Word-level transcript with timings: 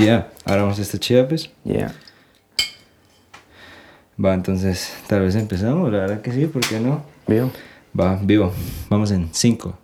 Ya, 0.00 0.30
ahora 0.46 0.62
vamos 0.62 0.78
a 0.78 0.82
esta 0.82 0.98
chida, 0.98 1.28
pues. 1.28 1.50
Yeah. 1.62 1.92
Va, 4.22 4.32
entonces, 4.32 4.94
tal 5.06 5.20
vez 5.20 5.34
empezamos, 5.34 5.92
la 5.92 5.98
verdad 5.98 6.22
que 6.22 6.32
sí, 6.32 6.46
¿por 6.46 6.66
qué 6.66 6.80
no? 6.80 7.04
¿Vio? 7.26 7.50
Va, 7.98 8.18
vivo. 8.22 8.50
Vamos 8.88 9.10
en 9.10 9.28
5, 9.30 9.78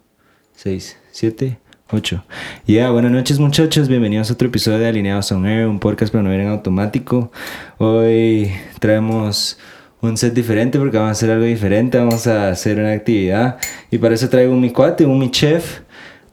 6, 0.54 0.96
7, 1.10 1.58
8. 1.90 2.24
Ya, 2.66 2.90
buenas 2.90 3.12
noches 3.12 3.38
muchachos, 3.38 3.88
bienvenidos 3.88 4.30
a 4.30 4.32
otro 4.32 4.48
episodio 4.48 4.78
de 4.78 4.88
Alineados 4.88 5.30
on 5.32 5.44
Air, 5.44 5.66
un 5.66 5.80
podcast 5.80 6.10
para 6.10 6.24
no 6.24 6.30
ver 6.30 6.40
en 6.40 6.48
automático. 6.48 7.30
Hoy 7.76 8.50
traemos 8.80 9.58
un 10.00 10.16
set 10.16 10.32
diferente 10.32 10.78
porque 10.78 10.96
vamos 10.96 11.10
a 11.10 11.12
hacer 11.12 11.30
algo 11.30 11.44
diferente, 11.44 11.98
vamos 11.98 12.26
a 12.26 12.48
hacer 12.48 12.78
una 12.78 12.92
actividad. 12.92 13.58
Y 13.90 13.98
para 13.98 14.14
eso 14.14 14.30
traigo 14.30 14.54
un 14.54 14.62
mi 14.62 14.70
cuate, 14.70 15.04
un 15.04 15.18
mi 15.18 15.30
chef, 15.30 15.80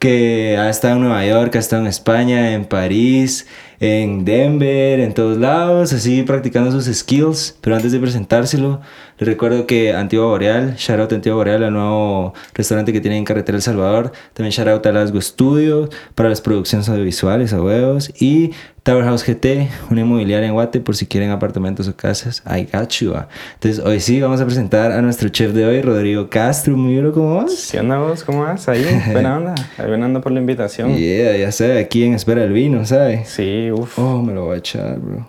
que 0.04 0.58
ha 0.58 0.68
estado 0.68 0.96
en 0.96 1.00
Nueva 1.00 1.24
York, 1.24 1.56
ha 1.56 1.58
estado 1.58 1.80
en 1.80 1.88
España, 1.88 2.52
en 2.52 2.66
París, 2.66 3.46
en 3.80 4.26
Denver, 4.26 5.00
en 5.00 5.14
todos 5.14 5.38
lados, 5.38 5.94
así 5.94 6.22
practicando 6.24 6.70
sus 6.70 6.94
skills. 6.94 7.56
Pero 7.62 7.76
antes 7.76 7.90
de 7.90 7.98
presentárselo, 7.98 8.82
recuerdo 9.18 9.66
que 9.66 9.92
Antigua 9.92 10.26
Boreal, 10.26 10.76
shout 10.76 11.00
out 11.00 11.12
a 11.12 11.14
Antigua 11.14 11.36
Boreal, 11.36 11.62
el 11.62 11.72
nuevo 11.72 12.34
restaurante 12.54 12.92
que 12.92 13.00
tiene 13.00 13.16
en 13.16 13.24
Carretera 13.24 13.56
El 13.56 13.62
Salvador. 13.62 14.12
También 14.32 14.52
shout 14.52 14.68
out 14.68 14.86
a 14.86 14.92
Lasgo 14.92 15.20
Studio 15.20 15.88
para 16.14 16.28
las 16.28 16.40
producciones 16.40 16.88
audiovisuales, 16.88 17.52
a 17.52 17.62
huevos. 17.62 18.10
Y 18.20 18.52
Tower 18.84 19.04
House 19.04 19.24
GT, 19.24 19.70
una 19.90 20.02
inmobiliaria 20.02 20.46
en 20.46 20.52
Guate, 20.52 20.78
por 20.78 20.94
si 20.94 21.06
quieren 21.06 21.30
apartamentos 21.30 21.88
o 21.88 21.96
casas. 21.96 22.42
I 22.46 22.68
got 22.70 22.90
you. 22.90 23.14
Entonces, 23.54 23.82
hoy 23.82 23.98
sí 23.98 24.20
vamos 24.20 24.42
a 24.42 24.44
presentar 24.44 24.92
a 24.92 25.00
nuestro 25.00 25.30
chef 25.30 25.52
de 25.52 25.64
hoy, 25.64 25.80
Rodrigo 25.80 26.28
Castro. 26.28 26.76
Muy 26.76 26.92
bien, 26.92 27.10
¿cómo 27.12 27.36
vas? 27.36 27.70
¿Qué 27.72 27.80
onda 27.80 27.98
vos? 27.98 28.24
¿Cómo 28.24 28.42
vas? 28.42 28.68
Ahí, 28.68 28.84
buena 29.12 29.38
onda. 29.38 29.54
Buena 29.78 30.20
por 30.20 30.32
la 30.32 30.40
invitación. 30.40 30.94
Yeah, 30.94 31.34
ya 31.34 31.50
sé, 31.50 31.78
aquí 31.78 32.04
en 32.04 32.12
Espera 32.12 32.44
el 32.44 32.52
Vino, 32.52 32.84
¿sabes? 32.84 33.28
Sí, 33.30 33.70
uff. 33.72 33.98
Oh, 33.98 34.20
me 34.20 34.34
lo 34.34 34.44
voy 34.44 34.56
a 34.56 34.58
echar, 34.58 34.98
bro. 34.98 35.26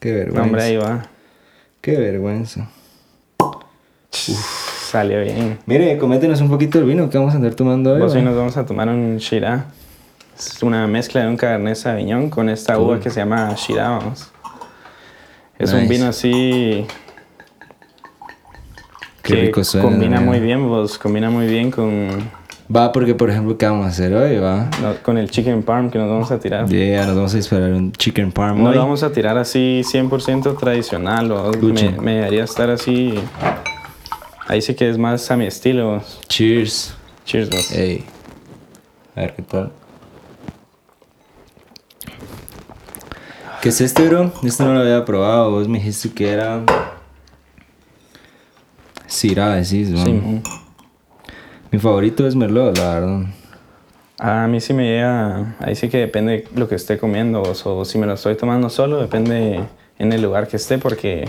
Qué 0.00 0.12
vergüenza. 0.12 0.42
hombre, 0.42 0.62
ahí 0.62 0.76
va. 0.78 1.10
Qué 1.82 1.96
vergüenza. 1.98 2.70
Salió 4.14 5.20
bien. 5.22 5.58
Mire, 5.66 5.98
coméntenos 5.98 6.40
un 6.40 6.48
poquito 6.48 6.78
el 6.78 6.84
vino 6.84 7.10
que 7.10 7.18
vamos 7.18 7.32
a 7.34 7.36
andar 7.36 7.54
tomando 7.54 7.92
hoy. 7.94 8.02
Hoy 8.02 8.22
nos 8.22 8.36
vamos 8.36 8.56
a 8.56 8.64
tomar 8.64 8.88
un 8.88 9.16
Shiraz. 9.18 9.64
Es 10.38 10.62
una 10.62 10.86
mezcla 10.86 11.22
de 11.22 11.28
un 11.28 11.36
Cabernet 11.36 11.76
Sauvignon 11.76 12.28
con 12.30 12.48
esta 12.48 12.78
uva 12.78 12.98
que 13.00 13.10
se 13.10 13.20
llama 13.20 13.54
Shiraz, 13.56 13.88
vamos. 13.88 14.30
Es 15.58 15.72
un 15.72 15.80
Nice. 15.82 15.92
vino 15.92 16.06
así... 16.08 16.86
Qué 19.22 19.34
que 19.34 19.40
rico 19.42 19.64
suena, 19.64 19.88
Combina 19.88 20.20
¿no? 20.20 20.26
muy 20.26 20.40
bien, 20.40 20.68
vos. 20.68 20.98
Combina 20.98 21.30
muy 21.30 21.46
bien 21.46 21.70
con, 21.70 22.08
Va, 22.74 22.92
porque 22.92 23.14
por 23.14 23.30
ejemplo, 23.30 23.56
¿qué 23.58 23.66
vamos 23.66 23.86
a 23.86 23.88
hacer 23.88 24.14
hoy? 24.14 24.36
Va. 24.38 24.68
no, 24.82 24.94
con 25.02 25.16
el 25.18 25.30
chicken 25.30 25.62
parm 25.62 25.90
que 25.90 25.98
nos 25.98 26.08
vamos 26.10 26.30
a 26.30 26.38
tirar. 26.38 26.66
Yeah, 26.68 27.06
nos 27.06 27.14
vamos 27.16 27.34
a 27.34 27.36
disparar 27.36 27.72
un 27.72 27.92
chicken 27.92 28.32
parm 28.32 28.62
No 28.62 28.70
hoy. 28.70 28.74
lo 28.74 28.80
vamos 28.82 29.02
a 29.02 29.12
tirar 29.12 29.36
así 29.38 29.82
100% 29.84 30.58
tradicional. 30.58 31.30
o 31.32 31.52
Me, 31.52 31.90
me 32.00 32.14
debería 32.16 32.44
estar 32.44 32.70
así... 32.70 33.14
Ahí 34.46 34.60
sí 34.60 34.74
que 34.74 34.88
es 34.88 34.98
más 34.98 35.30
a 35.30 35.36
mi 35.36 35.46
estilo. 35.46 36.02
Cheers. 36.28 36.94
Cheers, 37.24 37.50
vos. 37.50 37.70
Ey. 37.72 38.04
A 39.16 39.20
ver 39.20 39.34
qué 39.34 39.42
tal. 39.42 39.72
¿Qué 43.62 43.70
es 43.70 43.80
este, 43.80 44.06
bro? 44.08 44.32
Esto 44.42 44.64
no 44.64 44.74
lo 44.74 44.80
había 44.80 45.04
probado. 45.04 45.50
Vos 45.50 45.68
me 45.68 45.78
dijiste 45.78 46.10
que 46.12 46.30
era. 46.30 46.62
Syrah, 49.06 49.54
decís, 49.54 49.88
¿no? 49.90 50.04
Sí. 50.04 50.42
Mi 51.70 51.78
favorito 51.78 52.26
es 52.26 52.34
Merlot, 52.36 52.76
la 52.76 52.94
verdad. 52.94 53.22
A 54.18 54.46
mí 54.46 54.60
sí 54.60 54.72
me 54.72 54.84
llega, 54.84 55.56
ahí 55.58 55.74
sí 55.74 55.88
que 55.88 55.98
depende 55.98 56.46
lo 56.54 56.68
que 56.68 56.76
esté 56.76 56.98
comiendo, 56.98 57.42
o, 57.42 57.78
o 57.78 57.84
si 57.84 57.98
me 57.98 58.06
lo 58.06 58.14
estoy 58.14 58.36
tomando 58.36 58.70
solo, 58.70 59.00
depende 59.00 59.60
en 59.98 60.12
el 60.12 60.22
lugar 60.22 60.46
que 60.46 60.56
esté, 60.56 60.78
porque 60.78 61.28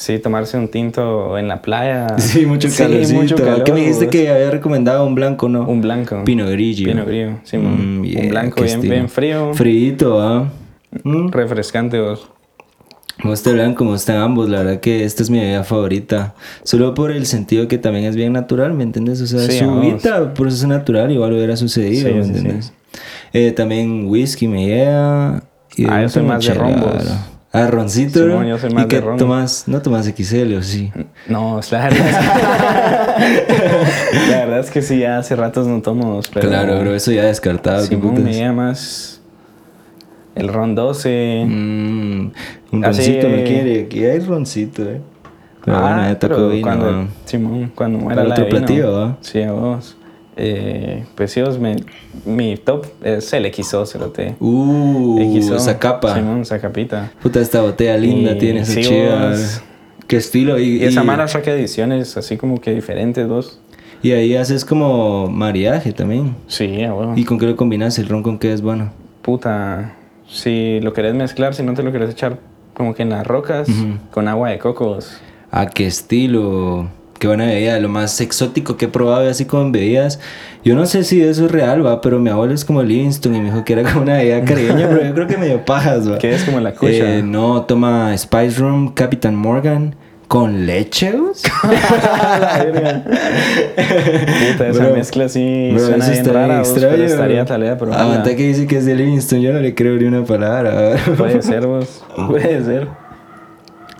sí, 0.00 0.18
tomarse 0.18 0.56
un 0.56 0.68
tinto 0.68 1.36
en 1.36 1.46
la 1.48 1.60
playa. 1.60 2.06
Sí, 2.18 2.46
mucho 2.46 2.68
calorcito. 2.76 3.20
mucho 3.20 3.36
calor, 3.36 3.64
¿Qué 3.64 3.72
me 3.72 3.80
dijiste 3.80 4.06
vos. 4.06 4.12
que 4.12 4.30
había 4.30 4.50
recomendado 4.50 5.06
un 5.06 5.14
blanco, 5.14 5.48
no? 5.48 5.66
Un 5.68 5.80
blanco. 5.82 6.24
Pinot 6.24 6.48
Grigio. 6.50 6.86
Pinot 6.88 7.06
Grigio, 7.06 7.40
sí. 7.44 7.58
Mm, 7.58 8.04
yeah, 8.04 8.22
un 8.22 8.28
blanco 8.30 8.62
bien, 8.62 8.80
bien 8.80 9.08
frío, 9.08 9.52
Frito, 9.54 10.20
¿ah? 10.20 10.48
Mm. 11.04 11.28
refrescante. 11.30 12.00
vos. 12.00 12.28
Gusta 13.22 13.50
el 13.50 13.56
blanco, 13.56 13.84
me 13.84 13.90
gustan 13.90 14.16
ambos. 14.16 14.48
La 14.48 14.58
verdad 14.62 14.80
que 14.80 15.04
esta 15.04 15.22
es 15.22 15.28
mi 15.28 15.38
bebida 15.40 15.62
favorita. 15.62 16.34
Solo 16.62 16.94
por 16.94 17.10
el 17.10 17.26
sentido 17.26 17.68
que 17.68 17.76
también 17.76 18.06
es 18.06 18.16
bien 18.16 18.32
natural, 18.32 18.72
¿me 18.72 18.82
entiendes? 18.82 19.20
O 19.20 19.26
sea, 19.26 19.40
Sí, 19.40 19.58
su 19.58 19.66
uvita, 19.68 20.32
proceso 20.32 20.66
natural, 20.66 21.12
igual 21.12 21.34
hubiera 21.34 21.54
sucedido, 21.56 22.08
Sí, 22.08 22.14
¿me 22.14 22.24
entiendes? 22.24 22.72
Eh, 23.34 23.52
también 23.52 24.06
whisky 24.06 24.48
me 24.48 24.64
llega. 24.66 25.42
Y 25.76 25.84
Ah, 25.86 26.00
yo 26.02 26.08
soy 26.08 26.22
más 26.22 26.44
de 26.44 26.54
rombos. 26.54 26.94
Ah, 27.52 27.66
roncito, 27.66 28.20
Simón, 28.20 28.46
yo 28.46 28.58
soy 28.58 28.70
¿Y 28.70 28.84
qué 28.86 29.00
tomas? 29.18 29.64
No 29.66 29.82
tomas 29.82 30.06
XL, 30.06 30.54
¿o 30.56 30.62
sí? 30.62 30.92
No, 31.28 31.58
es 31.58 31.72
la 31.72 31.88
verdad. 31.88 33.16
la 34.30 34.38
verdad 34.38 34.58
es 34.60 34.70
que 34.70 34.82
sí, 34.82 35.00
ya 35.00 35.18
hace 35.18 35.34
ratos 35.34 35.66
no 35.66 35.82
tomo. 35.82 36.20
Pero 36.32 36.48
Claro, 36.48 36.78
bro, 36.80 36.94
eso 36.94 37.10
ya 37.10 37.24
descartado. 37.24 37.82
¿qué 37.82 37.96
Simón 37.96 38.22
me 38.22 38.32
llega 38.32 38.52
más 38.52 39.20
el 40.36 40.48
ron 40.48 40.74
12. 40.76 41.44
Mm, 41.46 42.30
un 42.72 42.82
roncito 42.82 43.28
me 43.28 43.42
quiere. 43.44 43.82
Aquí 43.82 44.04
hay 44.04 44.20
roncito, 44.20 44.82
eh. 44.84 45.00
Pero 45.64 45.76
Ah, 45.76 45.80
bueno, 45.82 46.02
ya 46.04 46.18
tocó 46.18 46.34
pero 46.36 46.48
vino, 46.50 46.62
cuando. 46.62 47.08
Simón, 47.24 47.72
cuando 47.74 47.98
muera 47.98 48.22
la 48.24 48.30
otro 48.34 48.44
vino. 48.46 48.56
platillo, 48.58 48.92
¿va? 48.92 49.16
Sí, 49.20 49.42
a 49.42 49.52
vos. 49.52 49.96
Eh, 50.42 51.04
pues 51.16 51.32
sí, 51.32 51.42
me, 51.60 51.76
mi 52.24 52.56
top 52.56 52.86
es 53.02 53.30
el 53.34 53.52
XO, 53.52 53.84
cerote. 53.84 54.36
Uh, 54.40 55.38
XO. 55.40 55.56
esa 55.56 55.78
capa. 55.78 56.14
Simón, 56.14 56.40
esa 56.40 56.58
capita. 56.58 57.12
Puta, 57.22 57.40
esta 57.40 57.60
botella 57.60 57.96
linda 57.98 58.32
Y 58.32 58.38
tiene 58.38 58.60
esa 58.60 58.72
sí, 58.72 58.82
chiva. 58.82 59.30
vos. 59.30 59.62
Qué 60.06 60.16
estilo. 60.16 60.58
Y, 60.58 60.78
Y 60.78 60.84
esa 60.84 61.02
y- 61.02 61.06
mara 61.06 61.28
saca 61.28 61.50
ediciones 61.52 62.16
así 62.16 62.36
como 62.38 62.60
que 62.60 62.74
diferentes, 62.74 63.28
vos. 63.28 63.60
y 64.02 64.12
ahí 64.12 64.34
haces 64.34 64.64
como 64.64 65.28
mariaje 65.28 65.92
también. 65.92 66.34
Sí, 66.46 66.82
a 66.84 66.94
huevo. 66.94 67.12
¿Y 67.16 67.24
con 67.24 67.38
qué 67.38 67.46
lo 67.46 67.54
combinas? 67.56 67.98
¿El 67.98 68.08
ron 68.08 68.22
con 68.22 68.38
qué 68.38 68.52
es 68.52 68.62
bueno? 68.62 68.92
Puta, 69.22 69.94
si 70.26 70.80
lo 70.80 70.94
querés 70.94 71.14
mezclar, 71.14 71.54
si 71.54 71.62
no 71.62 71.74
te 71.74 71.82
lo 71.82 71.92
querés 71.92 72.10
echar 72.10 72.38
como 72.72 72.94
que 72.94 73.02
en 73.02 73.10
las 73.10 73.26
rocas, 73.26 73.68
con 74.10 74.26
agua 74.26 74.48
de 74.48 74.58
cocos. 74.58 75.18
¿A 75.50 75.66
qué 75.66 75.86
estilo? 75.86 76.88
Qué 77.20 77.26
buena 77.26 77.44
bebida, 77.44 77.78
lo 77.80 77.90
más 77.90 78.18
exótico 78.22 78.78
que 78.78 78.86
he 78.86 78.88
probado 78.88 79.28
así 79.28 79.44
como 79.44 79.64
en 79.64 79.72
bebidas. 79.72 80.18
Yo 80.64 80.74
no 80.74 80.86
sé 80.86 81.04
si 81.04 81.20
eso 81.20 81.44
es 81.44 81.52
real, 81.52 81.84
va, 81.84 82.00
pero 82.00 82.18
mi 82.18 82.30
abuelo 82.30 82.54
es 82.54 82.64
como 82.64 82.82
Livingston 82.82 83.34
y 83.34 83.40
me 83.40 83.50
dijo 83.50 83.62
que 83.62 83.74
era 83.74 83.82
como 83.82 84.00
una 84.04 84.14
bebida 84.16 84.42
caribeña, 84.46 84.88
pero 84.88 85.04
yo 85.04 85.12
creo 85.12 85.26
que 85.26 85.36
medio 85.36 85.62
pajas, 85.62 86.10
va. 86.10 86.16
Que 86.16 86.34
es 86.34 86.44
como 86.44 86.60
la 86.60 86.72
cucha. 86.72 87.18
Eh, 87.18 87.22
no, 87.22 87.60
toma 87.64 88.16
Spice 88.16 88.58
Rum, 88.58 88.94
Captain 88.94 89.34
Morgan, 89.36 89.96
con 90.28 90.64
leche, 90.64 91.12
vos? 91.12 91.42
Puta, 94.52 94.68
esa 94.68 94.84
Bro, 94.84 94.94
mezcla 94.94 95.28
sí 95.28 95.72
Bro, 95.74 95.86
suena 95.86 96.08
bien 96.08 96.24
rara, 96.24 96.58
vos, 96.60 96.68
extraño, 96.70 96.94
pero 96.96 97.04
estaría 97.04 97.36
bro. 97.42 97.44
tal 97.46 97.60
vez 97.60 97.74
probarla. 97.76 98.02
Aguanta 98.02 98.34
que 98.34 98.46
dice 98.48 98.66
que 98.66 98.78
es 98.78 98.86
de 98.86 98.94
Livingston, 98.94 99.42
yo 99.42 99.52
no 99.52 99.60
le 99.60 99.74
creo 99.74 99.96
ni 99.98 100.04
una 100.04 100.24
palabra. 100.24 100.96
Puede 101.18 101.42
ser, 101.42 101.66
vos. 101.66 102.02
Puede 102.28 102.64
ser. 102.64 102.88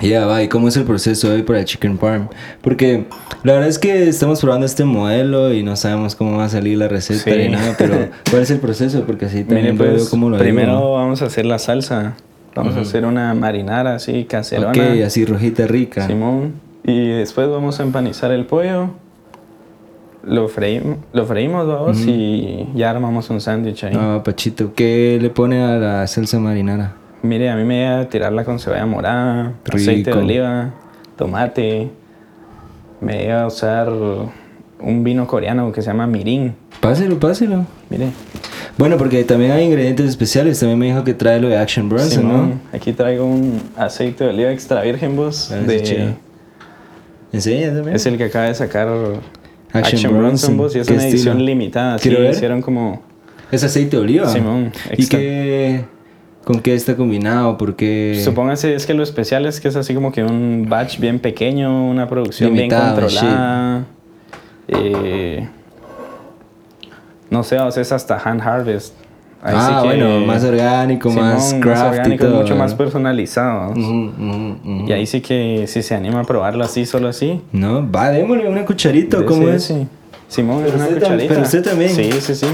Ya, 0.00 0.24
va, 0.26 0.42
¿y 0.42 0.48
cómo 0.48 0.68
es 0.68 0.76
el 0.76 0.84
proceso 0.84 1.30
hoy 1.32 1.42
para 1.42 1.64
Chicken 1.64 1.98
Parm? 1.98 2.28
Porque 2.62 3.04
la 3.42 3.52
verdad 3.54 3.68
es 3.68 3.78
que 3.78 4.08
estamos 4.08 4.40
probando 4.40 4.64
este 4.66 4.84
modelo 4.84 5.52
y 5.52 5.62
no 5.62 5.76
sabemos 5.76 6.14
cómo 6.14 6.38
va 6.38 6.44
a 6.44 6.48
salir 6.48 6.78
la 6.78 6.88
receta 6.88 7.22
Sí. 7.24 7.30
ni 7.36 7.48
nada, 7.48 7.74
pero 7.76 8.08
¿cuál 8.30 8.42
es 8.42 8.50
el 8.50 8.60
proceso? 8.60 9.04
Porque 9.04 9.26
así 9.26 9.44
también 9.44 9.72
Mire, 9.72 9.84
veo 9.84 9.92
pues, 9.92 10.08
cómo 10.08 10.30
lo 10.30 10.38
primero 10.38 10.94
vamos 10.94 11.20
a 11.22 11.26
hacer 11.26 11.44
la 11.46 11.58
salsa. 11.58 12.14
Vamos 12.54 12.76
a 12.76 12.80
hacer 12.80 13.04
una 13.04 13.32
marinara 13.34 13.94
así, 13.94 14.24
caserona. 14.24 14.70
Ok, 14.70 15.02
así 15.06 15.24
rojita 15.24 15.66
rica. 15.66 16.06
Simón. 16.06 16.54
Y 16.82 17.08
después 17.08 17.48
vamos 17.48 17.78
a 17.78 17.82
empanizar 17.82 18.32
el 18.32 18.46
pollo. 18.46 18.90
Lo, 20.24 20.48
freímos, 20.48 20.98
lo 21.12 21.24
freímos, 21.24 21.66
vamos, 21.66 21.98
y 22.06 22.66
ya 22.74 22.90
armamos 22.90 23.30
un 23.30 23.40
sándwich 23.40 23.84
ahí. 23.84 23.94
Ah, 23.96 24.20
Pachito, 24.22 24.74
¿qué 24.74 25.18
le 25.20 25.30
pone 25.30 25.62
a 25.62 25.76
la 25.78 26.06
salsa 26.06 26.38
marinara? 26.38 26.96
Mire, 27.22 27.50
a 27.50 27.56
mí 27.56 27.64
me 27.64 27.82
iba 27.82 28.00
a 28.00 28.08
tirarla 28.08 28.44
con 28.44 28.58
cebolla 28.58 28.86
morada, 28.86 29.52
aceite 29.72 30.10
de 30.10 30.16
oliva, 30.16 30.70
tomate. 31.16 31.90
Me 33.00 33.24
iba 33.24 33.42
a 33.42 33.46
usar 33.46 33.90
un 33.90 35.04
vino 35.04 35.26
coreano 35.26 35.70
que 35.72 35.82
se 35.82 35.88
llama 35.88 36.06
mirin. 36.06 36.54
Páselo, 36.80 37.18
páselo. 37.18 37.66
Mire, 37.90 38.08
Bueno, 38.78 38.96
porque 38.96 39.22
también 39.24 39.50
hay 39.52 39.66
ingredientes 39.66 40.06
especiales. 40.06 40.58
También 40.58 40.78
me 40.78 40.86
dijo 40.86 41.04
que 41.04 41.12
trae 41.12 41.40
lo 41.40 41.48
de 41.48 41.58
Action 41.58 41.88
Bronson, 41.88 42.10
Simón, 42.10 42.60
aquí 42.72 42.92
traigo 42.92 43.26
un 43.26 43.60
aceite 43.76 44.24
de 44.24 44.30
oliva 44.30 44.50
extra 44.50 44.80
virgen, 44.82 45.16
vos. 45.16 45.50
De-. 45.66 46.06
¿no? 46.06 46.30
Enséñame. 47.32 47.94
es 47.94 48.06
el 48.06 48.16
que 48.16 48.24
acaba 48.24 48.46
de 48.46 48.54
sacar 48.54 48.88
Action 48.88 49.20
Action, 49.72 50.18
Bronson. 50.18 50.56
Vos, 50.56 50.74
y 50.74 50.80
es 50.80 50.86
¿Qué 50.86 50.94
una 50.94 51.06
edición 51.06 51.44
limitada. 51.44 51.98
Sí, 51.98 52.08
ver. 52.08 52.30
hicieron 52.30 52.62
como... 52.62 53.02
¿Es 53.52 53.62
aceite 53.62 53.96
de 53.96 54.02
oliva? 54.02 54.28
Simón, 54.28 54.72
¿Y 54.96 55.02
extra. 55.02 55.18
Con 56.44 56.60
qué 56.60 56.74
está 56.74 56.96
combinado? 56.96 57.56
Porque 57.58 58.20
Supóngase, 58.24 58.74
es 58.74 58.86
que 58.86 58.94
lo 58.94 59.02
especial 59.02 59.46
es 59.46 59.60
que 59.60 59.68
es 59.68 59.76
así 59.76 59.94
como 59.94 60.10
que 60.12 60.22
un 60.24 60.66
batch 60.68 60.98
bien 60.98 61.18
pequeño, 61.18 61.88
una 61.88 62.08
producción 62.08 62.54
Limitado, 62.54 62.96
bien 62.96 63.08
controlada. 63.08 63.84
Eh, 64.68 65.48
no 67.30 67.42
sé, 67.42 67.58
o 67.58 67.70
sea, 67.70 67.82
es 67.82 67.92
hasta 67.92 68.16
hand 68.18 68.40
harvest. 68.42 68.94
Ahí 69.42 69.54
ah, 69.56 69.80
sí 69.82 69.88
que- 69.88 69.96
bueno, 69.96 70.26
más 70.26 70.44
orgánico, 70.44 71.10
más 71.10 71.46
Simón, 71.48 71.60
craft 71.62 71.92
orgánico, 71.92 72.24
y 72.24 72.28
todo. 72.28 72.40
mucho 72.42 72.56
más 72.56 72.72
¿no? 72.72 72.76
personalizado. 72.76 73.70
Ujú. 73.70 74.84
Y 74.86 74.92
ahí 74.92 75.06
sí 75.06 75.20
que 75.22 75.64
si 75.66 75.82
se 75.82 75.94
anima 75.94 76.20
a 76.20 76.24
probarlo 76.24 76.62
así, 76.62 76.84
solo 76.84 77.08
así. 77.08 77.40
No, 77.52 77.90
va, 77.90 78.10
démosle 78.10 78.48
una 78.48 78.66
cucharita, 78.66 79.24
¿cómo 79.24 79.46
Sí, 79.48 79.54
es? 79.54 79.64
sí. 79.64 79.86
Simón, 80.28 80.62
Pero 80.64 80.76
una 80.76 80.84
usted 80.84 80.98
cucharita. 81.00 81.28
pero 81.28 81.42
usted 81.42 81.62
también. 81.64 81.90
Sí, 81.90 82.12
sí, 82.20 82.34
sí. 82.34 82.46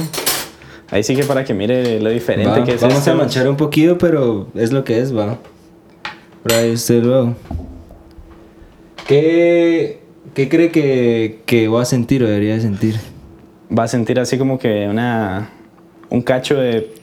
Ahí 0.96 1.02
sí 1.02 1.14
que 1.14 1.24
para 1.24 1.44
que 1.44 1.52
mire 1.52 2.00
lo 2.00 2.08
diferente 2.08 2.48
Va, 2.60 2.64
que 2.64 2.72
es 2.72 2.80
vamos 2.80 2.96
este, 2.96 3.10
a 3.10 3.12
vos. 3.12 3.22
manchar 3.24 3.46
un 3.50 3.56
poquito, 3.58 3.98
pero 3.98 4.46
es 4.54 4.72
lo 4.72 4.82
que 4.82 4.98
es, 4.98 5.14
va. 5.14 5.36
Por 6.42 6.54
ahí 6.54 6.72
usted 6.72 7.02
luego. 7.04 7.34
¿Qué, 9.06 10.00
qué 10.32 10.48
cree 10.48 10.70
que, 10.70 11.42
que 11.44 11.68
va 11.68 11.82
a 11.82 11.84
sentir 11.84 12.22
o 12.22 12.26
debería 12.26 12.54
de 12.54 12.62
sentir? 12.62 12.96
Va 13.76 13.82
a 13.84 13.88
sentir 13.88 14.18
así 14.18 14.38
como 14.38 14.58
que 14.58 14.88
una... 14.88 15.50
Un 16.08 16.22
cacho 16.22 16.54
de... 16.56 16.94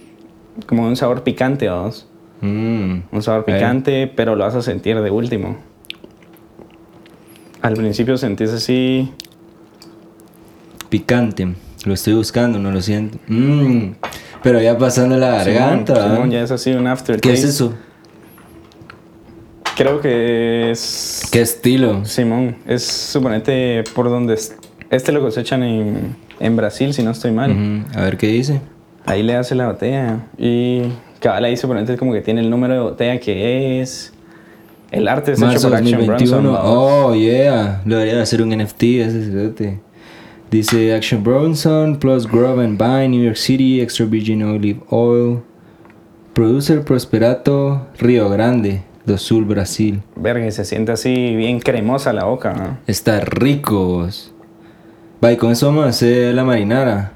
Como 0.65 0.87
un 0.87 0.95
sabor 0.95 1.23
picante, 1.23 1.67
vamos. 1.67 2.07
Mm, 2.41 2.95
Un 3.11 3.21
sabor 3.21 3.45
Eh. 3.47 3.53
picante, 3.53 4.07
pero 4.07 4.35
lo 4.35 4.43
vas 4.43 4.55
a 4.55 4.63
sentir 4.63 4.99
de 4.99 5.11
último. 5.11 5.57
Al 7.61 7.75
principio 7.75 8.17
sentís 8.17 8.49
así... 8.49 9.11
picante. 10.89 11.53
Lo 11.85 11.93
estoy 11.93 12.13
buscando, 12.13 12.59
no 12.59 12.71
lo 12.71 12.81
siento. 12.81 13.17
Mm, 13.27 13.93
pero 14.41 14.61
ya 14.61 14.77
pasando 14.77 15.17
la 15.17 15.31
garganta. 15.43 15.95
Simón, 16.15 16.31
ya 16.31 16.41
es 16.43 16.51
así 16.51 16.71
un 16.71 16.87
aftertaste. 16.87 17.27
¿Qué 17.27 17.33
es 17.33 17.43
eso? 17.43 17.73
Creo 19.75 20.01
que 20.01 20.69
es... 20.71 21.23
¿Qué 21.31 21.41
estilo? 21.41 22.05
Simón, 22.05 22.57
es 22.67 22.83
suponete 22.85 23.83
por 23.95 24.09
donde... 24.09 24.35
es- 24.35 24.55
Este 24.91 25.11
lo 25.11 25.19
cosechan 25.21 25.63
en, 25.63 26.15
en 26.39 26.55
Brasil, 26.55 26.93
si 26.93 27.01
no 27.03 27.11
estoy 27.11 27.31
mal. 27.31 27.83
A 27.95 28.01
ver 28.01 28.17
qué 28.17 28.27
dice. 28.27 28.61
Ahí 29.05 29.23
le 29.23 29.35
hace 29.35 29.55
la 29.55 29.67
botella. 29.67 30.27
Y 30.37 30.83
cabal 31.19 31.45
ahí 31.45 31.57
suponete 31.57 31.97
como 31.97 32.13
que 32.13 32.21
tiene 32.21 32.41
el 32.41 32.49
número 32.49 32.73
de 32.75 32.79
botella 32.81 33.19
que 33.19 33.81
es... 33.81 34.13
El 34.91 35.07
arte 35.07 35.31
es 35.31 35.39
hecho 35.39 35.47
Marzo 35.47 35.69
por 35.69 35.77
Action 35.77 35.99
2021. 36.05 36.41
Bronson. 36.41 36.53
¿va? 36.53 36.69
Oh, 36.71 37.15
yeah. 37.15 37.81
Lo 37.83 37.95
debería 37.95 38.15
de 38.17 38.21
hacer 38.21 38.43
un 38.43 38.49
NFT 38.55 38.83
ese 38.83 39.25
cerote. 39.25 39.79
Dice 40.53 40.93
Action 40.93 41.23
Bronson 41.23 41.95
plus 41.97 42.27
Grove 42.27 42.63
and 42.63 42.77
Vine, 42.79 43.07
New 43.09 43.23
York 43.23 43.37
City, 43.37 43.81
extra 43.81 44.05
virgin 44.05 44.43
olive 44.43 44.81
oil. 44.91 45.41
Producer 46.33 46.83
Prosperato, 46.83 47.87
Río 47.97 48.29
Grande, 48.29 48.83
do 49.03 49.17
Sul, 49.17 49.45
Brasil. 49.45 50.03
Verga, 50.15 50.45
y 50.45 50.51
se 50.51 50.63
siente 50.63 50.91
así 50.91 51.35
bien 51.35 51.59
cremosa 51.59 52.13
la 52.13 52.25
boca. 52.25 52.53
¿no? 52.53 52.77
Está 52.85 53.21
rico. 53.21 54.07
Va, 55.25 55.35
con 55.37 55.51
eso 55.51 55.65
vamos 55.67 55.85
a 55.85 55.89
hacer 55.89 56.35
la 56.35 56.43
marinara. 56.43 57.13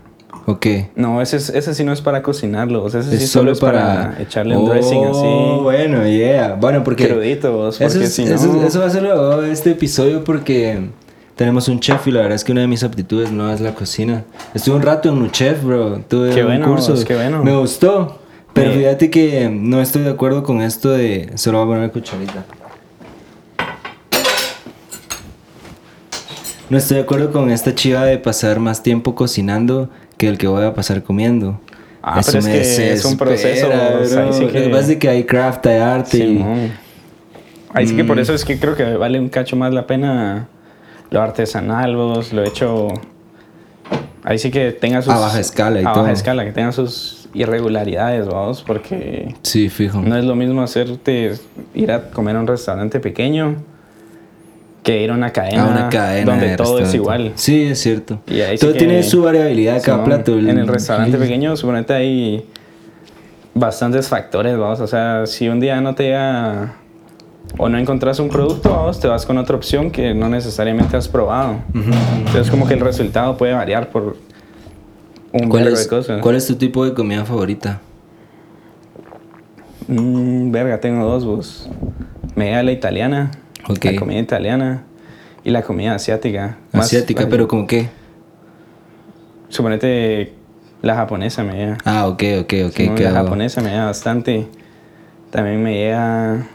¿O 0.47 0.59
qué? 0.59 0.89
No, 0.95 1.21
ese, 1.21 1.37
es- 1.37 1.49
ese 1.49 1.75
sí 1.75 1.83
no 1.83 1.93
es 1.93 2.01
para 2.01 2.23
cocinarlo. 2.23 2.87
ese 2.87 2.99
Es 3.01 3.05
sí 3.05 3.17
solo 3.27 3.27
solo 3.27 3.51
es 3.51 3.59
para, 3.59 4.11
para 4.13 4.21
echarle 4.23 4.57
un 4.57 4.67
dressing 4.67 4.97
Oh, 5.05 5.11
así. 5.11 5.63
bueno, 5.63 6.07
yeah. 6.07 6.55
Bueno, 6.59 6.83
porque. 6.83 7.07
Crudito, 7.07 7.51
vos, 7.53 7.79
Eso, 7.79 7.87
porque 7.93 8.05
es- 8.07 8.13
si 8.15 8.25
no... 8.25 8.33
eso- 8.33 8.65
eso 8.65 8.79
va 8.79 8.87
a 8.87 8.89
ser 8.89 9.03
lo 9.03 9.41
de 9.41 9.51
este 9.51 9.71
episodio 9.71 10.23
porque 10.23 10.79
tenemos 11.37 11.67
un 11.69 11.79
chef 11.79 12.05
y 12.07 12.11
la 12.11 12.21
verdad 12.21 12.35
es 12.35 12.43
que 12.43 12.51
una 12.51 12.61
de 12.61 12.67
mis 12.67 12.83
aptitudes 12.83 13.31
no 13.31 13.51
es 13.53 13.61
la 13.61 13.73
cocina. 13.73 14.25
Estuve 14.53 14.75
un 14.75 14.81
rato 14.81 15.07
en 15.09 15.15
un 15.19 15.31
chef, 15.31 15.63
bro. 15.63 15.99
Tuve 16.07 16.31
Qué 16.33 16.41
un 16.41 16.47
bueno, 16.47 16.65
curso. 16.67 16.95
qué 17.05 17.15
bueno. 17.15 17.43
Me 17.43 17.55
gustó. 17.55 18.19
Pero 18.53 18.71
Me- 18.71 18.77
fíjate 18.77 19.09
que 19.11 19.47
no 19.49 19.79
estoy 19.81 20.01
de 20.03 20.09
acuerdo 20.09 20.41
con 20.43 20.61
esto 20.61 20.89
de. 20.89 21.31
Solo 21.35 21.59
voy 21.59 21.65
a 21.65 21.67
poner 21.67 21.83
una 21.83 21.91
cucharita. 21.93 22.43
No 26.69 26.77
estoy 26.77 26.97
de 26.97 27.03
acuerdo 27.03 27.31
con 27.31 27.49
esta 27.49 27.73
chiva 27.75 28.03
de 28.03 28.17
pasar 28.17 28.59
más 28.59 28.83
tiempo 28.83 29.15
cocinando 29.15 29.89
que 30.17 30.27
el 30.27 30.37
que 30.37 30.47
voy 30.47 30.65
a 30.65 30.73
pasar 30.73 31.01
comiendo. 31.03 31.59
Ah, 32.01 32.21
pero 32.25 32.39
es 32.39 32.45
que 32.45 32.93
es 32.93 33.05
un 33.05 33.17
proceso, 33.17 33.67
o 33.67 34.05
sea, 34.05 34.33
sí 34.33 34.41
Lo 34.45 34.51
que 34.51 34.63
que- 34.63 34.69
pasa 34.69 34.81
es 34.81 34.87
de 34.87 34.99
que 34.99 35.09
hay 35.09 35.23
craft, 35.23 35.65
hay 35.67 35.77
arte. 35.79 36.17
y- 36.17 36.21
Simón. 36.37 36.71
Ahí 37.73 37.87
sí 37.87 37.95
que 37.95 38.03
Mm. 38.03 38.07
por 38.07 38.19
eso 38.19 38.33
es 38.33 38.43
que 38.43 38.57
creo 38.59 38.75
que 38.75 38.83
vale 38.95 39.19
un 39.19 39.29
cacho 39.29 39.55
más 39.55 39.73
la 39.73 39.85
pena 39.87 40.47
lo 41.11 41.21
artesanal, 41.21 41.95
vos, 41.95 42.33
lo 42.33 42.43
hecho... 42.43 42.87
Ahí 44.23 44.37
sí 44.39 44.51
que 44.51 44.71
tenga 44.73 45.01
sus... 45.01 45.13
A 45.13 45.19
baja 45.19 45.39
escala 45.39 45.79
y 45.79 45.85
a 45.85 45.93
todo. 45.93 46.03
baja 46.03 46.13
escala, 46.13 46.43
que 46.43 46.51
tenga 46.51 46.71
sus 46.73 47.29
irregularidades, 47.33 48.27
vamos, 48.27 48.63
porque 48.65 49.35
Sí, 49.41 49.69
fijo. 49.69 50.01
no 50.01 50.17
es 50.17 50.25
lo 50.25 50.35
mismo 50.35 50.61
hacerte 50.61 51.33
ir 51.73 51.91
a 51.91 52.09
comer 52.09 52.35
a 52.35 52.39
un 52.41 52.47
restaurante 52.47 52.99
pequeño 52.99 53.55
que 54.83 55.01
ir 55.03 55.11
a 55.11 55.13
una 55.13 55.31
cadena, 55.31 55.65
a 55.65 55.71
una 55.71 55.89
cadena 55.89 56.31
donde 56.31 56.47
de 56.49 56.57
todo 56.57 56.79
es 56.79 56.93
igual. 56.93 57.33
Sí, 57.35 57.63
es 57.63 57.79
cierto. 57.79 58.19
Y 58.27 58.41
ahí 58.41 58.57
todo 58.57 58.73
tiene 58.73 59.03
su 59.03 59.21
variabilidad 59.21 59.81
cada 59.83 60.03
plato. 60.03 60.37
En 60.37 60.57
el 60.57 60.67
restaurante 60.67 61.17
pequeño, 61.17 61.55
suponete 61.57 61.93
hay 61.93 62.45
bastantes 63.53 64.07
factores, 64.07 64.57
vamos. 64.57 64.79
O 64.79 64.87
sea, 64.87 65.25
si 65.25 65.49
un 65.49 65.59
día 65.59 65.79
no 65.81 65.93
te 65.95 66.03
llega 66.03 66.75
o 67.57 67.69
no 67.69 67.77
encontrás 67.77 68.19
un 68.19 68.29
producto, 68.29 68.69
vamos, 68.69 68.99
te 68.99 69.07
vas 69.07 69.25
con 69.25 69.37
otra 69.37 69.55
opción 69.55 69.89
que 69.91 70.13
no 70.13 70.29
necesariamente 70.29 70.97
has 70.97 71.07
probado. 71.07 71.57
Entonces, 71.73 72.49
como 72.51 72.67
que 72.67 72.73
el 72.73 72.79
resultado 72.81 73.37
puede 73.37 73.53
variar 73.53 73.89
por 73.89 74.17
un 75.31 75.49
¿Cuál 75.49 75.67
es, 75.67 75.83
de 75.83 75.87
cosas. 75.89 76.21
¿Cuál 76.21 76.35
es 76.35 76.47
tu 76.47 76.55
tipo 76.55 76.85
de 76.85 76.93
comida 76.93 77.25
favorita? 77.25 77.79
Mm, 79.87 80.51
verga, 80.51 80.79
tengo 80.79 81.05
dos, 81.05 81.25
vos. 81.25 81.69
Me 82.35 82.61
la 82.61 82.71
italiana, 82.71 83.31
Ok. 83.67 83.85
la 83.85 83.95
comida 83.95 84.19
italiana 84.19 84.83
y 85.43 85.49
la 85.51 85.63
comida 85.63 85.95
asiática. 85.95 86.57
Más- 86.73 86.85
Asiática, 86.87 87.27
pero 87.29 87.47
¿con 87.47 87.65
qué? 87.65 87.89
Suponete 89.49 90.33
la 90.81 90.95
japonesa 90.95 91.43
me 91.43 91.53
llega. 91.55 91.77
Ah, 91.85 92.07
ok, 92.07 92.23
ok, 92.41 92.53
ok. 92.67 92.73
Quedó. 92.95 92.99
la 92.99 93.11
japonesa 93.11 93.61
me 93.61 93.69
llega 93.69 93.85
bastante. 93.85 94.47
También 95.31 95.63
me 95.63 95.73
llega 95.73 96.45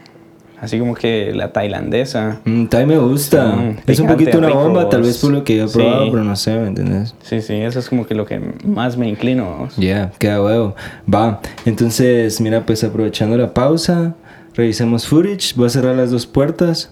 así 0.63 0.79
como 0.79 0.95
que 0.95 1.33
la 1.33 1.51
tailandesa. 1.51 2.39
Mm, 2.45 2.65
también 2.67 2.99
me 2.99 3.05
gusta. 3.05 3.51
Simón, 3.51 3.79
es 3.85 3.99
un 3.99 4.07
poquito 4.07 4.37
una 4.37 4.49
bomba, 4.49 4.89
tal 4.89 5.01
vez 5.03 5.17
por 5.19 5.31
lo 5.31 5.43
que 5.43 5.57
yo 5.57 5.65
he 5.65 5.67
Sí. 5.67 5.77
probado, 5.77 6.11
pero 6.11 6.23
no 6.23 6.35
sé, 6.35 6.57
¿me 6.57 6.67
entiendes? 6.67 7.13
Sí, 7.21 7.41
sí, 7.41 7.53
eso 7.55 7.79
es 7.79 7.89
como 7.89 8.05
que 8.07 8.15
lo 8.15 8.25
que 8.25 8.39
más 8.65 8.97
me 8.97 9.07
inclino. 9.09 9.67
Ya, 9.77 10.11
queda 10.17 10.41
huevo. 10.41 10.75
Va, 11.13 11.41
entonces, 11.65 12.39
mira, 12.41 12.65
pues 12.65 12.83
aprovechando 12.83 13.37
la 13.37 13.53
pausa, 13.53 14.15
revisemos 14.55 15.05
footage. 15.07 15.53
Voy 15.55 15.67
a 15.67 15.69
cerrar 15.69 15.95
las 15.95 16.11
dos 16.11 16.25
puertas 16.25 16.91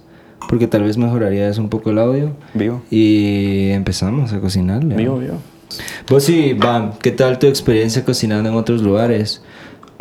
porque 0.49 0.67
tal 0.67 0.83
vez 0.83 0.97
mejoraría 0.97 1.47
eso 1.47 1.61
un 1.61 1.69
poco 1.69 1.91
el 1.91 1.99
audio. 1.99 2.31
Vivo, 2.53 2.81
Y 2.91 3.69
empezamos 3.69 4.33
a 4.33 4.39
cocinarle. 4.39 4.95
vivo, 4.95 5.17
vivo. 5.17 5.37
Vos 6.09 6.23
sí, 6.25 6.51
va, 6.53 6.93
¿qué 7.01 7.11
tal 7.11 7.39
tu 7.39 7.47
experiencia 7.47 8.03
cocinando 8.03 8.49
en 8.49 8.55
otros 8.55 8.81
lugares? 8.81 9.41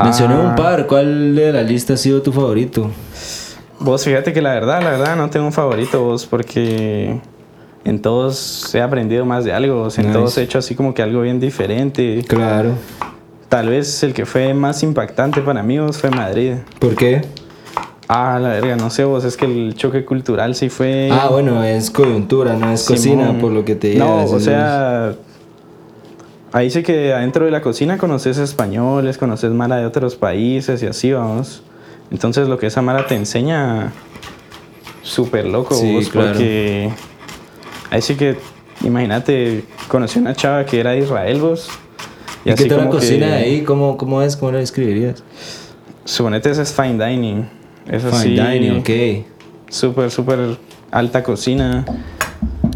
Mencioné 0.02 0.34
Ah. 0.34 0.48
un 0.48 0.56
par, 0.56 0.86
¿cuál 0.86 1.36
de 1.36 1.52
la 1.52 1.62
lista 1.62 1.92
ha 1.92 1.96
sido 1.98 2.22
tu 2.22 2.32
favorito? 2.32 2.90
Vos 3.80 4.04
fíjate 4.04 4.32
que 4.32 4.42
la 4.42 4.52
verdad, 4.52 4.82
la 4.82 4.90
verdad, 4.90 5.16
no 5.16 5.30
tengo 5.30 5.46
un 5.46 5.52
favorito 5.52 6.02
vos 6.04 6.26
porque 6.26 7.18
en 7.84 8.02
todos 8.02 8.74
he 8.74 8.82
aprendido 8.82 9.24
más 9.24 9.44
de 9.44 9.52
algo. 9.52 9.88
En 9.96 10.02
Nice. 10.06 10.12
todos 10.12 10.38
he 10.38 10.42
hecho 10.42 10.58
así 10.58 10.74
como 10.74 10.92
que 10.94 11.02
algo 11.02 11.22
bien 11.22 11.40
diferente. 11.40 12.22
Claro. 12.28 12.72
Tal 13.48 13.68
vez 13.68 14.02
el 14.02 14.12
que 14.12 14.26
fue 14.26 14.52
más 14.54 14.82
impactante 14.82 15.40
para 15.40 15.62
mí 15.62 15.78
vos, 15.78 15.96
fue 15.98 16.10
Madrid. 16.10 16.54
¿Por 16.78 16.94
qué? 16.94 17.22
Ah, 18.06 18.38
la 18.40 18.50
verga, 18.50 18.76
no 18.76 18.90
sé 18.90 19.04
vos, 19.04 19.24
es 19.24 19.36
que 19.36 19.46
el 19.46 19.74
choque 19.76 20.04
cultural 20.04 20.54
sí 20.56 20.68
fue... 20.68 21.08
Ah, 21.12 21.28
bueno, 21.30 21.62
es 21.64 21.90
coyuntura, 21.90 22.54
no 22.56 22.70
es 22.72 22.84
cocina, 22.86 23.26
Simón. 23.26 23.40
por 23.40 23.52
lo 23.52 23.64
que 23.64 23.76
te 23.76 23.94
No, 23.94 24.16
llevas, 24.16 24.32
o 24.32 24.40
sea, 24.40 25.12
ahí 26.52 26.70
sí 26.70 26.82
que 26.82 27.12
adentro 27.14 27.44
de 27.44 27.52
la 27.52 27.60
cocina 27.62 27.98
conoces 27.98 28.36
españoles, 28.38 29.16
conoces 29.16 29.52
mala 29.52 29.76
de 29.76 29.86
otros 29.86 30.16
países 30.16 30.82
y 30.82 30.86
así 30.86 31.12
vamos. 31.12 31.62
Entonces 32.10 32.48
lo 32.48 32.58
que 32.58 32.66
esa 32.66 32.82
mala 32.82 33.06
te 33.06 33.14
enseña, 33.14 33.92
súper 35.02 35.46
loco, 35.46 35.74
Sí, 35.74 35.92
vos, 35.94 36.08
claro. 36.08 36.28
porque 36.28 36.90
ahí 37.90 38.02
sí 38.02 38.16
que, 38.16 38.36
imagínate, 38.84 39.64
conocí 39.88 40.18
una 40.18 40.34
chava 40.34 40.64
que 40.66 40.80
era 40.80 40.90
de 40.92 40.98
Israel, 41.00 41.40
vos. 41.40 41.68
¿Y, 42.44 42.54
qué 42.54 42.64
tal 42.66 42.78
la 42.78 42.84
que- 42.84 42.90
cocina 42.90 43.26
de 43.26 43.34
ahí? 43.34 43.62
¿Cómo, 43.62 43.96
¿Cómo 43.96 44.22
es? 44.22 44.36
¿Cómo 44.36 44.52
la 44.52 44.58
describirías? 44.58 45.22
Suponete 46.04 46.50
ese 46.50 46.62
es 46.62 46.72
fine 46.72 47.04
dining. 47.04 47.48
Es 47.86 48.04
así, 48.04 48.30
Fine 48.36 48.50
dining, 48.58 48.78
ok. 48.80 49.26
Súper, 49.70 50.10
súper 50.10 50.56
alta 50.90 51.22
cocina. 51.22 51.84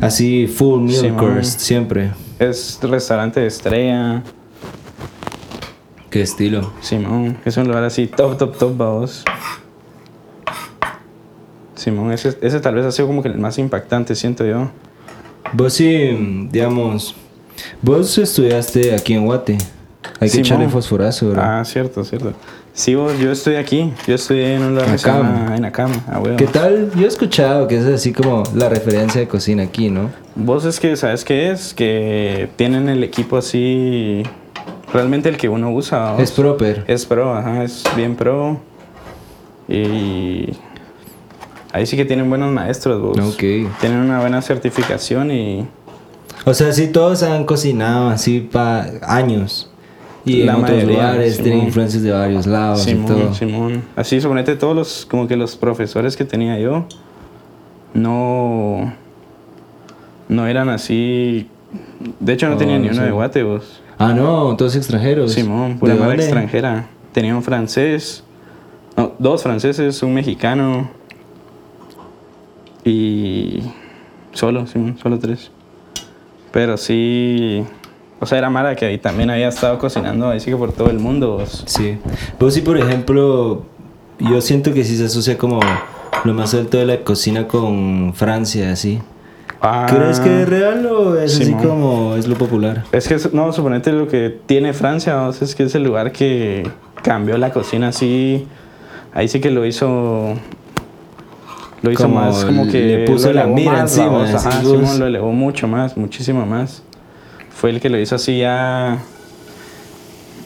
Así, 0.01 0.47
full 0.47 0.83
meal 0.83 1.17
course, 1.17 1.59
siempre. 1.59 2.11
Es 2.39 2.79
restaurante 2.83 3.41
de 3.41 3.47
estrella. 3.47 4.23
¿Qué 6.15 6.23
estilo? 6.23 6.71
Simón, 6.81 7.39
es 7.45 7.57
un 7.57 7.67
lugar 7.67 7.83
así 7.83 8.07
top, 8.07 8.39
top, 8.39 8.57
top, 8.57 8.77
vamos. 8.77 9.25
Simón, 11.75 12.13
ese, 12.13 12.39
ese 12.41 12.61
tal 12.61 12.77
vez 12.77 12.87
ha 12.87 12.93
sido 12.93 13.09
como 13.09 13.21
que 13.21 13.31
el 13.31 13.39
más 13.39 13.59
impactante, 13.59 14.15
siento 14.15 14.47
yo. 14.47 14.71
Vos 15.55 15.73
sí, 15.73 16.49
digamos, 16.53 17.17
vos 17.83 18.17
estudiaste 18.17 18.95
aquí 18.95 19.15
en 19.15 19.25
Guate. 19.25 19.59
Hay 20.21 20.29
que 20.29 20.29
Simón. 20.29 20.47
echarle 20.47 20.69
fosforazo, 20.69 21.31
bro. 21.31 21.43
Ah, 21.43 21.65
cierto, 21.65 22.05
cierto. 22.05 22.33
Sí, 22.73 22.95
vos, 22.95 23.19
yo 23.19 23.33
estoy 23.33 23.57
aquí. 23.57 23.93
Yo 24.07 24.15
estudié 24.15 24.55
en 24.55 24.63
un 24.63 24.77
lugar 24.77 24.91
Acam. 24.91 25.53
En 25.53 25.65
Acam, 25.65 25.91
a 26.09 26.21
huevo. 26.21 26.37
¿Qué 26.37 26.47
tal? 26.47 26.93
Yo 26.95 27.07
he 27.07 27.09
escuchado 27.09 27.67
que 27.67 27.79
es 27.79 27.87
así 27.87 28.13
como 28.13 28.45
la 28.55 28.69
referencia 28.69 29.21
de 29.21 29.27
cocina 29.27 29.65
aquí, 29.65 29.91
¿no? 29.91 30.13
Vos 30.37 30.65
es 30.65 30.79
que, 30.79 30.95
¿sabes 30.95 31.25
qué 31.25 31.51
es? 31.51 31.75
Que 31.75 32.51
tienen 32.55 32.89
el 32.89 33.03
equipo 33.03 33.37
así 33.37 34.23
realmente 34.95 35.29
el 35.29 35.37
que 35.37 35.49
uno 35.51 35.71
usa. 35.73 36.17
Es 36.19 36.33
proper. 36.33 36.85
Es 36.87 37.05
pro, 37.05 37.35
ajá, 37.35 37.63
es 37.65 37.85
bien 37.97 38.17
pro. 38.17 38.59
Y 39.69 40.51
ahí 41.73 41.85
sí 41.87 41.97
que 41.97 42.05
tienen 42.05 42.29
buenos 42.31 42.53
maestros, 42.53 43.01
vos. 43.03 43.19
Ok. 43.35 43.39
Tienen 43.81 43.99
una 43.99 44.21
buena 44.21 44.41
certificación 44.43 45.31
y 45.31 45.67
O 46.47 46.55
sea, 46.55 46.73
sí, 46.73 46.89
todos 46.89 47.23
han 47.23 47.45
cocinado 47.45 48.09
así 48.09 48.41
para 48.41 48.91
años. 49.03 49.71
Y 50.27 50.45
La 50.45 50.53
en 50.55 50.59
otros 50.63 50.71
mayoría, 50.79 50.95
lugares, 50.97 51.35
tienen 51.37 51.53
Simón. 51.53 51.67
influencias 51.67 52.03
de 52.03 52.11
varios 52.13 52.47
lados 52.47 52.87
y 52.89 52.95
todo. 52.95 53.35
Simón, 53.35 53.35
Simón. 53.35 53.83
Así, 53.95 54.21
suponete 54.23 54.57
todos 54.57 54.75
los, 54.75 55.05
como 55.07 55.27
que 55.29 55.37
los 55.37 55.55
profesores 55.57 56.17
que 56.17 56.25
tenía 56.25 56.59
yo, 56.59 56.87
no, 57.93 58.95
no 60.29 60.47
eran 60.47 60.69
así. 60.71 61.49
De 62.21 62.33
hecho, 62.33 62.49
no 62.49 62.55
Oh, 62.55 62.59
tenía 62.59 62.79
ni 62.79 62.87
uno 62.89 62.97
sí. 62.97 63.03
de 63.03 63.11
Guate, 63.11 63.43
vos. 63.43 63.81
Ah, 63.99 64.13
no, 64.13 64.57
todos 64.57 64.75
extranjeros. 64.77 65.33
Simón, 65.33 65.79
pura 65.79 65.95
¿De 65.95 66.01
madre 66.01 66.13
dónde? 66.17 66.25
extranjera. 66.25 66.87
Tenía 67.13 67.35
un 67.37 67.43
francés, 67.43 68.25
no, 68.97 69.13
dos 69.19 69.43
franceses, 69.43 70.03
un 70.03 70.15
mexicano 70.15 70.89
y 72.85 73.61
solo, 74.33 74.67
Simón, 74.67 74.99
solo 75.03 75.19
tres. 75.19 75.51
Pero 76.53 76.77
sí, 76.77 77.65
o 78.21 78.27
sea, 78.27 78.39
era 78.39 78.51
Mara 78.51 78.77
que 78.77 78.85
ahí 78.87 78.99
también 78.99 79.31
había 79.31 79.49
estado 79.49 79.79
cocinando, 79.79 80.29
así 80.31 80.51
que 80.51 80.57
por 80.57 80.73
todo 80.73 80.91
el 80.91 80.99
mundo. 80.99 81.39
vos. 81.39 81.65
Sí. 81.67 81.99
Vos 82.39 82.55
sí, 82.55 82.61
por 82.61 82.79
ejemplo, 82.79 83.65
yo 84.19 84.41
siento 84.41 84.73
que 84.73 84.85
sí 84.85 84.97
se 84.97 85.07
asocia 85.07 85.39
como 85.39 85.61
lo 86.25 86.35
más 86.35 86.55
alto 86.55 86.79
de 86.79 86.87
la 86.87 87.01
cocina 87.03 87.49
con 87.49 88.13
Francia, 88.15 88.71
así. 88.73 89.01
Ah, 89.67 89.87
¿Crees 89.89 90.21
que 90.21 90.43
es 90.43 90.49
real 90.49 90.85
o 90.85 91.19
es 91.19 91.41
así 91.41 91.55
como 91.55 92.17
es 92.17 92.27
lo 92.29 92.37
popular? 92.37 92.85
Es 92.93 93.09
que, 93.09 93.17
no, 93.33 93.51
suponete 93.51 93.93
lo 93.93 94.07
que 94.09 94.29
tiene 94.45 94.75
Francia, 94.75 95.27
es 95.41 95.55
que 95.55 95.63
es 95.63 95.75
el 95.75 95.85
lugar 95.85 96.13
que 96.13 96.69
cambió 97.03 97.39
la 97.39 97.51
cocina 97.51 97.89
así. 97.89 98.47
Ahí 99.15 99.27
sí 99.27 99.41
que 99.41 99.51
lo 99.51 99.65
hizo. 99.65 100.35
Lo 101.81 101.91
hizo 101.91 102.03
Como 102.03 102.15
más, 102.17 102.45
como 102.45 102.67
que. 102.67 102.99
le 102.99 103.05
puso 103.07 103.33
la 103.33 103.47
mira 103.47 103.81
encima, 103.81 104.25
Ajá, 104.25 104.61
vos. 104.63 104.99
Lo 104.99 105.07
elevó 105.07 105.33
mucho 105.33 105.67
más, 105.67 105.97
muchísimo 105.97 106.45
más. 106.45 106.83
Fue 107.51 107.71
el 107.71 107.81
que 107.81 107.89
lo 107.89 107.99
hizo 107.99 108.17
así 108.17 108.39
ya. 108.41 108.99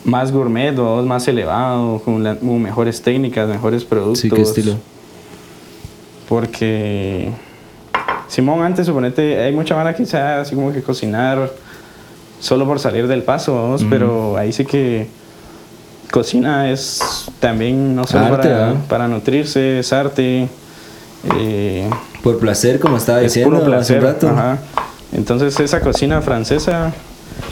Más 0.04 0.30
gourmet, 0.30 0.76
vos, 0.76 1.04
más 1.04 1.26
elevado, 1.26 1.98
con, 2.04 2.22
la- 2.22 2.37
con 2.37 2.62
mejores 2.62 3.02
técnicas, 3.02 3.48
mejores 3.48 3.84
productos. 3.84 4.20
Sí, 4.20 4.30
¿qué 4.30 4.42
estilo? 4.42 4.75
Porque 6.28 7.30
Simón, 8.28 8.62
antes 8.62 8.87
suponete, 8.87 9.40
hay 9.42 9.52
mucha 9.52 9.75
mala 9.75 9.94
que 9.94 10.04
sea 10.06 10.40
así 10.42 10.54
como 10.54 10.73
que 10.73 10.82
cocinar 10.82 11.50
solo 12.40 12.66
por 12.66 12.78
salir 12.78 13.06
del 13.08 13.23
paso, 13.23 13.54
vamos, 13.54 13.85
pero 13.88 14.37
ahí 14.37 14.52
sí 14.52 14.64
que 14.64 15.08
cocina 16.11 16.70
es 16.70 17.00
también 17.40 17.97
no 17.97 18.04
solo 18.04 18.26
Arte, 18.26 18.37
para, 18.37 18.49
¿verdad? 18.49 18.75
para 18.88 19.08
nutrirse, 19.08 19.80
es 19.80 19.92
arte, 19.92 20.49
eh, 21.37 21.90
Por 22.23 22.38
placer, 22.38 22.78
como 22.80 22.97
estaba 22.97 23.18
es 23.20 23.32
diciendo 23.35 23.58
puro 23.61 23.76
hace 23.76 23.94
placer. 23.94 23.99
un 23.99 24.04
rato. 24.04 24.28
ajá. 24.28 24.58
Entonces 25.12 25.58
esa 25.58 25.80
cocina 25.80 26.20
francesa 26.20 26.92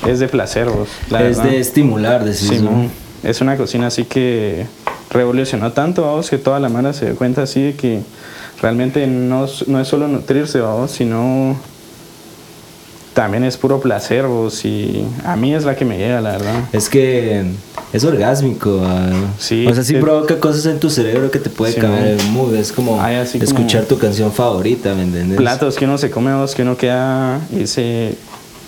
es 0.06 0.18
de 0.20 0.28
placer, 0.28 0.68
vos, 0.68 0.88
la 1.10 1.22
es 1.26 1.38
verdad. 1.38 1.50
de 1.50 1.58
estimular, 1.60 2.24
decís. 2.24 2.50
¿no? 2.50 2.56
Simón, 2.70 2.90
es 3.22 3.40
una 3.40 3.56
cocina 3.56 3.86
así 3.88 4.04
que 4.04 4.66
revolucionó 5.10 5.72
tanto, 5.72 6.02
vamos, 6.02 6.28
que 6.30 6.38
toda 6.38 6.60
la 6.60 6.68
mano 6.68 6.92
se 6.92 7.06
dio 7.06 7.16
cuenta 7.16 7.42
así 7.42 7.62
de 7.62 7.74
que 7.74 8.00
realmente 8.60 9.06
no, 9.06 9.44
es- 9.44 9.66
no 9.68 9.80
es 9.80 9.88
solo 9.88 10.08
nutrirse, 10.08 10.60
sino 10.88 11.56
también 13.14 13.44
es 13.44 13.56
puro 13.56 13.80
placer, 13.80 14.26
vos, 14.26 14.64
y 14.66 15.06
a 15.24 15.36
mí 15.36 15.54
es 15.54 15.64
la 15.64 15.74
que 15.74 15.86
me 15.86 15.96
llega, 15.96 16.20
la 16.20 16.32
verdad. 16.32 16.54
Es 16.72 16.90
que 16.90 17.44
es 17.92 18.04
orgásmico. 18.04 18.82
Sí, 19.38 19.66
O 19.66 19.74
sea, 19.74 19.82
sí 19.84 19.94
provoca 19.94 20.38
cosas 20.38 20.66
en 20.66 20.78
tu 20.78 20.90
cerebro 20.90 21.30
que 21.30 21.38
te 21.38 21.48
puede 21.48 21.72
Sí, 21.72 21.80
cambiar 21.80 22.02
¿no? 22.04 22.08
el 22.10 22.28
mood. 22.30 22.54
Es 22.54 22.72
como 22.72 23.00
Ay, 23.00 23.16
así 23.16 23.38
como- 23.38 23.48
escuchar 23.50 23.84
tu 23.86 23.96
canción 23.98 24.30
favorita, 24.32 24.94
¿me 24.94 25.04
entiendes? 25.04 25.38
Platos 25.38 25.76
que 25.76 25.86
uno 25.86 25.96
se 25.96 26.10
come, 26.10 26.34
vos, 26.34 26.54
que 26.54 26.62
uno 26.62 26.76
queda 26.76 27.40
y 27.50 27.60
dice... 27.60 28.16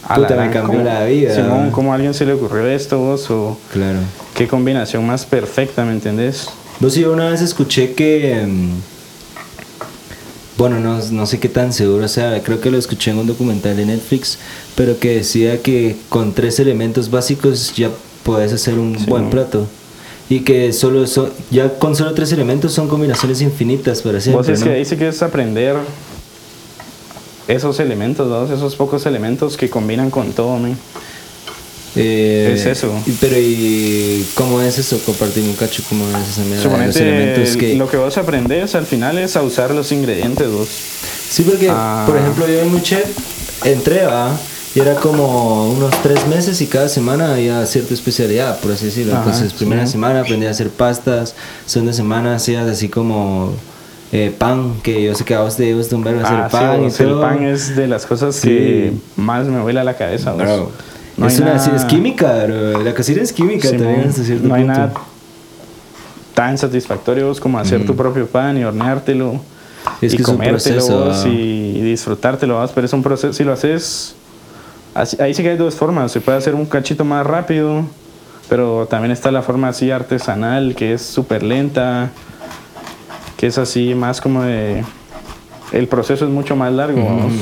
"A 0.08 0.18
me 0.18 0.26
cambió 0.26 0.62
¿cómo- 0.62 0.82
la 0.82 1.04
vida". 1.04 1.34
Simón, 1.34 1.70
¿cómo 1.70 1.92
a 1.92 1.96
alguien 1.96 2.14
se 2.14 2.24
le 2.24 2.32
ocurrió 2.32 2.66
esto, 2.68 2.98
vos? 2.98 3.30
O 3.30 3.58
Claro. 3.70 3.98
qué 4.34 4.48
combinación 4.48 5.06
más 5.06 5.26
perfecta, 5.26 5.84
¿me 5.84 5.92
entendés? 5.92 6.48
Vos 6.80 6.94
yo 6.94 7.12
una 7.12 7.28
vez 7.28 7.42
escuché 7.42 7.92
que. 7.92 8.46
mm, 8.46 8.70
Bueno, 10.58 10.80
no, 10.80 10.98
no 11.12 11.24
sé 11.26 11.38
qué 11.38 11.48
tan 11.48 11.72
seguro 11.72 12.08
sea, 12.08 12.42
creo 12.42 12.60
que 12.60 12.70
lo 12.70 12.76
escuché 12.78 13.12
en 13.12 13.18
un 13.18 13.26
documental 13.28 13.76
de 13.76 13.86
Netflix, 13.86 14.38
pero 14.74 14.98
que 14.98 15.14
decía 15.14 15.62
que 15.62 15.94
con 16.08 16.34
tres 16.34 16.58
elementos 16.58 17.10
básicos 17.10 17.72
ya 17.76 17.90
puedes 18.24 18.52
hacer 18.52 18.74
un 18.78 18.98
Sí. 18.98 19.04
buen 19.06 19.30
plato. 19.30 19.66
Y 20.28 20.40
que 20.40 20.72
solo 20.72 21.06
so- 21.06 21.30
ya 21.50 21.78
con 21.78 21.94
solo 21.96 22.12
tres 22.12 22.32
elementos 22.32 22.72
son 22.72 22.88
combinaciones 22.88 23.40
infinitas 23.40 24.02
para 24.02 24.20
siempre. 24.20 24.38
Vos 24.42 24.48
es 24.48 24.60
¿no? 24.60 24.66
que 24.66 24.72
ahí 24.72 24.84
sí 24.84 24.96
que 24.96 25.08
es 25.08 25.22
aprender 25.22 25.76
esos 27.46 27.78
elementos, 27.80 28.28
¿no? 28.28 28.52
esos 28.52 28.74
pocos 28.76 29.06
elementos 29.06 29.56
que 29.56 29.70
combinan 29.70 30.10
con 30.10 30.32
todo, 30.32 30.58
men. 30.58 30.76
Eh, 31.98 32.52
Es 32.54 32.64
eso. 32.66 32.92
Pero 33.20 33.36
¿y 33.38 34.26
cómo 34.34 34.60
es 34.62 34.78
eso? 34.78 34.98
Compartir 35.04 35.42
un 35.44 35.54
cacho, 35.54 35.82
¿cómo 35.88 36.04
es 36.16 36.28
esa 36.28 36.42
mierda 36.42 36.62
de 36.78 36.86
los 36.86 36.96
elementos 36.96 37.48
Suponete, 37.48 37.72
que... 37.72 37.76
lo 37.76 37.88
que 37.88 37.96
vos 37.96 38.16
aprendes 38.18 38.74
al 38.74 38.86
final 38.86 39.18
es 39.18 39.36
a 39.36 39.42
usar 39.42 39.72
los 39.74 39.90
ingredientes, 39.92 40.50
vos. 40.50 40.68
Sí, 41.30 41.42
porque, 41.42 41.68
Ah. 41.70 42.04
por 42.06 42.16
ejemplo, 42.16 42.46
yo 42.46 42.60
en 42.60 42.72
mi 42.74 42.80
chef 42.82 43.04
entré. 43.64 44.02
Y 44.74 44.80
era 44.80 44.94
como 44.96 45.70
unos 45.72 45.90
tres 46.02 46.26
meses 46.28 46.60
y 46.60 46.66
cada 46.66 46.88
semana 46.88 47.32
había 47.32 47.64
cierta 47.66 47.94
especialidad, 47.94 48.60
por 48.60 48.70
así 48.72 48.84
decirlo. 48.86 49.14
Ajá, 49.14 49.24
Entonces, 49.24 49.52
primera 49.54 49.86
sí. 49.86 49.92
semana 49.92 50.20
aprendí 50.20 50.46
a 50.46 50.50
hacer 50.50 50.68
pastas, 50.68 51.34
segunda 51.66 51.92
semana 51.94 52.34
hacías 52.36 52.68
así 52.68 52.88
como 52.88 53.54
eh, 54.12 54.32
pan, 54.36 54.74
que 54.82 55.02
yo 55.02 55.14
sé 55.14 55.24
que 55.24 55.34
a 55.34 55.40
vos 55.40 55.56
te 55.56 55.74
gusta 55.74 55.96
un 55.96 56.04
verbo 56.04 56.20
hacer 56.20 56.36
Ah, 56.38 56.48
sí, 56.50 56.56
pan 56.56 56.82
vos, 56.82 57.00
y 57.00 57.02
el 57.02 57.08
todo. 57.08 57.20
pan 57.22 57.42
es 57.44 57.76
de 57.76 57.88
las 57.88 58.06
cosas 58.06 58.36
Sí. 58.36 58.48
que 58.48 58.92
más 59.16 59.46
me 59.46 59.60
vuela 59.60 59.82
la 59.84 59.96
cabeza. 59.96 60.32
Bro, 60.32 60.70
No 61.18 61.26
es, 61.26 61.38
una, 61.40 61.54
nada- 61.54 61.76
es 61.76 61.84
química, 61.84 62.44
bro. 62.46 62.82
la 62.82 62.94
cocina 62.94 63.22
es 63.22 63.32
química 63.32 63.68
también 63.70 64.06
hasta 64.08 64.22
cierto 64.22 64.46
no 64.48 64.54
hay 64.54 64.64
nada 64.64 64.92
tan 66.34 66.56
satisfactorio 66.56 67.32
como 67.40 67.58
hacer 67.58 67.84
tu 67.84 67.96
propio 67.96 68.26
pan 68.26 68.56
y 68.58 68.64
horneártelo 68.64 69.34
Mm. 69.34 70.04
Es 70.04 70.12
y 70.12 70.16
que 70.16 70.22
es 70.22 70.28
un 70.28 70.34
comértelo 70.36 70.76
proceso, 70.76 71.10
ah. 71.12 71.28
y 71.28 71.80
disfrutártelo 71.80 72.68
pero 72.74 72.84
es 72.86 72.92
un 72.92 73.02
proceso 73.02 73.32
si 73.32 73.42
lo 73.44 73.52
haces 73.52 74.14
así- 74.94 75.16
ahí 75.22 75.32
sí 75.34 75.42
que 75.42 75.50
hay 75.50 75.56
dos 75.56 75.74
formas. 75.76 76.12
Se 76.12 76.20
puede 76.20 76.36
hacer 76.38 76.54
un 76.54 76.66
cachito 76.66 77.04
más 77.04 77.26
rápido 77.26 77.84
pero 78.48 78.86
también 78.90 79.12
está 79.12 79.30
la 79.30 79.40
forma 79.42 79.68
así 79.68 79.90
artesanal 79.90 80.74
que 80.74 80.94
es 80.94 81.02
súper 81.02 81.42
lenta 81.42 82.10
que 83.36 83.46
es 83.46 83.56
así 83.58 83.94
más 83.94 84.20
como 84.20 84.42
de 84.42 84.84
el 85.72 85.86
proceso 85.86 86.24
es 86.24 86.30
mucho 86.30 86.56
más 86.56 86.72
largo 86.72 87.04
vamos, 87.04 87.32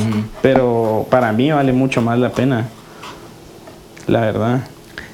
pero 0.43 1.07
para 1.11 1.33
mí 1.33 1.51
vale 1.51 1.73
mucho 1.73 2.01
más 2.03 2.19
la 2.19 2.31
pena 2.31 2.67
la 4.07 4.21
verdad 4.21 4.61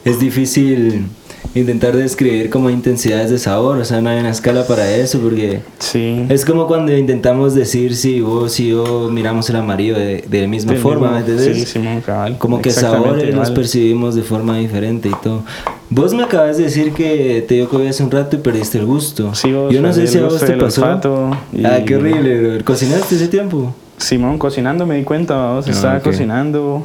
Es 0.05 0.19
difícil 0.19 1.07
intentar 1.55 1.95
describir 1.95 2.49
como 2.51 2.71
intensidades 2.71 3.31
de 3.31 3.39
sabor, 3.39 3.77
o 3.79 3.85
sea, 3.85 4.01
no 4.01 4.09
hay 4.11 4.19
una 4.21 4.31
escala 4.31 4.67
para 4.67 4.91
eso, 4.97 5.19
porque 5.21 5.61
sí 5.79 6.25
es 6.31 6.45
como 6.47 6.67
cuando 6.67 6.97
intentamos 6.97 7.55
decir 7.55 7.95
si 7.95 8.21
vos 8.23 8.59
y 8.59 8.69
yo 8.71 9.11
miramos 9.13 9.51
el 9.51 9.57
amarillo 9.57 9.95
de, 9.99 10.25
de 10.29 10.41
la 10.43 10.49
misma 10.49 10.73
forma, 10.75 11.09
mismo- 11.11 11.27
¿me 11.27 11.33
entiendes? 11.33 11.59
Sí, 11.59 11.67
Simón, 11.67 12.01
cabal. 12.01 12.39
Como 12.39 12.63
que 12.63 12.71
sabores 12.71 13.35
los 13.35 13.51
percibimos 13.51 14.15
de 14.15 14.23
forma 14.23 14.57
diferente 14.59 15.09
y 15.11 15.15
todo. 15.23 15.43
Vos 15.91 16.15
me 16.15 16.23
acabas 16.23 16.57
de 16.57 16.65
decir 16.65 16.93
que 16.95 17.45
te 17.47 17.55
dio 17.57 17.69
COVID 17.69 17.87
hace 17.87 18.03
un 18.03 18.11
rato 18.11 18.37
y 18.37 18.39
perdiste 18.39 18.79
el 18.79 18.87
gusto. 18.87 19.35
Sí, 19.35 19.53
vos, 19.53 19.73
yo 19.73 19.83
no 19.83 19.93
sé 19.93 20.07
si 20.07 20.17
a 20.19 20.23
vos 20.25 20.41
te 20.41 20.53
pasó. 20.55 21.31
y- 21.53 21.65
Ah, 21.67 21.83
qué 21.85 21.97
horrible, 21.97 22.55
bro. 22.57 22.65
¿Cocinaste 22.65 23.15
ese 23.17 23.29
tiempo? 23.29 23.75
Simón 23.99 24.39
cocinando 24.39 24.87
me 24.87 24.97
di 24.97 25.05
cuenta, 25.05 25.37
vamos, 25.37 25.67
Ah, 25.69 25.71
estaba 25.71 26.01
cocinando 26.01 26.83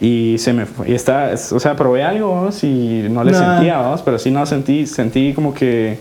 y 0.00 0.36
se 0.38 0.52
me 0.52 0.66
fue. 0.66 0.90
Y 0.90 0.94
estaba, 0.94 1.30
o 1.32 1.60
sea, 1.60 1.76
probé 1.76 2.02
algo 2.02 2.48
y 2.62 3.06
no 3.10 3.22
le 3.24 3.32
Nah. 3.32 3.56
sentía, 3.56 3.78
vamos, 3.78 4.02
pero 4.02 4.18
sí 4.18 4.30
no 4.30 4.44
sentí, 4.46 4.86
sentí 4.86 5.32
como 5.34 5.52
que 5.54 5.98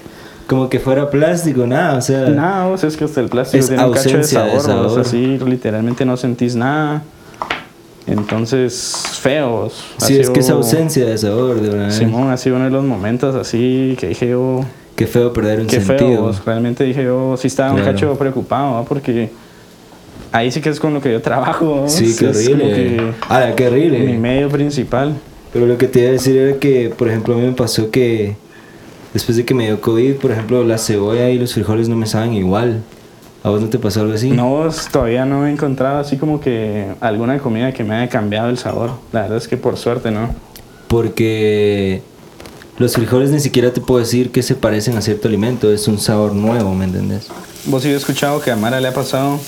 Como 0.48 0.68
que 0.70 0.80
fuera 0.80 1.10
plástico, 1.12 1.68
nada, 1.68 1.98
o 1.98 2.02
sea. 2.02 2.28
nada, 2.30 2.68
vos, 2.68 2.84
es 2.84 2.98
que 2.98 3.04
hasta 3.06 3.22
el 3.22 3.30
plástico 3.30 3.66
tiene 3.68 3.86
un 3.86 3.92
cacho 3.94 4.10
de 4.10 4.16
ausencia 4.16 4.42
de 4.44 4.60
sabor, 4.60 4.84
vos, 4.84 4.94
sabor. 4.94 5.00
así 5.02 5.38
literalmente 5.46 6.06
no 6.06 6.18
sentís 6.18 6.56
nada. 6.56 7.04
Entonces, 8.08 9.04
feos. 9.22 9.84
Sí, 9.98 10.20
es 10.20 10.30
que 10.32 10.40
es 10.40 10.50
ausencia 10.50 11.06
de 11.06 11.18
sabor, 11.18 11.62
de 11.62 11.70
verdad. 11.70 11.92
Simón 11.92 12.32
ha 12.32 12.38
sido 12.38 12.56
uno 12.56 12.66
de 12.66 12.72
los 12.72 12.84
momentos 12.84 13.36
así 13.36 13.96
que 14.00 14.08
dije 14.08 14.30
yo, 14.30 14.62
Qué 14.96 15.06
feo 15.08 15.32
perder 15.32 15.62
un 15.62 15.68
Qué 15.68 15.80
sentido. 15.80 16.10
feo, 16.10 16.22
vos. 16.24 16.42
realmente 16.46 16.84
dije 16.84 17.04
yo, 17.04 17.36
sí 17.38 17.48
estaba 17.48 17.70
un 17.72 17.78
Claro. 17.78 17.92
cacho 17.94 18.16
preocupado, 18.18 18.74
¿va? 18.74 18.84
porque 18.84 19.30
ahí 20.32 20.52
sí 20.52 20.62
que 20.62 20.70
es 20.70 20.80
con 20.80 20.94
lo 20.94 21.02
que 21.02 21.12
yo 21.12 21.22
trabajo. 21.22 21.66
¿vos? 21.82 21.92
Sí, 21.92 22.16
qué 22.18 22.28
horrible. 22.28 22.64
que 22.74 23.12
Ah, 23.30 23.52
qué 23.56 23.68
horrible. 23.68 24.00
mi 24.00 24.18
medio 24.18 24.50
principal. 24.50 25.16
Pero 25.54 25.66
lo 25.66 25.78
que 25.78 25.88
te 25.88 26.00
iba 26.02 26.10
a 26.10 26.12
decir 26.14 26.38
era 26.38 26.58
que, 26.60 26.90
por 26.96 27.08
ejemplo, 27.10 27.34
a 27.34 27.38
mí 27.38 27.46
me 27.46 27.54
pasó 27.54 27.90
que 27.90 28.36
después 29.14 29.36
de 29.38 29.46
que 29.46 29.54
me 29.56 29.66
dio 29.66 29.82
COVID, 29.82 30.16
por 30.16 30.32
ejemplo, 30.32 30.64
la 30.64 30.78
cebolla 30.78 31.30
y 31.30 31.40
los 31.40 31.54
frijoles 31.54 31.90
no 31.90 31.96
me 31.96 32.06
saben 32.06 32.34
igual. 32.34 32.82
¿A 33.42 33.50
vos 33.50 33.62
no 33.62 33.70
te 33.70 33.80
pasó 33.80 34.02
algo 34.02 34.14
así? 34.14 34.30
No, 34.32 34.68
todavía 34.92 35.26
no 35.26 35.48
he 35.48 35.52
encontrado 35.52 36.00
así 36.00 36.18
como 36.18 36.42
que 36.42 36.88
alguna 37.00 37.40
comida 37.40 37.72
que 37.72 37.84
me 37.86 37.96
haya 37.96 38.10
cambiado 38.10 38.50
el 38.50 38.58
sabor. 38.58 38.92
La 39.14 39.22
verdad 39.22 39.38
es 39.38 39.48
que 39.48 39.56
por 39.58 39.78
suerte 39.78 40.12
no. 40.12 40.36
Porque 40.90 42.02
los 42.78 42.94
frijoles 42.94 43.32
ni 43.32 43.40
siquiera 43.40 43.72
te 43.72 43.80
puedo 43.80 44.00
decir 44.02 44.32
que 44.32 44.44
se 44.44 44.56
parecen 44.56 44.98
a 44.98 45.02
cierto 45.02 45.28
alimento, 45.30 45.72
es 45.72 45.88
un 45.88 45.98
sabor 46.00 46.34
nuevo, 46.36 46.76
¿me 46.76 46.86
entendés? 46.86 47.28
Vos 47.66 47.84
sí 47.84 47.90
he 47.90 47.96
escuchado 47.96 48.42
que 48.42 48.52
a 48.52 48.56
Mara 48.58 48.82
le 48.82 48.88
ha 48.90 48.94
pasado 48.94 49.40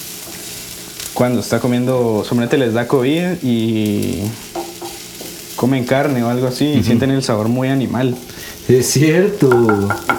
cuando 1.13 1.39
está 1.41 1.59
comiendo, 1.59 2.23
suponete 2.27 2.57
les 2.57 2.73
da 2.73 2.87
COVID 2.87 3.43
y 3.43 4.21
comen 5.55 5.83
carne 5.85 6.23
o 6.23 6.29
algo 6.29 6.47
así 6.47 6.65
y 6.65 6.83
sienten 6.83 7.11
el 7.11 7.21
sabor 7.23 7.47
muy 7.47 7.67
animal. 7.67 8.15
Es 8.67 8.87
cierto. 8.87 9.49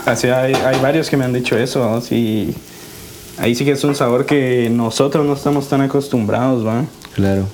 Así 0.04 0.28
hay, 0.28 0.54
hay 0.54 0.80
varios 0.80 1.08
que 1.08 1.16
me 1.16 1.25
han 1.25 1.32
dicho 1.32 1.56
eso, 1.56 1.78
¿no? 1.88 2.00
Sí, 2.00 2.52
ahí 3.38 3.54
sí 3.54 3.64
que 3.64 3.72
es 3.72 3.84
un 3.84 3.94
sabor 3.94 4.26
que 4.26 4.68
nosotros 4.70 5.25
no 5.26 5.32
estamos 5.34 5.68
tan 5.68 5.80
acostumbrados, 5.80 6.66
¿va? 6.66 6.84
Claro. 7.14 7.46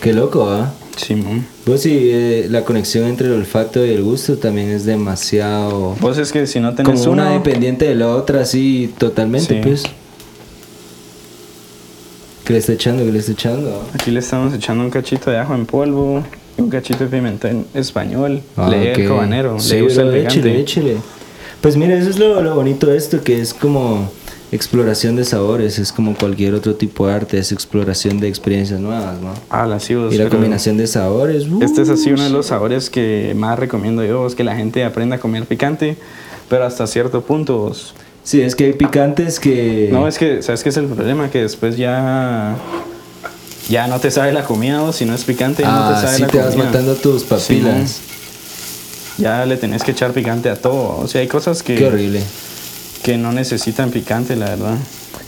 Qué 0.00 0.12
loco, 0.12 0.48
¿ah? 0.48 0.72
Simón. 0.96 1.46
Pues 1.64 1.82
sí, 1.82 1.98
eh, 2.10 2.46
la 2.48 2.64
conexión 2.64 3.04
entre 3.06 3.26
el 3.26 3.34
olfato 3.34 3.84
y 3.84 3.90
el 3.90 4.02
gusto 4.02 4.38
también 4.38 4.70
es 4.70 4.86
demasiado... 4.86 5.94
Vos 6.00 6.16
es 6.16 6.32
que 6.32 6.46
si 6.46 6.58
no 6.60 6.74
tenés 6.74 7.00
Como 7.00 7.12
una 7.12 7.24
uno- 7.26 7.34
dependiente 7.34 7.86
de 7.86 7.94
la 7.96 8.08
otra, 8.08 8.40
así, 8.42 8.94
totalmente, 8.96 9.54
Sí. 9.56 9.60
pues. 9.62 9.82
¿Qué 12.46 12.52
le 12.52 12.58
está 12.60 12.72
echando? 12.72 13.04
¿Qué 13.04 13.12
le 13.12 13.18
está 13.18 13.32
echando? 13.32 13.82
Aquí 13.94 14.10
le 14.10 14.20
estamos 14.20 14.54
echando 14.54 14.84
un 14.84 14.90
cachito 14.90 15.30
de 15.30 15.38
ajo 15.38 15.54
en 15.54 15.66
polvo, 15.66 16.22
un 16.56 16.70
cachito 16.70 17.04
de 17.04 17.10
pimentón 17.10 17.66
español, 17.74 18.40
Ah, 18.56 18.68
le 18.68 18.92
ok. 18.92 18.98
el 18.98 19.08
cobanero, 19.08 19.58
Sí, 19.60 19.74
le 19.74 19.82
usa 19.82 20.04
el 20.04 20.14
échale. 20.14 20.96
Pues 21.60 21.76
mira, 21.76 21.96
eso 21.96 22.08
es 22.10 22.18
lo, 22.18 22.40
lo 22.42 22.54
bonito 22.54 22.86
de 22.86 22.96
esto, 22.96 23.22
que 23.24 23.40
es 23.40 23.52
como 23.52 24.08
exploración 24.52 25.16
de 25.16 25.24
sabores, 25.24 25.80
es 25.80 25.90
como 25.92 26.14
cualquier 26.14 26.54
otro 26.54 26.76
tipo 26.76 27.08
de 27.08 27.14
arte, 27.14 27.38
es 27.38 27.50
exploración 27.50 28.20
de 28.20 28.28
experiencias 28.28 28.78
nuevas, 28.78 29.20
¿no? 29.20 29.30
Ah, 29.50 29.66
la 29.66 29.80
sí, 29.80 29.94
Y 29.94 30.16
la 30.16 30.28
combinación 30.28 30.76
de 30.76 30.86
sabores. 30.86 31.48
uh, 31.48 31.60
Este 31.62 31.82
es 31.82 31.88
así 31.88 32.12
uno 32.12 32.22
de 32.22 32.30
los 32.30 32.46
sabores 32.46 32.90
que 32.90 33.34
más 33.36 33.58
recomiendo 33.58 34.04
yo, 34.04 34.24
es 34.24 34.36
que 34.36 34.44
la 34.44 34.54
gente 34.54 34.84
aprenda 34.84 35.16
a 35.16 35.18
comer 35.18 35.46
picante, 35.46 35.96
pero 36.48 36.64
hasta 36.64 36.86
cierto 36.86 37.22
punto. 37.22 37.58
vos. 37.58 37.94
Sí, 38.26 38.42
es 38.42 38.56
que 38.56 38.64
hay 38.64 38.72
picantes 38.72 39.38
que... 39.38 39.88
No, 39.92 40.08
es 40.08 40.18
que, 40.18 40.42
¿sabes 40.42 40.64
qué 40.64 40.70
es 40.70 40.76
el 40.78 40.86
problema? 40.86 41.30
Que 41.30 41.42
después 41.42 41.76
ya... 41.76 42.56
Ya 43.68 43.86
no 43.86 44.00
te 44.00 44.10
sabe 44.10 44.32
la 44.32 44.42
comida, 44.44 44.80
vos, 44.80 44.96
si 44.96 45.04
no 45.04 45.14
es 45.14 45.22
picante, 45.22 45.62
ya 45.62 45.70
no 45.70 45.88
te 45.90 45.94
Ah, 45.94 46.00
sabe 46.02 46.16
sí 46.16 46.22
la 46.22 46.26
te 46.26 46.38
comida. 46.38 46.46
vas 46.46 46.56
matando 46.56 46.94
tus 46.96 47.22
papilas. 47.22 48.00
Ya 49.18 49.46
le 49.46 49.56
tenés 49.56 49.84
que 49.84 49.92
echar 49.92 50.10
picante 50.10 50.50
a 50.50 50.56
todo. 50.56 50.98
O 50.98 51.06
sea, 51.06 51.20
hay 51.20 51.28
cosas 51.28 51.62
que, 51.62 51.76
Qué 51.76 51.86
horrible. 51.86 52.20
que 53.04 53.16
no 53.16 53.30
necesitan 53.30 53.90
picante, 53.92 54.34
la 54.34 54.46
verdad. 54.46 54.74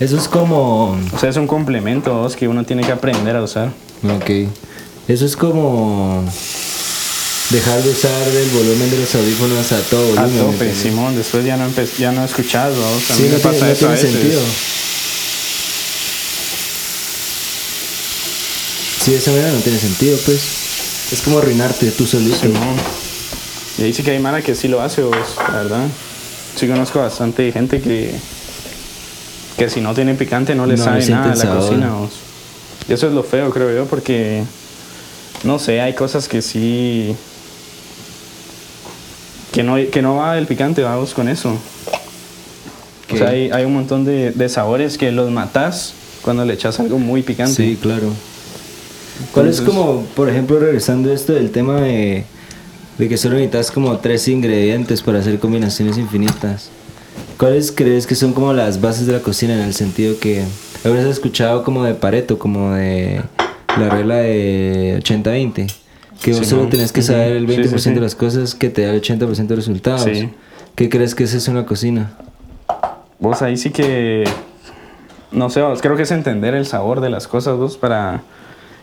Eso 0.01 0.17
es 0.17 0.27
como... 0.27 0.97
O 1.13 1.17
sea, 1.19 1.29
es 1.29 1.37
un 1.37 1.47
complemento 1.47 2.29
que 2.37 2.49
uno 2.49 2.65
tiene 2.65 2.83
que 2.83 2.91
aprender 2.91 3.33
a 3.37 3.41
usar. 3.43 3.69
Ok. 4.13 4.29
Eso 5.07 5.25
es 5.25 5.37
como... 5.37 6.23
Dejar 7.51 7.81
de 7.81 7.89
usar 7.89 8.27
el 8.27 8.49
volumen 8.49 8.91
de 8.91 8.97
los 8.99 9.15
audífonos 9.15 9.71
a 9.71 9.79
todo 9.89 10.19
A 10.19 10.21
volumen. 10.25 10.45
¿me 10.45 10.51
tope? 10.53 10.75
Simón. 10.75 11.15
Después 11.15 11.43
ya 11.43 11.57
no, 11.57 11.67
ya 11.97 12.11
no 12.11 12.23
escuchás, 12.23 12.75
vos. 12.75 13.09
A 13.09 13.15
Sí, 13.15 13.23
no 13.23 13.29
me 13.29 13.39
tiene, 13.39 13.39
pasa 13.39 13.65
no 13.65 13.71
a 13.71 13.75
tiene 13.75 13.93
veces. 13.93 14.11
sentido. 14.11 14.41
Sí, 19.03 19.11
de 19.11 19.17
esa 19.17 19.31
manera 19.31 19.51
no 19.51 19.59
tiene 19.59 19.79
sentido, 19.79 20.17
pues. 20.25 20.39
Es 21.11 21.21
como 21.23 21.39
arruinarte 21.39 21.89
tú 21.91 22.05
solito. 22.05 22.37
Simón. 22.37 22.75
Y 23.79 23.83
ahí 23.83 23.93
sí 23.93 24.03
que 24.03 24.11
hay 24.11 24.19
mara 24.19 24.43
que 24.43 24.53
sí 24.53 24.67
lo 24.67 24.81
hace, 24.81 25.01
vos, 25.01 25.15
la 25.37 25.55
verdad. 25.63 25.87
Sí 26.55 26.67
conozco 26.67 26.99
bastante 26.99 27.51
gente 27.51 27.81
que... 27.81 28.13
Que 29.57 29.69
si 29.69 29.81
no 29.81 29.93
tiene 29.95 30.13
picante 30.13 30.53
no 30.55 30.65
le 30.65 30.75
No 30.77 30.83
sabe 30.83 31.05
nada 31.07 31.31
a 31.31 31.35
la 31.35 31.55
cocina, 31.55 31.93
vos. 31.93 32.11
Y 32.87 32.93
eso 32.93 33.07
es 33.07 33.13
lo 33.13 33.23
feo, 33.23 33.49
creo 33.49 33.73
yo, 33.75 33.85
porque... 33.85 34.43
No 35.43 35.57
sé, 35.57 35.81
hay 35.81 35.93
cosas 35.95 36.27
que 36.27 36.41
sí... 36.43 37.15
Que 39.51 39.63
no, 39.63 39.75
que 39.91 40.01
no 40.01 40.17
va 40.17 40.37
el 40.37 40.45
picante, 40.45 40.83
vamos 40.83 41.13
con 41.13 41.27
eso. 41.27 41.57
¿Qué? 43.07 43.15
O 43.15 43.17
sea, 43.17 43.29
hay, 43.29 43.49
hay 43.51 43.65
un 43.65 43.73
montón 43.73 44.05
de, 44.05 44.31
de 44.31 44.49
sabores 44.49 44.97
que 44.97 45.11
los 45.11 45.31
matas 45.31 45.93
cuando 46.21 46.45
le 46.45 46.53
echas 46.53 46.79
algo 46.79 46.99
muy 46.99 47.23
picante. 47.23 47.55
Sí, 47.55 47.77
claro. 47.81 48.11
¿Cuál 49.33 49.47
es 49.47 49.61
como, 49.61 50.03
por 50.15 50.29
ejemplo, 50.29 50.59
regresando 50.59 51.11
a 51.11 51.13
esto 51.13 51.33
del 51.33 51.51
tema 51.51 51.81
de, 51.81 52.23
de 52.97 53.09
que 53.09 53.17
solo 53.17 53.35
necesitas 53.35 53.71
como 53.71 53.97
tres 53.97 54.27
ingredientes 54.27 55.01
para 55.01 55.19
hacer 55.19 55.39
combinaciones 55.39 55.97
infinitas? 55.97 56.69
¿Cuáles 57.37 57.71
crees 57.71 58.07
que 58.07 58.15
son 58.15 58.33
como 58.33 58.53
las 58.53 58.81
bases 58.81 59.07
de 59.07 59.13
la 59.13 59.19
cocina 59.19 59.53
en 59.53 59.61
el 59.61 59.73
sentido 59.73 60.19
que 60.19 60.43
habrás 60.83 61.05
escuchado 61.05 61.63
como 61.63 61.83
de 61.83 61.93
Pareto, 61.95 62.37
como 62.39 62.73
de 62.73 63.21
la 63.77 63.89
regla 63.89 64.17
de 64.17 64.99
80-20? 65.03 65.71
Que 66.21 66.31
vos 66.31 66.39
Sí, 66.39 66.45
solo 66.45 66.63
¿no? 66.63 66.69
tenés 66.69 66.91
que 66.91 67.01
saber 67.01 67.33
el 67.33 67.47
Sí, 67.47 67.57
20% 67.57 67.69
sí, 67.69 67.79
sí. 67.79 67.93
de 67.93 68.01
las 68.01 68.15
cosas 68.15 68.55
que 68.55 68.69
te 68.69 68.85
da 68.85 68.93
el 68.93 69.01
80% 69.01 69.47
de 69.47 69.55
resultados. 69.55 70.09
¿Qué 70.75 70.89
crees 70.89 71.15
que 71.15 71.23
es 71.25 71.33
eso 71.33 71.51
en 71.51 71.57
la 71.57 71.65
cocina? 71.65 72.11
Vos 73.19 73.41
ahí 73.41 73.57
sí 73.57 73.69
que. 73.71 74.23
No 75.31 75.49
sé, 75.49 75.61
vos 75.61 75.81
creo 75.81 75.95
que 75.95 76.03
es 76.03 76.11
entender 76.11 76.55
el 76.55 76.65
sabor 76.65 77.01
de 77.01 77.09
las 77.09 77.27
cosas, 77.27 77.57
vos, 77.57 77.77
para. 77.77 78.21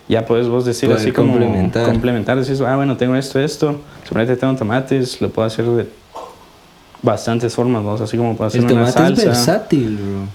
Ya 0.08 0.24
puedes 0.24 0.46
vos 0.48 0.64
decir 0.64 0.88
Poder 0.88 1.02
así 1.02 1.10
como. 1.12 1.32
complementar. 1.32 1.86
Complementar. 1.86 2.38
Decís, 2.40 2.60
ah, 2.60 2.76
bueno, 2.76 2.96
tengo 2.96 3.16
esto, 3.16 3.40
esto. 3.40 3.80
Suponete 4.06 4.36
tengo 4.36 4.54
tomates, 4.54 5.20
lo 5.20 5.30
puedo 5.30 5.46
hacer 5.46 5.64
de 5.66 5.88
bastantes 7.02 7.54
formas, 7.54 7.82
vos. 7.82 8.00
Así 8.00 8.16
como 8.16 8.36
puedo 8.36 8.48
hacer 8.48 8.60
El 8.60 8.66
una 8.66 8.74
tomate 8.90 8.90
es 8.90 8.94
salsa. 9.22 9.24
versátil, 9.26 9.96
bro. 9.96 10.26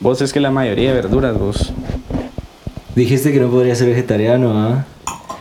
Vos 0.00 0.20
es 0.22 0.32
que 0.32 0.40
la 0.40 0.50
mayoría 0.50 0.88
de 0.90 0.94
verduras, 1.02 1.38
vos. 1.38 1.72
Dijiste 2.96 3.32
que 3.32 3.38
no 3.40 3.48
podría 3.50 3.74
ser 3.76 3.88
vegetariano, 3.88 4.52
¿ah? 4.58 4.84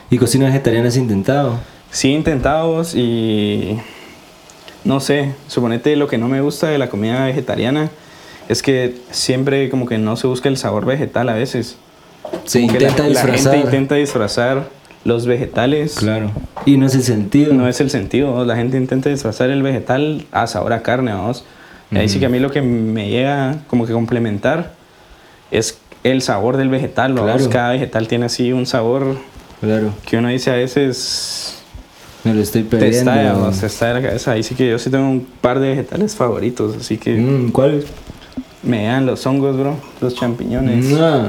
¿Y 0.09 0.17
cocina 0.17 0.45
vegetariana 0.45 0.87
has 0.87 0.97
intentado? 0.97 1.59
Sí 1.91 2.09
he 2.09 2.15
intentado 2.15 2.67
vos, 2.71 2.95
y. 2.95 3.77
No 4.83 4.99
sé, 5.01 5.33
suponete 5.47 5.95
lo 5.97 6.07
que 6.07 6.17
no 6.17 6.27
me 6.29 6.39
gusta 6.41 6.67
de 6.69 6.77
la 6.77 6.89
comida 6.89 7.25
vegetariana 7.25 7.89
es 8.47 8.61
que 8.63 8.95
siempre 9.11 9.69
como 9.69 9.85
que 9.85 9.97
no 9.97 10.15
se 10.15 10.25
busca 10.25 10.47
el 10.47 10.57
sabor 10.57 10.85
vegetal 10.85 11.27
a 11.29 11.33
veces. 11.33 11.77
Se 12.45 12.61
Como 12.61 12.73
que 12.73 12.79
la- 12.79 12.89
intenta 12.89 13.03
la, 13.03 13.09
disfrazar. 13.09 13.53
gente 13.53 13.65
intenta 13.67 13.95
disfrazar 13.95 14.69
los 15.03 15.25
vegetales. 15.25 15.95
Claro. 15.95 16.31
Y 16.65 16.77
no 16.77 16.85
es 16.87 16.95
el 16.95 17.03
sentido. 17.03 17.53
No 17.53 17.67
es 17.67 17.81
el 17.81 17.89
sentido, 17.89 18.45
la 18.45 18.55
gente 18.55 18.77
intenta 18.77 19.09
disfrazar 19.09 19.49
el 19.49 19.61
vegetal 19.63 20.25
a 20.31 20.47
sabor 20.47 20.71
a 20.73 20.81
carne, 20.81 21.11
vamos. 21.13 21.43
Y 21.91 21.97
ahí 21.97 22.07
sí 22.07 22.19
que 22.19 22.27
a 22.27 22.29
mí 22.29 22.39
lo 22.39 22.49
que 22.51 22.61
me 22.61 23.09
llega 23.09 23.57
como 23.67 23.85
que 23.85 23.93
complementar 23.93 24.73
es 25.51 25.77
el 26.03 26.21
sabor 26.21 26.55
del 26.57 26.69
vegetal. 26.69 27.15
Claro. 27.15 27.49
Cada 27.49 27.71
vegetal 27.71 28.07
tiene 28.07 28.25
así 28.27 28.53
un 28.53 28.65
sabor 28.65 29.17
Claro. 29.61 29.93
que 30.05 30.17
uno 30.17 30.29
dice 30.29 30.51
a 30.51 30.55
veces 30.55 31.55
Me 32.23 32.33
lo 32.33 32.41
estoy 32.41 32.63
te 32.63 32.77
perdiendo. 32.77 33.11
estalla, 33.11 33.33
¿no? 33.33 33.51
te 33.51 33.65
estalla 33.65 33.93
la 33.95 34.01
cabeza. 34.07 34.31
Ahí 34.31 34.43
sí 34.43 34.55
que 34.55 34.69
yo 34.69 34.79
sí 34.79 34.89
tengo 34.89 35.07
un 35.09 35.27
par 35.41 35.59
de 35.59 35.69
vegetales 35.69 36.15
favoritos, 36.15 36.75
así 36.77 36.97
que 36.97 37.15
Mm, 37.15 37.51
¿Cuál? 37.51 37.83
me 38.63 38.85
dan 38.85 39.05
los 39.05 39.25
hongos, 39.25 39.57
bro, 39.57 39.75
los 40.01 40.15
champiñones. 40.15 40.85
No. 40.85 41.27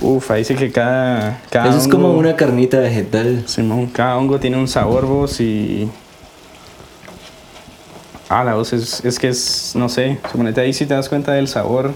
Uf, 0.00 0.30
ahí 0.32 0.44
sí 0.44 0.54
que 0.54 0.72
cada, 0.72 1.40
cada 1.50 1.68
Eso 1.70 1.78
es 1.78 1.88
como 1.88 2.08
hongo- 2.08 2.18
una 2.18 2.36
carnita 2.36 2.80
vegetal. 2.80 3.44
Simón, 3.46 3.86
cada 3.86 4.16
hongo 4.16 4.40
tiene 4.40 4.56
un 4.58 4.66
sabor, 4.68 5.06
vos, 5.06 5.40
y... 5.40 5.88
Ah, 8.28 8.44
la 8.44 8.54
voz 8.54 8.72
es, 8.72 9.04
es 9.04 9.18
que 9.18 9.28
es, 9.28 9.72
no 9.74 9.88
sé, 9.88 10.18
suponete 10.30 10.60
ahí 10.62 10.72
si 10.72 10.86
te 10.86 10.94
das 10.94 11.08
cuenta 11.08 11.32
del 11.32 11.48
sabor 11.48 11.92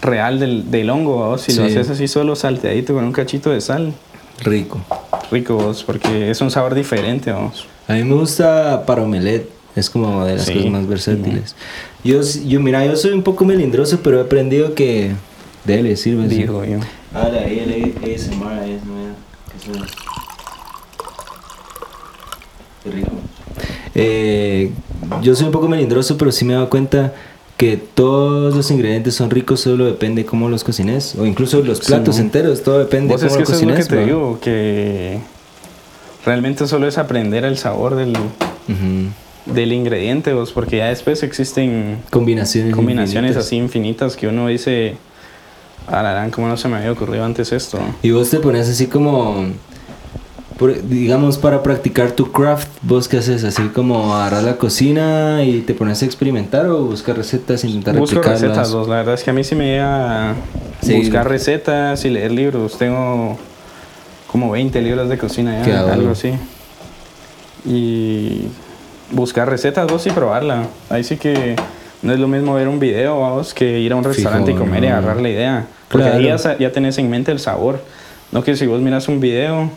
real 0.00 0.38
del, 0.38 0.70
del 0.70 0.88
hongo, 0.88 1.16
vos, 1.16 1.40
si 1.42 1.52
lo 1.54 1.66
Sí. 1.66 1.72
haces 1.72 1.90
así 1.90 2.06
solo 2.06 2.36
salteadito 2.36 2.94
con 2.94 3.04
un 3.04 3.12
cachito 3.12 3.50
de 3.50 3.60
sal, 3.60 3.92
Rico. 4.40 4.80
rico, 5.30 5.56
vos, 5.56 5.84
porque 5.84 6.30
es 6.30 6.40
un 6.40 6.50
sabor 6.50 6.74
diferente, 6.74 7.32
vos. 7.32 7.66
A 7.86 7.94
mí 7.94 8.04
me 8.04 8.14
gusta 8.14 8.84
para 8.86 9.02
omelette. 9.02 9.50
Es 9.76 9.90
como 9.90 10.24
de 10.24 10.36
las 10.36 10.44
Sí. 10.46 10.54
cosas 10.54 10.70
más 10.70 10.86
versátiles. 10.88 11.54
Yo, 12.02 12.20
yo, 12.22 12.60
mira, 12.60 12.84
yo 12.84 12.96
soy 12.96 13.12
un 13.12 13.22
poco 13.22 13.44
melindroso, 13.44 14.00
pero 14.02 14.18
he 14.18 14.22
aprendido 14.22 14.74
que... 14.74 15.12
Dele, 15.64 15.96
sirve. 15.96 16.26
Digo 16.28 16.64
yo. 16.64 16.78
Ah. 17.14 17.28
Qué 22.82 22.90
rico. 22.90 23.10
Eh, 23.94 24.72
yo 25.22 25.34
soy 25.34 25.46
un 25.46 25.52
poco 25.52 25.68
melindroso, 25.68 26.16
pero 26.16 26.32
sí 26.32 26.44
me 26.44 26.52
he 26.52 26.56
dado 26.56 26.70
cuenta 26.70 27.12
que 27.58 27.76
todos 27.76 28.54
los 28.54 28.70
ingredientes 28.70 29.16
son 29.16 29.30
ricos, 29.30 29.60
solo 29.60 29.84
depende 29.84 30.24
cómo 30.24 30.48
los 30.48 30.62
cocines. 30.62 31.16
O 31.16 31.26
incluso 31.26 31.60
los 31.60 31.80
platos 31.80 32.16
¿no? 32.16 32.22
enteros, 32.22 32.62
todo 32.62 32.78
depende 32.78 33.12
Vos 33.12 33.20
de 33.20 33.26
es 33.26 33.32
cómo 33.32 33.44
que 33.44 33.50
lo 33.50 33.56
eso 33.58 33.66
es 33.66 33.70
lo 33.70 33.76
que 33.76 33.84
te 33.84 34.04
digo, 34.06 34.38
que 34.40 35.18
realmente 36.24 36.68
solo 36.68 36.86
es 36.86 36.98
aprender 36.98 37.44
el 37.44 37.58
sabor 37.58 37.96
del, 37.96 38.16
del 39.46 39.72
ingrediente, 39.72 40.32
vos, 40.34 40.52
porque 40.52 40.76
ya 40.76 40.86
después 40.86 41.24
existen 41.24 41.98
Combinaciones. 42.10 42.74
combinaciones 42.76 43.30
infinitas. 43.30 43.46
así 43.46 43.56
infinitas 43.56 44.16
que 44.16 44.28
uno 44.28 44.46
dice, 44.46 44.94
alarán, 45.88 46.30
¿cómo 46.30 46.46
no 46.46 46.56
se 46.56 46.68
me 46.68 46.76
había 46.76 46.92
ocurrido 46.92 47.24
antes 47.24 47.50
esto? 47.50 47.80
Y 48.04 48.12
vos 48.12 48.30
te 48.30 48.38
pones 48.38 48.68
así 48.68 48.86
como, 48.86 49.46
por- 50.58 50.86
digamos, 50.88 51.38
para 51.38 51.62
practicar 51.62 52.10
tu 52.12 52.32
craft, 52.32 52.68
vos 52.82 53.08
qué 53.08 53.18
haces, 53.18 53.44
así 53.44 53.62
como 53.68 54.14
agarrar 54.14 54.42
la 54.42 54.56
cocina 54.56 55.42
y 55.44 55.60
te 55.60 55.72
pones 55.74 56.02
a 56.02 56.04
experimentar 56.06 56.66
o 56.66 56.84
buscar 56.84 57.16
recetas, 57.16 57.64
intentar 57.64 57.96
Busco 57.96 58.16
replicarlas. 58.16 58.42
recetas, 58.42 58.72
vos. 58.74 58.88
la 58.88 58.96
verdad 58.96 59.14
es 59.14 59.22
que 59.24 59.30
a 59.30 59.32
mí 59.32 59.44
sí 59.44 59.54
me 59.54 59.66
llega 59.66 60.30
a 60.30 60.34
Sí. 60.82 60.94
buscar 60.96 61.28
recetas 61.28 62.04
y 62.04 62.10
leer 62.10 62.32
libros. 62.32 62.76
Tengo 62.76 63.38
como 64.30 64.50
20 64.50 64.82
libros 64.82 65.08
de 65.08 65.16
cocina 65.16 65.64
ya, 65.66 65.82
bueno. 65.82 65.92
algo 65.94 66.10
así. 66.10 66.32
Y 67.64 68.42
buscar 69.10 69.48
recetas 69.48 69.86
vos 69.90 70.06
y 70.06 70.10
probarla. 70.10 70.64
Ahí 70.90 71.04
sí 71.04 71.16
que 71.16 71.56
no 72.02 72.12
es 72.12 72.18
lo 72.20 72.28
mismo 72.28 72.54
ver 72.54 72.68
un 72.68 72.78
video 72.78 73.16
vos 73.16 73.54
que 73.54 73.80
ir 73.80 73.92
a 73.92 73.96
un 73.96 74.04
restaurante 74.04 74.50
y 74.50 74.54
Fijo, 74.54 74.64
comer 74.64 74.84
y 74.84 74.88
no. 74.88 74.92
agarrar 74.96 75.20
la 75.20 75.28
idea. 75.28 75.66
Porque 75.88 76.06
ahí 76.06 76.12
Claro. 76.24 76.28
ya, 76.28 76.38
sa- 76.38 76.58
ya 76.58 76.72
tenés 76.72 76.98
en 76.98 77.08
mente 77.10 77.32
el 77.32 77.38
sabor. 77.40 77.82
No 78.32 78.44
que 78.44 78.56
si 78.56 78.66
vos 78.66 78.80
miras 78.80 79.08
un 79.08 79.20
video, 79.20 79.70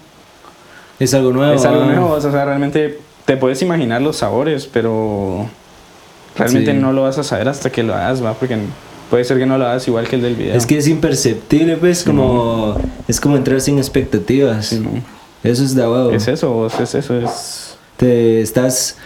Es 1.01 1.13
algo 1.13 1.31
nuevo. 1.33 1.53
es 1.53 1.65
algo 1.65 1.85
nuevo, 1.85 2.09
o 2.11 2.21
sea, 2.21 2.45
realmente 2.45 2.99
te 3.25 3.37
puedes 3.37 3.61
imaginar 3.61 4.01
los 4.01 4.17
sabores, 4.17 4.67
pero 4.71 5.47
realmente 6.37 6.71
Sí. 6.71 6.77
no 6.77 6.91
lo 6.93 7.03
vas 7.03 7.17
a 7.17 7.23
saber 7.23 7.47
hasta 7.49 7.71
que 7.71 7.83
lo 7.83 7.93
hagas, 7.95 8.23
va, 8.23 8.33
porque 8.33 8.57
puede 9.09 9.23
ser 9.23 9.37
que 9.39 9.45
no 9.45 9.57
lo 9.57 9.65
hagas 9.65 9.87
igual 9.87 10.07
que 10.07 10.15
el 10.17 10.21
del 10.21 10.35
video. 10.35 10.55
Es 10.55 10.65
que 10.65 10.77
es 10.77 10.87
imperceptible, 10.87 11.77
pues, 11.77 12.03
como. 12.03 12.75
Es 13.07 13.19
como 13.19 13.35
entrar 13.35 13.59
sin 13.61 13.77
expectativas. 13.77 14.67
Sí, 14.67 14.79
no. 14.79 14.91
Eso 15.43 15.63
es 15.63 15.73
de 15.75 15.81
huevo. 15.81 16.11
Es 16.11 16.27
eso, 16.27 16.51
vos, 16.51 16.79
es 16.79 16.93
eso, 16.93 17.17
es... 17.19 17.75
Te 17.97 18.41
estás. 18.41 18.97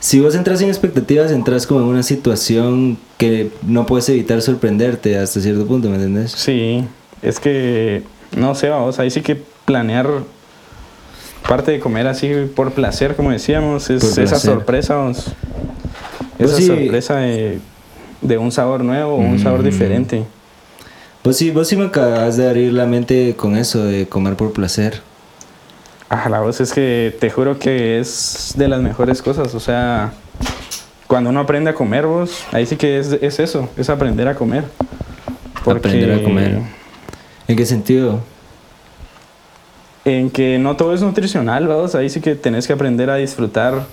Si 0.00 0.20
vos 0.20 0.34
entras 0.34 0.58
sin 0.58 0.68
expectativas, 0.68 1.30
entras 1.30 1.66
como 1.66 1.80
en 1.80 1.86
una 1.86 2.02
situación 2.02 2.98
que 3.18 3.50
no 3.66 3.84
puedes 3.86 4.08
evitar 4.08 4.40
sorprenderte 4.42 5.18
hasta 5.18 5.40
cierto 5.40 5.66
punto, 5.66 5.88
¿me 5.90 5.96
entendés? 5.96 6.32
Sí, 6.32 6.84
es 7.20 7.38
que, 7.38 8.02
no 8.36 8.54
sé, 8.54 8.68
vamos, 8.70 8.98
ahí 8.98 9.10
sí 9.10 9.20
que 9.20 9.36
planear 9.64 10.08
parte 11.48 11.72
de 11.72 11.80
comer 11.80 12.06
así 12.06 12.32
por 12.54 12.72
placer, 12.72 13.14
como 13.16 13.30
decíamos, 13.30 13.90
es 13.90 14.00
Por 14.00 14.10
esa 14.10 14.22
placer. 14.32 14.50
sorpresa, 14.52 15.02
Pues 15.04 16.50
esa 16.50 16.56
sí. 16.56 16.66
sorpresa 16.66 17.16
de, 17.16 17.58
de 18.20 18.38
un 18.38 18.50
sabor 18.52 18.82
nuevo, 18.84 19.16
un 19.16 19.38
sabor 19.38 19.60
Mm. 19.60 19.64
diferente. 19.64 20.24
Vos 21.24 21.36
sí, 21.36 21.50
vos 21.50 21.68
sí 21.68 21.76
me 21.76 21.86
acabas 21.86 22.36
de 22.36 22.48
abrir 22.48 22.72
la 22.72 22.86
mente 22.86 23.34
con 23.36 23.56
eso 23.56 23.84
de 23.84 24.08
comer 24.08 24.34
por 24.34 24.52
placer. 24.52 25.00
Ah, 26.08 26.28
la 26.28 26.40
voz 26.40 26.60
es 26.60 26.72
que 26.72 27.16
te 27.20 27.30
juro 27.30 27.58
que 27.58 27.98
es 28.00 28.54
de 28.56 28.68
las 28.68 28.80
mejores 28.82 29.22
cosas, 29.22 29.54
o 29.54 29.60
sea, 29.60 30.12
cuando 31.06 31.30
uno 31.30 31.40
aprende 31.40 31.70
a 31.70 31.74
comer 31.74 32.06
vos, 32.06 32.42
ahí 32.52 32.66
sí 32.66 32.76
que 32.76 32.98
es, 32.98 33.12
es 33.20 33.38
eso, 33.38 33.68
es 33.76 33.88
aprender 33.88 34.26
a 34.28 34.34
comer. 34.34 34.64
Aprender 35.64 36.12
a 36.12 36.22
comer. 36.22 36.58
¿En 37.48 37.56
qué 37.56 37.64
sentido? 37.66 38.20
En 40.04 40.30
que 40.30 40.58
no 40.58 40.76
todo 40.76 40.94
es 40.94 41.00
nutricional, 41.00 41.68
vamos, 41.68 41.94
ahí 41.94 42.10
sí 42.10 42.20
que 42.20 42.34
tenés 42.34 42.66
que 42.66 42.72
aprender 42.72 43.08
a 43.08 43.16
disfrutar 43.16 43.84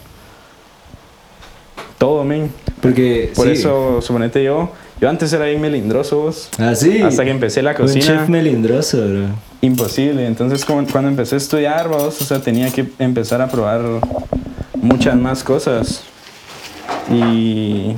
todo, 1.97 2.23
men. 2.23 2.51
Porque. 2.81 3.31
Por 3.35 3.45
sí. 3.47 3.53
eso, 3.53 4.01
suponete 4.01 4.43
yo, 4.43 4.71
yo 5.01 5.09
antes 5.09 5.31
era 5.33 5.45
bien 5.45 5.61
melindroso, 5.61 6.17
vos. 6.21 6.49
Ah, 6.57 6.73
sí. 6.73 7.01
Hasta 7.01 7.23
que 7.25 7.31
empecé 7.31 7.61
la 7.61 7.71
Un 7.71 7.77
cocina. 7.77 8.05
chef 8.05 8.29
melindroso, 8.29 8.97
bro. 8.97 9.25
Imposible. 9.61 10.25
Entonces, 10.25 10.63
como- 10.65 10.87
cuando 10.87 11.09
empecé 11.09 11.35
a 11.35 11.37
estudiar, 11.37 11.89
vos, 11.89 12.21
o 12.21 12.25
sea, 12.25 12.39
tenía 12.41 12.71
que 12.71 12.87
empezar 12.99 13.41
a 13.41 13.49
probar 13.49 13.81
muchas 14.75 15.15
más 15.15 15.43
cosas. 15.43 16.03
Y. 17.11 17.93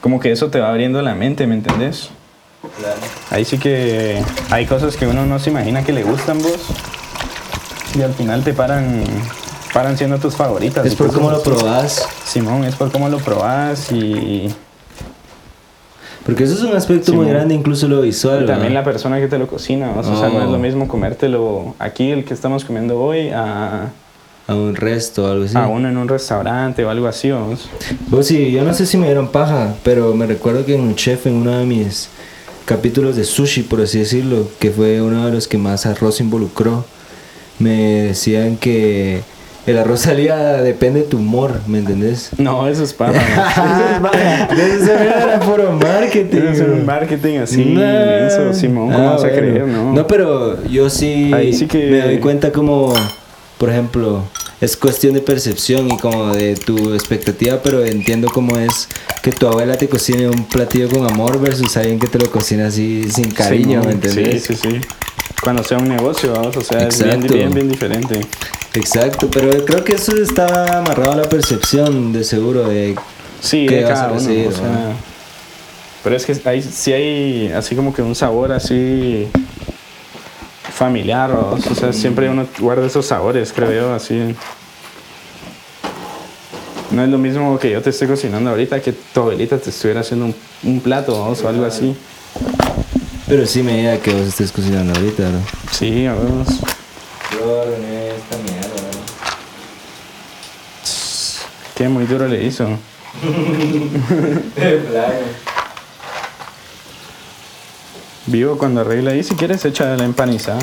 Como 0.00 0.20
que 0.20 0.32
eso 0.32 0.48
te 0.48 0.58
va 0.58 0.70
abriendo 0.70 1.02
la 1.02 1.14
mente, 1.14 1.46
¿me 1.46 1.54
entendés? 1.54 2.10
Ahí 3.30 3.44
sí 3.44 3.58
que 3.58 4.22
hay 4.50 4.66
cosas 4.66 4.96
que 4.96 5.06
uno 5.06 5.26
no 5.26 5.38
se 5.38 5.50
imagina 5.50 5.84
que 5.84 5.92
le 5.92 6.02
gustan 6.02 6.38
vos. 6.42 6.58
Y 7.96 8.02
al 8.02 8.14
final 8.14 8.42
te 8.42 8.54
paran, 8.54 9.04
paran 9.74 9.96
siendo 9.98 10.18
tus 10.18 10.34
favoritas. 10.34 10.84
Es 10.86 10.94
por 10.94 11.12
cómo 11.12 11.30
lo 11.30 11.42
probás. 11.42 12.08
Simón, 12.24 12.64
es 12.64 12.74
por 12.74 12.90
cómo 12.90 13.08
lo 13.08 13.18
probás 13.18 13.92
y, 13.92 14.48
Porque 16.24 16.44
eso 16.44 16.54
es 16.54 16.62
un 16.62 16.74
aspecto 16.74 17.12
Sí, 17.12 17.16
muy 17.16 17.26
grande, 17.26 17.54
incluso 17.54 17.88
lo 17.88 18.00
visual. 18.00 18.44
y 18.44 18.46
también 18.46 18.72
¿va? 18.72 18.78
la 18.80 18.84
persona 18.84 19.20
que 19.20 19.28
te 19.28 19.38
lo 19.38 19.46
cocina. 19.46 19.92
O 19.96 20.02
sea, 20.02 20.28
no 20.30 20.40
es 20.40 20.48
Oh. 20.48 20.52
lo 20.52 20.58
mismo 20.58 20.88
comértelo 20.88 21.74
aquí, 21.78 22.10
el 22.10 22.24
que 22.24 22.32
estamos 22.32 22.64
comiendo 22.64 22.98
hoy, 22.98 23.28
a, 23.30 23.88
A 24.48 24.54
un 24.54 24.74
resto 24.74 25.24
o 25.26 25.30
algo 25.30 25.44
así. 25.44 25.56
a 25.56 25.66
uno 25.66 25.88
en 25.88 25.96
un 25.98 26.08
restaurante 26.08 26.84
o 26.84 26.90
algo 26.90 27.06
así. 27.08 27.30
vamos. 27.30 27.68
Pues 28.08 28.26
sí, 28.28 28.50
yo 28.52 28.64
no 28.64 28.72
sé 28.72 28.86
si 28.86 28.96
me 28.96 29.06
dieron 29.06 29.28
paja, 29.28 29.74
pero 29.82 30.14
me 30.14 30.26
recuerdo 30.26 30.64
que 30.64 30.74
un 30.76 30.94
chef 30.94 31.26
en 31.26 31.34
uno 31.34 31.58
de 31.58 31.66
mis 31.66 32.08
capítulos 32.64 33.16
de 33.16 33.24
sushi, 33.24 33.62
por 33.62 33.80
así 33.80 33.98
decirlo, 33.98 34.48
que 34.58 34.70
fue 34.70 35.00
uno 35.02 35.26
de 35.26 35.32
los 35.32 35.48
que 35.48 35.58
más 35.58 35.86
arroz 35.86 36.20
involucró, 36.20 36.84
me 37.58 38.02
decían 38.02 38.56
que 38.56 39.20
el 39.66 39.78
arroz 39.78 40.00
salía 40.02 40.36
depende 40.62 41.00
de 41.00 41.06
tu 41.06 41.18
humor, 41.18 41.60
¿me 41.66 41.78
entendés? 41.78 42.30
No, 42.38 42.66
eso 42.68 42.82
es 42.84 42.92
paja. 42.92 43.12
¿no? 44.00 44.10
Eso 44.62 44.92
era 44.92 45.38
puro 45.40 45.72
marketing. 45.72 46.36
Debe 46.40 46.54
ser 46.56 46.70
un 46.70 46.84
marketing 46.86 47.38
así, 47.38 47.62
inmenso, 47.62 48.52
Simón. 48.54 48.90
¿Cómo 48.92 49.08
Ah, 49.08 49.12
vas 49.12 49.24
a 49.24 49.28
bueno. 49.28 49.36
creer, 49.38 49.66
no? 49.68 49.92
No, 49.92 50.06
pero 50.06 50.62
yo 50.64 50.90
sí, 50.90 51.30
Ahí 51.32 51.52
sí 51.52 51.66
que- 51.66 51.90
me 51.90 52.00
doy 52.00 52.18
cuenta 52.18 52.50
como, 52.52 52.92
por 53.58 53.70
ejemplo, 53.70 54.24
es 54.62 54.76
cuestión 54.76 55.12
de 55.12 55.20
percepción 55.20 55.90
y 55.90 55.98
como 55.98 56.32
de 56.32 56.54
tu 56.54 56.94
expectativa, 56.94 57.60
pero 57.62 57.84
entiendo 57.84 58.28
cómo 58.32 58.56
es 58.56 58.88
que 59.20 59.32
tu 59.32 59.48
abuela 59.48 59.76
te 59.76 59.88
cocine 59.88 60.28
un 60.28 60.44
platillo 60.44 60.88
con 60.88 61.04
amor 61.04 61.40
versus 61.40 61.76
alguien 61.76 61.98
que 61.98 62.06
te 62.06 62.18
lo 62.18 62.30
cocina 62.30 62.68
así 62.68 63.10
sin 63.10 63.32
cariño, 63.32 63.82
Simón, 63.82 63.86
¿me 63.88 63.92
entendés? 63.94 64.44
Sí, 64.44 64.54
sí, 64.54 64.70
sí. 64.70 64.80
Cuando 65.42 65.64
sea 65.64 65.78
un 65.78 65.88
negocio, 65.88 66.32
vamos, 66.32 66.56
o 66.56 66.60
sea, 66.60 66.86
es 66.86 67.02
bien, 67.02 67.20
bien, 67.22 67.52
bien 67.52 67.68
diferente. 67.68 68.20
Exacto, 68.74 69.28
pero 69.32 69.64
creo 69.64 69.82
que 69.82 69.94
eso 69.94 70.16
está 70.16 70.78
amarrado 70.78 71.12
a 71.12 71.16
la 71.16 71.28
percepción 71.28 72.12
de 72.12 72.22
seguro 72.22 72.68
de 72.68 72.94
Sí, 73.40 73.66
¿Qué 73.68 73.78
de 73.78 73.82
vas 73.82 73.90
a 73.90 73.94
cada 73.94 74.06
uno. 74.12 74.20
recibir, 74.20 74.46
o 74.46 74.52
sea, 74.52 74.68
no? 74.68 74.94
pero 76.04 76.14
es 76.16 76.24
que 76.24 76.36
hay, 76.48 76.62
sí 76.62 76.92
hay 76.92 77.48
así 77.48 77.74
como 77.74 77.92
que 77.92 78.02
un 78.02 78.14
sabor 78.14 78.52
así 78.52 79.26
familiar, 80.72 81.30
o, 81.30 81.54
o 81.54 81.74
sea, 81.74 81.92
siempre 81.92 82.28
uno 82.28 82.46
guarda 82.58 82.86
esos 82.86 83.06
sabores, 83.06 83.52
creo 83.52 83.72
yo, 83.72 83.94
así. 83.94 84.34
No 86.90 87.02
es 87.02 87.08
lo 87.08 87.18
mismo 87.18 87.58
que 87.58 87.70
yo 87.70 87.80
te 87.80 87.90
esté 87.90 88.06
cocinando 88.06 88.50
ahorita 88.50 88.80
que 88.80 88.92
tu 88.92 89.20
abuelita 89.20 89.58
te 89.58 89.70
estuviera 89.70 90.00
haciendo 90.00 90.26
un, 90.26 90.34
un 90.64 90.80
plato 90.80 91.14
o 91.14 91.48
algo 91.48 91.64
así. 91.64 91.96
Pero 93.26 93.46
sí 93.46 93.62
me 93.62 93.78
diga 93.78 93.96
que 93.98 94.12
vos 94.12 94.28
estés 94.28 94.52
cocinando 94.52 94.92
ahorita, 94.92 95.22
¿no? 95.22 95.38
Sí, 95.70 96.06
vamos. 96.06 96.48
Yo 97.30 97.62
esta 97.62 98.36
mierda, 98.44 98.68
Qué 101.74 101.88
muy 101.88 102.04
duro 102.04 102.28
le 102.28 102.44
hizo. 102.44 102.66
Vivo 108.26 108.56
cuando 108.56 108.82
arregla 108.82 109.10
ahí, 109.10 109.22
si 109.22 109.34
quieres 109.34 109.64
echa 109.64 109.96
la 109.96 110.04
empanizada. 110.04 110.60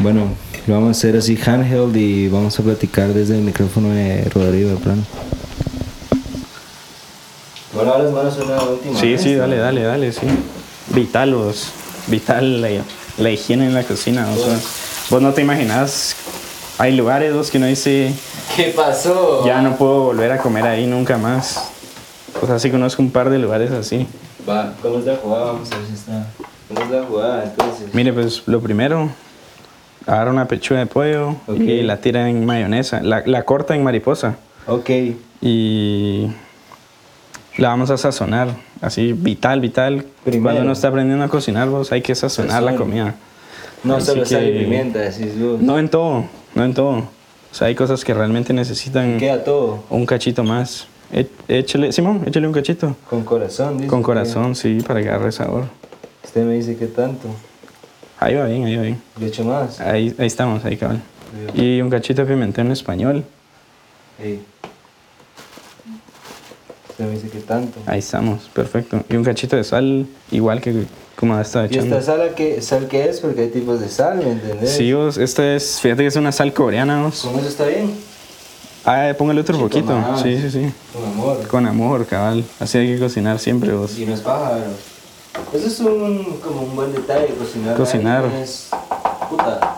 Bueno, 0.00 0.34
lo 0.66 0.74
vamos 0.74 0.88
a 0.88 0.90
hacer 0.90 1.16
así 1.16 1.38
handheld 1.46 1.96
y 1.96 2.28
vamos 2.28 2.58
a 2.58 2.62
platicar 2.64 3.14
desde 3.14 3.36
el 3.36 3.42
micrófono 3.42 3.90
de 3.90 4.24
Rodrigo 4.24 4.70
de 4.70 4.76
plano. 4.76 5.02
Bueno, 7.72 7.92
ahora 7.92 8.08
una 8.08 8.62
última. 8.62 8.98
Sí, 9.00 9.12
vez, 9.12 9.22
sí, 9.22 9.34
¿no? 9.34 9.40
dale, 9.40 9.56
dale, 9.56 9.82
dale, 9.82 10.12
sí. 10.12 10.26
Vital, 10.88 11.34
vos. 11.34 11.68
Vital 12.08 12.60
la, 12.60 12.68
la 13.18 13.30
higiene 13.30 13.66
en 13.66 13.74
la 13.74 13.84
cocina. 13.84 14.28
O 14.28 14.36
sea, 14.36 14.58
vos 15.08 15.22
no 15.22 15.32
te 15.32 15.42
imaginas. 15.42 16.16
Hay 16.82 16.96
lugares 16.96 17.32
vos, 17.32 17.48
que 17.48 17.58
uno 17.58 17.68
dice, 17.68 18.12
¿Qué 18.56 18.72
pasó? 18.74 19.46
ya 19.46 19.62
no 19.62 19.76
puedo 19.76 20.02
volver 20.02 20.32
a 20.32 20.38
comer 20.38 20.64
ahí 20.66 20.84
nunca 20.84 21.16
más. 21.16 21.70
O 22.42 22.46
sea, 22.48 22.58
sí 22.58 22.72
conozco 22.72 23.00
un 23.00 23.12
par 23.12 23.30
de 23.30 23.38
lugares 23.38 23.70
así. 23.70 24.04
Va, 24.48 24.72
¿cómo 24.82 24.98
es 24.98 25.04
la 25.04 25.14
jugada? 25.14 25.44
Vamos 25.52 25.70
a 25.70 25.76
ver 25.78 25.86
si 25.86 25.92
está. 25.94 26.26
¿Cómo 26.66 26.80
es 26.84 26.90
la 26.90 27.02
jugada 27.04 27.44
entonces? 27.44 27.94
Mire, 27.94 28.12
pues 28.12 28.42
lo 28.46 28.60
primero, 28.60 29.08
agarra 30.08 30.32
una 30.32 30.48
pechuga 30.48 30.80
de 30.80 30.86
pollo 30.86 31.36
Ok. 31.46 31.60
y 31.60 31.82
la 31.82 31.98
tira 31.98 32.28
en 32.28 32.44
mayonesa. 32.44 33.00
La, 33.00 33.22
la 33.26 33.44
corta 33.44 33.76
en 33.76 33.84
mariposa. 33.84 34.34
Ok. 34.66 34.90
y 35.40 36.32
la 37.58 37.68
vamos 37.68 37.90
a 37.90 37.96
sazonar. 37.96 38.48
Así, 38.80 39.12
vital, 39.12 39.60
vital. 39.60 40.04
Primero. 40.24 40.42
Cuando 40.42 40.62
uno 40.62 40.72
está 40.72 40.88
aprendiendo 40.88 41.24
a 41.24 41.28
cocinar, 41.28 41.68
vos 41.68 41.92
hay 41.92 42.02
que 42.02 42.16
sazonar 42.16 42.60
la 42.64 42.72
Sazón. 42.72 42.86
comida. 42.88 43.14
No 43.84 43.94
Así 43.96 44.06
solo 44.06 44.26
sal 44.26 44.48
y 44.48 44.58
pimienta, 44.64 44.98
decís 44.98 45.40
vos. 45.40 45.60
No 45.60 45.78
en 45.78 45.88
todo, 45.88 46.24
no 46.54 46.64
en 46.64 46.74
todo. 46.74 46.98
O 46.98 47.54
sea, 47.54 47.66
hay 47.68 47.74
cosas 47.74 48.04
que 48.04 48.14
realmente 48.14 48.52
necesitan 48.52 49.18
Queda 49.18 49.44
todo. 49.44 49.84
un 49.90 50.06
cachito 50.06 50.42
más. 50.44 50.86
E- 51.12 51.28
Échale, 51.48 51.92
Simón, 51.92 52.22
échale 52.26 52.46
un 52.46 52.52
cachito. 52.54 52.96
Con 53.10 53.22
corazón, 53.24 53.76
dice. 53.76 53.88
Con 53.88 54.02
corazón, 54.02 54.54
sí, 54.54 54.78
para 54.86 55.02
que 55.02 55.08
agarre 55.10 55.32
sabor. 55.32 55.64
Usted 56.24 56.44
me 56.44 56.54
dice 56.54 56.76
que 56.76 56.86
tanto. 56.86 57.28
Ahí 58.18 58.34
va 58.36 58.46
bien, 58.46 58.64
ahí 58.64 58.76
va 58.76 58.82
bien. 58.82 59.02
Le 59.20 59.26
echo 59.26 59.44
más. 59.44 59.80
Ahí, 59.80 60.14
ahí 60.18 60.26
estamos, 60.26 60.64
ahí 60.64 60.76
cabal. 60.76 61.02
Y 61.54 61.80
un 61.80 61.90
cachito 61.90 62.22
de 62.24 62.28
pimentón 62.32 62.70
español. 62.70 63.24
Ey. 64.22 64.42
Usted 66.90 67.04
me 67.06 67.10
dice 67.12 67.28
que 67.28 67.40
tanto. 67.40 67.80
Ahí 67.86 67.98
estamos, 67.98 68.48
perfecto. 68.54 69.02
Y 69.10 69.16
un 69.16 69.24
cachito 69.24 69.56
de 69.56 69.64
sal, 69.64 70.06
igual 70.30 70.60
que 70.60 70.84
como 71.22 71.38
está 71.38 71.62
¿Y 71.62 71.66
echando. 71.66 71.98
esta 71.98 72.16
sal 72.16 72.34
qué, 72.34 72.60
sal 72.60 72.88
qué 72.88 73.08
es? 73.08 73.20
Porque 73.20 73.42
hay 73.42 73.48
tipos 73.48 73.78
de 73.78 73.88
sal, 73.88 74.18
¿me 74.18 74.32
entendés? 74.32 74.72
Sí, 74.72 74.92
vos, 74.92 75.18
esta 75.18 75.54
es, 75.54 75.78
fíjate 75.80 76.02
que 76.02 76.08
es 76.08 76.16
una 76.16 76.32
sal 76.32 76.52
coreana, 76.52 77.04
vos. 77.04 77.20
¿Con 77.20 77.38
eso 77.38 77.46
está 77.46 77.64
bien? 77.66 77.94
Ah, 78.84 79.12
póngale 79.16 79.40
otro 79.40 79.54
Chico 79.54 79.68
poquito. 79.68 79.92
más. 79.96 80.20
Sí, 80.20 80.36
sí, 80.36 80.50
sí. 80.50 80.72
Con 80.92 81.04
amor. 81.04 81.46
Con 81.46 81.66
amor, 81.66 82.06
cabal. 82.06 82.42
Así 82.58 82.76
hay 82.78 82.88
que 82.88 82.98
cocinar 82.98 83.38
siempre, 83.38 83.72
vos. 83.72 83.96
Y 83.96 84.04
no 84.04 84.14
es 84.14 84.20
paja, 84.20 84.58
pero... 84.58 85.54
Eso 85.56 85.68
es 85.68 85.78
un, 85.78 86.40
como 86.42 86.62
un 86.62 86.74
buen 86.74 86.92
detalle, 86.92 87.28
cocinar. 87.38 87.76
Cocinar. 87.76 88.24
ahí 88.24 88.42
Es, 88.42 88.70
puta, 89.30 89.76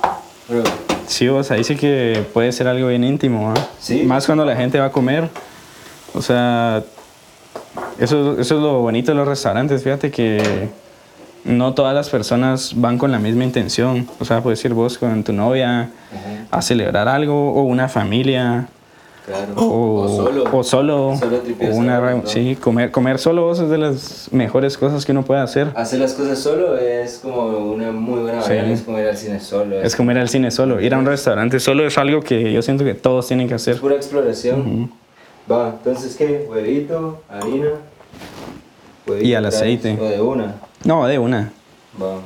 bro. 0.49 0.63
Sí, 1.07 1.29
vos, 1.29 1.51
ahí 1.51 1.63
sí 1.63 1.77
que 1.77 2.25
puede 2.33 2.53
ser 2.53 2.69
algo 2.69 2.89
bien 2.89 3.05
íntimo, 3.05 3.51
¿ah? 3.51 3.69
Sí. 3.79 4.05
Más 4.05 4.25
cuando 4.25 4.47
la 4.47 4.57
gente 4.57 4.81
va 4.81 4.87
a 4.87 4.93
comer. 4.93 5.29
O 6.15 6.23
sea, 6.23 6.83
eso, 7.99 8.33
eso 8.41 8.55
es 8.57 8.63
lo 8.63 8.81
bonito 8.81 9.11
de 9.13 9.17
los 9.19 9.29
restaurantes, 9.29 9.83
fíjate 9.83 10.11
que 10.11 10.71
no 11.45 11.75
todas 11.75 11.95
las 11.95 12.09
personas 12.11 12.73
van 12.77 12.99
con 12.99 13.13
la 13.13 13.19
misma 13.19 13.45
intención. 13.45 14.09
O 14.21 14.25
sea, 14.25 14.43
puedes 14.43 14.65
ir 14.65 14.73
vos 14.75 14.99
con 14.99 15.23
tu 15.25 15.33
novia 15.33 15.81
Ajá, 15.83 16.47
a 16.51 16.63
celebrar 16.63 17.09
algo, 17.09 17.53
o 17.53 17.63
una 17.65 17.89
familia, 17.89 18.69
claro. 19.27 19.53
o, 19.57 20.01
o 20.03 20.09
solo. 20.09 20.45
o 20.45 20.65
solo, 20.65 21.17
Solo 21.19 21.41
o 22.23 22.27
sí, 22.27 22.57
comer, 22.61 22.91
comer 22.91 23.19
solo 23.19 23.43
vos 23.43 23.59
es 23.61 23.69
de 23.69 23.79
las 23.79 24.29
mejores 24.33 24.79
cosas 24.79 25.05
que 25.05 25.13
uno 25.13 25.23
puede 25.25 25.41
hacer. 25.41 25.69
Hacer 25.77 26.01
las 26.01 26.15
cosas 26.15 26.39
solo 26.39 26.77
es 26.79 27.19
como 27.19 27.47
una 27.73 27.91
muy 27.93 28.21
buena 28.23 28.41
Sí. 28.43 28.53
es 28.55 28.83
como 28.83 28.99
ir 28.99 29.07
al 29.09 29.17
cine 29.17 29.41
solo. 29.41 29.83
Es 29.83 29.95
comer 29.97 30.19
al 30.19 30.29
cine 30.29 30.51
solo, 30.51 30.81
ir 30.81 30.95
a 30.95 30.99
un 30.99 31.07
restaurante 31.07 31.61
solo 31.61 31.87
es 31.87 31.99
algo 31.99 32.23
que 32.23 32.53
yo 32.53 32.63
siento 32.63 32.85
que 32.85 32.95
todos 32.95 33.27
tienen 33.27 33.49
que 33.49 33.55
Es 33.57 33.63
hacer. 33.63 33.81
pura 33.81 33.97
exploración. 33.97 34.91
Va, 35.51 35.75
entonces, 35.77 36.17
¿qué? 36.17 36.47
Huevito, 36.49 37.21
harina. 37.29 37.69
huevito 39.07 39.27
Y 39.29 39.35
al 39.35 39.45
aceite. 39.45 39.99
O 40.01 40.05
de 40.05 40.21
una. 40.23 40.55
No, 40.85 41.07
de 41.07 41.19
una, 41.19 41.53
Va. 42.01 42.21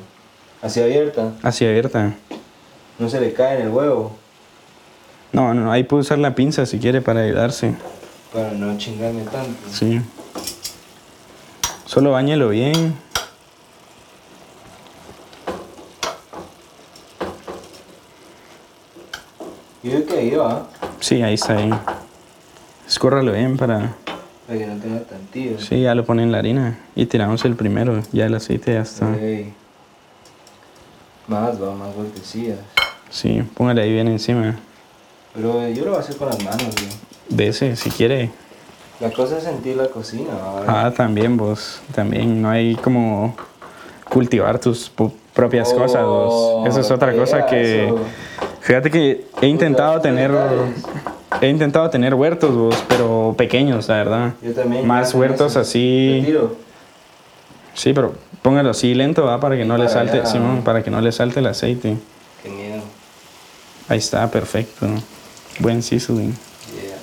Así 0.63 0.81
abierta. 0.81 1.33
así 1.43 1.65
abierta. 1.65 2.15
No 2.99 3.09
se 3.09 3.21
le 3.21 3.33
cae 3.33 3.61
en 3.61 3.67
el 3.67 3.73
huevo. 3.73 4.17
No, 5.33 5.55
no, 5.55 5.71
ahí 5.71 5.85
puede 5.85 6.01
usar 6.01 6.19
la 6.19 6.35
pinza 6.35 6.67
si 6.67 6.79
quiere 6.79 7.01
para 7.01 7.21
ayudarse. 7.21 7.75
Para 8.33 8.51
no 8.53 8.77
chingarme 8.77 9.23
tanto. 9.25 9.57
Sí. 9.71 10.01
Solo 11.85 12.13
bañelo 12.13 12.49
bien. 12.49 12.97
Yo 19.83 19.91
creo 19.93 20.07
que 20.07 20.19
ahí 20.19 20.31
va. 20.31 20.67
Sí, 21.01 21.23
ahí 21.23 21.35
está 21.35 21.55
bien. 21.55 21.79
Escórralo 22.87 23.33
bien 23.33 23.57
para... 23.57 23.95
Para 24.49 24.61
que 24.61 24.67
no 24.67 24.81
tenga 24.81 25.01
tantillo. 25.01 25.61
Sí, 25.61 25.83
ya 25.83 25.95
lo 25.95 26.07
ponen 26.07 26.25
en 26.25 26.33
la 26.33 26.39
harina. 26.39 26.79
Y 26.97 27.05
tiramos 27.05 27.45
el 27.45 27.55
primero. 27.55 28.03
Ya 28.13 28.25
el 28.25 28.35
aceite 28.35 28.73
ya 28.73 28.81
está. 28.81 29.15
Ey. 29.19 29.53
Más, 31.27 31.63
va, 31.63 31.75
más 31.75 31.95
vueltecillas. 31.95 32.57
Sí, 33.11 33.43
póngale 33.53 33.83
ahí 33.83 33.93
bien 33.93 34.09
encima. 34.09 34.59
Pero 35.35 35.69
yo 35.69 35.85
lo 35.85 35.91
voy 35.91 35.99
a 35.99 36.01
hacer 36.01 36.17
con 36.17 36.29
las 36.29 36.43
manos, 36.43 36.63
güey. 36.63 36.89
De 37.29 37.49
ese, 37.49 37.77
si 37.77 37.91
quiere. 37.91 38.31
La 39.01 39.11
cosa 39.11 39.37
es 39.37 39.45
sentir 39.45 39.77
la 39.77 39.89
cocina, 39.89 40.33
¿va? 40.33 40.87
Ah, 40.87 40.91
también 40.93 41.37
vos. 41.37 41.83
También 41.95 42.41
no 42.41 42.49
hay 42.49 42.75
como 42.77 43.37
cultivar 44.09 44.59
tus 44.59 44.91
propias 45.35 45.75
cosas. 45.75 46.05
Oh, 46.07 46.61
Vos. 46.63 46.69
Esa 46.71 46.81
es 46.81 46.91
otra 46.91 47.15
cosa 47.15 47.45
que... 47.45 47.85
eso. 47.85 47.99
Fíjate 48.63 48.91
que 48.91 49.27
he 49.43 49.47
intentado 49.47 50.01
tener... 50.01 50.33
detalles. 50.33 50.85
He 51.41 51.49
intentado 51.49 51.89
tener 51.91 52.15
huertos, 52.15 52.55
vos, 52.55 52.77
pero 52.89 53.35
pequeños, 53.37 53.89
la 53.89 53.97
verdad. 53.97 54.33
Yo 54.43 54.53
también. 54.53 54.87
Más 54.87 55.15
huertos 55.15 55.53
eso. 55.53 55.61
así. 55.61 56.19
Retiro. 56.21 56.57
Sí, 57.75 57.93
pero 57.93 58.15
póngalo 58.43 58.71
así 58.71 58.95
lento, 58.95 59.25
¿va? 59.25 59.39
Para 59.39 59.57
que 59.57 59.65
no 59.65 59.77
le 59.77 59.85
Para 59.85 59.95
salte, 59.95 60.19
allá. 60.19 60.27
Simón, 60.27 60.63
para 60.65 60.83
que 60.83 60.91
no 60.91 61.01
le 61.01 61.13
salte 61.13 61.41
el 61.41 61.47
aceite. 61.47 61.97
Qué 62.43 62.49
miedo. 62.51 62.83
Ahí 63.89 63.99
está, 63.99 64.29
perfecto. 64.31 64.87
Buen 65.61 65.83
sizzling. 65.83 66.33
Yeah. 66.75 66.97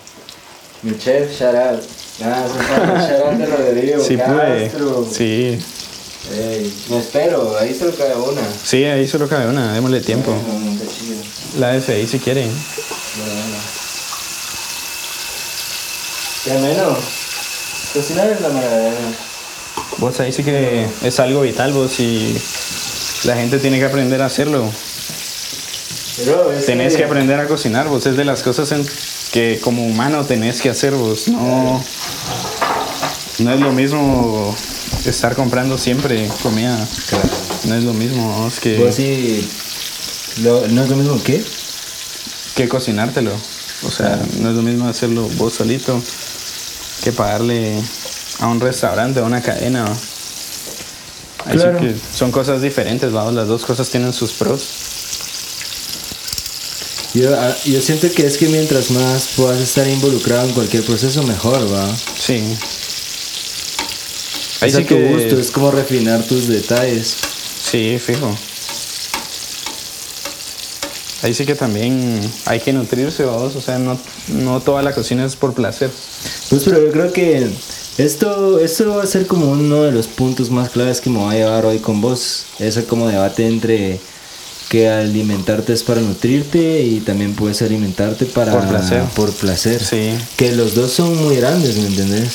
Mi 0.84 0.98
chef, 0.98 1.32
shout 1.32 1.56
out. 1.56 1.82
Nada, 2.20 2.48
shout 3.08 3.26
out 3.28 3.38
de 3.38 3.46
Rodrigo. 3.46 4.04
Sí 4.04 4.18
pude. 4.18 4.72
Sí. 5.12 5.60
Ey, 6.34 6.74
me 6.90 6.98
espero, 6.98 7.56
ahí 7.60 7.74
solo 7.74 7.94
cae 7.96 8.16
una. 8.16 8.42
Sí, 8.64 8.84
ahí 8.84 9.08
solo 9.08 9.28
cabe 9.28 9.48
una, 9.48 9.74
démosle 9.74 10.02
tiempo. 10.02 10.32
Está 10.32 10.92
chido. 10.92 11.18
La 11.60 11.80
FI 11.80 12.08
si 12.08 12.20
quiere. 12.20 12.42
Bueno, 12.42 13.34
bueno. 13.34 13.55
Qué 16.46 16.54
menos. 16.54 17.00
Cocinar 17.94 18.30
es 18.30 18.40
la 18.42 18.50
maravilla. 18.50 18.92
Vos 19.98 20.20
ahí 20.20 20.32
sí 20.32 20.44
que 20.44 20.86
es 21.04 21.20
algo 21.20 21.42
vital, 21.42 21.74
vos, 21.74 22.00
y 22.00 22.38
la 23.24 23.36
gente 23.36 23.58
tiene 23.60 23.80
que 23.80 23.86
aprender 23.86 24.22
a 24.22 24.28
hacerlo. 24.28 24.70
Pero 26.18 26.52
es 26.52 26.66
Tenés 26.66 26.96
que 26.96 27.04
aprender 27.04 27.40
a 27.40 27.48
cocinar, 27.48 27.88
vos, 27.88 28.06
es 28.06 28.16
de 28.16 28.26
las 28.26 28.44
cosas 28.44 28.72
en 28.72 28.86
que 29.32 29.60
como 29.62 29.86
humano 29.86 30.24
tenés 30.26 30.62
que 30.62 30.70
hacer, 30.70 30.94
vos. 30.94 31.28
No, 31.28 31.84
no 33.40 33.54
es 33.54 33.60
lo 33.60 33.72
mismo 33.72 34.56
estar 35.06 35.36
comprando 35.36 35.78
siempre 35.78 36.30
comida. 36.44 36.88
Claro. 37.10 37.30
No 37.66 37.76
es 37.76 37.84
lo 37.84 37.94
mismo, 37.94 38.44
vos, 38.44 38.60
que... 38.60 38.78
Vos 38.78 38.96
sí. 38.96 39.50
Lo, 40.44 40.68
¿No 40.68 40.84
es 40.84 40.90
lo 40.90 40.96
mismo 40.96 41.22
que? 41.24 41.44
que 42.56 42.70
cocinártelo. 42.70 43.32
O 43.84 43.92
sea, 43.92 44.20
no 44.40 44.50
es 44.50 44.56
lo 44.56 44.62
mismo 44.62 44.88
hacerlo 44.88 45.30
vos 45.38 45.54
solito 45.54 46.02
que 47.04 47.12
pagarle 47.12 47.80
a 48.40 48.48
un 48.48 48.60
restaurante, 48.60 49.20
a 49.20 49.24
una 49.24 49.42
cadena. 49.42 49.86
Claro. 51.52 51.80
que 51.80 51.96
son 52.18 52.32
cosas 52.32 52.60
diferentes, 52.64 53.12
vamos, 53.12 53.36
las 53.36 53.48
dos 53.48 53.64
cosas 53.66 53.88
tienen 53.90 54.14
sus 54.14 54.32
pros. 54.34 54.68
Yo, 57.14 57.34
ah, 57.40 57.56
yo 57.66 57.80
siento 57.82 58.12
que 58.12 58.26
es 58.26 58.38
que 58.38 58.48
mientras 58.50 58.90
más 58.90 59.30
puedas 59.36 59.62
estar 59.62 59.88
involucrado 59.88 60.48
en 60.48 60.54
cualquier 60.54 60.84
proceso, 60.84 61.22
mejor, 61.24 61.72
va. 61.72 61.88
Sí. 62.20 62.44
Ahí 64.60 64.70
es 64.70 64.76
a 64.76 64.84
tu 64.84 64.98
gusto, 64.98 65.40
es 65.40 65.52
como 65.52 65.70
refinar 65.70 66.24
tus 66.24 66.48
detalles. 66.48 67.16
Sí, 67.64 68.00
fijo. 68.04 68.36
Ahí 71.26 71.34
sí 71.34 71.44
que 71.46 71.56
también 71.56 72.20
hay 72.46 72.60
que 72.60 72.72
nutrirse, 72.72 73.24
vamos. 73.26 73.56
O 73.56 73.62
sea, 73.62 73.80
no, 73.80 73.98
no 74.28 74.60
toda 74.60 74.84
la 74.84 74.94
cocina 74.94 75.26
es 75.26 75.36
por 75.36 75.54
placer. 75.56 75.90
Pues 76.52 76.64
pero 76.64 76.80
yo 76.86 76.92
creo 76.92 77.12
que 77.12 77.50
esto, 77.98 78.60
esto 78.60 78.96
va 78.96 79.04
a 79.04 79.08
ser 79.08 79.26
como 79.26 79.50
uno 79.52 79.82
de 79.84 79.92
los 79.92 80.06
puntos 80.06 80.52
más 80.52 80.70
claves 80.70 81.02
que 81.02 81.10
me 81.10 81.18
voy 81.18 81.34
a 81.36 81.38
llevar 81.40 81.66
hoy 81.66 81.80
con 81.80 82.00
vos. 82.00 82.44
Ese 82.60 82.86
como 82.86 83.08
debate 83.08 83.48
entre 83.48 84.00
que 84.70 84.88
alimentarte 84.88 85.74
es 85.74 85.82
para 85.82 86.00
nutrirte 86.02 86.82
y 86.84 87.00
también 87.00 87.34
puedes 87.34 87.60
alimentarte 87.64 88.26
para 88.26 88.52
Por 88.52 88.68
placer. 88.68 89.04
por 89.16 89.32
placer. 89.34 89.84
Sí. 89.84 90.12
Que 90.38 90.52
los 90.52 90.76
dos 90.76 90.92
son 90.92 91.16
muy 91.24 91.38
grandes, 91.38 91.76
¿me 91.78 91.88
entendés? 91.88 92.30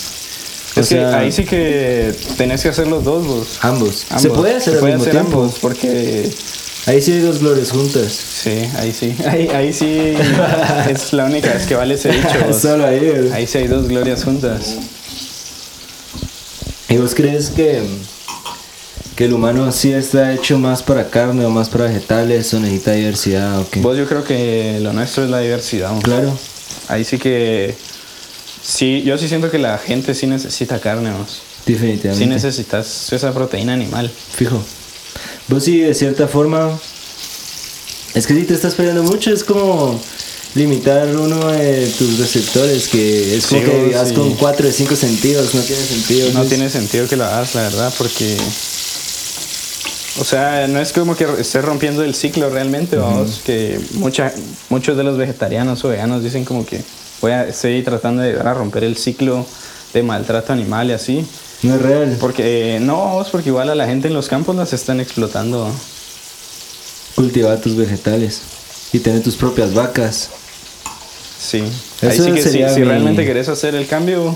O 0.76 0.80
Es 0.80 0.88
que 0.88 0.94
sea, 0.96 1.18
ahí 1.18 1.30
sí 1.30 1.44
que 1.44 2.12
tenés 2.36 2.62
que 2.62 2.70
hacer 2.70 2.88
los 2.88 3.04
dos, 3.04 3.24
vos. 3.24 3.46
ambos. 3.60 4.04
Ambos. 4.10 4.22
Se 4.22 4.30
puede 4.30 4.56
hacer 4.56 4.62
Se 4.64 4.70
al 4.74 4.78
puede 4.80 4.94
mismo 4.96 5.02
hacer 5.10 5.20
tiempo. 5.22 5.40
ambos, 5.42 5.58
porque 5.60 6.32
Ahí 6.86 7.00
sí 7.02 7.12
hay 7.12 7.20
dos 7.20 7.38
glorias 7.40 7.70
juntas. 7.70 8.10
Sí, 8.10 8.50
ahí 8.78 8.92
sí. 8.92 9.14
Ahí, 9.26 9.48
ahí 9.48 9.72
sí 9.72 10.14
es 10.90 11.12
la 11.12 11.26
única 11.26 11.52
vez 11.52 11.66
que 11.66 11.74
vale 11.74 11.94
ese 11.94 12.10
dicho. 12.10 12.52
Solo 12.60 12.86
ahí. 12.86 13.30
Ahí 13.32 13.46
sí 13.46 13.58
hay 13.58 13.68
dos 13.68 13.86
glorias 13.86 14.24
juntas. 14.24 14.76
¿Y 16.88 16.96
vos 16.96 17.14
crees 17.14 17.50
que, 17.50 17.82
que 19.14 19.26
el 19.26 19.32
humano 19.34 19.70
sí 19.70 19.92
está 19.92 20.32
hecho 20.32 20.58
más 20.58 20.82
para 20.82 21.08
carne 21.08 21.44
o 21.44 21.50
más 21.50 21.68
para 21.68 21.84
vegetales 21.84 22.52
o 22.54 22.58
necesita 22.60 22.92
diversidad 22.92 23.60
o 23.60 23.68
qué? 23.70 23.80
Vos 23.80 23.96
yo 23.96 24.06
creo 24.08 24.24
que 24.24 24.78
lo 24.80 24.92
nuestro 24.92 25.22
es 25.24 25.30
la 25.30 25.38
diversidad. 25.40 25.92
vos. 25.92 26.02
Claro. 26.02 26.36
Ahí 26.88 27.04
sí 27.04 27.18
que... 27.18 27.74
Sí, 28.62 29.02
yo 29.02 29.16
sí 29.18 29.28
siento 29.28 29.50
que 29.50 29.58
la 29.58 29.78
gente 29.78 30.14
sí 30.14 30.26
necesita 30.26 30.80
carne. 30.80 31.10
Sí 31.28 31.72
Definitivamente. 31.72 32.26
necesitas 32.26 33.12
esa 33.12 33.32
proteína 33.32 33.72
animal. 33.74 34.10
Fijo. 34.10 34.62
Vos 35.48 35.64
sí, 35.64 35.80
de 35.80 35.94
cierta 35.94 36.28
forma. 36.28 36.78
Es 38.14 38.26
que 38.26 38.34
si 38.34 38.42
te 38.42 38.54
estás 38.54 38.74
peleando 38.74 39.02
mucho, 39.02 39.32
es 39.32 39.44
como 39.44 40.00
limitar 40.54 41.06
uno 41.16 41.48
de 41.52 41.86
tus 41.98 42.18
receptores, 42.18 42.88
que 42.88 43.36
es 43.36 43.46
como 43.46 43.60
Sí, 43.60 43.66
que 43.66 43.84
vivas 43.84 44.08
sí. 44.08 44.14
con 44.14 44.34
cuatro 44.34 44.66
de 44.66 44.72
cinco 44.72 44.96
sentidos, 44.96 45.54
no 45.54 45.60
tiene 45.62 45.82
sentido. 45.82 46.28
No 46.32 46.38
pues. 46.40 46.48
tiene 46.48 46.70
sentido 46.70 47.06
que 47.08 47.16
lo 47.16 47.24
hagas, 47.24 47.54
la 47.54 47.62
verdad, 47.62 47.92
porque... 47.96 48.36
O 50.18 50.24
sea, 50.24 50.66
no 50.66 50.80
es 50.80 50.92
como 50.92 51.16
que 51.16 51.24
estés 51.38 51.64
rompiendo 51.64 52.02
el 52.02 52.14
ciclo 52.14 52.50
realmente, 52.50 52.96
vamos, 52.96 53.40
que 53.44 53.80
mucha, 53.94 54.32
muchos 54.68 54.96
de 54.96 55.04
los 55.04 55.16
vegetarianos 55.16 55.82
o 55.84 55.88
veganos 55.88 56.22
dicen 56.22 56.44
como 56.44 56.66
que 56.66 56.82
voy 57.22 57.30
a, 57.32 57.46
estoy 57.46 57.82
tratando 57.82 58.20
de 58.22 58.30
llegar 58.32 58.48
a 58.48 58.54
romper 58.54 58.84
el 58.84 58.96
ciclo 58.96 59.46
de 59.94 60.02
maltrato 60.02 60.52
animal 60.52 60.90
y 60.90 60.92
así. 60.92 61.24
No 61.62 61.74
es 61.74 61.82
real. 61.82 62.16
Porque, 62.18 62.76
eh, 62.76 62.80
no, 62.80 63.24
porque 63.30 63.50
igual 63.50 63.68
a 63.70 63.74
la 63.74 63.86
gente 63.86 64.08
en 64.08 64.14
los 64.14 64.28
campos 64.28 64.56
las 64.56 64.72
están 64.72 65.00
explotando. 65.00 65.70
Cultivar 67.14 67.60
tus 67.60 67.76
vegetales 67.76 68.40
y 68.92 69.00
tener 69.00 69.22
tus 69.22 69.36
propias 69.36 69.74
vacas. 69.74 70.30
Sí. 71.38 71.58
Ahí 72.02 72.08
Eso 72.08 72.24
sí 72.24 72.32
que 72.32 72.42
si, 72.42 72.82
realmente 72.82 73.24
querés 73.24 73.48
hacer 73.48 73.74
el 73.74 73.86
cambio, 73.86 74.34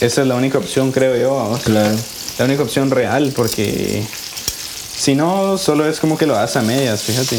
esa 0.00 0.22
es 0.22 0.26
la 0.26 0.34
única 0.34 0.58
opción, 0.58 0.92
creo 0.92 1.16
yo, 1.16 1.36
vamos. 1.36 1.60
Claro. 1.60 1.96
La 2.38 2.44
única 2.46 2.62
opción 2.62 2.90
real, 2.90 3.32
porque 3.36 4.02
si 4.96 5.14
no, 5.14 5.58
solo 5.58 5.86
es 5.88 6.00
como 6.00 6.16
que 6.16 6.26
lo 6.26 6.36
hagas 6.36 6.56
a 6.56 6.62
medias, 6.62 7.02
fíjate. 7.02 7.38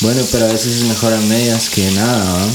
Bueno, 0.00 0.22
pero 0.30 0.46
a 0.46 0.48
veces 0.48 0.76
es 0.76 0.82
mejor 0.84 1.12
a 1.12 1.20
medias 1.22 1.68
que 1.68 1.90
nada, 1.90 2.24
¿va? 2.32 2.46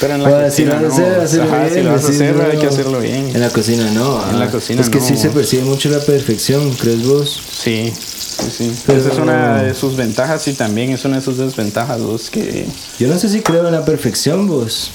Pero 0.00 0.14
en 0.14 0.22
la 0.22 0.28
Bueno, 0.30 0.50
si 0.50 0.64
cocina 0.64 0.80
lo 0.80 0.88
no. 0.88 0.94
hacer, 0.94 1.20
hacerlo 1.20 1.44
Ajá, 1.52 1.58
bien, 1.64 1.74
si 1.74 1.82
lo 1.82 1.92
vas 1.92 2.04
a 2.04 2.08
hacer, 2.08 2.34
no. 2.36 2.42
hay 2.50 2.58
que 2.58 2.66
hacerlo 2.66 3.00
bien. 3.00 3.30
En 3.34 3.40
la 3.40 3.50
cocina 3.50 3.90
no. 3.92 4.30
En 4.30 4.38
la 4.38 4.46
ah. 4.46 4.50
cocina 4.50 4.80
Es 4.80 4.88
que 4.88 5.00
sí 5.00 5.12
no. 5.12 5.18
se 5.18 5.28
percibe 5.30 5.62
mucho 5.64 5.88
la 5.90 5.98
perfección, 6.00 6.72
¿crees 6.74 7.06
vos? 7.06 7.40
Sí, 7.62 7.92
sí, 7.94 8.46
sí. 8.56 8.72
Pero- 8.86 8.98
Esa 9.00 9.12
es 9.12 9.18
una 9.18 9.62
de 9.62 9.74
sus 9.74 9.96
ventajas 9.96 10.46
y 10.48 10.54
también 10.54 10.90
es 10.90 11.04
una 11.04 11.16
de 11.16 11.22
sus 11.22 11.36
desventajas, 11.36 12.00
vos, 12.00 12.30
que 12.30 12.66
Yo 12.98 13.08
no 13.08 13.18
sé 13.18 13.28
si 13.28 13.40
creo 13.42 13.66
en 13.66 13.72
la 13.72 13.84
perfección, 13.84 14.46
vos. 14.48 14.90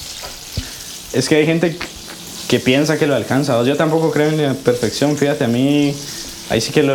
es 1.12 1.28
que 1.28 1.36
hay 1.36 1.46
gente 1.46 1.76
que 2.48 2.58
piensa 2.60 2.98
que 2.98 3.06
lo 3.06 3.14
alcanza. 3.14 3.56
vos. 3.56 3.66
Yo 3.66 3.76
tampoco 3.76 4.10
creo 4.10 4.28
en 4.30 4.42
la 4.42 4.54
perfección, 4.54 5.16
fíjate, 5.16 5.44
a 5.44 5.48
mí 5.48 5.94
ahí 6.50 6.60
sí 6.60 6.72
que 6.72 6.82
lo, 6.82 6.94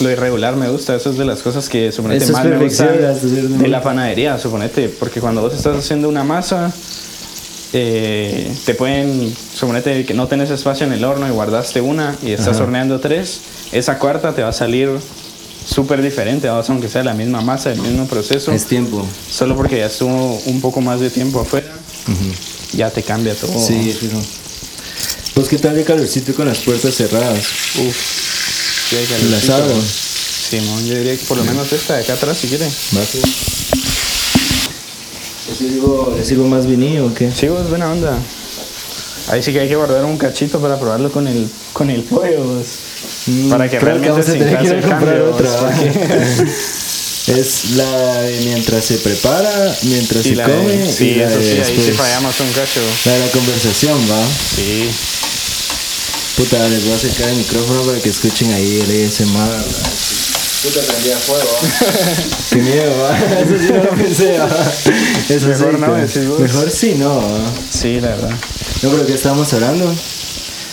lo 0.00 0.10
irregular 0.10 0.56
me 0.56 0.68
gusta. 0.68 0.96
Eso 0.96 1.10
es 1.10 1.18
de 1.18 1.24
las 1.24 1.42
cosas 1.42 1.68
que 1.68 1.92
suponete 1.92 2.26
más 2.32 2.44
me 2.44 2.56
gusta 2.58 2.86
de 2.90 3.68
la 3.68 3.82
panadería, 3.82 4.38
suponete, 4.38 4.88
porque 4.88 5.20
cuando 5.20 5.40
vos 5.42 5.54
estás 5.54 5.76
haciendo 5.76 6.08
una 6.08 6.22
masa, 6.24 6.72
eh, 7.72 8.52
te 8.66 8.74
pueden, 8.74 9.34
suponete 9.58 10.04
que 10.04 10.14
no 10.14 10.26
tenés 10.28 10.50
espacio 10.50 10.86
en 10.86 10.92
el 10.92 11.04
horno 11.04 11.26
y 11.26 11.30
guardaste 11.30 11.80
una 11.80 12.14
y 12.22 12.32
estás 12.32 12.56
Ajá. 12.56 12.64
horneando 12.64 13.00
tres, 13.00 13.40
esa 13.72 13.98
cuarta 13.98 14.34
te 14.34 14.42
va 14.42 14.48
a 14.50 14.52
salir 14.52 14.90
súper 15.66 16.02
diferente, 16.02 16.50
vos, 16.50 16.68
aunque 16.70 16.88
sea 16.88 17.02
la 17.04 17.14
misma 17.14 17.40
masa, 17.40 17.72
el 17.72 17.80
mismo 17.80 18.06
proceso, 18.06 18.52
Es 18.52 18.66
tiempo. 18.66 19.06
solo 19.30 19.56
porque 19.56 19.78
ya 19.78 19.86
estuvo 19.86 20.36
un 20.46 20.60
poco 20.60 20.80
más 20.80 21.00
de 21.00 21.08
tiempo 21.10 21.40
afuera, 21.40 21.72
ya 22.74 22.90
te 22.90 23.02
cambia 23.02 23.34
todo. 23.34 23.52
Sí, 23.66 23.96
fijo. 23.98 24.20
Pues 25.34 25.48
qué 25.48 25.56
tal 25.58 25.74
de 25.74 25.84
calorcito 25.84 26.34
con 26.34 26.46
las 26.46 26.58
puertas 26.58 26.94
cerradas. 26.94 27.38
Uf, 27.78 28.92
El 28.92 29.06
calorcito. 29.08 29.54
asado. 29.54 29.74
Simón, 30.50 30.84
yo 30.86 30.94
diría 30.96 31.16
que 31.16 31.24
por 31.24 31.38
lo 31.38 31.44
menos 31.44 31.72
esta 31.72 31.96
de 31.96 32.02
acá 32.02 32.12
atrás, 32.14 32.36
si 32.36 32.48
quiere. 32.48 32.66
¿Va? 32.66 33.00
¿Le 35.62 35.68
sirvo, 35.68 36.14
¿Le 36.16 36.24
sirvo 36.24 36.48
más 36.48 36.66
vinillo 36.66 37.06
o 37.06 37.14
qué? 37.14 37.30
Sí, 37.30 37.46
vos, 37.48 37.68
buena 37.68 37.90
onda. 37.92 38.18
Ahí 39.28 39.42
sí 39.42 39.52
que 39.52 39.60
hay 39.60 39.68
que 39.68 39.76
guardar 39.76 40.04
un 40.04 40.18
cachito 40.18 40.58
para 40.60 40.78
probarlo 40.78 41.10
con 41.12 41.28
el, 41.28 41.48
con 41.72 41.88
el 41.90 42.02
pollo, 42.02 42.42
vos. 42.42 42.66
Mm, 43.26 43.50
Para 43.50 43.70
que 43.70 43.78
realmente 43.78 44.10
vamos 44.10 44.28
a 44.28 44.32
tener 44.32 44.58
que 44.58 44.64
ir 44.64 44.70
a 44.72 44.80
comprar 44.80 44.98
cambio, 45.00 45.30
otra. 45.30 45.48
es 47.28 47.70
la 47.76 48.20
de 48.22 48.40
mientras 48.44 48.84
se 48.84 48.96
prepara, 48.98 49.76
mientras 49.82 50.26
Y 50.26 50.30
se 50.30 50.34
la 50.36 50.48
de- 50.48 50.54
come. 50.56 50.92
sí, 50.92 51.04
y 51.10 51.14
la 51.16 51.28
eso 51.28 51.38
de 51.38 51.44
sí, 51.44 51.60
ahí 51.72 51.82
sí 51.86 51.92
fallamos 51.92 52.40
un 52.40 52.48
cacho. 52.52 52.80
La 53.04 53.12
de 53.12 53.18
la 53.20 53.30
conversación, 53.30 53.98
va. 54.10 54.26
Sí. 54.56 54.90
Puta, 56.36 56.68
les 56.68 56.82
voy 56.82 56.92
a 56.92 56.96
acercar 56.96 57.28
el 57.28 57.36
micrófono 57.36 57.82
para 57.82 58.00
que 58.00 58.08
escuchen 58.08 58.52
ahí 58.52 58.80
el 58.80 59.06
ASMR. 59.06 59.64
Puta, 60.62 60.80
prendía 60.80 61.16
fuego. 61.16 61.50
Qué 62.50 62.56
miedo, 62.56 62.92
¿va? 63.02 63.18
Eso 63.40 63.58
sí 63.58 63.72
no 63.72 63.82
lo 63.82 63.90
pensé, 63.90 64.38
¿va? 64.38 64.48
Eso 65.28 65.48
Mejor 65.48 65.78
no, 65.80 65.94
decís 65.94 66.28
vos. 66.28 66.38
Mejor 66.38 66.70
sí, 66.70 66.94
no. 66.94 67.20
Sí, 67.70 68.00
la 68.00 68.10
verdad. 68.10 68.30
No, 68.82 68.90
pero 68.90 69.06
¿qué 69.06 69.14
estábamos 69.14 69.52
hablando? 69.54 69.92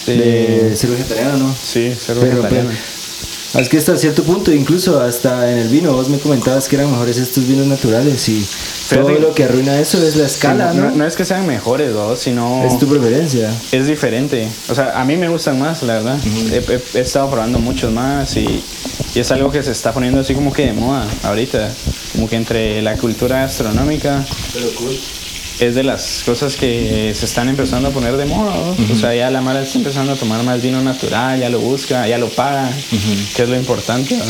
De 0.06 0.74
ser 0.76 0.92
vegetariano, 0.92 1.38
¿no? 1.38 1.56
Sí, 1.56 1.90
vegetariano. 1.90 2.50
pero, 2.50 2.70
es 3.58 3.68
que 3.70 3.78
hasta 3.78 3.98
cierto 3.98 4.24
punto, 4.24 4.52
incluso 4.54 5.00
hasta 5.02 5.52
en 5.52 5.58
el 5.60 5.70
vino, 5.70 5.94
vos 5.94 6.08
me 6.10 6.20
comentabas 6.20 6.68
que 6.68 6.76
eran 6.76 6.92
mejores 6.92 7.18
estos 7.18 7.48
vinos 7.48 7.66
naturales 7.68 8.28
y 8.30 8.46
todo 8.90 9.08
Fíjate- 9.08 9.20
lo 9.22 9.34
que 9.34 9.44
arruina 9.46 9.80
eso 9.80 10.02
es 10.04 10.16
la 10.16 10.26
escala, 10.26 10.72
Sí, 10.72 10.78
¿no? 10.78 10.92
no, 10.92 11.06
es 11.06 11.16
que 11.16 11.26
sean 11.26 11.46
mejores, 11.48 11.92
¿no? 11.94 12.16
sino 12.16 12.64
Es 12.66 12.78
tu 12.78 12.88
preferencia. 12.88 13.52
es 13.72 13.88
diferente. 13.88 14.48
O 14.70 14.76
sea, 14.76 15.00
a 15.00 15.04
mí 15.06 15.18
me 15.18 15.30
gustan 15.30 15.60
más, 15.60 15.82
la 15.84 15.94
verdad. 15.96 16.18
he, 16.52 16.58
he- 16.58 16.98
he 17.00 17.02
estado 17.02 17.30
probando 17.30 17.60
muchos 17.60 17.92
más 17.92 18.36
y, 18.38 18.64
y 19.16 19.20
es 19.20 19.32
algo 19.32 19.52
que 19.52 19.64
se 19.64 19.72
está 19.72 19.92
poniendo 19.94 20.20
así 20.22 20.34
como 20.34 20.54
que 20.54 20.68
de 20.68 20.74
moda 20.74 21.06
ahorita. 21.24 21.72
Como 22.14 22.28
que 22.28 22.36
entre 22.36 22.82
la 22.82 22.98
cultura 22.98 23.42
gastronómica 23.42 24.26
Pero 24.54 24.68
cool. 24.76 24.98
Es 25.60 25.76
de 25.76 25.84
las 25.84 26.24
cosas 26.26 26.56
que 26.56 27.14
se 27.14 27.26
están 27.26 27.50
empezando 27.50 27.90
a 27.90 27.92
poner 27.92 28.16
de 28.18 28.26
moda. 28.26 28.56
¿no? 28.56 28.94
O 28.94 28.96
sea, 28.98 29.14
ya 29.14 29.30
la 29.30 29.42
mala 29.42 29.62
está 29.62 29.78
empezando 29.78 30.14
a 30.14 30.16
tomar 30.16 30.44
más 30.44 30.62
vino 30.62 30.82
natural, 30.82 31.40
ya 31.40 31.50
lo 31.50 31.60
busca, 31.60 32.08
ya 32.08 32.18
lo 32.18 32.30
paga, 32.30 32.72
que 33.36 33.44
es 33.44 33.50
lo 33.50 33.56
importante. 33.56 34.18
¿no? 34.18 34.24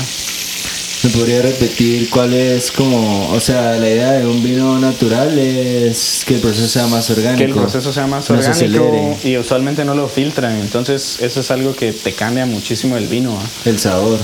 ¿Me 1.01 1.09
podría 1.11 1.41
repetir 1.41 2.09
cuál 2.09 2.33
es 2.33 2.71
como, 2.71 3.29
o 3.29 3.39
sea, 3.39 3.77
la 3.77 3.89
idea 3.89 4.11
de 4.13 4.25
un 4.25 4.43
vino 4.43 4.77
natural 4.79 5.37
es 5.39 6.23
que 6.25 6.35
el 6.35 6.41
proceso 6.41 6.67
sea 6.67 6.87
más 6.87 7.09
orgánico? 7.09 7.37
Que 7.37 7.45
el 7.45 7.53
proceso 7.53 7.93
sea 7.93 8.05
más 8.05 8.29
orgánico 8.29 9.17
y 9.23 9.37
usualmente 9.37 9.85
no 9.85 9.95
lo 9.95 10.09
filtran. 10.09 10.59
Entonces, 10.59 11.19
eso 11.21 11.39
es 11.39 11.51
algo 11.51 11.73
que 11.73 11.93
te 11.93 12.11
cambia 12.11 12.45
muchísimo 12.45 12.97
el 12.97 13.07
vino. 13.07 13.31
¿no? 13.31 13.71
El 13.71 13.79
sabor. 13.79 14.19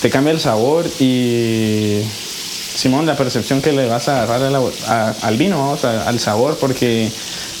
te 0.00 0.10
cambia 0.10 0.32
el 0.32 0.40
sabor 0.40 0.90
y 0.98 2.00
Simón 2.76 3.06
la 3.06 3.16
percepción 3.16 3.62
que 3.62 3.72
le 3.72 3.86
vas 3.86 4.08
a 4.08 4.22
agarrar 4.22 4.42
a 4.44 4.50
la- 4.50 4.60
a- 4.86 5.14
al 5.22 5.36
vino 5.38 5.58
vamos 5.58 5.84
a- 5.84 6.06
al 6.08 6.20
sabor 6.20 6.58
porque 6.60 7.10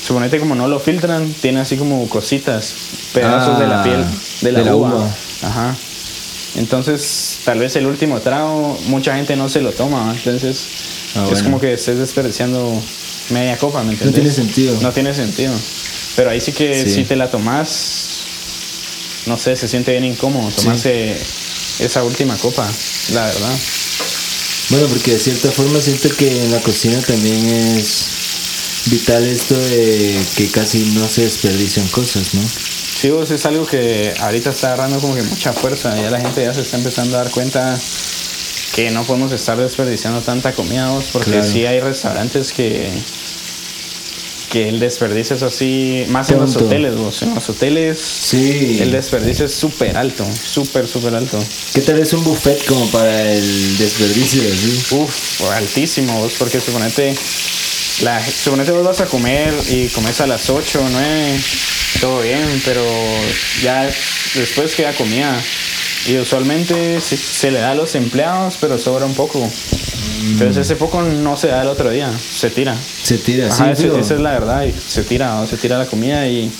suponete 0.06 0.38
como 0.38 0.54
no 0.54 0.68
lo 0.68 0.78
filtran 0.78 1.32
tiene 1.40 1.60
así 1.60 1.76
como 1.76 2.06
cositas 2.08 2.74
pedazos 3.12 3.58
de 3.58 3.66
la 3.66 3.80
Ah, 3.80 3.84
piel 3.84 4.04
de 4.42 4.52
la, 4.52 4.58
de 4.60 4.64
la 4.66 4.76
uva. 4.76 5.08
ajá 5.42 5.74
entonces 6.56 7.38
tal 7.44 7.58
vez 7.58 7.76
el 7.76 7.86
último 7.86 8.20
trago 8.20 8.78
mucha 8.86 9.14
gente 9.16 9.36
no 9.36 9.48
se 9.48 9.60
lo 9.60 9.72
toma 9.72 10.12
entonces 10.16 10.66
Ah, 11.14 11.22
es 11.24 11.30
bueno. 11.30 11.44
como 11.44 11.60
que 11.60 11.72
estés 11.74 11.98
desperdiciando 11.98 12.80
media 13.30 13.56
copa 13.56 13.82
¿me 13.82 13.92
entiendes? 13.92 14.14
tiene 14.14 14.30
sentido. 14.32 14.76
no 14.82 14.92
tiene 14.92 15.14
sentido 15.14 15.52
pero 16.14 16.30
ahí 16.30 16.40
sí 16.40 16.52
que 16.52 16.84
Sí. 16.84 16.90
si 16.94 17.04
te 17.04 17.16
la 17.16 17.30
tomas 17.30 18.04
no 19.26 19.36
sé, 19.36 19.56
se 19.56 19.66
siente 19.66 19.90
bien 19.90 20.04
incómodo 20.04 20.48
tomarse 20.50 21.16
esa 21.80 22.04
última 22.04 22.36
copa, 22.36 22.64
la 23.12 23.26
verdad. 23.26 23.56
Bueno, 24.70 24.88
porque 24.88 25.12
de 25.12 25.18
cierta 25.18 25.50
forma 25.52 25.80
siento 25.80 26.08
que 26.16 26.42
en 26.44 26.50
la 26.50 26.60
cocina 26.60 27.00
también 27.00 27.46
es 27.46 28.06
vital 28.86 29.24
esto 29.24 29.56
de 29.56 30.18
que 30.36 30.48
casi 30.50 30.80
no 30.94 31.08
se 31.08 31.22
desperdician 31.22 31.86
cosas, 31.88 32.34
¿no? 32.34 32.42
Sí, 32.42 33.10
vos, 33.10 33.30
es 33.30 33.44
algo 33.46 33.66
que 33.66 34.12
ahorita 34.18 34.50
está 34.50 34.68
agarrando 34.72 34.98
como 35.00 35.14
que 35.14 35.22
mucha 35.22 35.52
fuerza, 35.52 35.94
ya 35.96 36.10
la 36.10 36.20
gente 36.20 36.42
ya 36.42 36.52
se 36.54 36.62
está 36.62 36.78
empezando 36.78 37.16
a 37.16 37.22
dar 37.24 37.30
cuenta 37.30 37.78
que 38.74 38.90
no 38.90 39.04
podemos 39.04 39.30
estar 39.32 39.56
desperdiciando 39.58 40.20
tanta 40.20 40.52
comida, 40.52 40.88
vos, 40.90 41.06
porque 41.12 41.30
Claro. 41.32 41.46
sí 41.46 41.64
hay 41.64 41.80
restaurantes 41.80 42.52
que 42.52 42.90
que 44.56 44.70
el 44.70 44.80
desperdicio 44.80 45.36
es 45.36 45.42
así, 45.42 46.06
más 46.08 46.30
en 46.30 46.38
los 46.40 46.56
hoteles, 46.56 46.96
vos, 46.96 47.20
en 47.20 47.34
los 47.34 47.46
hoteles 47.50 47.98
Sí. 48.00 48.78
el 48.80 48.90
desperdicio 48.90 49.44
es 49.44 49.52
súper 49.52 49.98
alto, 49.98 50.26
súper, 50.42 50.88
súper 50.88 51.14
alto. 51.14 51.38
¿Qué 51.74 51.82
tal 51.82 51.98
es 51.98 52.14
un 52.14 52.24
buffet 52.24 52.64
como 52.64 52.90
para 52.90 53.32
el 53.34 53.76
desperdicio? 53.76 54.40
¿sí? 54.42 54.94
Uf, 54.94 55.42
altísimo, 55.52 56.18
vos, 56.20 56.32
porque 56.38 56.58
suponete, 56.58 57.14
la, 58.00 58.18
suponete 58.24 58.72
vos 58.72 58.82
vas 58.82 59.02
a 59.02 59.04
comer 59.04 59.52
y 59.68 59.88
comes 59.88 60.22
a 60.22 60.26
las 60.26 60.48
8 60.48 60.80
o 60.82 60.88
9, 60.88 61.40
todo 62.00 62.22
bien, 62.22 62.62
pero 62.64 62.82
ya 63.62 63.82
después 64.36 64.74
queda 64.74 64.94
comida. 64.94 65.38
Y 66.08 66.16
usualmente 66.16 67.02
se, 67.02 67.18
se 67.18 67.50
le 67.50 67.58
da 67.58 67.72
a 67.72 67.74
los 67.74 67.94
empleados, 67.94 68.56
pero 68.58 68.78
sobra 68.78 69.04
un 69.04 69.14
poco. 69.14 69.50
Entonces 70.32 70.58
ese 70.58 70.76
poco 70.76 71.02
no 71.02 71.36
se 71.36 71.48
da 71.48 71.62
el 71.62 71.68
otro 71.68 71.90
día, 71.90 72.10
se 72.18 72.50
tira. 72.50 72.74
Se 73.02 73.18
tira, 73.18 73.46
Ajá, 73.48 73.74
sí. 73.76 73.86
ese- 73.86 73.98
esa 74.00 74.14
es 74.14 74.20
la 74.20 74.32
verdad, 74.32 74.64
se 74.88 75.02
tira, 75.04 75.46
se 75.46 75.56
tira 75.56 75.78
la 75.78 75.86
comida 75.86 76.26
y 76.26 76.50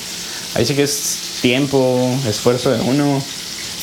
ahí 0.54 0.64
sí 0.66 0.74
que 0.74 0.82
es 0.84 1.18
tiempo, 1.42 2.10
esfuerzo 2.28 2.70
de 2.70 2.80
uno 2.82 3.22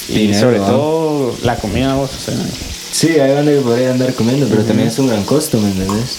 y 0.09 0.13
Dinero, 0.19 0.39
sobre 0.39 0.57
todo 0.59 1.35
la 1.43 1.55
comida, 1.57 1.95
vos, 1.95 2.11
o 2.15 2.19
sea, 2.19 2.35
Sí, 2.91 3.07
hay 3.19 3.31
donde 3.33 3.59
podría 3.61 3.91
andar 3.91 4.13
comiendo, 4.13 4.47
pero 4.47 4.63
también 4.63 4.89
es 4.89 4.99
un 4.99 5.07
gran 5.07 5.23
costo, 5.23 5.59
¿me 5.59 5.69
entiendes? 5.69 6.17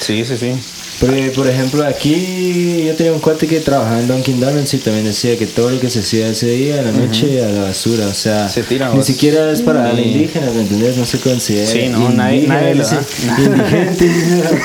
sí, 0.00 0.24
sí, 0.24 0.36
sí. 0.36 0.52
Porque, 1.00 1.32
por 1.34 1.46
ejemplo, 1.48 1.84
aquí 1.84 2.84
yo 2.86 2.94
tenía 2.94 3.12
un 3.12 3.18
cuate 3.20 3.46
que 3.46 3.60
trabajaba 3.60 3.98
en 4.00 4.06
Dunkin' 4.08 4.40
Donuts 4.40 4.74
y 4.74 4.78
también 4.78 5.04
decía 5.04 5.36
que 5.36 5.46
todo 5.46 5.70
lo 5.70 5.80
que 5.80 5.90
se 5.90 6.00
hacía 6.00 6.28
ese 6.28 6.46
día, 6.46 6.78
en 6.80 6.84
la 6.86 6.92
noche, 6.92 7.42
a 7.44 7.48
la 7.48 7.62
basura. 7.64 8.06
O 8.06 8.14
sea, 8.14 8.48
Se 8.48 8.62
tira, 8.62 8.90
ni 8.94 9.02
siquiera 9.02 9.50
es 9.50 9.60
para 9.60 9.92
Mm. 9.92 9.98
indígenas, 9.98 10.54
¿me 10.54 10.60
entendés? 10.62 10.96
No 10.96 11.04
se 11.04 11.18
considera. 11.18 11.66
Sí, 11.70 11.88
no, 11.88 12.08
nadie- 12.10 12.46
nadie 12.46 12.74
lo 12.76 12.86
da. 12.86 13.00
Indigente. 13.38 14.10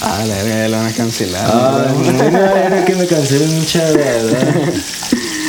Ah, 0.00 0.22
la 0.26 0.42
verga, 0.42 0.68
lo 0.68 0.76
van 0.78 0.86
a 0.86 0.92
cancelar. 0.92 1.44
ah, 1.46 1.86
¿no? 1.88 2.78
no, 2.78 2.84
que 2.84 2.94
me 2.94 3.06
cancelen 3.06 3.58
mucha, 3.58 3.82
verdad. 3.92 4.54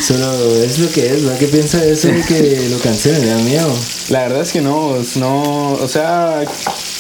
Solo 0.06 0.56
es 0.64 0.80
lo 0.80 0.90
que 0.90 1.08
es, 1.08 1.24
¿verdad? 1.24 1.38
¿Qué 1.40 1.48
piensa 1.48 1.80
de 1.80 1.94
eso 1.94 2.08
de 2.10 2.22
que 2.22 2.68
lo 2.70 2.78
cancelen? 2.80 3.26
Da 3.28 3.38
miedo. 3.40 3.74
La 4.10 4.22
verdad 4.24 4.42
es 4.42 4.52
que 4.52 4.62
no, 4.62 4.96
no, 5.16 5.72
o 5.74 5.88
sea, 5.88 6.42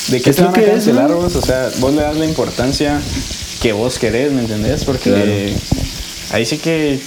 ¿de 0.10 0.22
qué 0.22 0.30
Es 0.30 0.36
te 0.36 0.42
van 0.44 0.52
a 0.52 0.54
que 0.54 0.62
es, 0.66 0.70
cancelar 0.72 1.10
¿no? 1.10 1.18
vos? 1.18 1.36
O 1.36 1.42
sea, 1.42 1.70
vos 1.80 1.94
le 1.94 2.02
das 2.02 2.16
la 2.18 2.26
importancia 2.26 3.02
que 3.62 3.72
vos 3.74 3.98
querés, 4.00 4.32
¿me 4.32 4.42
entendés? 4.42 4.84
Porque 4.86 5.10
Claro. 5.12 5.32
ahí 6.34 6.46
sí 6.46 6.58
que, 6.58 7.00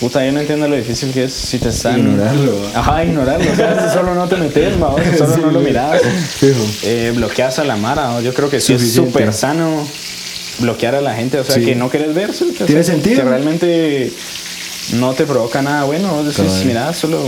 puta, 0.00 0.24
yo 0.24 0.32
no 0.32 0.40
entiendo 0.40 0.66
lo 0.68 0.76
difícil 0.76 1.12
que 1.12 1.24
es 1.24 1.32
si 1.32 1.58
te 1.58 1.68
están... 1.68 1.98
Ignorarlo, 1.98 2.60
¿va? 2.74 2.80
Ajá, 2.80 3.04
ignorarlo, 3.04 3.50
o 3.52 3.54
sea, 3.56 3.92
solo 3.92 4.14
no 4.14 4.26
te 4.28 4.36
metes, 4.36 4.74
¿va? 4.82 4.94
Solo 5.16 5.34
Sí, 5.34 5.40
no 5.40 5.50
lo. 5.52 5.60
Fijo. 5.60 6.66
Eh, 6.82 7.12
bloqueas 7.14 7.58
a 7.58 7.64
la 7.64 7.76
mara, 7.76 8.08
¿no? 8.08 8.20
yo 8.20 8.34
creo 8.34 8.50
que 8.50 8.60
sí 8.60 8.72
es 8.74 8.92
súper 8.92 9.32
sano 9.32 9.86
bloquear 10.58 10.94
a 10.94 11.00
la 11.00 11.14
gente, 11.14 11.38
o 11.38 11.44
sea, 11.44 11.54
Sí. 11.56 11.64
que 11.64 11.74
no 11.74 11.90
querés 11.90 12.14
ver, 12.14 12.32
¿sí? 12.34 12.48
O 12.52 12.56
sea, 12.56 12.66
Tiene 12.66 12.82
sentido. 12.82 13.22
Que 13.22 13.28
realmente 13.28 14.12
no 14.94 15.12
te 15.14 15.24
provoca 15.26 15.60
nada 15.62 15.84
bueno, 15.84 16.14
vos 16.14 16.26
decís, 16.36 16.64
mira, 16.64 16.92
solo... 16.94 17.20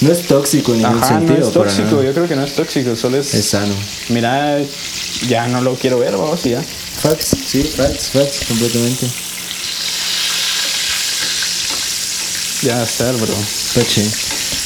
No 0.00 0.12
es 0.12 0.26
tóxico 0.26 0.72
en 0.74 0.82
ningún 0.82 0.98
Ajá, 1.02 1.18
sentido. 1.18 1.38
no 1.40 1.46
es 1.46 1.52
tóxico, 1.52 2.02
yo 2.02 2.12
creo 2.12 2.28
que 2.28 2.36
no 2.36 2.44
es 2.44 2.54
tóxico, 2.54 2.94
solo 2.96 3.16
es, 3.18 3.32
Es 3.34 3.46
sano. 3.46 3.74
mira, 4.10 4.58
ya 5.28 5.46
no 5.48 5.60
lo 5.62 5.74
quiero 5.74 5.98
ver, 5.98 6.12
vamos, 6.12 6.44
y 6.44 6.50
ya. 6.50 6.62
facts, 7.02 7.36
sí, 7.46 7.62
facts, 7.62 8.10
facts, 8.12 8.40
completamente. 8.48 9.06
Ya 12.62 12.82
está, 12.82 13.12
bro. 13.12 13.34
Pache. 13.74 14.02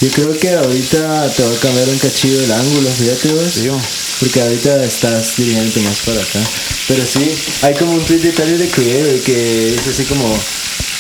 Yo 0.01 0.09
creo 0.11 0.39
que 0.39 0.51
ahorita 0.51 1.29
te 1.37 1.43
va 1.43 1.53
a 1.53 1.57
cambiar 1.61 1.89
un 1.89 1.99
cachillo 1.99 2.41
el 2.43 2.53
ángulo, 2.53 2.89
fíjate 2.91 3.33
vos. 3.33 3.55
Digo, 3.57 3.81
Porque 4.21 4.41
ahorita 4.41 4.85
estás 4.85 5.37
dirigiéndote 5.37 5.81
más 5.81 5.99
para 6.07 6.21
acá. 6.21 6.41
Pero 6.89 7.05
sí, 7.05 7.31
hay 7.63 7.75
como 7.75 7.93
un 7.93 8.01
tweet 8.05 8.19
de 8.21 8.33
Tyler 8.33 8.59
de 8.59 8.69
Creator 8.69 9.21
que 9.21 9.75
es 9.75 9.87
así 9.87 10.05
como. 10.05 10.39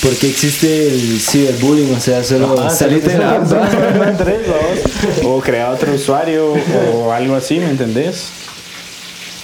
¿Por 0.03 0.14
qué 0.16 0.30
existe 0.30 0.88
el 0.88 1.20
ciberbullying? 1.20 1.94
O 1.94 2.01
sea, 2.01 2.24
solo 2.24 2.59
Ah, 2.59 2.70
salirte 2.70 3.11
de 3.11 3.18
la 3.18 3.32
app. 3.36 3.53
O 5.24 5.40
crear 5.40 5.72
otro 5.74 5.92
usuario 5.94 6.55
o 6.94 7.12
algo 7.12 7.34
así, 7.36 7.59
¿me 7.59 7.68
entendés? 7.70 8.28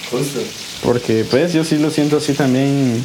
Justo. 0.09 0.39
Porque 0.83 1.25
pues 1.29 1.53
yo 1.53 1.63
sí 1.63 1.77
lo 1.77 1.91
siento 1.91 2.17
así 2.17 2.33
también 2.33 3.03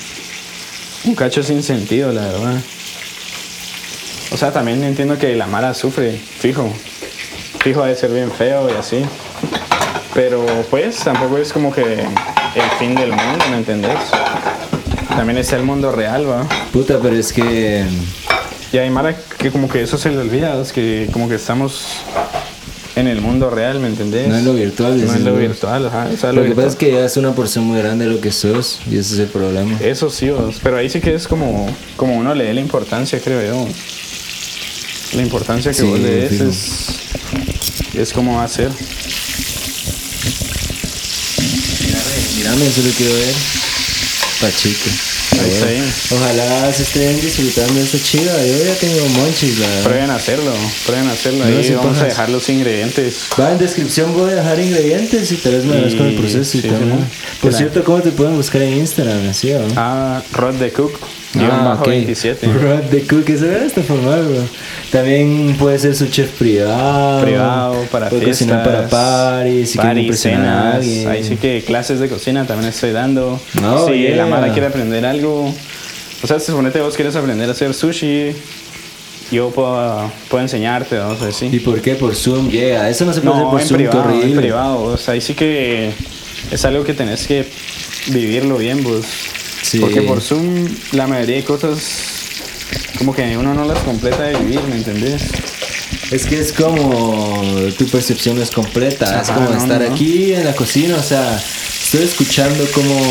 un 1.05 1.15
cacho 1.15 1.43
sin 1.43 1.63
sentido, 1.63 2.13
la 2.13 2.23
verdad. 2.23 2.55
O 4.31 4.37
sea, 4.37 4.51
también 4.53 4.83
entiendo 4.85 5.19
que 5.19 5.35
la 5.37 5.47
Mara 5.47 5.75
sufre, 5.75 6.19
fijo. 6.19 6.73
Fijo 7.61 7.83
ha 7.83 7.87
de 7.89 7.97
ser 7.97 8.11
bien 8.13 8.31
feo 8.33 8.71
y 8.71 8.77
así. 8.77 9.05
Pero 10.15 10.45
pues 10.71 10.97
tampoco 10.99 11.39
es 11.39 11.53
como 11.53 11.73
que 11.73 11.83
el 11.83 12.71
fin 12.79 12.95
del 12.95 13.11
mundo, 13.13 13.45
¿me 13.51 13.57
entendés? 13.59 13.99
También 15.17 15.39
está 15.39 15.57
el 15.57 15.63
mundo 15.65 15.93
real, 15.93 16.29
¿va? 16.29 16.47
Puta, 16.73 16.99
pero 17.01 17.15
es 17.17 17.33
que. 17.33 17.85
Y 18.73 18.79
hay 18.79 18.89
Mara 18.91 19.15
que 19.39 19.51
como 19.51 19.69
que 19.69 19.83
eso 19.83 19.99
se 19.99 20.11
le 20.11 20.19
olvida, 20.19 20.61
es 20.61 20.73
que 20.73 21.09
como 21.13 21.29
que 21.29 21.35
estamos 21.35 21.85
en 22.97 23.07
el 23.07 23.21
mundo 23.21 23.51
real, 23.51 23.79
¿me 23.81 23.89
entendés? 23.89 24.29
No 24.29 24.39
en 24.39 24.45
lo 24.47 24.55
virtual, 24.55 24.97
No 24.97 25.03
en 25.03 25.09
decís 25.09 25.25
lo 25.25 25.35
virtual, 25.37 25.87
ajá. 25.87 26.09
O 26.13 26.17
sea, 26.17 26.33
Lo 26.33 26.41
que 26.43 26.49
virtual- 26.49 26.67
pasa 26.67 26.69
es 26.69 26.77
que 26.77 26.93
ya 26.93 27.05
es 27.05 27.17
una 27.19 27.33
porción 27.35 27.65
muy 27.67 27.79
grande 27.79 28.07
de 28.07 28.15
lo 28.15 28.21
que 28.21 28.33
sos 28.33 28.81
y 28.91 28.97
ese 28.97 29.15
es 29.15 29.21
el 29.21 29.27
problema. 29.27 29.79
Eso 29.81 30.09
sí, 30.11 30.31
vos, 30.31 30.57
pero 30.63 30.79
ahí 30.79 30.89
sí 30.89 31.01
que 31.01 31.15
es 31.15 31.29
como, 31.29 31.67
como 31.97 32.17
uno 32.17 32.35
le 32.35 32.45
dé 32.45 32.55
la 32.55 32.61
importancia, 32.61 33.21
creo 33.23 33.43
yo. 33.43 33.69
La 35.15 35.23
importancia 35.23 35.73
que 35.73 35.79
Sí, 35.79 35.87
vos 35.87 35.99
le 35.99 36.11
des 36.29 36.41
es, 36.41 36.87
es 37.95 38.13
como 38.15 38.37
va 38.37 38.45
a 38.45 38.49
ser. 38.49 38.71
Mírame, 42.37 42.67
eso 42.67 42.81
lo 42.83 42.91
quiero 42.97 43.13
ver. 43.15 43.35
Pacheco. 44.43 45.22
Ahí. 45.41 45.83
Ojalá 46.11 46.73
se 46.73 46.83
estén 46.83 47.21
disfrutando 47.21 47.81
esta 47.81 47.99
chiva. 48.03 48.33
Yo 48.33 48.65
ya 48.65 48.75
tengo 48.75 49.07
monchis, 49.09 49.59
la 49.59 49.67
verdad. 49.67 49.83
Prueben 49.85 50.11
hacerlo, 50.11 50.53
prueben 50.87 51.09
hacerlo. 51.09 51.45
No, 51.47 51.59
Ahí 51.59 51.75
vamos 51.75 51.99
a 51.99 52.05
dejar 52.05 52.29
los 52.29 52.49
ingredientes. 52.49 53.17
Va 53.39 53.53
en 53.53 53.59
descripción, 53.59 54.13
voy 54.15 54.31
a 54.31 54.35
dejar 54.37 54.61
ingredientes 54.61 55.33
y 55.33 55.37
tal 55.37 55.53
vez 55.55 55.65
me 55.65 55.81
das 55.81 55.93
Y- 55.93 55.97
con 55.97 56.07
el 56.07 56.15
proceso 56.15 56.59
y 56.59 56.61
sí, 56.61 56.69
todo. 56.69 56.79
sí, 56.79 56.85
¿no? 56.85 56.97
¿no? 56.97 57.07
Por 57.41 57.55
cierto, 57.55 57.83
¿cómo 57.85 58.01
te 58.01 58.11
pueden 58.11 58.37
buscar 58.37 58.63
en 58.63 58.79
Instagram? 58.79 59.29
Así, 59.29 59.53
¿o? 59.53 59.61
Ah, 59.77 60.23
Rod 60.33 60.55
the 60.57 60.71
Cook, 60.71 60.99
guion 61.35 61.49
bajo 61.65 61.83
ok. 61.83 61.89
27. 61.89 62.47
Rod 62.47 62.81
the 62.91 63.03
Cook, 63.07 63.29
eso 63.31 63.47
está 63.51 63.83
formal, 63.83 64.25
bro. 64.27 64.43
También 64.91 65.57
puede 65.59 65.79
ser 65.79 65.95
su 65.97 66.07
chef 66.09 66.31
privado. 66.39 67.23
Privado, 67.25 67.87
para 67.91 68.09
puede 68.11 68.25
fiestas. 68.27 68.47
cocinar 68.49 68.65
para 68.65 68.89
parties, 68.89 69.71
si 69.71 69.79
cenas. 70.17 70.85
Ahí 71.07 71.25
sí 71.25 71.37
que 71.37 71.63
clases 71.67 71.99
de 72.01 72.09
cocina 72.09 72.47
también 72.47 72.69
estoy 72.71 72.93
dando. 72.93 73.41
Oh, 73.65 73.87
si 73.89 73.95
yeah. 73.99 74.17
la 74.17 74.27
mala 74.27 74.53
quiere 74.53 74.67
aprender 74.67 75.05
algo. 75.07 75.22
O 75.31 76.27
sea, 76.27 76.39
si 76.39 76.47
suponete 76.47 76.81
vos 76.81 76.95
quieres 76.95 77.17
aprender 77.17 77.49
a 77.49 77.53
hacer 77.53 77.75
sushi, 77.75 78.33
yo 79.31 79.51
puedo, 79.51 80.11
puedo 80.29 80.43
enseñarte, 80.43 80.99
vamos 80.99 81.21
a 81.23 81.27
decir. 81.27 81.53
¿Y 81.55 81.61
por 81.61 81.81
qué? 81.81 81.95
Por 81.95 82.15
Zoom, 82.15 82.49
yeah. 82.51 82.89
Eso 82.89 83.05
no 83.05 83.13
se 83.13 83.21
puede 83.21 83.35
hacer 83.35 83.45
No, 83.45 83.51
por 83.51 83.61
en 83.61 83.67
Zoom, 83.67 83.77
privado, 83.79 84.23
en 84.23 84.37
privado. 84.37 84.83
O 84.85 84.97
sea, 84.97 85.15
ahí 85.15 85.21
sí 85.21 85.35
que 85.35 85.93
es 86.51 86.65
algo 86.65 86.85
que 86.85 86.95
tenés 86.95 87.27
que 87.27 87.47
vivirlo 88.09 88.59
bien, 88.59 88.83
vos. 88.85 89.05
Sí. 89.63 89.79
Porque 89.79 90.03
por 90.03 90.21
Zoom 90.21 90.69
la 90.93 91.07
mayoría 91.07 91.37
de 91.37 91.45
cosas 91.45 92.13
como 92.99 93.15
que 93.15 93.37
uno 93.37 93.55
no 93.55 93.65
las 93.65 93.79
completa 93.81 94.23
de 94.23 94.39
vivir, 94.39 94.61
¿me 94.69 94.77
entendés? 94.77 95.23
Es 96.11 96.27
que 96.27 96.39
es 96.39 96.53
como 96.53 97.43
tu 97.79 97.87
percepción 97.87 98.37
no 98.37 98.43
es 98.43 98.51
completa. 98.51 99.23
es 99.23 99.31
Ajá, 99.31 99.35
como 99.35 99.51
no, 99.51 99.57
estar 99.57 99.81
no. 99.81 99.93
aquí 99.93 100.35
en 100.35 100.45
la 100.45 100.55
cocina, 100.55 100.97
o 100.97 101.03
sea, 101.03 101.43
estoy 101.93 102.09
escuchando 102.09 102.67
cómo 102.73 103.05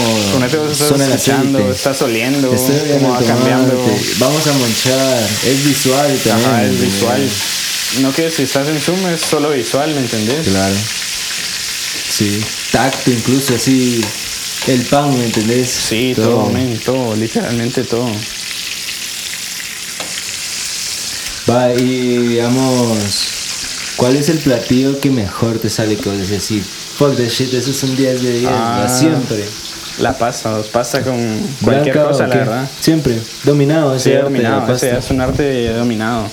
suena 0.74 1.06
el 1.06 1.14
aceite. 1.14 1.70
estás 1.70 2.02
oliendo, 2.02 2.52
Estoy 2.52 2.80
cómo 2.94 3.12
va 3.12 3.20
tomate, 3.20 3.26
cambiando. 3.28 3.98
Vamos 4.18 4.48
a 4.48 4.54
monchar. 4.54 5.30
Es 5.46 5.66
visual 5.66 6.20
también. 6.24 6.50
Ajá, 6.50 6.66
es 6.66 6.80
¿me 6.80 6.86
visual. 6.88 7.30
No 8.02 8.12
que 8.12 8.32
si 8.32 8.42
estás 8.42 8.68
en 8.70 8.80
Zoom 8.80 9.06
es 9.08 9.22
solo 9.22 9.52
visual, 9.52 9.94
¿me 9.94 10.02
entendés? 10.02 10.48
Claro. 10.48 10.76
Sí. 12.10 12.42
Tacto 12.72 13.12
incluso, 13.12 13.54
así. 13.54 14.04
El 14.66 14.82
pan, 14.86 15.16
¿me 15.16 15.26
entendés? 15.26 15.70
Sí, 15.70 16.14
todo, 16.16 16.52
todo, 16.84 17.16
literalmente 17.16 17.84
todo. 17.84 18.12
Va, 21.48 21.72
y 21.74 22.18
digamos, 22.30 22.98
¿cuál 23.96 24.16
es 24.16 24.30
el 24.30 24.40
platillo 24.40 25.00
que 25.00 25.12
mejor 25.12 25.60
te 25.60 25.70
sale 25.70 25.98
que 25.98 26.10
vos 26.10 26.28
decís, 26.28 26.64
fuck 27.02 27.18
that 27.18 27.30
shit, 27.30 27.52
eso 27.52 27.72
es 27.72 27.84
un 27.84 27.96
10 27.96 28.22
de 28.22 28.32
10, 28.42 28.52
Ah, 28.52 28.88
siempre? 28.88 29.44
La 30.00 30.14
pasta, 30.14 30.62
pasta 30.72 31.02
con 31.02 31.18
cualquier 31.64 31.96
Blanca, 31.96 32.10
cosa, 32.12 32.26
¿o 32.26 32.28
la 32.28 32.36
verdad. 32.36 32.70
Siempre, 32.80 33.18
dominado 33.44 33.98
Sí, 34.00 34.10
ese 34.12 34.18
arte 34.20 34.34
de 34.34 34.44
la 34.44 34.50
dominado, 34.50 34.76
ese 34.76 34.98
es 34.98 35.10
un 35.10 35.22
arte 35.22 35.74
dominado. 35.74 36.28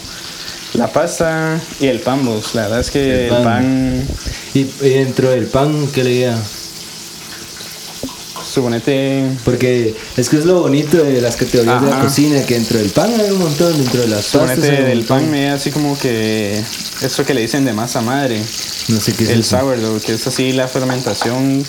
La 0.75 0.89
pasta 0.89 1.59
y 1.81 1.87
el 1.87 2.01
pan, 2.01 2.25
vos, 2.27 2.55
la 2.55 2.63
verdad 2.63 2.81
es 2.81 2.91
que 2.91 3.29
El 3.29 3.35
el 3.35 3.43
pan. 3.43 4.07
Y, 4.53 4.61
y 4.61 4.89
dentro 4.91 5.31
del 5.31 5.47
pan, 5.47 5.89
¿qué 5.95 6.05
le 6.05 6.11
diga? 6.11 6.37
Suponete, 8.49 9.25
Porque 9.45 9.95
es 10.17 10.29
que 10.29 10.37
es 10.39 10.45
lo 10.45 10.61
bonito 10.61 10.97
de 11.03 11.21
las 11.21 11.37
categorías 11.37 11.83
de 11.83 11.91
la 11.91 12.01
cocina, 12.01 12.43
que 12.45 12.55
dentro 12.55 12.79
del 12.79 12.91
pan 12.91 13.11
hay 13.21 13.31
un 13.31 13.39
montón, 13.39 13.77
dentro 13.77 14.01
de 14.01 14.09
las 14.09 14.27
pastas 14.27 14.57
suponete 14.57 14.71
hay 14.77 14.83
un 14.83 14.89
del 14.89 15.05
pan 15.05 15.31
me 15.31 15.45
da 15.45 15.55
así 15.55 15.71
como 15.71 15.99
que 15.99 16.63
eso 17.03 17.25
que 17.25 17.35
le 17.35 17.41
dicen 17.43 17.65
de 17.65 17.73
masa 17.73 18.01
madre, 18.01 18.43
No 18.89 19.01
sé 19.01 19.13
qué 19.13 19.25
es 19.25 19.31
el 19.31 19.41
eso. 19.41 19.59
sourdough, 19.59 20.01
que 20.03 20.15
es 20.15 20.27
así 20.27 20.53
la 20.53 20.67
fermentación 20.69 21.65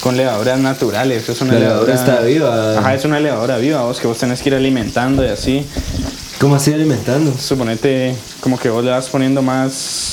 con 0.00 0.16
levaduras 0.16 0.58
naturales. 0.60 1.28
Es 1.28 1.40
una 1.40 1.54
La 1.54 1.58
levadura 1.60 1.94
está 1.94 2.20
viva. 2.20 2.78
Ajá, 2.78 2.94
es 2.94 3.04
una 3.04 3.18
levadura 3.20 3.58
viva, 3.58 3.82
vos, 3.82 3.98
que 4.00 4.06
vos 4.06 4.16
tenés 4.18 4.40
que 4.42 4.48
ir 4.50 4.54
alimentando 4.54 5.24
y 5.24 5.28
así. 5.28 5.66
¿Cómo 6.40 6.54
así 6.54 6.72
alimentando? 6.72 7.34
Suponete 7.36 8.14
como 8.40 8.58
que 8.58 8.68
vos 8.70 8.84
le 8.84 8.92
vas 8.92 9.08
poniendo 9.08 9.42
más, 9.42 10.12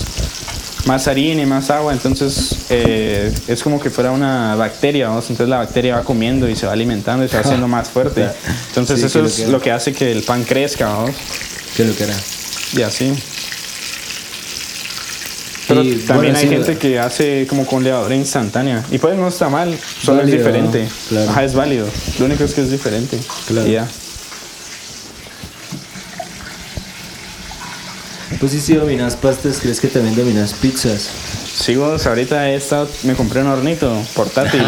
más 0.86 1.08
harina 1.08 1.42
y 1.42 1.46
más 1.46 1.70
agua, 1.72 1.94
entonces 1.94 2.56
eh, 2.70 3.34
es 3.48 3.64
como 3.64 3.80
que 3.80 3.90
fuera 3.90 4.12
una 4.12 4.56
bacteria, 4.56 5.10
vos. 5.10 5.24
entonces 5.30 5.50
la 5.50 5.58
bacteria 5.58 5.96
va 5.98 6.04
comiendo 6.04 6.48
y 6.50 6.56
se 6.56 6.66
va 6.68 6.74
alimentando 6.74 7.26
y 7.26 7.28
se 7.28 7.36
va 7.36 7.42
haciendo 7.42 7.68
más 7.68 7.90
fuerte. 7.90 8.28
Entonces 8.70 9.00
Sí, 9.00 9.06
eso 9.08 9.22
que 9.22 9.26
es 9.28 9.40
lo 9.40 9.46
que- 9.46 9.52
lo 9.54 9.62
que 9.62 9.72
hace 9.72 9.94
que 9.94 10.12
el 10.12 10.24
pan 10.24 10.44
crezca, 10.44 10.94
vos, 10.96 11.12
¿Qué 11.76 11.84
es 11.84 11.90
lo 11.90 11.96
que 11.96 12.04
era? 12.04 12.14
y 12.74 12.82
así. 12.84 13.14
Pero 15.68 15.84
Y, 15.84 15.96
también 15.96 16.34
bueno, 16.34 16.38
hay 16.38 16.44
sí, 16.44 16.50
gente 16.50 16.78
que 16.78 17.00
hace 17.00 17.48
como 17.50 17.66
con 17.66 17.84
levadura 17.84 18.16
instantánea. 18.16 18.84
Y 18.92 19.00
pues 19.00 19.18
no 19.18 19.28
está 19.28 19.50
mal, 19.50 19.76
solo 20.04 20.20
Válido, 20.20 20.38
es 20.38 20.44
diferente. 20.44 20.88
claro. 21.10 21.32
Ajá, 21.32 21.44
es 21.44 21.54
válido. 21.56 21.88
Lo 22.20 22.26
único 22.26 22.44
es 22.44 22.54
que 22.54 22.62
es 22.62 22.70
diferente. 22.70 23.20
Claro. 23.48 23.68
Y 23.68 23.72
ya. 23.72 23.88
Pues 28.40 28.52
sí, 28.52 28.60
si 28.60 28.74
dominas 28.76 29.16
pastas, 29.16 29.58
¿crees 29.62 29.80
que 29.80 29.88
también 29.88 30.16
dominas 30.16 30.54
pizzas? 30.54 31.10
Sí, 31.58 31.76
vos, 31.78 32.06
ahorita 32.06 32.50
he 32.50 32.56
estado, 32.56 32.90
me 33.04 33.16
compré 33.16 33.42
un 33.42 33.48
hornito 33.48 33.96
portátil. 34.14 34.62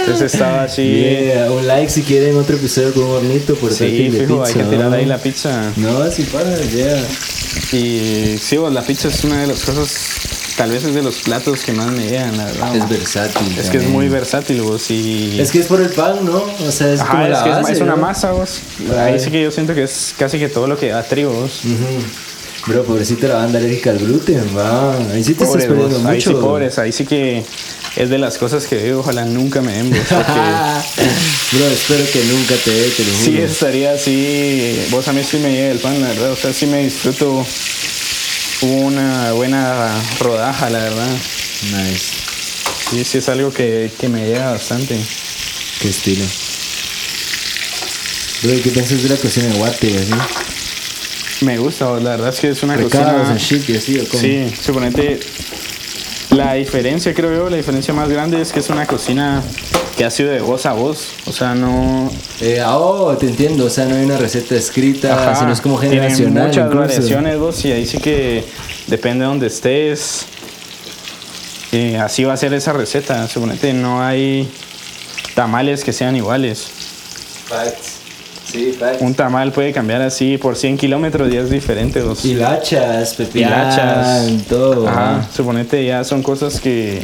Entonces 0.00 0.32
estaba 0.32 0.62
así. 0.64 0.82
Yeah, 0.82 1.50
un 1.50 1.66
like 1.66 1.90
si 1.90 2.02
quieren 2.02 2.36
otro 2.38 2.56
episodio 2.56 2.94
con 2.94 3.04
un 3.04 3.10
hornito 3.16 3.54
Sí, 3.54 3.60
portátil 3.60 4.12
de 4.12 4.20
fijo, 4.20 4.42
pizza. 4.42 4.58
hay 4.58 4.64
que 4.64 4.70
tirar 4.70 4.88
¿no? 4.90 4.96
ahí 4.96 5.04
la 5.04 5.18
pizza. 5.18 5.70
No, 5.76 6.10
sí, 6.10 6.22
para, 6.24 6.56
ya. 6.64 7.06
Y 7.76 8.38
sí, 8.42 8.56
vos, 8.56 8.72
la 8.72 8.82
pizza 8.82 9.08
es 9.08 9.22
una 9.24 9.42
de 9.42 9.46
las 9.48 9.60
cosas, 9.64 9.92
tal 10.56 10.70
vez 10.70 10.82
es 10.84 10.94
de 10.94 11.02
los 11.02 11.16
platos 11.18 11.60
que 11.60 11.72
más 11.72 11.88
me 11.92 12.08
llegan, 12.08 12.34
la 12.38 12.46
verdad. 12.46 12.74
Es 12.76 12.88
versátil. 12.88 13.46
Es 13.48 13.54
que 13.54 13.60
es 13.60 13.70
también. 13.70 13.92
muy 13.92 14.08
versátil, 14.08 14.62
vos, 14.62 14.90
y... 14.90 15.38
Es 15.38 15.50
que 15.52 15.58
es 15.60 15.66
por 15.66 15.80
el 15.82 15.90
pan, 15.90 16.24
¿no? 16.24 16.42
O 16.66 16.72
sea, 16.72 16.90
es 16.92 17.00
como 17.02 17.12
Ajá, 17.12 17.28
la 17.28 17.36
es 17.36 17.42
que 17.44 17.50
es- 17.50 17.56
base, 17.56 17.72
es, 17.74 17.80
una 17.80 17.96
¿no? 17.96 18.02
masa, 18.02 18.32
vos. 18.32 18.60
Ahí 18.98 19.20
sí 19.20 19.30
que 19.30 19.42
yo 19.42 19.50
siento 19.50 19.74
que 19.74 19.82
es 19.82 20.14
casi 20.18 20.38
que 20.38 20.48
todo 20.48 20.66
lo 20.66 20.78
que 20.78 20.88
da 20.88 21.02
trigo, 21.02 21.32
vos. 21.32 21.60
Ujú. 21.64 22.02
Bro, 22.66 22.84
pobrecita 22.84 23.26
la 23.28 23.34
banda 23.36 23.58
alérgica 23.58 23.90
al 23.90 23.98
gluten, 23.98 24.56
va. 24.56 24.96
Ahí 25.12 25.24
sí 25.24 25.34
te 25.34 25.44
Pobres, 25.44 25.64
estás 25.64 25.76
perdiendo 25.76 25.98
mucho. 25.98 26.10
Ahí 26.10 26.20
sí, 26.20 26.32
pobres. 26.34 26.78
Ahí 26.78 26.92
sí 26.92 27.06
que 27.06 27.42
es 27.96 28.10
de 28.10 28.18
las 28.18 28.36
cosas 28.38 28.66
que 28.66 28.76
digo, 28.76 29.00
ojalá 29.00 29.24
nunca 29.24 29.62
me 29.62 29.72
den, 29.72 29.90
vos, 29.90 29.98
porque... 30.08 30.40
Bro, 31.52 31.66
espero 31.66 32.04
que 32.12 32.24
nunca 32.24 32.54
te 32.62 32.70
dé, 32.70 32.90
te 32.90 33.04
lo 33.04 33.12
juro. 33.12 33.24
Sí, 33.24 33.38
estaría 33.38 33.92
así. 33.92 34.86
Vos 34.90 35.08
a 35.08 35.12
mí 35.12 35.22
sí 35.24 35.38
me 35.38 35.52
llega 35.52 35.70
el 35.70 35.78
pan, 35.78 36.00
la 36.00 36.08
verdad. 36.08 36.32
O 36.32 36.36
sea, 36.36 36.52
sí 36.52 36.66
me 36.66 36.84
disfruto 36.84 37.44
una 38.62 39.32
buena 39.32 39.90
rodaja, 40.20 40.68
la 40.70 40.80
verdad. 40.80 41.10
Nice. 41.72 42.12
Sí, 42.90 43.04
sí 43.04 43.18
es 43.18 43.28
algo 43.28 43.52
que, 43.52 43.90
que 43.98 44.08
me 44.08 44.26
llega 44.26 44.50
bastante. 44.52 44.98
Qué 45.80 45.88
estilo. 45.88 46.24
Bro, 48.42 48.54
¿y 48.54 48.60
qué 48.60 48.70
piensas 48.70 49.02
de 49.02 49.08
la 49.08 49.16
cocina 49.16 49.48
de 49.48 49.58
Guate, 49.58 49.96
así? 49.98 50.12
Me 51.42 51.56
gusta, 51.58 51.86
la 52.00 52.10
verdad 52.10 52.28
es 52.28 52.40
que 52.40 52.50
es 52.50 52.62
una 52.62 52.76
Recados 52.76 53.28
cocina. 53.30 54.02
¿o 54.02 54.08
cómo? 54.08 54.20
Sí, 54.22 54.52
suponete. 54.62 55.20
La 56.30 56.54
diferencia, 56.54 57.12
creo 57.14 57.34
yo, 57.34 57.50
la 57.50 57.56
diferencia 57.56 57.92
más 57.94 58.08
grande 58.08 58.40
es 58.40 58.52
que 58.52 58.60
es 58.60 58.68
una 58.68 58.86
cocina 58.86 59.42
que 59.96 60.04
ha 60.04 60.10
sido 60.10 60.30
de 60.30 60.40
voz 60.40 60.64
a 60.66 60.72
voz. 60.74 61.08
O 61.26 61.32
sea, 61.32 61.54
no. 61.54 62.10
Eh, 62.40 62.62
oh, 62.66 63.16
te 63.18 63.26
entiendo. 63.26 63.64
O 63.64 63.70
sea, 63.70 63.86
no 63.86 63.96
hay 63.96 64.04
una 64.04 64.16
receta 64.16 64.54
escrita, 64.54 65.14
Ajá, 65.14 65.34
sino 65.34 65.52
es 65.52 65.60
como 65.60 65.76
generacional. 65.78 66.48
muchas 66.48 66.66
incluso. 66.66 66.86
variaciones, 66.86 67.38
vos, 67.38 67.64
y 67.64 67.72
ahí 67.72 67.86
sí 67.86 67.98
que 67.98 68.44
depende 68.86 69.24
de 69.24 69.28
donde 69.28 69.46
estés. 69.48 70.26
eh, 71.72 71.98
así 71.98 72.24
va 72.24 72.34
a 72.34 72.36
ser 72.36 72.52
esa 72.54 72.72
receta. 72.74 73.26
Suponete, 73.28 73.72
no 73.72 74.02
hay 74.02 74.48
tamales 75.34 75.82
que 75.84 75.92
sean 75.92 76.14
iguales. 76.16 76.66
Sí, 78.50 78.72
facts. 78.78 79.00
Un 79.00 79.14
tamal 79.14 79.52
puede 79.52 79.72
cambiar 79.72 80.02
así 80.02 80.36
por 80.38 80.56
100 80.56 80.76
kilómetros 80.78 81.32
y 81.32 81.36
es 81.36 81.50
diferente. 81.50 82.00
Vos. 82.02 82.24
Hilachas, 82.24 83.14
pepilachas, 83.14 84.26
todo. 84.48 84.88
Ajá, 84.88 85.28
suponete 85.34 85.84
ya 85.84 86.02
son 86.04 86.22
cosas 86.22 86.60
que, 86.60 87.00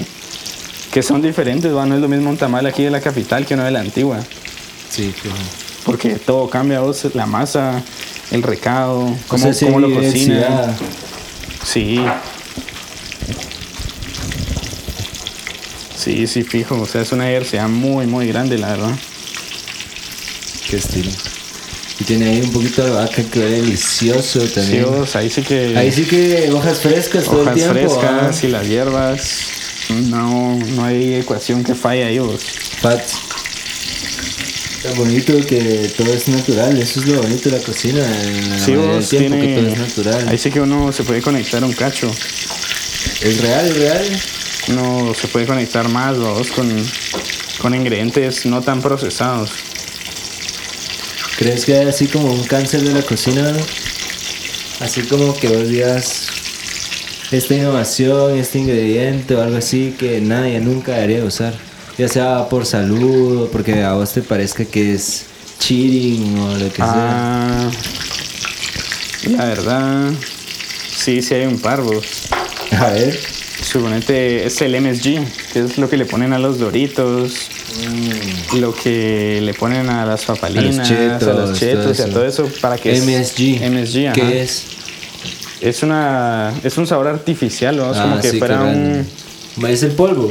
que 0.90 1.02
son 1.02 1.22
diferentes, 1.22 1.74
¿va? 1.74 1.86
no 1.86 1.94
es 1.94 2.00
lo 2.00 2.08
mismo 2.08 2.30
un 2.30 2.36
tamal 2.36 2.66
aquí 2.66 2.82
de 2.82 2.90
la 2.90 3.00
capital 3.00 3.46
que 3.46 3.54
uno 3.54 3.64
de 3.64 3.70
la 3.70 3.80
antigua, 3.80 4.18
Sí, 4.90 5.12
fijo. 5.14 5.34
porque 5.84 6.16
todo 6.16 6.48
cambia, 6.50 6.80
vos, 6.80 7.06
la 7.14 7.26
masa, 7.26 7.82
el 8.30 8.42
recado, 8.42 9.00
O 9.00 9.16
cómo, 9.28 9.42
sea, 9.42 9.52
sí 9.52 9.66
hay 9.66 9.72
cómo 9.72 9.86
lo 9.86 9.94
cocinan. 9.94 10.76
Sí. 11.64 12.00
Sí, 15.96 16.26
sí, 16.26 16.42
fijo, 16.44 16.80
o 16.80 16.86
sea, 16.86 17.02
es 17.02 17.12
una 17.12 17.26
diversidad 17.26 17.68
muy, 17.68 18.06
muy 18.06 18.28
grande, 18.28 18.58
la 18.58 18.68
verdad. 18.68 18.90
Qué 20.68 20.76
estilo. 20.76 21.10
Y 21.98 22.04
tiene 22.04 22.28
ahí 22.28 22.40
un 22.42 22.52
poquito 22.52 22.84
de 22.84 22.90
vaca 22.90 23.22
que 23.22 23.38
huele 23.38 23.62
delicioso 23.62 24.40
Sí, 24.46 24.52
también. 24.54 24.84
vos, 24.84 25.16
ahí 25.16 25.30
sí 25.30 25.42
que... 25.42 25.76
Ahí 25.76 25.90
sí 25.90 26.04
que 26.04 26.50
hojas 26.52 26.78
frescas 26.80 27.24
todo 27.24 27.40
hojas 27.42 27.56
el 27.56 27.62
tiempo. 27.72 27.72
frescas 28.00 28.42
¿va? 28.42 28.46
y 28.46 28.50
las 28.50 28.66
hierbas, 28.68 29.20
no, 30.08 30.58
no 30.58 30.84
hay 30.84 31.14
ecuación 31.14 31.64
que 31.64 31.74
falle 31.74 32.04
ahí, 32.04 32.18
vos. 32.18 32.40
Facts. 32.82 33.14
Tan 34.82 34.94
bonito 34.96 35.34
que 35.46 35.90
todo 35.96 36.12
es 36.12 36.28
natural. 36.28 36.76
Eso 36.78 37.00
es 37.00 37.06
lo 37.06 37.22
bonito 37.22 37.48
de 37.48 37.58
la 37.58 37.64
cocina. 37.64 38.04
En 38.22 38.60
Sí, 38.60 38.74
vos, 38.74 39.08
tiempo 39.08 39.30
tiene- 39.36 39.54
que 39.54 39.60
todo 39.62 39.72
es 39.72 39.78
natural. 39.78 40.28
Ahí 40.28 40.38
sí 40.38 40.50
que 40.50 40.60
uno 40.60 40.92
se 40.92 41.02
puede 41.02 41.22
conectar 41.22 41.64
un 41.64 41.72
cacho. 41.72 42.10
Es 43.22 43.40
real, 43.40 43.66
es 43.68 43.76
real. 43.76 44.20
Uno 44.68 45.12
se 45.14 45.28
puede 45.28 45.46
conectar 45.46 45.88
más 45.88 46.18
vos, 46.18 46.48
con, 46.50 46.68
con 47.58 47.74
ingredientes 47.74 48.44
no 48.46 48.60
tan 48.60 48.82
procesados. 48.82 49.50
¿Crees 51.38 51.64
que 51.66 51.76
hay 51.76 51.86
así 51.88 52.06
como 52.06 52.32
un 52.32 52.44
cáncer 52.44 52.82
de 52.82 52.92
la 52.92 53.02
cocina? 53.02 53.52
Así 54.80 55.02
como 55.02 55.34
que 55.36 55.48
vos 55.48 55.68
digas 55.68 56.26
esta 57.30 57.54
innovación, 57.54 58.38
este 58.38 58.58
ingrediente 58.58 59.34
o 59.34 59.42
algo 59.42 59.56
así 59.56 59.94
que 59.98 60.20
nadie 60.20 60.60
nunca 60.60 60.92
debería 60.92 61.24
usar. 61.24 61.54
Ya 61.98 62.08
sea 62.08 62.48
por 62.48 62.66
salud 62.66 63.42
o 63.42 63.48
porque 63.50 63.82
a 63.82 63.94
vos 63.94 64.12
te 64.12 64.22
parezca 64.22 64.64
que 64.64 64.94
es 64.94 65.26
cheating 65.58 66.38
o 66.38 66.58
lo 66.58 66.72
que 66.72 66.82
Ah, 66.82 67.70
la 69.30 69.44
verdad, 69.46 70.10
sí, 70.96 71.20
sí 71.22 71.34
hay 71.34 71.46
un 71.46 71.58
par, 71.58 71.80
vos. 71.82 72.04
sea. 72.70 72.82
A 72.82 72.90
ver. 72.90 73.18
Suponete 73.62 74.46
es 74.46 74.60
el 74.60 74.80
MSG, 74.80 75.24
que 75.52 75.60
es 75.60 75.78
lo 75.78 75.88
que 75.88 75.96
le 75.96 76.04
ponen 76.04 76.32
a 76.34 76.38
los 76.38 76.58
doritos, 76.58 77.48
lo 78.58 78.74
que 78.74 79.40
le 79.42 79.54
ponen 79.54 79.88
a 79.88 80.06
las 80.06 80.24
papalinas, 80.24 80.78
a 80.78 80.82
chetos, 80.82 81.22
los 81.48 81.58
chetos, 81.58 81.96
todo 81.96 82.06
y 82.06 82.10
a 82.10 82.12
todo 82.12 82.26
eso 82.26 82.48
para 82.60 82.76
que 82.78 82.92
es- 82.92 83.02
MSG. 83.02 83.60
MSG, 83.70 84.06
ajá. 84.08 84.14
¿Qué 84.14 84.42
es? 84.42 84.62
Es 85.60 85.82
una 85.82 86.52
es 86.62 86.76
un 86.76 86.86
sabor 86.86 87.08
artificial, 87.08 87.76
¿no? 87.76 87.92
Es 87.92 87.98
como 87.98 88.16
Ah, 88.16 88.20
que 88.20 88.30
sí, 88.30 88.38
fuera 88.38 88.62
un. 88.62 89.06
Es 89.66 89.82
el 89.82 89.92
polvo. 89.92 90.30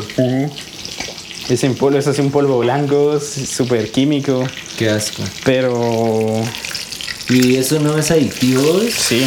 es 1.49 1.63
en 1.63 1.75
polvo, 1.75 1.97
es 1.97 2.07
así 2.07 2.21
un 2.21 2.31
polvo 2.31 2.59
blanco, 2.59 3.19
súper 3.19 3.91
químico, 3.91 4.47
Qué 4.77 4.89
asco. 4.89 5.23
pero 5.43 6.41
Y 7.29 7.55
eso 7.55 7.79
no 7.79 7.97
es 7.97 8.11
adictivo. 8.11 8.81
sí. 8.95 9.23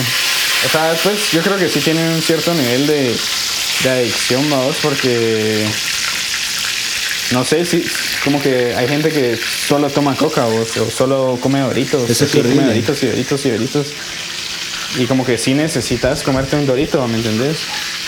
O 0.66 0.68
sea, 0.70 0.92
pues 1.04 1.16
yo 1.32 1.40
creo 1.42 1.56
que 1.56 1.68
sí 1.68 1.78
tiene 1.80 2.00
un 2.14 2.20
cierto 2.20 2.52
nivel 2.54 2.86
de, 2.88 3.14
de 3.84 3.90
adicción, 3.90 4.48
vamos, 4.50 4.76
porque 4.82 5.64
no 7.32 7.44
sé 7.44 7.64
si 7.64 7.84
como 8.24 8.40
que 8.40 8.74
hay 8.74 8.88
gente 8.88 9.10
que 9.10 9.36
solo 9.36 9.90
toma 9.90 10.14
coca 10.16 10.46
o, 10.46 10.62
o 10.62 10.90
solo 10.90 11.38
come 11.40 11.60
doritos, 11.60 12.08
Eso 12.08 12.24
es 12.24 12.30
así, 12.30 12.40
come 12.40 12.64
doritos 12.64 13.02
y 13.02 13.06
doritos 13.06 13.46
y 13.46 13.50
doritos. 13.50 13.86
Y 14.96 15.04
como 15.04 15.24
que 15.24 15.36
sí 15.36 15.52
necesitas 15.52 16.22
comerte 16.22 16.56
un 16.56 16.66
dorito, 16.66 17.06
¿me 17.06 17.18
entendés? 17.18 17.58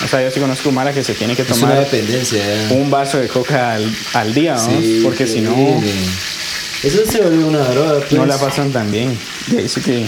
O 0.03 0.09
sea, 0.09 0.23
yo 0.23 0.31
sí 0.31 0.41
conozco 0.41 0.73
Mara 0.73 0.95
que 0.95 1.05
se 1.05 1.15
tiene 1.15 1.37
que 1.37 1.45
tomar 1.45 1.79
dependencia. 1.79 2.43
¿eh? 2.43 2.69
un 2.71 2.91
vaso 2.91 3.19
de 3.19 3.29
coca 3.29 3.75
al, 3.75 3.95
al 4.15 4.33
día, 4.33 4.55
¿no? 4.55 4.81
Sí, 4.81 5.01
Porque 5.05 5.27
si 5.27 5.43
no. 5.43 5.55
Eso 6.83 7.05
se 7.05 7.21
vuelve 7.21 7.45
una 7.45 7.59
droga. 7.59 7.99
Pues. 8.01 8.13
no 8.13 8.25
la 8.25 8.39
pasan 8.39 8.73
tan 8.73 8.91
bien. 8.91 9.17
Y 9.53 9.59
ahí 9.59 9.69
sí 9.69 9.83
que 9.83 10.07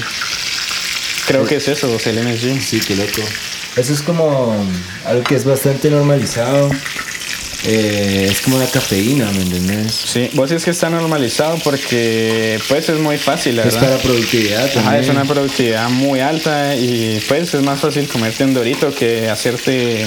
creo 1.26 1.44
que 1.44 1.56
es 1.56 1.68
eso, 1.68 1.92
o 1.92 1.98
sea, 1.98 2.12
el 2.12 2.24
MSG. 2.26 2.62
Sí, 2.62 2.80
qué 2.80 2.96
loco. 2.96 3.20
Eso 3.76 3.92
es 3.92 4.00
como 4.00 4.54
algo 5.04 5.22
que 5.24 5.34
es 5.34 5.44
bastante 5.44 5.90
normalizado. 5.90 6.70
Eh, 7.64 8.28
es 8.30 8.40
como 8.40 8.58
la 8.58 8.66
cafeína, 8.66 9.30
¿me 9.30 9.42
entendés? 9.42 9.92
Sí, 9.94 10.30
vos 10.32 10.50
es 10.50 10.64
que 10.64 10.70
está 10.72 10.90
normalizado 10.90 11.58
porque 11.62 12.58
pues 12.68 12.88
es 12.88 12.98
muy 12.98 13.18
fácil, 13.18 13.56
la 13.56 13.62
Es 13.62 13.74
verdad. 13.74 13.90
para 13.90 14.02
productividad 14.02 14.64
también. 14.72 14.86
Ajá, 14.86 14.98
es 14.98 15.08
una 15.08 15.24
productividad 15.24 15.88
muy 15.88 16.18
alta 16.20 16.74
y 16.74 17.22
pues 17.28 17.54
es 17.54 17.62
más 17.62 17.78
fácil 17.80 18.08
comerte 18.08 18.44
un 18.44 18.54
dorito 18.54 18.92
que 18.92 19.28
hacerte 19.30 20.04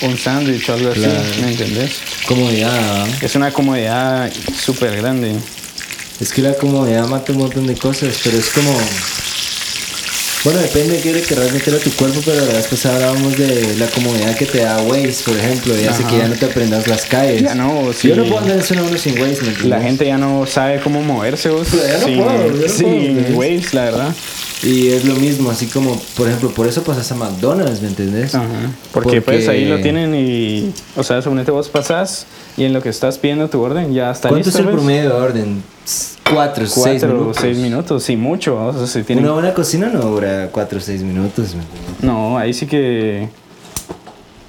un 0.00 0.16
sándwich 0.16 0.68
o 0.70 0.74
algo 0.74 0.90
Claro. 0.92 1.20
así, 1.20 1.42
¿me 1.42 1.50
entendés? 1.50 1.96
Comodidad. 2.26 2.72
¿ah? 2.72 3.06
Es 3.20 3.34
una 3.34 3.52
comodidad 3.52 4.32
súper 4.58 4.96
grande. 4.96 5.34
Es 6.18 6.32
que 6.32 6.40
la 6.40 6.54
comodidad 6.54 7.06
mata 7.08 7.32
un 7.32 7.38
montón 7.38 7.66
de 7.66 7.76
cosas, 7.76 8.16
pero 8.24 8.38
es 8.38 8.48
como... 8.48 8.74
Bueno, 10.44 10.60
depende 10.60 10.94
de 10.96 11.02
qué 11.02 11.12
le 11.12 11.20
querrás 11.22 11.52
meter 11.52 11.74
a 11.74 11.78
tu 11.78 11.90
cuerpo, 11.92 12.20
pero 12.24 12.40
la 12.46 12.52
vez 12.52 12.68
pasada 12.68 12.94
hablábamos 12.94 13.36
de 13.36 13.74
la 13.76 13.86
comodidad 13.88 14.36
que 14.36 14.46
te 14.46 14.60
da 14.60 14.80
Waze, 14.82 15.24
por 15.24 15.36
ejemplo. 15.36 15.74
Ya 15.76 15.92
sé 15.92 16.04
Ajá. 16.04 16.10
que 16.10 16.18
ya 16.18 16.28
no 16.28 16.36
te 16.36 16.46
aprendas 16.46 16.86
las 16.86 17.04
calles. 17.06 17.42
Ya 17.42 17.54
no, 17.56 17.92
sí. 17.92 18.08
Yo 18.08 18.16
no 18.16 18.22
puedo 18.24 18.38
andar 18.38 18.56
en 18.56 18.62
zona 18.62 18.82
1 18.84 18.98
sin 18.98 19.12
Waze, 19.20 19.42
¿me 19.42 19.48
entiendes? 19.48 19.64
La 19.66 19.80
gente 19.80 20.06
ya 20.06 20.16
no 20.16 20.46
sabe 20.46 20.80
cómo 20.80 21.02
moverse 21.02 21.48
vos 21.50 21.68
Pero 21.70 21.86
ya 21.86 21.98
no 21.98 22.04
sin, 22.06 22.18
puedo, 22.18 22.46
yo 22.46 22.62
no 22.62 22.68
sin 22.68 23.14
puedo, 23.14 23.14
¿ves? 23.14 23.62
Waze, 23.62 23.76
la 23.76 23.84
verdad. 23.84 24.14
Y 24.62 24.88
es 24.88 25.04
lo 25.04 25.14
mismo, 25.14 25.50
así 25.50 25.66
como, 25.66 26.00
por 26.16 26.26
ejemplo, 26.26 26.50
por 26.50 26.66
eso 26.66 26.82
pasas 26.82 27.12
a 27.12 27.14
McDonald's, 27.14 27.80
¿me 27.80 27.88
entendés? 27.88 28.34
Ajá. 28.34 28.46
Porque, 28.92 29.22
pues 29.22 29.46
ahí 29.48 29.66
lo 29.66 29.80
tienen 29.80 30.14
y, 30.14 30.72
o 30.96 31.04
sea, 31.04 31.22
suponete 31.22 31.52
vos 31.52 31.68
pasás 31.68 32.26
y 32.56 32.64
en 32.64 32.72
lo 32.72 32.82
que 32.82 32.88
estás 32.88 33.18
pidiendo 33.18 33.48
tu 33.48 33.60
orden 33.60 33.94
ya 33.94 34.10
está 34.10 34.28
¿Cuánto 34.28 34.46
listo. 34.48 34.58
es 34.58 34.64
el 34.64 34.66
¿ves? 34.66 34.74
promedio 34.74 35.10
de 35.10 35.14
orden? 35.14 35.62
Cuatro, 36.32 36.66
seis 36.66 37.00
Cuatro 37.00 37.08
minutos. 37.14 37.36
seis 37.40 37.58
minutos, 37.58 38.02
sí, 38.02 38.16
mucho. 38.16 38.56
O 38.66 38.72
sea, 38.72 38.86
si 38.86 39.02
tienen... 39.04 39.24
Una 39.24 39.34
buena 39.34 39.54
cocina 39.54 39.88
no 39.88 40.00
dura 40.00 40.48
cuatro 40.50 40.78
o 40.78 40.80
seis 40.80 41.02
minutos. 41.02 41.54
No, 42.02 42.36
ahí 42.36 42.52
sí 42.52 42.66
que 42.66 43.28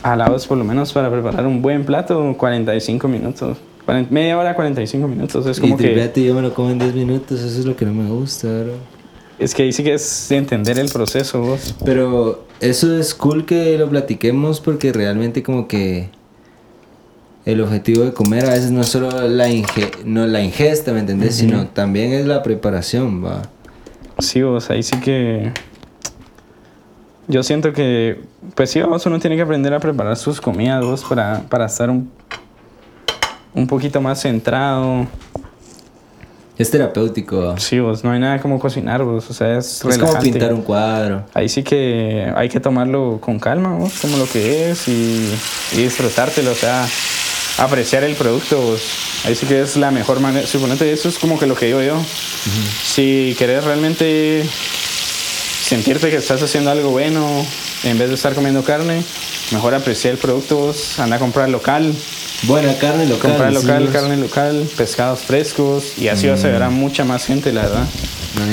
alados 0.01 0.47
por 0.47 0.57
lo 0.57 0.64
menos 0.64 0.91
para 0.91 1.12
preparar 1.12 1.45
un 1.45 1.62
buen 1.62 1.86
plato, 1.86 2.36
45 2.38 3.07
minutos. 3.07 3.57
Media 4.10 4.38
hora, 4.38 4.55
45 4.55 5.07
minutos. 5.07 5.45
Es 5.45 5.60
como 5.60 5.76
y 5.76 5.78
que... 5.78 5.84
triplete 5.84 6.24
yo 6.24 6.34
me 6.34 6.41
lo 6.41 6.53
como 6.53 6.70
en 6.70 6.80
10 6.80 6.93
minutos, 6.93 7.39
eso 7.41 7.60
es 7.60 7.66
lo 7.66 7.76
que 7.76 7.86
no 7.86 7.93
me 7.93 8.10
gusta, 8.10 8.47
bro. 8.47 8.99
Es 9.40 9.56
que 9.56 9.64
ahí 9.64 9.72
sí 9.72 9.84
que 9.84 9.94
es 9.94 10.32
entender 10.32 10.78
el 10.78 10.90
proceso, 10.90 11.42
vos. 11.42 11.74
Pero 11.86 12.46
eso 12.60 12.98
es 12.98 13.16
cool 13.16 13.46
que 13.46 13.78
lo 13.78 13.90
platiquemos 13.90 14.60
porque 14.60 14.92
realmente 14.92 15.44
como 15.44 15.68
que 15.68 16.10
el 17.46 17.62
objetivo 17.62 18.04
de 18.04 18.14
comer 18.14 18.46
a 18.46 18.50
veces 18.50 18.72
no 18.72 18.82
es 18.82 18.88
solo 18.90 19.10
la, 19.28 19.50
inge 19.50 19.92
no, 20.04 20.28
la 20.28 20.42
ingesta, 20.42 20.92
¿me 20.92 21.00
entendés? 21.00 21.36
Sino 21.36 21.68
también 21.68 22.12
es 22.12 22.26
la 22.26 22.44
preparación, 22.44 23.24
va. 23.24 23.44
Sí, 24.20 24.42
vos, 24.42 24.70
ahí 24.70 24.84
sí 24.84 25.00
que... 25.00 25.52
Yo 27.30 27.44
siento 27.44 27.74
que, 27.74 28.20
pues 28.56 28.72
sí, 28.72 28.82
vos 28.82 29.06
uno 29.06 29.20
tiene 29.20 29.36
que 29.36 29.44
aprender 29.44 29.74
a 29.74 29.80
preparar 29.80 30.18
sus 30.18 30.42
comidas, 30.42 30.84
vos, 30.84 31.06
para, 31.08 31.44
para 31.48 31.68
estar 31.68 31.90
un, 31.90 32.12
un 33.54 33.68
poquito 33.68 34.02
más 34.02 34.22
centrado. 34.22 35.08
Es 36.60 36.70
terapéutico. 36.70 37.57
Sí, 37.57 37.80
vos, 37.80 38.03
no 38.03 38.12
hay 38.12 38.20
nada 38.20 38.41
como 38.41 38.60
cocinar, 38.60 39.01
vos, 39.01 39.30
o 39.30 39.34
sea, 39.34 39.57
es 39.57 39.82
Es 39.84 39.97
como 39.97 40.20
pintar 40.20 40.53
un 40.53 40.62
cuadro. 40.62 41.24
Ahí 41.34 41.47
sí 41.47 41.64
que 41.64 42.30
hay 42.36 42.49
que 42.49 42.60
tomarlo 42.60 43.18
con 43.22 43.39
calma, 43.39 43.78
vos, 43.78 43.93
como 44.01 44.18
lo 44.18 44.28
que 44.28 44.70
es 44.70 44.89
y, 44.89 45.34
y 45.72 45.84
disfrutártelo, 45.84 46.51
o 46.51 46.55
sea, 46.55 46.86
apreciar 47.60 48.03
el 48.03 48.14
producto, 48.16 48.60
vos. 48.60 48.82
Ahí 49.24 49.36
sí 49.36 49.45
que 49.45 49.62
es 49.62 49.78
la 49.78 49.89
mejor 49.91 50.20
manera. 50.20 50.45
Suponete, 50.45 50.91
eso 50.91 51.07
es 51.07 51.18
como 51.18 51.39
que 51.39 51.47
lo 51.47 51.55
que 51.55 51.68
digo 51.68 51.82
yo. 51.82 51.97
Si 52.84 53.36
querés 53.39 53.64
realmente 53.64 54.43
sentirte 55.64 56.10
que 56.10 56.18
estás 56.18 56.43
haciendo 56.43 56.72
algo 56.72 56.89
bueno, 56.89 57.26
en 57.84 57.97
vez 57.97 58.10
de 58.10 58.16
estar 58.16 58.34
comiendo 58.36 58.64
carne, 58.64 59.01
mejor 59.51 59.76
apreciar 59.76 60.14
el 60.14 60.20
producto, 60.20 60.57
vos. 60.57 60.99
anda 60.99 61.16
a 61.16 61.20
comprar 61.20 61.47
local, 61.47 61.93
Buena 62.44 62.78
carne 62.78 63.06
local. 63.06 63.32
comprar 63.32 63.54
local, 63.54 63.90
carne 63.92 64.18
local, 64.18 64.70
pescados 64.78 65.20
frescos 65.20 65.98
y 65.98 66.08
así 66.08 66.28
vas 66.28 66.44
a 66.46 66.48
ver 66.48 66.64
a 66.64 66.70
mucha 66.70 67.04
más 67.04 67.26
gente, 67.26 67.52
la 67.52 67.64
verdad. 67.64 67.88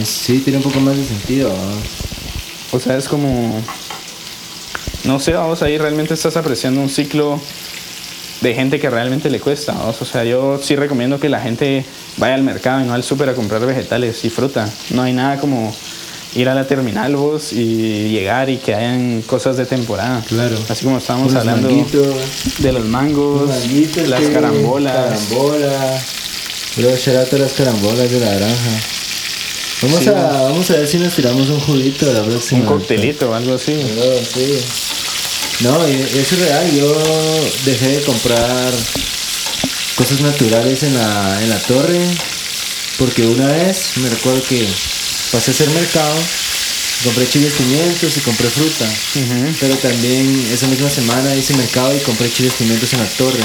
Sí, 0.04 0.40
tiene 0.40 0.58
un 0.58 0.64
poco 0.64 0.80
más 0.80 0.96
de 0.96 1.04
sentido. 1.04 1.54
O 2.72 2.80
sea, 2.80 2.96
es 2.96 3.08
como. 3.08 3.62
no 5.04 5.20
sé, 5.20 5.32
vamos 5.32 5.62
ahí 5.62 5.78
realmente 5.78 6.14
estás 6.14 6.36
apreciando 6.36 6.80
un 6.80 6.88
ciclo 6.88 7.40
de 8.40 8.54
gente 8.54 8.80
que 8.80 8.90
realmente 8.90 9.30
le 9.30 9.40
cuesta. 9.40 9.74
O 9.82 10.04
sea, 10.04 10.24
yo 10.24 10.60
sí 10.62 10.74
recomiendo 10.74 11.20
que 11.20 11.28
la 11.28 11.40
gente 11.40 11.84
vaya 12.16 12.34
al 12.34 12.42
mercado 12.42 12.80
y 12.80 12.84
no 12.84 12.94
al 12.94 13.04
súper 13.04 13.28
a 13.28 13.34
comprar 13.34 13.64
vegetales 13.64 14.24
y 14.24 14.30
fruta. 14.30 14.68
No 14.90 15.02
hay 15.02 15.12
nada 15.12 15.38
como 15.38 15.74
ir 16.36 16.48
a 16.48 16.54
la 16.54 16.66
terminal 16.66 17.16
vos 17.16 17.52
y 17.52 18.08
llegar 18.10 18.50
y 18.50 18.58
que 18.58 18.74
hayan 18.74 19.22
cosas 19.22 19.56
de 19.56 19.66
temporada. 19.66 20.22
Claro. 20.28 20.56
Así 20.68 20.84
como 20.84 20.98
estábamos 20.98 21.34
hablando 21.34 21.68
de 22.58 22.72
los 22.72 22.84
mangos, 22.84 23.48
las 24.06 24.22
carambolas. 24.28 24.94
Carambola. 24.94 26.02
Luego 26.76 26.96
las 27.38 27.52
carambolas 27.52 28.10
de 28.10 28.20
la 28.20 28.34
granja. 28.34 28.80
Vamos, 29.82 30.00
Sí. 30.00 30.08
a, 30.08 30.12
vamos 30.12 30.70
a 30.70 30.74
ver 30.74 30.86
si 30.88 30.98
nos 30.98 31.14
tiramos 31.14 31.48
un 31.48 31.60
juguito 31.60 32.10
la 32.12 32.22
próxima. 32.22 32.60
Un 32.60 32.66
coctelito 32.66 33.30
o 33.30 33.34
algo 33.34 33.54
así. 33.54 33.72
No, 33.74 34.02
sí. 34.34 34.58
No, 35.60 35.84
es 35.86 36.38
real. 36.38 36.70
Yo 36.72 36.94
dejé 37.64 37.88
de 37.88 38.02
comprar 38.02 38.72
cosas 39.96 40.20
naturales 40.20 40.82
en 40.82 40.94
la, 40.94 41.42
en 41.42 41.50
la 41.50 41.58
torre. 41.60 42.00
Porque 42.98 43.26
una 43.26 43.46
vez 43.48 43.92
me 43.96 44.08
recuerdo 44.08 44.42
que 44.48 44.66
pasé 45.32 45.50
a 45.50 45.54
hacer 45.54 45.68
mercado, 45.70 46.14
compré 47.04 47.28
chiles 47.28 47.52
pimientos 47.54 48.16
y 48.16 48.20
compré 48.20 48.48
fruta. 48.48 48.88
Pero 49.60 49.76
también 49.76 50.48
esa 50.52 50.66
misma 50.68 50.90
semana 50.90 51.34
hice 51.34 51.54
mercado 51.56 51.94
y 51.96 52.00
compré 52.00 52.30
chiles 52.30 52.54
pimientos 52.54 52.92
en 52.92 53.00
la 53.00 53.08
torre. 53.10 53.44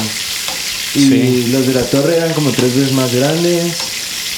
Y 0.95 0.99
Sí. 0.99 1.47
los 1.51 1.67
de 1.67 1.73
la 1.73 1.83
torre 1.83 2.17
eran 2.17 2.33
como 2.33 2.51
tres 2.51 2.75
veces 2.75 2.91
más 2.93 3.13
grandes. 3.13 3.73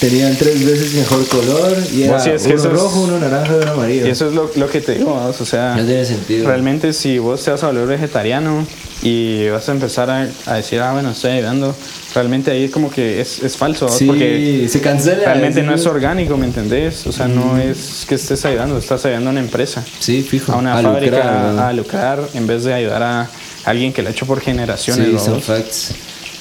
Tenían 0.03 0.35
tres 0.35 0.65
veces 0.65 0.93
mejor 0.95 1.25
color. 1.29 1.77
Y 1.93 2.03
era 2.03 2.19
sí, 2.19 2.29
es 2.31 2.41
que 2.43 2.49
uno 2.49 2.57
eso 2.59 2.67
es- 2.67 2.73
rojo, 2.73 3.01
uno 3.03 3.19
naranja 3.19 3.53
y 3.53 3.61
uno 3.63 3.71
amarillo. 3.71 4.05
Y 4.07 4.09
eso 4.09 4.27
es 4.27 4.33
lo, 4.33 4.51
lo 4.53 4.69
que 4.69 4.81
te 4.81 4.95
digo, 4.95 5.13
¿vamos? 5.15 5.39
o 5.39 5.45
sea, 5.45 5.75
No 5.77 5.85
tiene 5.85 6.03
sentido. 6.05 6.45
realmente 6.45 6.91
si 6.91 7.19
vos 7.19 7.41
te 7.41 7.51
vas 7.51 7.63
a 7.63 7.67
volver 7.67 7.87
vegetariano 7.87 8.67
y 9.01 9.47
vas 9.47 9.69
a 9.69 9.71
empezar 9.71 10.09
a, 10.09 10.27
a 10.45 10.55
decir, 10.55 10.81
ah, 10.81 10.91
bueno, 10.91 11.11
estoy 11.11 11.31
ayudando, 11.31 11.73
realmente 12.13 12.51
ahí 12.51 12.67
como 12.67 12.91
que 12.91 13.21
es, 13.21 13.41
es 13.43 13.55
falso. 13.55 13.87
Sí, 13.87 14.03
porque 14.05 14.67
se 14.69 14.81
cancela. 14.81 15.23
realmente 15.23 15.61
sí. 15.61 15.65
no 15.65 15.73
es 15.73 15.85
orgánico, 15.85 16.35
¿me 16.35 16.47
entendés? 16.47 17.07
O 17.07 17.13
sea, 17.13 17.29
no 17.29 17.57
es 17.57 18.05
que 18.07 18.15
estés 18.15 18.43
ayudando, 18.43 18.77
estás 18.77 19.05
ayudando 19.05 19.29
a 19.29 19.31
una 19.31 19.39
empresa, 19.41 19.85
Sí, 19.99 20.21
fijo. 20.21 20.51
a 20.51 20.57
una 20.57 20.77
a 20.79 20.81
fábrica 20.81 21.67
a 21.67 21.71
lucrar 21.71 22.19
en 22.33 22.45
vez 22.45 22.65
de 22.65 22.73
ayudar 22.73 23.03
a 23.03 23.29
alguien 23.63 23.93
que 23.93 24.01
lo 24.01 24.09
ha 24.09 24.11
hecho 24.11 24.25
por 24.25 24.41
generaciones. 24.41 25.07
Sí, 25.21 25.25
son 25.25 25.41
facts. 25.41 25.91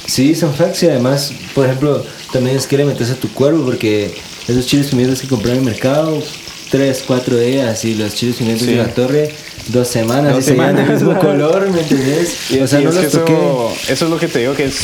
Sí, 0.06 0.34
son 0.34 0.52
facts 0.54 0.82
y 0.82 0.86
además, 0.88 1.32
por 1.54 1.66
ejemplo, 1.66 2.04
también 2.32 2.56
es 2.56 2.66
que 2.66 2.76
le 2.76 2.84
metes 2.84 3.10
a 3.10 3.14
tu 3.14 3.28
cuerpo 3.32 3.62
porque 3.64 4.12
esos 4.48 4.66
chiles 4.66 4.88
pimientos 4.88 5.20
que 5.20 5.28
compré 5.28 5.52
en 5.52 5.58
el 5.58 5.64
mercado, 5.64 6.22
tres, 6.70 7.04
cuatro 7.06 7.36
días 7.38 7.84
y 7.84 7.94
los 7.94 8.14
chiles 8.14 8.36
pimientos 8.36 8.66
Sí. 8.66 8.72
de 8.74 8.78
la 8.82 8.88
torre, 8.88 9.32
dos 9.68 9.86
semanas 9.88 10.34
Dos 10.34 10.44
y 10.44 10.48
seguían 10.48 10.74
del 10.76 10.86
semanas. 10.86 11.02
mismo 11.04 11.18
color, 11.28 11.70
¿me 11.70 11.80
entendés? 11.80 12.50
Y, 12.50 12.58
o 12.58 12.66
sea, 12.66 12.80
y 12.80 12.84
no 12.84 12.90
es 12.90 12.96
los 12.96 13.10
toqué. 13.12 13.32
eso, 13.32 13.72
eso 13.88 14.04
es 14.06 14.10
lo 14.10 14.18
que 14.18 14.28
te 14.28 14.40
digo 14.40 14.54
que 14.54 14.64
es 14.64 14.76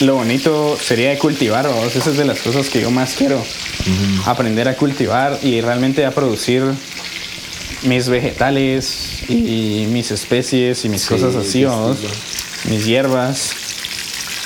lo 0.00 0.14
bonito 0.16 0.78
sería 0.80 1.10
de 1.10 1.18
cultivar, 1.18 1.66
¿vamos? 1.66 1.96
Esa 1.96 2.10
es 2.10 2.16
de 2.18 2.24
las 2.24 2.38
cosas 2.40 2.68
que 2.68 2.80
yo 2.80 2.90
más 2.90 3.14
quiero. 3.16 3.42
Aprender 4.26 4.68
a 4.68 4.76
cultivar 4.76 5.38
y 5.42 5.60
realmente 5.60 6.04
a 6.04 6.10
producir 6.12 6.62
mis 7.82 8.08
vegetales 8.08 9.22
y, 9.28 9.86
mis 9.90 10.10
especies 10.10 10.84
y 10.84 10.88
mis 10.88 11.02
Sí, 11.02 11.08
cosas 11.08 11.34
así, 11.34 11.64
sí. 11.64 12.68
mis 12.70 12.84
hierbas. 12.84 13.50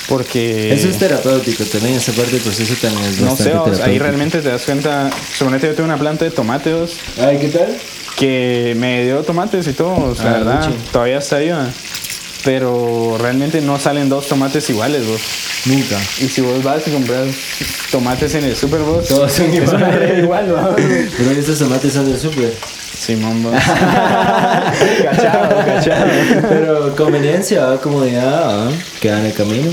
Porque 0.09 0.73
Eso 0.73 0.89
es 0.89 0.97
terapéutico 0.99 1.63
también, 1.65 1.95
esa 1.95 2.11
parte 2.11 2.31
del 2.31 2.41
proceso 2.41 2.73
también 2.81 3.05
es 3.05 3.19
no 3.21 3.35
sé, 3.35 3.53
ahí 3.83 3.97
realmente 3.99 4.41
te 4.41 4.49
das 4.49 4.63
cuenta. 4.63 5.09
Suponete 5.37 5.67
yo 5.67 5.73
tengo 5.75 5.85
una 5.87 5.97
planta 5.97 6.25
de 6.25 6.31
tomates 6.31 6.97
Ay, 7.19 7.37
¿qué 7.39 7.47
tal? 7.49 7.77
que 8.17 8.75
me 8.77 9.05
dio 9.05 9.21
tomates 9.23 9.65
y 9.67 9.73
todo, 9.73 10.13
Ah, 10.19 10.23
la 10.23 10.31
verdad, 10.31 10.69
todavía 10.91 11.17
está 11.17 11.37
viva. 11.39 11.65
Pero 12.43 13.17
realmente 13.19 13.61
no 13.61 13.79
salen 13.79 14.09
dos 14.09 14.27
tomates 14.27 14.69
iguales, 14.69 15.07
vos. 15.07 15.21
Nunca. 15.65 15.97
Y 16.19 16.27
si 16.27 16.41
vos 16.41 16.61
vas 16.61 16.85
y 16.85 16.91
compras 16.91 17.27
tomates 17.89 18.35
en 18.35 18.43
el 18.43 18.55
Super 18.55 18.81
Bowl, 18.81 19.01
Todos 19.07 19.31
son 19.31 19.53
iguales. 19.53 20.19
igual. 20.19 20.53
Pero 21.17 21.31
estos 21.31 21.57
tomates 21.57 21.93
son 21.93 22.05
del 22.11 22.19
súper. 22.19 22.53
Simón, 22.99 23.41
vos. 23.43 23.53
cachado, 25.03 25.65
cachado. 25.65 26.05
Pero 26.49 26.95
conveniencia, 26.95 27.77
comodidad, 27.81 28.67
¿va? 28.67 28.71
queda 28.99 29.19
en 29.19 29.25
el 29.27 29.33
camino. 29.33 29.71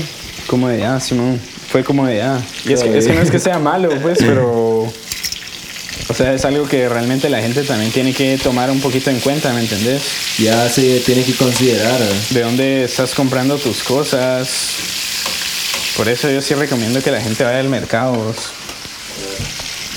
Comodidad, 0.51 1.01
Simón. 1.01 1.39
Fue 1.69 1.81
comodidad. 1.81 2.37
Y 2.65 2.73
es 2.73 2.83
que, 2.83 2.97
es 2.97 3.07
que 3.07 3.13
no 3.13 3.21
es 3.21 3.31
que 3.31 3.39
sea 3.39 3.57
malo, 3.57 3.89
pues, 4.01 4.17
pero. 4.19 4.81
O 6.09 6.13
sea, 6.13 6.33
es 6.33 6.43
algo 6.43 6.67
que 6.67 6.89
realmente 6.89 7.29
la 7.29 7.39
gente 7.39 7.63
también 7.63 7.89
tiene 7.93 8.13
que 8.13 8.37
tomar 8.37 8.69
un 8.69 8.81
poquito 8.81 9.09
en 9.09 9.21
cuenta, 9.21 9.53
¿me 9.53 9.61
entendés? 9.61 10.01
Ya 10.39 10.67
se 10.67 10.99
tiene 11.05 11.23
que 11.23 11.33
considerar. 11.35 11.97
de 12.31 12.41
dónde 12.41 12.83
estás 12.83 13.15
comprando 13.15 13.57
tus 13.59 13.81
cosas. 13.81 14.49
Por 15.95 16.09
eso 16.09 16.29
yo 16.29 16.41
sí 16.41 16.53
recomiendo 16.53 17.01
que 17.01 17.11
la 17.11 17.21
gente 17.21 17.45
vaya 17.45 17.61
al 17.61 17.69
mercado. 17.69 18.15
vos. 18.15 18.51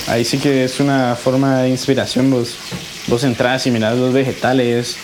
Ahí 0.07 0.25
sí 0.25 0.39
que 0.39 0.63
es 0.63 0.79
una 0.79 1.17
forma 1.17 1.63
de 1.63 1.71
inspiración. 1.71 2.31
Vos, 2.31 2.55
vos 3.09 3.25
entras 3.25 3.67
y 3.67 3.73
mirás 3.73 3.99
los 3.99 4.13
vegetales 4.13 4.99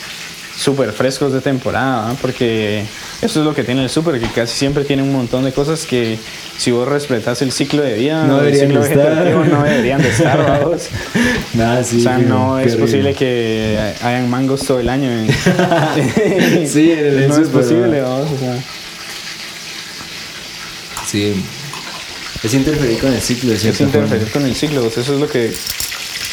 súper 0.57 0.93
frescos 0.93 1.33
de 1.33 1.41
temporada, 1.41 2.15
porque 2.23 2.85
eso 3.23 3.41
es 3.41 3.47
lo 3.47 3.55
que 3.55 3.65
tiene 3.65 3.83
el 3.85 3.91
súper, 3.91 4.19
que 4.21 4.27
casi 4.29 4.57
siempre 4.59 4.85
tiene 4.85 5.03
un 5.03 5.13
montón 5.13 5.45
de 5.45 5.53
cosas 5.53 5.85
que 5.87 6.19
si 6.57 6.71
vos 6.71 6.89
respetas 6.89 7.43
el 7.43 7.53
ciclo 7.53 7.83
de 7.83 7.95
vida, 7.95 8.25
No 8.25 8.39
el 8.41 8.47
deberían 8.53 8.69
ciclo 8.69 8.83
de 8.83 9.31
no 9.49 9.63
deberían 9.63 10.03
de 10.03 10.09
estar. 10.09 10.41
¿va, 10.51 10.59
vos? 10.61 10.83
Sí. 11.85 11.99
o 11.99 12.01
sea, 12.03 12.19
no 12.19 12.59
es 12.59 12.67
horrible. 12.73 12.81
posible 12.87 13.15
que 13.15 13.95
hayan 14.03 14.29
mangos 14.31 14.61
todo 14.67 14.81
el 14.81 14.89
año. 14.89 15.11
en- 15.11 15.29
Sí, 16.69 16.93
en 16.93 16.99
el 16.99 17.29
no 17.29 17.37
es 17.43 17.49
posible, 17.49 18.01
¿va? 18.01 18.09
vamos, 18.11 18.31
o 18.33 18.39
sea. 18.39 18.57
Sí. 21.07 21.35
Es 22.43 22.55
interferir 22.55 22.99
con 22.99 23.13
el 23.13 23.21
ciclo, 23.21 23.53
Es 23.53 23.61
cierta 23.63 23.83
interferir 23.83 24.27
forma. 24.29 24.33
con 24.33 24.45
el 24.47 24.55
ciclo, 24.57 24.87
eso 24.87 25.01
es 25.01 25.09
lo 25.09 25.29
que 25.29 25.53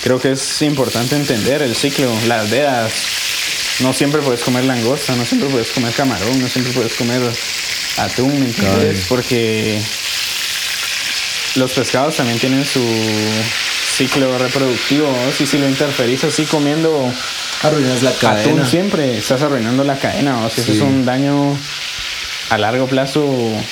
creo 0.03 0.19
que 0.19 0.31
es 0.31 0.61
importante 0.61 1.15
entender, 1.17 1.61
el 1.61 1.75
ciclo, 1.75 2.07
las 2.27 2.49
vedas. 2.49 2.91
No 3.81 3.93
siempre 3.93 4.21
puedes 4.21 4.41
comer 4.41 4.63
langosta, 4.65 5.15
no 5.15 5.23
siempre 5.25 5.49
puedes 5.49 5.69
comer 5.69 5.93
camarón, 5.93 6.41
no 6.41 6.47
siempre 6.47 6.73
puedes 6.73 6.93
comer 6.95 7.21
atún. 7.97 8.53
Ay. 8.59 9.03
Porque 9.07 9.79
los 11.55 11.71
pescados 11.73 12.15
también 12.15 12.39
tienen 12.39 12.65
su 12.65 12.81
ciclo 13.97 14.37
reproductivo. 14.37 15.07
Si, 15.37 15.45
si 15.45 15.57
lo 15.57 15.67
interferís 15.69 16.23
así 16.23 16.45
comiendo 16.45 17.11
Arruinas 17.63 18.01
la 18.03 18.11
cadena. 18.13 18.41
atún 18.61 18.67
siempre, 18.67 19.17
estás 19.17 19.41
arruinando 19.41 19.83
la 19.83 19.97
cadena. 19.97 20.47
Si 20.49 20.61
eso 20.61 20.71
Sí. 20.71 20.77
es 20.77 20.83
un 20.83 21.05
daño 21.05 21.57
a 22.49 22.57
largo 22.57 22.87
plazo 22.87 23.25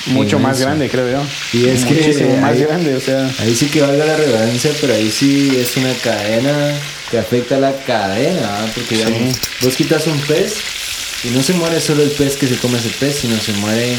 mucho 0.06 0.38
más 0.38 0.60
grande, 0.60 0.88
creo 0.90 1.10
yo. 1.10 1.22
Y 1.58 1.66
es 1.68 1.84
que 1.84 1.94
Muchísimo 1.94 2.36
más 2.38 2.52
ahí- 2.52 2.60
grande, 2.64 2.94
o 2.94 3.00
sea... 3.00 3.30
Ahí 3.40 3.54
sí 3.54 3.66
que 3.66 3.80
valga 3.82 4.04
la 4.04 4.16
redundancia, 4.16 4.70
pero 4.80 4.94
ahí 4.94 5.10
sí 5.10 5.56
es 5.58 5.76
una 5.76 5.92
cadena 5.94 6.72
que 7.10 7.18
afecta 7.18 7.56
a 7.56 7.60
la 7.60 7.72
cadena, 7.86 8.50
porque 8.74 8.96
digamos, 8.96 9.34
vos 9.62 9.74
quitas 9.76 10.06
un 10.06 10.18
pez 10.22 10.54
y 11.24 11.28
no 11.30 11.42
se 11.42 11.54
muere 11.54 11.80
solo 11.80 12.02
el 12.02 12.10
pez 12.10 12.36
que 12.36 12.46
se 12.46 12.56
come 12.56 12.78
ese 12.78 12.90
pez, 13.00 13.16
sino 13.20 13.36
se 13.38 13.52
muere 13.54 13.94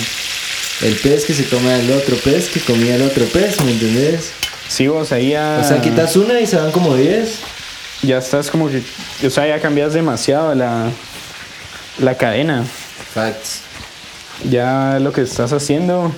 el 0.82 0.96
pez 0.98 1.26
que 1.26 1.34
se 1.34 1.46
come 1.46 1.74
el 1.80 1.92
otro 1.92 2.16
pez 2.18 2.50
que 2.50 2.60
comía 2.60 2.96
el 2.96 3.02
otro 3.02 3.26
pez, 3.26 3.60
¿me 3.62 3.72
entendés? 3.72 4.30
Sí, 4.68 4.88
vos 4.88 5.12
ahí 5.12 5.30
ya... 5.30 5.62
O 5.64 5.68
sea, 5.68 5.82
quitas 5.82 6.16
una 6.18 6.40
y 6.40 6.46
se 6.46 6.58
van 6.58 6.72
como 6.72 6.96
10. 6.96 7.30
Ya 8.04 8.18
estás 8.20 8.52
como 8.52 8.70
que... 8.70 8.84
O 9.26 9.30
sea, 9.32 9.48
ya 9.48 9.60
cambias 9.60 9.94
demasiado 9.94 10.54
la, 10.54 10.92
la 12.00 12.16
cadena. 12.16 12.64
Facts. 13.14 13.62
Ya 14.50 15.00
lo 15.00 15.12
que 15.12 15.22
estás 15.22 15.52
haciendo 15.54 16.12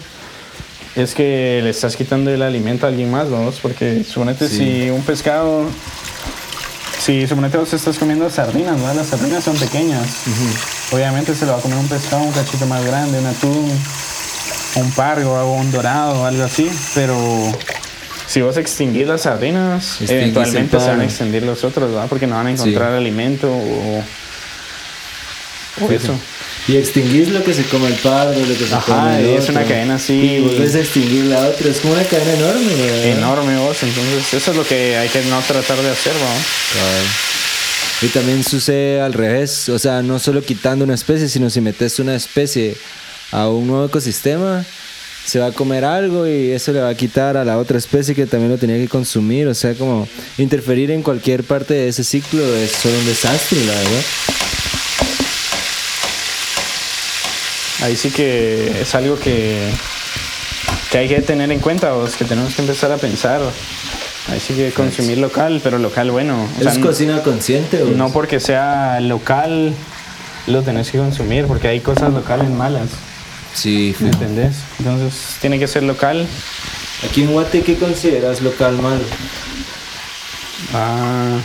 es 0.96 1.14
que 1.14 1.62
le 1.64 1.70
estás 1.70 1.96
quitando 1.96 2.32
el 2.32 2.42
alimento 2.42 2.86
a 2.86 2.90
alguien 2.90 3.10
más, 3.12 3.30
vamos, 3.30 3.60
porque 3.62 4.04
suponete 4.04 4.48
Sí. 4.50 4.58
si 4.58 4.90
un 4.90 5.04
pescado... 5.04 5.66
Si 7.02 7.26
suponete 7.28 7.58
vos 7.58 7.72
estás 7.74 7.98
comiendo 7.98 8.30
sardinas, 8.30 8.78
¿no? 8.78 8.94
Las 8.94 9.08
sardinas 9.08 9.44
son 9.44 9.56
pequeñas. 9.56 10.06
Obviamente 10.92 11.34
se 11.34 11.46
lo 11.46 11.54
va 11.54 11.60
a 11.60 11.62
comer 11.62 11.78
un 11.78 11.88
pescado 11.88 12.22
un 12.24 12.32
cachito 12.34 12.66
más 12.66 12.84
grande, 12.86 13.20
un 13.20 13.26
atún, 13.26 13.72
un 14.76 14.92
pargo, 14.92 15.54
un 15.54 15.72
dorado, 15.72 16.26
algo 16.26 16.44
así. 16.44 16.70
Pero 16.94 17.18
si 18.28 18.42
vos 18.42 18.58
extinguís 18.58 19.08
las 19.08 19.22
sardinas, 19.22 20.02
Extinguís 20.02 20.12
eventualmente 20.12 20.80
se 20.80 20.88
van 20.88 21.00
a 21.00 21.06
extinguir 21.06 21.44
los 21.44 21.64
otros, 21.64 21.90
¿verdad? 21.92 22.08
Porque 22.10 22.28
no 22.28 22.36
van 22.36 22.48
a 22.48 22.52
encontrar 22.52 22.92
alimento 22.92 23.50
o, 23.50 24.04
o 25.82 25.92
eso. 25.92 26.14
Y 26.70 26.78
extinguís 26.78 27.30
lo 27.30 27.44
que 27.44 27.54
se 27.54 27.64
come 27.64 27.88
el 27.88 27.96
pardo, 27.96 28.40
lo 28.40 28.56
que 28.58 28.66
se 28.68 28.76
Ajá, 28.76 28.86
come 28.86 29.20
el 29.20 29.26
y 29.26 29.30
es 29.34 29.42
otro. 29.42 29.54
una 29.56 29.64
cadena 29.66 29.96
así- 29.96 30.14
Y 30.14 30.40
volvés 30.42 30.76
a 30.76 30.80
extinguir 30.82 31.26
la 31.26 31.48
otra. 31.48 31.68
Es 31.70 31.78
como 31.80 31.94
una 31.94 32.04
cadena 32.04 32.34
enorme, 32.34 32.76
¿verdad? 32.76 33.06
Enorme 33.06 33.58
vos, 33.58 33.78
entonces 33.82 34.34
eso 34.36 34.52
es 34.52 34.58
lo 34.58 34.68
que 34.68 34.96
hay 34.96 35.10
que 35.10 35.22
no 35.24 35.40
tratar 35.42 35.78
de 35.82 35.90
hacer, 35.90 36.14
¿no? 36.14 36.20
Cabal. 36.80 37.06
Y 38.04 38.08
también 38.08 38.44
sucede 38.44 39.02
al 39.02 39.14
revés, 39.14 39.68
o 39.70 39.80
sea, 39.80 40.02
no 40.04 40.20
solo 40.20 40.44
quitando 40.44 40.86
una 40.86 40.94
especie, 40.94 41.28
sino 41.28 41.50
si 41.50 41.60
metes 41.60 41.98
una 42.00 42.16
especie 42.16 42.76
a 43.32 43.50
un 43.50 43.66
nuevo 43.68 43.86
ecosistema, 43.86 44.64
se 45.26 45.40
va 45.40 45.48
a 45.48 45.52
comer 45.52 45.84
algo 45.86 46.28
y 46.28 46.52
eso 46.52 46.72
le 46.72 46.80
va 46.82 46.90
a 46.90 46.96
quitar 46.96 47.36
a 47.36 47.44
la 47.44 47.58
otra 47.58 47.78
especie 47.78 48.16
que 48.16 48.26
también 48.26 48.52
lo 48.52 48.58
tenía 48.58 48.78
que 48.78 48.88
consumir, 48.88 49.48
o 49.48 49.54
sea, 49.56 49.74
como 49.74 50.08
interferir 50.38 50.92
en 50.92 51.02
cualquier 51.04 51.44
parte 51.44 51.74
de 51.74 51.90
ese 51.90 52.04
ciclo 52.04 52.42
es 52.56 52.72
solo 52.72 52.98
un 53.00 53.06
desastre, 53.06 53.60
la 53.66 53.74
verdad. 53.74 54.02
Ahí 57.82 57.96
sí 57.96 58.12
que 58.12 58.82
es 58.82 58.96
algo 58.96 59.18
que, 59.18 59.70
que 60.92 60.98
hay 60.98 61.08
que 61.08 61.22
tener 61.22 61.52
en 61.52 61.60
cuenta, 61.60 61.92
vos, 61.94 62.16
que 62.16 62.26
tenemos 62.26 62.54
que 62.54 62.62
empezar 62.62 62.92
a 62.92 62.98
pensar. 62.98 63.42
Ahí 64.30 64.40
sí 64.40 64.54
que 64.54 64.72
consumir 64.72 65.18
local, 65.18 65.60
pero 65.64 65.80
local 65.80 66.12
bueno. 66.12 66.48
O 66.60 66.62
sea, 66.62 66.72
¿Es 66.72 66.80
cocina 66.80 67.24
consciente? 67.24 67.82
o 67.82 67.88
no 67.92 68.12
porque 68.12 68.40
sea 68.40 69.00
local 69.00 69.74
lo 70.48 70.62
tenés 70.62 70.92
que 70.92 70.98
consumir, 70.98 71.46
porque 71.46 71.68
hay 71.68 71.80
cosas 71.80 72.14
locales 72.14 72.50
malas, 72.50 72.90
Sí, 73.54 73.96
¿me 74.00 74.10
entendés? 74.10 74.58
Entonces 74.78 75.38
tiene 75.42 75.58
que 75.58 75.68
ser 75.68 75.84
local. 75.84 76.28
Aquí 77.08 77.24
en 77.24 77.32
Guate, 77.32 77.62
¿qué 77.64 77.78
consideras 77.78 78.42
local 78.42 78.78
mal? 78.78 79.02
Ah, 80.74 81.38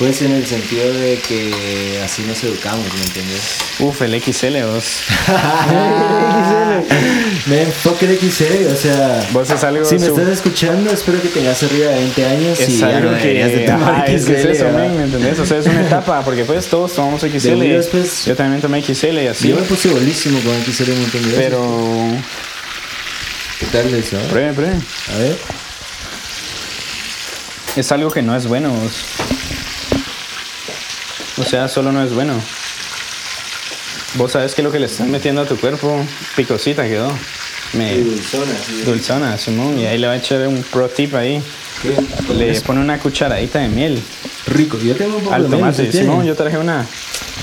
Pues 0.00 0.22
en 0.22 0.32
el 0.32 0.46
sentido 0.46 0.90
de 0.94 1.18
que 1.18 2.00
así 2.02 2.22
nos 2.22 2.42
educamos, 2.42 2.86
¿me 2.94 3.02
entiendes? 3.02 3.58
uf, 3.80 4.00
el 4.00 4.18
XL, 4.20 4.62
vos. 4.64 4.84
Me 7.46 7.62
enfoque 7.62 8.06
el 8.06 8.18
XL, 8.18 8.66
o 8.72 8.76
sea... 8.76 9.28
Vos 9.32 9.50
es 9.50 9.62
algo 9.62 9.84
Si 9.84 9.96
me 9.98 10.06
su- 10.06 10.12
estás 10.18 10.28
escuchando, 10.28 10.90
espero 10.90 11.20
que 11.20 11.28
tengas 11.28 11.62
arriba 11.62 11.90
de 11.90 11.96
20 12.00 12.24
años 12.26 12.60
y 12.60 12.62
es 12.62 12.78
ya 12.78 12.96
algo 12.96 13.10
no 13.10 13.16
deberías 13.16 13.52
de 13.52 13.58
que, 13.60 13.66
tomar 13.66 13.94
ajá, 13.94 14.06
es, 14.06 14.22
XL, 14.24 14.32
que 14.32 14.40
es 14.40 14.46
eso, 14.46 14.64
men, 14.70 14.96
¿me 14.96 15.02
entendés? 15.04 15.38
O 15.38 15.44
sea, 15.46 15.58
es 15.58 15.66
una 15.66 15.82
etapa, 15.82 16.22
porque 16.24 16.44
pues 16.46 16.66
todos 16.68 16.94
tomamos 16.94 17.20
XL. 17.20 17.58
De 17.60 17.68
después- 17.76 18.24
Yo 18.24 18.34
también 18.36 18.62
tomé 18.62 18.82
XL 18.82 19.18
y 19.18 19.26
así. 19.26 19.48
Yo 19.48 19.56
me 19.56 19.62
puse 19.62 19.90
bolísimo 19.90 20.40
con 20.40 20.54
XL 20.64 20.92
un 20.92 21.00
montón 21.02 21.22
de 21.22 21.28
veces. 21.28 21.44
Pero, 21.44 22.08
¿Qué 23.60 23.66
tal 23.66 23.94
eso? 23.94 24.16
eh? 24.16 24.26
pruebe, 24.30 24.52
pruebe. 24.54 24.76
A 25.14 25.18
ver. 25.18 25.36
Es 27.76 27.92
algo 27.92 28.10
que 28.10 28.22
no 28.22 28.34
es 28.34 28.46
bueno. 28.46 28.70
vos. 28.70 28.92
O 31.40 31.44
sea, 31.44 31.68
solo 31.68 31.90
no 31.90 32.02
es 32.02 32.12
bueno. 32.12 32.34
Vos 34.14 34.32
sabes 34.32 34.54
que 34.54 34.62
lo 34.62 34.70
que 34.70 34.78
le 34.78 34.86
estás 34.86 35.06
metiendo 35.06 35.40
a 35.40 35.46
tu 35.46 35.56
cuerpo, 35.56 36.04
picosita 36.36 36.84
quedó. 36.84 37.10
Me, 37.72 37.98
dulzona, 37.98 38.52
sí. 38.66 38.82
dulzona, 38.84 39.38
Simón. 39.38 39.78
Y 39.78 39.86
ahí 39.86 39.96
le 39.98 40.06
va 40.08 40.14
a 40.14 40.16
echar 40.16 40.46
un 40.48 40.62
pro 40.64 40.88
tip 40.88 41.14
ahí. 41.14 41.40
Qué 41.82 42.34
Le 42.34 42.60
pone 42.60 42.80
una 42.80 42.98
cucharadita 42.98 43.60
de 43.60 43.68
miel 43.68 44.02
rico. 44.48 44.76
Yo 44.78 44.94
tengo 44.96 45.16
un 45.16 45.22
poco 45.22 45.34
al 45.34 45.48
tomate. 45.48 45.90
Simón, 45.92 46.26
yo 46.26 46.34
traje 46.34 46.58
una. 46.58 46.84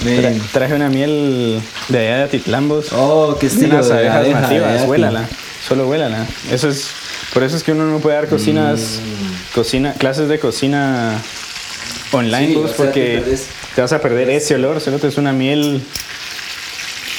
Tra- 0.03 0.41
traje 0.51 0.73
una 0.75 0.89
miel 0.89 1.59
de 1.87 1.97
allá 1.99 2.17
de 2.17 2.23
Atitlambos. 2.23 2.91
Oh, 2.91 3.37
qué 3.39 3.47
estilo 3.47 3.75
unas 3.75 3.89
abejas 3.89 4.15
abeja, 4.17 4.41
nativas. 4.41 4.83
Huélala. 4.87 5.27
Solo 5.67 5.87
huélala. 5.87 6.27
Eso 6.51 6.69
es. 6.69 6.89
Por 7.33 7.43
eso 7.43 7.55
es 7.57 7.63
que 7.63 7.71
uno 7.71 7.85
no 7.85 7.99
puede 7.99 8.15
dar 8.17 8.27
cocinas. 8.27 8.99
Mm. 9.01 9.55
Cocina, 9.55 9.93
clases 9.93 10.27
de 10.29 10.37
cocina 10.39 11.19
online, 12.11 12.47
Sí, 12.47 12.53
vos, 12.55 12.65
o 12.65 12.67
sea, 12.67 12.77
porque 12.77 13.23
te 13.77 13.81
te 13.81 13.81
vas 13.83 13.93
a 13.93 14.01
perder 14.01 14.27
ese 14.31 14.55
olor. 14.55 14.81
Solo 14.81 14.97
es 14.97 15.17
una 15.17 15.31
miel 15.33 15.83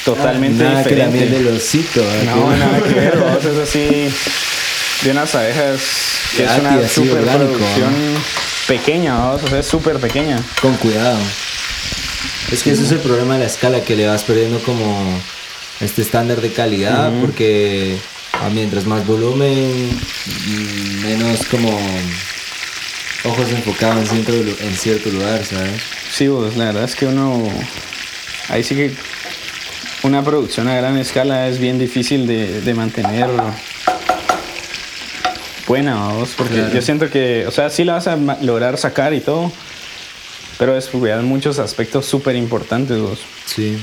totalmente 0.03 0.61
Ah, 0.65 0.71
Nada 0.71 0.83
que 0.83 0.89
diferente. 0.89 1.19
la 1.19 1.25
miel 1.31 1.45
del 1.45 1.55
osito. 1.55 2.01
¿eh? 2.01 2.23
No, 2.25 2.53
nada 2.57 2.81
que 2.83 2.93
ver, 2.93 3.17
vos, 3.17 3.45
es 3.45 3.57
así 3.57 4.09
de 5.03 5.11
unas 5.11 5.33
abejas 5.35 5.79
que 6.35 6.43
es 6.43 6.51
una 6.59 6.85
super 6.89 7.19
orgánico, 7.19 7.53
producción 7.53 7.93
pequeña, 8.67 9.31
vos, 9.31 9.41
o 9.43 9.47
sea, 9.47 9.59
es 9.59 9.67
súper 9.67 9.99
pequeña. 9.99 10.37
Con 10.61 10.75
cuidado. 10.75 11.17
Es 12.51 12.61
que 12.61 12.71
ese 12.71 12.83
es 12.83 12.91
el 12.91 12.99
problema 12.99 13.35
de 13.35 13.39
la 13.39 13.45
escala, 13.45 13.79
que 13.81 13.95
le 13.95 14.05
vas 14.07 14.23
perdiendo 14.23 14.59
como 14.59 15.21
este 15.79 16.01
estándar 16.01 16.41
de 16.41 16.51
calidad, 16.51 17.09
porque 17.21 17.95
ah, 18.33 18.49
mientras 18.53 18.85
más 18.85 19.07
volumen, 19.07 19.97
menos 21.03 21.39
como 21.49 21.69
ojos 23.23 23.47
enfocados 23.49 24.09
en 24.11 24.25
cierto, 24.25 24.31
lu- 24.43 24.57
en 24.59 24.75
cierto 24.77 25.09
lugar, 25.09 25.41
¿sabes? 25.45 25.81
Sí, 26.19 26.27
vos, 26.27 26.57
la 26.57 26.65
verdad 26.65 26.83
es 26.83 26.95
que 26.97 27.05
uno, 27.05 27.41
ahí 28.49 28.61
sí 28.61 28.75
que 28.75 28.91
una 30.03 30.21
producción 30.21 30.67
a 30.67 30.75
gran 30.75 30.97
escala 30.97 31.47
es 31.47 31.59
bien 31.59 31.79
difícil 31.79 32.27
de, 32.27 32.59
de 32.59 32.73
mantener 32.73 33.29
buena, 35.65 36.09
vos, 36.09 36.31
porque 36.35 36.55
Claro. 36.55 36.73
yo 36.73 36.81
siento 36.81 37.09
que, 37.09 37.47
o 37.47 37.51
sea, 37.51 37.69
sí 37.69 37.85
la 37.85 37.93
vas 37.93 38.07
a 38.07 38.17
lograr 38.41 38.77
sacar 38.77 39.13
y 39.13 39.21
todo, 39.21 39.49
pero 40.57 40.75
es 40.77 40.87
cuidar 40.87 41.21
muchos 41.21 41.57
aspectos 41.57 42.05
súper 42.05 42.35
importantes, 42.35 42.99
vos. 42.99 43.19
Sí. 43.45 43.81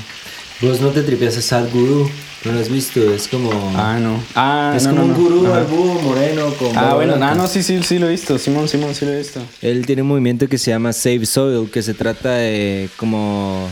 Vos 0.59 0.81
no 0.81 0.89
te 0.89 1.03
tripeas 1.03 1.37
a 1.37 1.41
Sad 1.41 1.69
Guru, 1.71 2.09
no 2.43 2.51
lo 2.51 2.59
has 2.59 2.69
visto, 2.69 2.99
es 3.13 3.27
como... 3.27 3.51
Ah, 3.75 3.99
no. 4.01 4.23
Ah, 4.33 4.73
es 4.75 4.83
no, 4.83 4.89
como 4.89 5.03
no, 5.03 5.13
un 5.13 5.23
gurú 5.23 5.43
barbudo, 5.43 6.01
moreno, 6.01 6.51
con 6.55 6.75
Ah, 6.75 6.95
bueno, 6.95 7.15
ah, 7.21 7.35
no, 7.35 7.47
sí, 7.47 7.61
sí, 7.61 7.79
sí 7.83 7.99
lo 7.99 8.07
he 8.07 8.11
visto. 8.11 8.39
Simón, 8.39 8.67
Simón, 8.67 8.95
sí 8.95 9.05
lo 9.05 9.11
he 9.13 9.19
visto. 9.19 9.39
Él 9.61 9.85
tiene 9.85 10.01
un 10.01 10.07
movimiento 10.07 10.47
que 10.47 10.57
se 10.57 10.71
llama 10.71 10.93
Save 10.93 11.27
Soil, 11.27 11.69
que 11.69 11.83
se 11.83 11.93
trata 11.93 12.31
de 12.31 12.89
como 12.97 13.69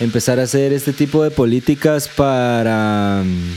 empezar 0.00 0.40
a 0.40 0.42
hacer 0.42 0.72
este 0.72 0.92
tipo 0.92 1.22
de 1.22 1.30
políticas 1.30 2.08
para 2.08 3.22
mm, 3.24 3.52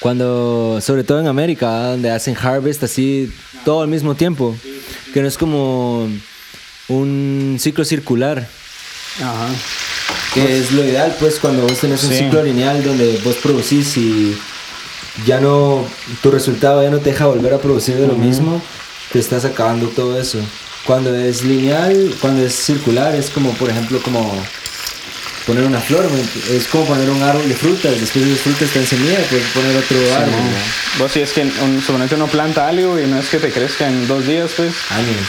cuando, 0.00 0.80
sobre 0.80 1.04
todo 1.04 1.20
en 1.20 1.28
América, 1.28 1.90
donde 1.90 2.10
hacen 2.10 2.36
harvest 2.36 2.82
así 2.82 3.32
todo 3.64 3.82
al 3.82 3.88
mismo 3.88 4.16
tiempo, 4.16 4.56
que 5.12 5.22
no 5.22 5.28
es 5.28 5.38
como 5.38 6.08
un 6.88 7.56
ciclo 7.60 7.84
circular, 7.84 8.48
Ajá. 9.22 9.48
Que 10.32 10.58
es 10.58 10.72
lo 10.72 10.84
ideal, 10.84 11.14
pues 11.20 11.38
cuando 11.38 11.62
vos 11.62 11.78
tenés 11.78 12.02
un 12.04 12.10
Sí. 12.10 12.18
ciclo 12.18 12.42
lineal 12.42 12.82
donde 12.82 13.20
vos 13.24 13.36
producís 13.36 13.96
y 13.96 14.36
ya 15.26 15.40
no, 15.40 15.86
tu 16.22 16.30
resultado 16.30 16.82
ya 16.82 16.90
no 16.90 16.98
te 16.98 17.10
deja 17.10 17.26
volver 17.26 17.54
a 17.54 17.58
producir 17.58 17.96
de 17.96 18.06
lo 18.06 18.14
mismo, 18.14 18.60
te 19.12 19.18
estás 19.20 19.44
acabando 19.44 19.88
todo 19.88 20.20
eso. 20.20 20.38
Cuando 20.84 21.14
es 21.14 21.42
lineal, 21.44 22.14
cuando 22.20 22.44
es 22.44 22.54
circular, 22.54 23.14
es 23.14 23.30
como, 23.30 23.52
por 23.54 23.70
ejemplo, 23.70 24.02
como 24.02 24.36
poner 25.46 25.64
una 25.64 25.80
flor, 25.80 26.08
¿me- 26.10 26.56
es 26.56 26.66
como 26.68 26.84
poner 26.86 27.08
un 27.10 27.22
árbol 27.22 27.46
de 27.48 27.54
frutas, 27.54 28.00
después 28.00 28.24
de 28.24 28.30
las 28.32 28.40
frutas 28.40 28.62
está 28.62 28.80
en 28.80 28.86
semilla, 28.86 29.18
puedes 29.30 29.46
poner 29.48 29.76
otro 29.76 29.98
árbol, 30.16 30.30
¿no? 30.30 31.02
Vos 31.04 31.12
si 31.12 31.20
es 31.20 31.32
que 31.32 31.42
un, 31.42 31.82
suponete 31.84 32.14
uno 32.16 32.26
planta 32.26 32.66
algo 32.66 32.98
y 32.98 33.06
no 33.06 33.18
es 33.18 33.28
que 33.28 33.38
te 33.38 33.50
crezca 33.52 33.86
en 33.88 34.06
dos 34.08 34.26
días, 34.26 34.50
pues 34.56 34.72
Años. 34.90 35.26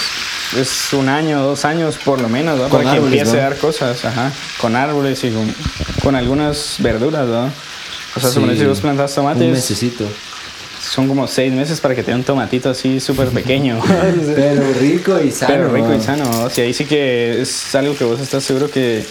Es 0.57 0.93
un 0.93 1.09
año, 1.09 1.41
dos 1.41 1.65
años 1.65 1.97
por 2.03 2.21
lo 2.21 2.29
menos, 2.29 2.57
¿no? 2.59 2.67
Para 2.69 2.83
que 2.83 2.89
árboles, 2.91 3.19
empiece 3.21 3.37
¿no? 3.37 3.39
a 3.45 3.49
dar 3.49 3.57
cosas, 3.57 4.05
ajá. 4.05 4.31
Con 4.59 4.75
árboles 4.75 5.23
y 5.23 5.29
con, 5.31 5.53
con 6.03 6.15
algunas 6.15 6.75
verduras, 6.79 7.27
¿no? 7.27 7.51
O 8.15 8.19
sea, 8.19 8.29
Sí. 8.29 8.39
si 8.57 8.65
vos 8.65 8.79
plantas 8.79 9.11
Un 9.11 9.15
tomates, 9.15 9.49
mesecito. 9.51 10.07
son 10.81 11.07
como 11.07 11.27
seis 11.27 11.51
meses 11.51 11.81
para 11.81 11.93
que 11.95 12.03
te 12.03 12.11
dé 12.11 12.15
un 12.15 12.23
tomatito 12.23 12.69
así 12.69 12.99
súper 12.99 13.27
pequeño. 13.29 13.81
Pero 14.35 14.73
rico 14.79 15.19
y 15.21 15.31
sano. 15.31 15.53
Pero 15.53 15.73
rico 15.73 15.93
y 15.93 15.97
¿no? 15.97 16.03
sano, 16.03 16.29
o 16.43 16.49
sea, 16.49 16.63
ahí 16.63 16.73
sí 16.73 16.85
que 16.85 17.41
es 17.41 17.75
algo 17.75 17.95
que 17.97 18.03
vos 18.05 18.19
estás 18.21 18.43
seguro 18.43 18.69
que, 18.69 19.05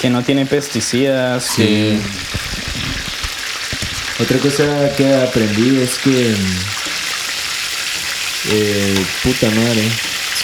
que 0.00 0.10
no 0.10 0.22
tiene 0.22 0.46
pesticidas, 0.46 1.44
Sí. 1.44 1.98
Otra 4.20 4.38
cosa 4.38 4.64
que 4.96 5.12
aprendí 5.16 5.80
es 5.82 5.98
que. 5.98 6.10
mm, 6.10 6.84
Eh, 8.52 9.04
puta 9.24 9.48
madre. 9.50 9.82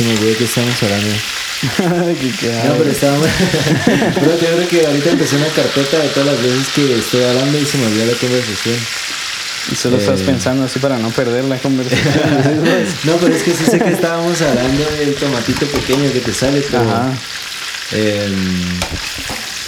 Se 0.00 0.06
me 0.06 0.12
olvidó 0.16 0.38
que 0.38 0.44
estamos 0.44 0.82
hablando. 0.82 1.14
No, 1.60 2.74
pero 2.78 2.90
estábamos. 2.90 3.28
Bro, 4.22 4.32
yo 4.40 4.46
creo 4.56 4.66
que 4.68 4.86
ahorita 4.86 5.10
empecé 5.10 5.36
una 5.36 5.48
carpeta 5.48 5.98
de 5.98 6.08
todas 6.08 6.28
las 6.32 6.42
veces 6.42 6.68
que 6.74 6.98
estoy 6.98 7.22
hablando 7.22 7.58
y 7.58 7.66
se 7.66 7.76
me 7.76 7.84
olvidó 7.86 8.06
la 8.06 8.14
conversación. 8.18 8.76
Y 9.70 9.74
solo 9.74 9.98
estás 9.98 10.20
Eh. 10.20 10.24
pensando 10.24 10.64
así 10.64 10.78
para 10.78 10.96
no 10.96 11.10
perder 11.10 11.44
la 11.44 11.58
conversación. 11.58 12.64
No, 13.04 13.16
pero 13.16 13.34
es 13.34 13.42
que 13.42 13.50
sí 13.50 13.64
sé 13.70 13.78
que 13.78 13.90
estábamos 13.90 14.40
hablando 14.40 14.90
del 14.98 15.14
tomatito 15.16 15.66
pequeño 15.66 16.10
que 16.14 16.20
te 16.20 16.32
sale, 16.32 16.62
pero. 16.70 16.80
Ajá. 16.82 17.12
em, 17.92 18.80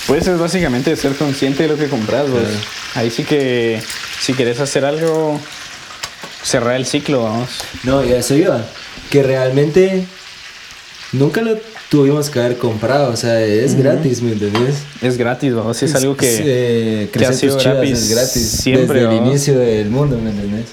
Pues 0.07 0.27
es 0.27 0.39
básicamente 0.39 0.97
ser 0.97 1.15
consciente 1.15 1.65
de 1.65 1.69
lo 1.69 1.77
que 1.77 1.89
compras. 1.89 2.25
Claro. 2.25 2.47
Ahí 2.95 3.11
sí 3.11 3.23
que 3.25 3.83
si 4.19 4.33
quieres 4.33 4.61
hacer 4.61 4.87
algo, 4.87 5.39
cerrar 6.43 6.77
el 6.77 6.87
ciclo, 6.87 7.25
vamos. 7.25 7.51
no, 7.83 8.03
y 8.03 8.13
a 8.13 8.19
eso 8.21 8.35
iba. 8.35 8.65
Que 9.11 9.23
realmente 9.23 10.07
nunca 11.13 11.43
lo 11.43 11.57
tuvimos 11.91 12.31
que 12.31 12.41
haber 12.41 12.57
comprado. 12.59 13.13
O 13.13 13.17
sea, 13.17 13.41
es 13.45 13.75
gratis, 13.77 14.23
¿me 14.23 14.33
entendés? 14.33 14.83
Es 15.01 15.17
gratis, 15.19 15.55
vamos. 15.55 15.77
Si 15.77 15.85
es 15.87 15.95
algo 15.95 16.17
que... 16.17 17.05
eh, 17.05 17.11
que 17.13 17.27
ha 17.27 17.33
sido 17.33 17.59
gratis 17.59 17.99
es 17.99 18.11
gratis. 18.11 18.43
siempre, 18.51 19.01
Desde 19.01 19.15
el 19.17 19.21
¿no? 19.23 19.27
inicio 19.29 19.59
del 19.59 19.91
mundo, 19.91 20.19
¿me 20.19 20.31
entendés? 20.31 20.67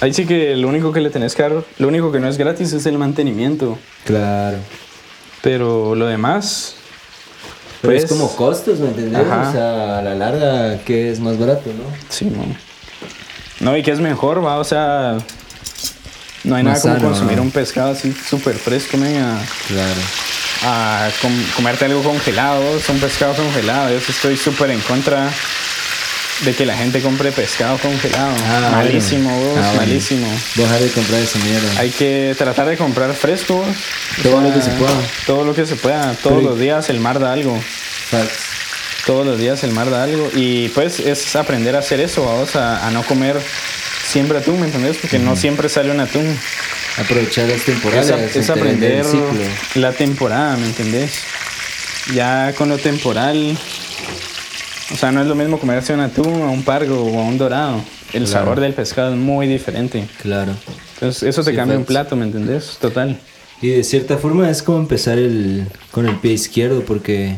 Ahí 0.00 0.12
sí 0.12 0.26
que 0.26 0.56
lo 0.56 0.68
único 0.68 0.92
que 0.92 1.00
le 1.00 1.10
tenés 1.10 1.34
que 1.34 1.42
dar, 1.42 1.64
lo 1.78 1.88
único 1.88 2.10
que 2.10 2.18
no 2.18 2.28
es 2.28 2.36
gratis 2.38 2.72
es 2.72 2.86
el 2.86 2.98
mantenimiento. 2.98 3.78
Claro. 4.04 4.58
Pero 5.42 5.94
lo 5.94 6.06
demás... 6.06 6.74
Pero 7.80 7.94
es 7.94 8.02
Pues- 8.06 8.12
como 8.12 8.34
costos, 8.36 8.78
¿me 8.78 8.88
entendés? 8.88 9.20
Ajá. 9.26 9.48
O 9.48 9.52
sea, 9.52 9.98
a 9.98 10.02
la 10.02 10.14
larga, 10.14 10.78
que 10.84 11.10
es 11.10 11.18
más 11.18 11.36
barato, 11.38 11.68
no? 11.70 11.82
Sí, 12.08 12.26
no. 12.26 12.44
No, 13.60 13.76
y 13.76 13.82
que 13.82 13.90
es 13.92 14.00
mejor, 14.00 14.44
va, 14.44 14.58
o 14.58 14.64
sea... 14.64 15.18
No 16.44 16.56
hay 16.56 16.64
nada 16.64 16.80
como 16.80 16.98
consumir 16.98 17.36
¿no? 17.36 17.42
un 17.42 17.50
pescado 17.50 17.92
así 17.92 18.12
súper 18.28 18.56
fresco, 18.56 18.96
a, 18.96 19.40
Claro. 19.68 20.00
a 20.64 21.08
com- 21.20 21.44
comerte 21.56 21.84
algo 21.84 22.02
congelado, 22.02 22.62
un 22.88 22.98
pescado 23.00 23.34
congelado. 23.34 23.90
Yo 23.90 23.96
estoy 23.98 24.36
súper 24.36 24.70
en 24.70 24.80
contra 24.80 25.30
de 26.44 26.54
que 26.54 26.66
la 26.66 26.76
gente 26.76 27.00
compre 27.00 27.30
pescado 27.30 27.78
congelado. 27.78 28.34
Ah, 28.48 28.70
malísimo, 28.72 29.30
bueno. 29.30 29.50
vos, 29.50 29.58
Ah, 29.58 29.66
bueno. 29.68 29.76
malísimo. 29.82 30.26
Dejar 30.56 30.80
de 30.80 30.88
comprar 30.90 31.20
esa 31.20 31.38
mierda. 31.38 31.80
Hay 31.80 31.90
que 31.90 32.34
tratar 32.36 32.66
de 32.66 32.76
comprar 32.76 33.12
fresco. 33.14 33.54
vos. 33.58 33.68
O 34.18 34.22
Todo 34.22 34.40
lo 34.40 34.52
que 34.52 34.60
se 34.62 34.70
pueda. 34.72 34.94
Todo 35.26 35.44
lo 35.44 35.54
que 35.54 35.66
se 35.66 35.76
pueda. 35.76 36.12
Todos 36.22 36.38
Pero- 36.38 36.50
los 36.50 36.58
días 36.58 36.88
el 36.90 36.98
mar 36.98 37.20
da 37.20 37.32
algo. 37.32 37.56
Facts. 38.10 38.32
Todos 39.06 39.24
los 39.26 39.38
días 39.38 39.62
el 39.62 39.70
mar 39.72 39.90
da 39.90 40.02
algo. 40.02 40.28
Y 40.34 40.68
pues 40.70 40.98
es 40.98 41.36
aprender 41.36 41.76
a 41.76 41.78
hacer 41.80 42.00
eso, 42.00 42.24
vamos 42.24 42.56
a, 42.56 42.84
a 42.86 42.90
no 42.90 43.02
comer 43.04 43.36
siempre 44.12 44.38
atún, 44.38 44.60
¿me 44.60 44.66
entendés? 44.66 44.96
Porque 44.98 45.18
no 45.18 45.34
siempre 45.36 45.68
sale 45.68 45.90
un 45.90 46.00
atún. 46.00 46.26
Aprovechar 46.98 47.48
las 47.48 47.62
temporadas. 47.64 48.06
Es, 48.06 48.12
a- 48.12 48.38
es 48.40 48.50
aprender 48.50 48.92
el 48.92 49.04
ciclo. 49.04 49.32
la 49.76 49.92
temporada, 49.92 50.56
¿me 50.58 50.66
entendés? 50.66 51.12
Ya 52.14 52.52
con 52.58 52.68
lo 52.68 52.76
temporal, 52.78 53.56
o 54.92 54.96
sea, 54.96 55.10
no 55.12 55.22
es 55.22 55.26
lo 55.26 55.34
mismo 55.34 55.58
comerse 55.58 55.94
un 55.94 56.00
atún 56.00 56.42
o 56.42 56.50
un 56.52 56.62
pargo 56.62 57.00
o 57.00 57.22
un 57.22 57.38
dorado. 57.38 57.82
El 58.12 58.24
Claro. 58.24 58.26
sabor 58.44 58.60
del 58.60 58.74
pescado 58.74 59.12
es 59.12 59.18
muy 59.18 59.46
diferente. 59.46 60.06
Claro. 60.20 60.52
Entonces, 60.94 61.22
eso 61.22 61.42
te 61.42 61.52
Sí, 61.52 61.56
cambia 61.56 61.78
un 61.78 61.84
plato, 61.86 62.14
¿me 62.14 62.26
entendés? 62.26 62.76
Total. 62.80 63.18
Y 63.62 63.68
de 63.68 63.84
cierta 63.84 64.18
forma 64.18 64.50
es 64.50 64.62
como 64.62 64.78
empezar 64.78 65.16
el, 65.18 65.66
con 65.92 66.06
el 66.06 66.16
pie 66.16 66.32
izquierdo 66.32 66.82
porque, 66.84 67.36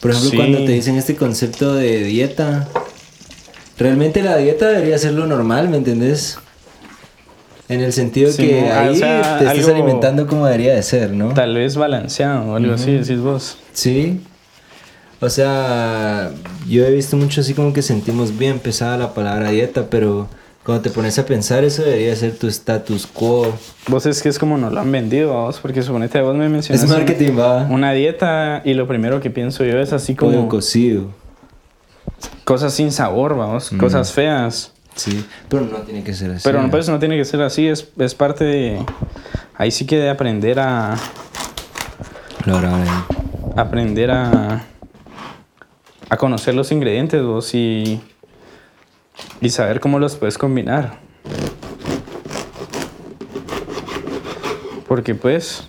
por 0.00 0.10
ejemplo, 0.10 0.30
Sí. 0.30 0.36
cuando 0.36 0.58
te 0.64 0.72
dicen 0.72 0.96
este 0.96 1.16
concepto 1.16 1.74
de 1.74 2.04
dieta, 2.04 2.68
realmente 3.78 4.22
la 4.22 4.36
dieta 4.36 4.68
debería 4.68 4.98
ser 4.98 5.12
lo 5.12 5.26
normal, 5.26 5.68
¿me 5.68 5.76
entendés? 5.76 6.38
En 7.68 7.80
el 7.82 7.92
sentido 7.92 8.32
Sí, 8.32 8.46
que 8.46 8.70
ah, 8.70 8.84
o 8.86 8.90
ahí 8.90 8.96
sea, 8.96 9.38
te 9.38 9.44
estás 9.46 9.68
alimentando 9.68 10.26
como 10.26 10.46
debería 10.46 10.74
de 10.74 10.82
ser, 10.82 11.10
¿no? 11.12 11.34
Tal 11.34 11.54
vez 11.54 11.76
balanceado 11.76 12.52
o 12.52 12.56
algo 12.56 12.72
así, 12.74 12.92
decís 12.92 13.20
vos. 13.20 13.58
Sí. 13.72 14.20
O 15.20 15.28
sea, 15.28 16.30
yo 16.68 16.84
he 16.86 16.92
visto 16.92 17.16
mucho 17.16 17.40
así 17.40 17.52
como 17.52 17.72
que 17.72 17.82
sentimos 17.82 18.38
bien 18.38 18.58
pesada 18.58 18.96
la 18.96 19.12
palabra 19.14 19.50
dieta, 19.50 19.86
pero 19.90 20.28
cuando 20.64 20.82
te 20.82 20.90
pones 20.90 21.18
a 21.18 21.26
pensar 21.26 21.64
eso 21.64 21.82
debería 21.82 22.14
ser 22.16 22.36
tu 22.36 22.46
status 22.46 23.06
quo. 23.06 23.52
Vos 23.88 24.06
es 24.06 24.22
que 24.22 24.28
es 24.28 24.38
como 24.38 24.56
nos 24.56 24.72
lo 24.72 24.80
han 24.80 24.90
vendido 24.92 25.36
a 25.36 25.44
vos, 25.44 25.58
porque 25.60 25.82
suponete 25.82 26.20
vos 26.22 26.36
me 26.36 26.48
mencionas 26.48 26.84
Es 26.84 26.88
marketing, 26.88 27.32
va. 27.38 27.66
una 27.68 27.92
dieta 27.92 28.62
y 28.64 28.74
lo 28.74 28.86
primero 28.86 29.20
que 29.20 29.28
pienso 29.28 29.64
yo 29.64 29.78
es 29.78 29.92
así 29.92 30.14
Pollo 30.14 30.36
como 30.36 30.48
cocido. 30.48 31.06
Cosas 32.48 32.72
sin 32.72 32.92
sabor, 32.92 33.36
vamos, 33.36 33.68
cosas 33.78 34.10
feas. 34.10 34.72
Sí, 34.94 35.22
pero 35.50 35.66
no 35.66 35.80
tiene 35.80 36.02
que 36.02 36.14
ser 36.14 36.30
así. 36.30 36.40
Pero 36.42 36.62
no, 36.62 36.70
pues 36.70 36.88
no 36.88 36.98
tiene 36.98 37.18
que 37.18 37.26
ser 37.26 37.42
así, 37.42 37.68
es, 37.68 37.90
es 37.98 38.14
parte 38.14 38.42
de... 38.44 38.86
Ahí 39.54 39.70
sí 39.70 39.84
que 39.84 39.98
de 39.98 40.08
aprender 40.08 40.58
a... 40.58 40.96
Claro. 42.42 42.70
Aprender 43.54 44.10
a... 44.10 44.64
A 46.08 46.16
conocer 46.16 46.54
los 46.54 46.72
ingredientes 46.72 47.22
vos 47.22 47.54
y... 47.54 48.00
Y 49.42 49.50
saber 49.50 49.78
cómo 49.78 49.98
los 49.98 50.16
puedes 50.16 50.38
combinar. 50.38 51.00
Porque 54.86 55.14
pues... 55.14 55.68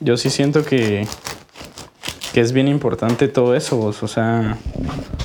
Yo 0.00 0.18
sí 0.18 0.28
siento 0.28 0.66
que... 0.66 1.08
Que 2.38 2.42
es 2.42 2.52
bien 2.52 2.68
importante 2.68 3.26
todo 3.26 3.56
eso 3.56 3.76
vos, 3.78 4.00
o 4.04 4.06
sea... 4.06 4.56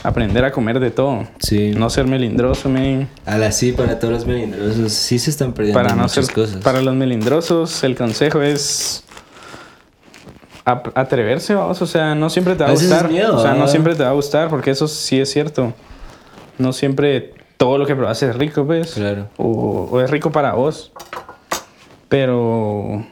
Aprender 0.01 0.43
a 0.45 0.51
comer 0.51 0.79
de 0.79 0.89
todo. 0.89 1.27
Sí. 1.37 1.71
No 1.77 1.91
ser 1.91 2.07
melindroso, 2.07 2.69
men. 2.69 3.07
A 3.27 3.37
la 3.37 3.51
sí, 3.51 3.71
para 3.71 3.99
todos 3.99 4.15
los 4.15 4.25
melindrosos, 4.25 4.91
sí 4.93 5.19
se 5.19 5.29
están 5.29 5.53
perdiendo 5.53 5.79
para 5.79 5.93
no 5.95 6.01
muchas 6.01 6.25
ser 6.25 6.33
cosas. 6.33 6.63
para 6.63 6.81
los 6.81 6.95
melindrosos 6.95 7.83
el 7.83 7.95
consejo 7.95 8.41
es 8.41 9.03
atreverse 10.65 11.53
vamos 11.53 11.79
o 11.83 11.85
sea 11.85 12.15
no 12.15 12.31
siempre 12.31 12.55
te 12.55 12.63
va 12.63 12.69
A 12.69 12.71
a 12.71 12.75
gustar 12.75 13.09
miedo, 13.09 13.37
o 13.37 13.41
sea 13.43 13.53
no 13.53 13.67
siempre 13.67 13.93
te 13.93 14.01
va 14.01 14.09
a 14.09 14.13
gustar 14.13 14.49
porque 14.49 14.71
eso 14.71 14.87
sí 14.87 15.19
es 15.19 15.29
cierto 15.29 15.71
no 16.57 16.73
siempre 16.73 17.35
todo 17.57 17.77
lo 17.77 17.85
que 17.85 17.93
pruebas 17.95 18.23
es 18.23 18.35
rico 18.35 18.65
pues 18.65 18.93
Claro. 18.95 19.27
o, 19.37 19.87
o 19.91 20.01
es 20.01 20.09
rico 20.09 20.31
para 20.31 20.53
vos 20.53 20.91
pero 22.09 23.05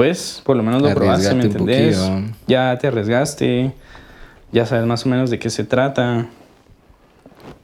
pues 0.00 0.40
por 0.44 0.56
lo 0.56 0.62
menos 0.62 0.80
lo 0.80 0.94
probaste 0.94 1.34
me 1.34 1.44
entendés 1.44 1.98
ya 2.46 2.76
te 2.78 2.86
arriesgaste 2.86 3.72
ya 4.52 4.64
sabes 4.66 4.86
más 4.86 5.04
o 5.04 5.08
menos 5.08 5.30
de 5.30 5.38
qué 5.38 5.50
se 5.50 5.64
trata 5.64 6.26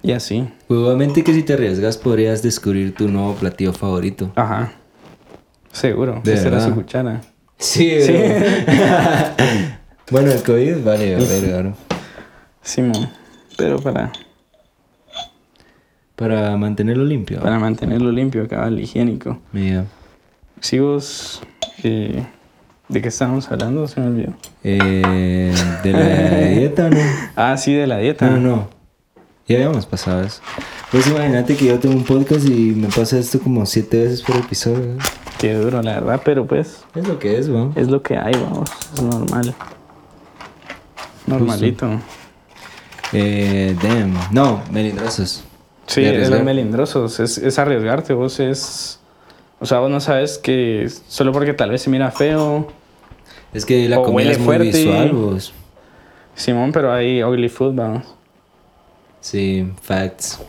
y 0.03 0.13
así 0.13 0.47
obviamente 0.69 1.25
que 1.25 1.33
si 1.33 1.43
te 1.43 1.55
arriesgas 1.55 1.97
podrías 1.97 2.43
descubrir 2.43 2.95
tu 2.95 3.09
nuevo 3.09 3.35
platillo 3.35 3.73
favorito. 3.73 4.31
ajá 4.37 4.73
seguro 5.73 6.21
De 6.25 6.35
esa 6.35 6.49
era 6.49 6.61
su 6.61 6.75
cuchara 6.75 7.21
Sí, 7.59 8.03
Sí. 8.03 8.13
bueno, 10.11 10.31
el 10.31 10.43
COVID 10.43 10.85
vale, 10.85 11.15
vale, 11.17 11.41
claro. 11.43 11.75
Simón, 12.61 13.09
pero 13.57 13.79
para, 13.79 14.13
Para 16.15 16.55
mantenerlo 16.59 17.05
limpio. 17.05 17.41
para 17.41 17.59
mantenerlo 17.59 18.13
limpio, 18.13 18.47
cabal, 18.47 18.79
higiénico. 18.79 19.39
Mira. 19.53 19.87
Si 20.61 20.79
vos, 20.79 21.41
eh, 21.83 22.25
¿de 22.89 23.03
qué 23.03 23.09
estábamos 23.09 23.51
hablando? 23.51 23.87
Se 23.89 24.01
me 24.01 24.07
olvidó. 24.07 24.35
Eh, 24.65 25.53
¿De 25.83 25.93
la 25.93 26.39
dieta 26.49 26.91
no? 26.91 26.99
Ah, 27.37 27.57
sí, 27.57 27.75
de 27.75 27.87
la 27.87 27.99
dieta. 27.99 28.29
No, 28.31 28.39
no. 28.39 28.69
Ya 29.49 29.57
habíamos 29.57 29.87
pasado 29.87 30.23
eso. 30.23 30.41
Pues 30.91 31.07
imagínate 31.07 31.57
que 31.57 31.67
yo 31.67 31.79
tengo 31.79 31.95
un 31.95 32.05
podcast 32.05 32.47
y 32.49 32.73
me 32.73 32.89
pasa 32.89 33.19
esto 33.19 33.39
como 33.39 33.65
siete 33.67 34.03
veces 34.03 34.23
por 34.23 34.37
episodio. 34.37 34.97
Qué 35.39 35.55
duro, 35.55 35.83
la 35.83 36.01
verdad, 36.01 36.23
pero 36.25 36.47
pues 36.47 36.85
Es 36.95 37.07
lo 37.07 37.19
que 37.19 37.39
es, 37.39 37.49
¿no? 37.49 37.73
es 37.77 37.89
lo 37.89 38.03
que 38.03 38.17
hay, 38.17 38.33
vamos, 38.33 38.71
es 38.95 39.03
normal. 39.03 39.55
Normalito. 41.27 42.01
Eh, 43.13 43.77
damn. 43.83 44.15
No, 44.33 44.63
melindrosos. 44.73 45.45
Sí, 45.87 46.03
es 46.05 46.29
los 46.31 46.43
melindrosos, 46.43 47.21
es, 47.21 47.39
es 47.39 47.59
arriesgarte, 47.59 48.13
vos 48.15 48.41
es... 48.41 48.99
O 49.59 49.67
sea, 49.67 49.79
vos 49.79 49.91
no 49.91 50.01
sabes 50.01 50.39
que 50.39 50.89
solo 51.09 51.33
porque 51.33 51.55
tal 51.55 51.71
vez 51.71 51.83
se 51.83 51.91
mira 51.91 52.11
feo, 52.11 52.69
Es 53.55 53.65
que 53.65 53.89
la 53.89 54.03
comida 54.03 54.31
es 54.33 54.39
muy 54.39 54.45
fuerte. 54.47 54.65
visual, 54.65 55.13
vos. 55.13 55.53
Simón, 56.35 56.73
pero 56.73 56.93
hay 56.93 57.23
ugly 57.25 57.49
food, 57.49 57.75
vamos. 57.75 58.05
Sí, 59.21 59.67
facts. 59.83 60.41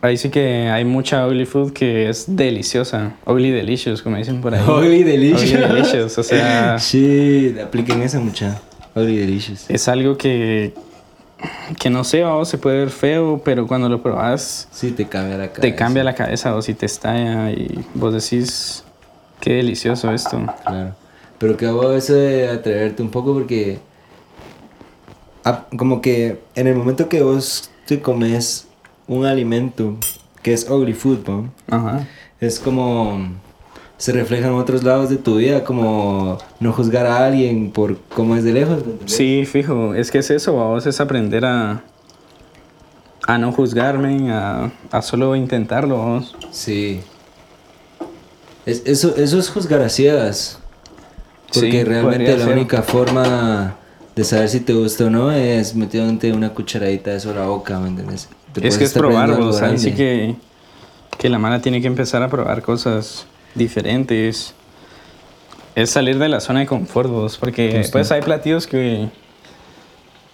Ahí 0.00 0.16
sí 0.16 0.30
que 0.30 0.68
hay 0.68 0.84
mucha 0.84 1.26
ugly 1.26 1.44
food 1.46 1.72
que 1.72 2.08
es 2.08 2.24
deliciosa. 2.28 3.14
Ugly 3.26 3.50
delicious, 3.50 4.02
como 4.02 4.16
dicen 4.16 4.40
por 4.40 4.54
ahí. 4.54 4.62
Ugly 4.66 5.02
delicious. 5.02 5.42
Ugly 5.52 5.66
delicious, 5.74 6.18
o 6.18 6.22
sea, 6.22 6.78
Sí, 6.80 7.54
apliquen 7.62 8.02
esa 8.02 8.20
mucha. 8.20 8.60
Ugly 8.94 9.16
delicious. 9.16 9.68
es 9.68 9.88
algo 9.88 10.16
que, 10.16 10.72
que 11.78 11.90
no 11.90 12.04
sé, 12.04 12.22
vamos, 12.22 12.48
se 12.48 12.58
puede 12.58 12.78
ver 12.78 12.90
feo, 12.90 13.40
pero 13.44 13.66
cuando 13.66 13.88
lo 13.88 14.02
probas 14.02 14.68
Sí, 14.70 14.92
te 14.92 15.06
cambia 15.08 15.36
la 15.36 15.48
cabeza. 15.48 15.60
te 15.62 15.74
cambia 15.74 16.04
la 16.04 16.14
cabeza 16.14 16.54
o 16.54 16.62
si 16.62 16.74
te 16.74 16.86
estalla 16.86 17.50
y 17.50 17.84
vos 17.94 18.12
decís, 18.14 18.84
qué 19.40 19.54
delicioso 19.54 20.12
esto. 20.12 20.40
Claro. 20.64 20.94
Pero 21.38 21.56
que 21.56 21.66
hago 21.66 21.92
eso 21.92 22.14
de 22.14 22.48
atreverte 22.48 23.02
un 23.02 23.10
poco 23.10 23.34
porque. 23.34 23.80
ah, 25.44 25.66
como 25.76 26.00
que 26.00 26.40
en 26.54 26.66
el 26.68 26.74
momento 26.76 27.08
que 27.08 27.22
vos 27.22 27.70
te 27.86 28.00
comes 28.00 28.68
un 29.08 29.26
alimento 29.26 29.96
que 30.42 30.52
es 30.52 30.68
ugly 30.70 30.92
food, 30.94 31.26
¿no? 31.26 31.52
Ajá. 31.68 32.06
es 32.40 32.60
como. 32.60 33.20
Se 34.02 34.10
refleja 34.10 34.48
en 34.48 34.54
otros 34.54 34.82
lados 34.82 35.10
de 35.10 35.16
tu 35.16 35.36
vida, 35.36 35.62
como 35.62 36.36
no 36.58 36.72
juzgar 36.72 37.06
a 37.06 37.24
alguien 37.24 37.70
por 37.70 37.98
cómo 38.16 38.34
es 38.34 38.42
de 38.42 38.52
lejos. 38.52 38.82
Sí, 39.06 39.44
fijo, 39.46 39.94
es 39.94 40.10
que 40.10 40.18
es 40.18 40.28
eso, 40.30 40.54
vos 40.54 40.84
es 40.86 41.00
aprender 41.00 41.44
a, 41.44 41.84
a 43.28 43.38
no 43.38 43.52
juzgarme, 43.52 44.32
a, 44.32 44.72
a 44.90 45.02
solo 45.02 45.36
intentarlo, 45.36 45.98
vamos. 45.98 46.34
Sí. 46.50 47.00
Es- 48.66 48.82
eso, 48.86 49.14
eso 49.16 49.38
es 49.38 49.48
juzgar 49.48 49.80
a 49.82 49.88
ciegas. 49.88 50.58
Porque 51.54 51.70
Sí, 51.70 51.84
realmente 51.84 52.36
la 52.36 52.44
ser. 52.46 52.54
única 52.54 52.82
forma 52.82 53.76
de 54.16 54.24
saber 54.24 54.48
si 54.48 54.58
te 54.58 54.72
gusta 54.72 55.04
o 55.04 55.10
no 55.10 55.30
es 55.30 55.76
metiéndote 55.76 56.32
una 56.32 56.50
cucharadita 56.50 57.10
de 57.12 57.18
eso 57.18 57.30
a 57.30 57.34
la 57.34 57.46
boca, 57.46 57.78
¿me 57.78 57.86
entiendes? 57.86 58.28
Te 58.52 58.66
Es 58.66 58.78
que 58.78 58.84
es 58.84 58.92
probar, 58.94 59.36
vos, 59.38 59.62
ahí 59.62 59.78
sí 59.78 59.90
grande. 59.90 59.96
que, 59.96 61.18
que 61.18 61.28
la 61.28 61.38
mala 61.38 61.62
tiene 61.62 61.80
que 61.80 61.86
empezar 61.86 62.20
a 62.24 62.28
probar 62.28 62.62
cosas 62.62 63.26
diferentes. 63.54 64.54
Es 65.74 65.90
salir 65.90 66.18
de 66.18 66.28
la 66.28 66.40
zona 66.40 66.60
de 66.60 66.66
confort, 66.66 67.08
vos, 67.08 67.38
porque 67.38 67.78
Justo. 67.78 67.92
pues 67.92 68.12
hay 68.12 68.20
platillos 68.20 68.66
que, 68.66 69.08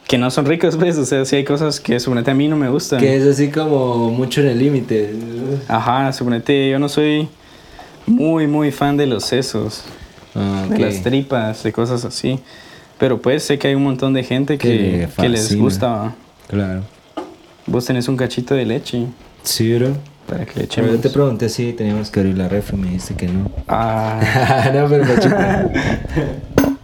que 0.08 0.18
no 0.18 0.30
son 0.32 0.46
ricos, 0.46 0.76
pues, 0.76 0.98
o 0.98 1.04
sea, 1.04 1.24
sí 1.24 1.36
hay 1.36 1.44
cosas 1.44 1.78
que 1.78 2.00
suponete 2.00 2.32
a 2.32 2.34
mí 2.34 2.48
no 2.48 2.56
me 2.56 2.68
gustan. 2.68 2.98
Que 2.98 3.16
es 3.16 3.24
así 3.24 3.48
como 3.50 4.10
mucho 4.10 4.40
en 4.40 4.48
el 4.48 4.58
límite. 4.58 5.14
Ajá, 5.68 6.12
suponete, 6.12 6.70
yo 6.70 6.78
no 6.80 6.88
soy 6.88 7.28
muy, 8.06 8.46
muy 8.48 8.72
fan 8.72 8.96
de 8.96 9.06
los 9.06 9.24
sesos, 9.24 9.84
Ah, 10.34 10.66
de 10.68 10.74
ok. 10.74 10.80
las 10.80 11.02
tripas, 11.02 11.62
de 11.62 11.72
cosas 11.72 12.04
así. 12.04 12.38
Pero 12.98 13.22
pues 13.22 13.44
sé 13.44 13.58
que 13.60 13.68
hay 13.68 13.74
un 13.76 13.84
montón 13.84 14.12
de 14.12 14.24
gente 14.24 14.58
Que 14.58 14.68
que, 14.68 14.98
le 14.98 15.08
que 15.22 15.28
les 15.28 15.56
gusta. 15.56 16.14
Claro. 16.48 16.82
Vos 17.66 17.84
tenés 17.84 18.08
un 18.08 18.16
cachito 18.16 18.54
de 18.54 18.64
leche 18.66 19.04
Sí, 19.44 19.72
bro. 19.74 19.96
Para 20.28 20.44
que 20.44 20.50
le 20.50 20.54
Pero 20.54 20.66
echemos. 20.66 20.90
yo 20.92 21.00
te 21.00 21.10
pregunté 21.10 21.48
si 21.48 21.72
teníamos 21.72 22.10
que 22.10 22.20
abrir 22.20 22.36
la 22.36 22.48
refri 22.48 22.76
y 22.76 22.80
me 22.80 22.86
dijiste 22.88 23.14
que 23.14 23.28
no. 23.28 23.50
Ah, 23.66 24.20
no, 24.74 24.86
pero 24.88 25.04
me. 25.04 25.14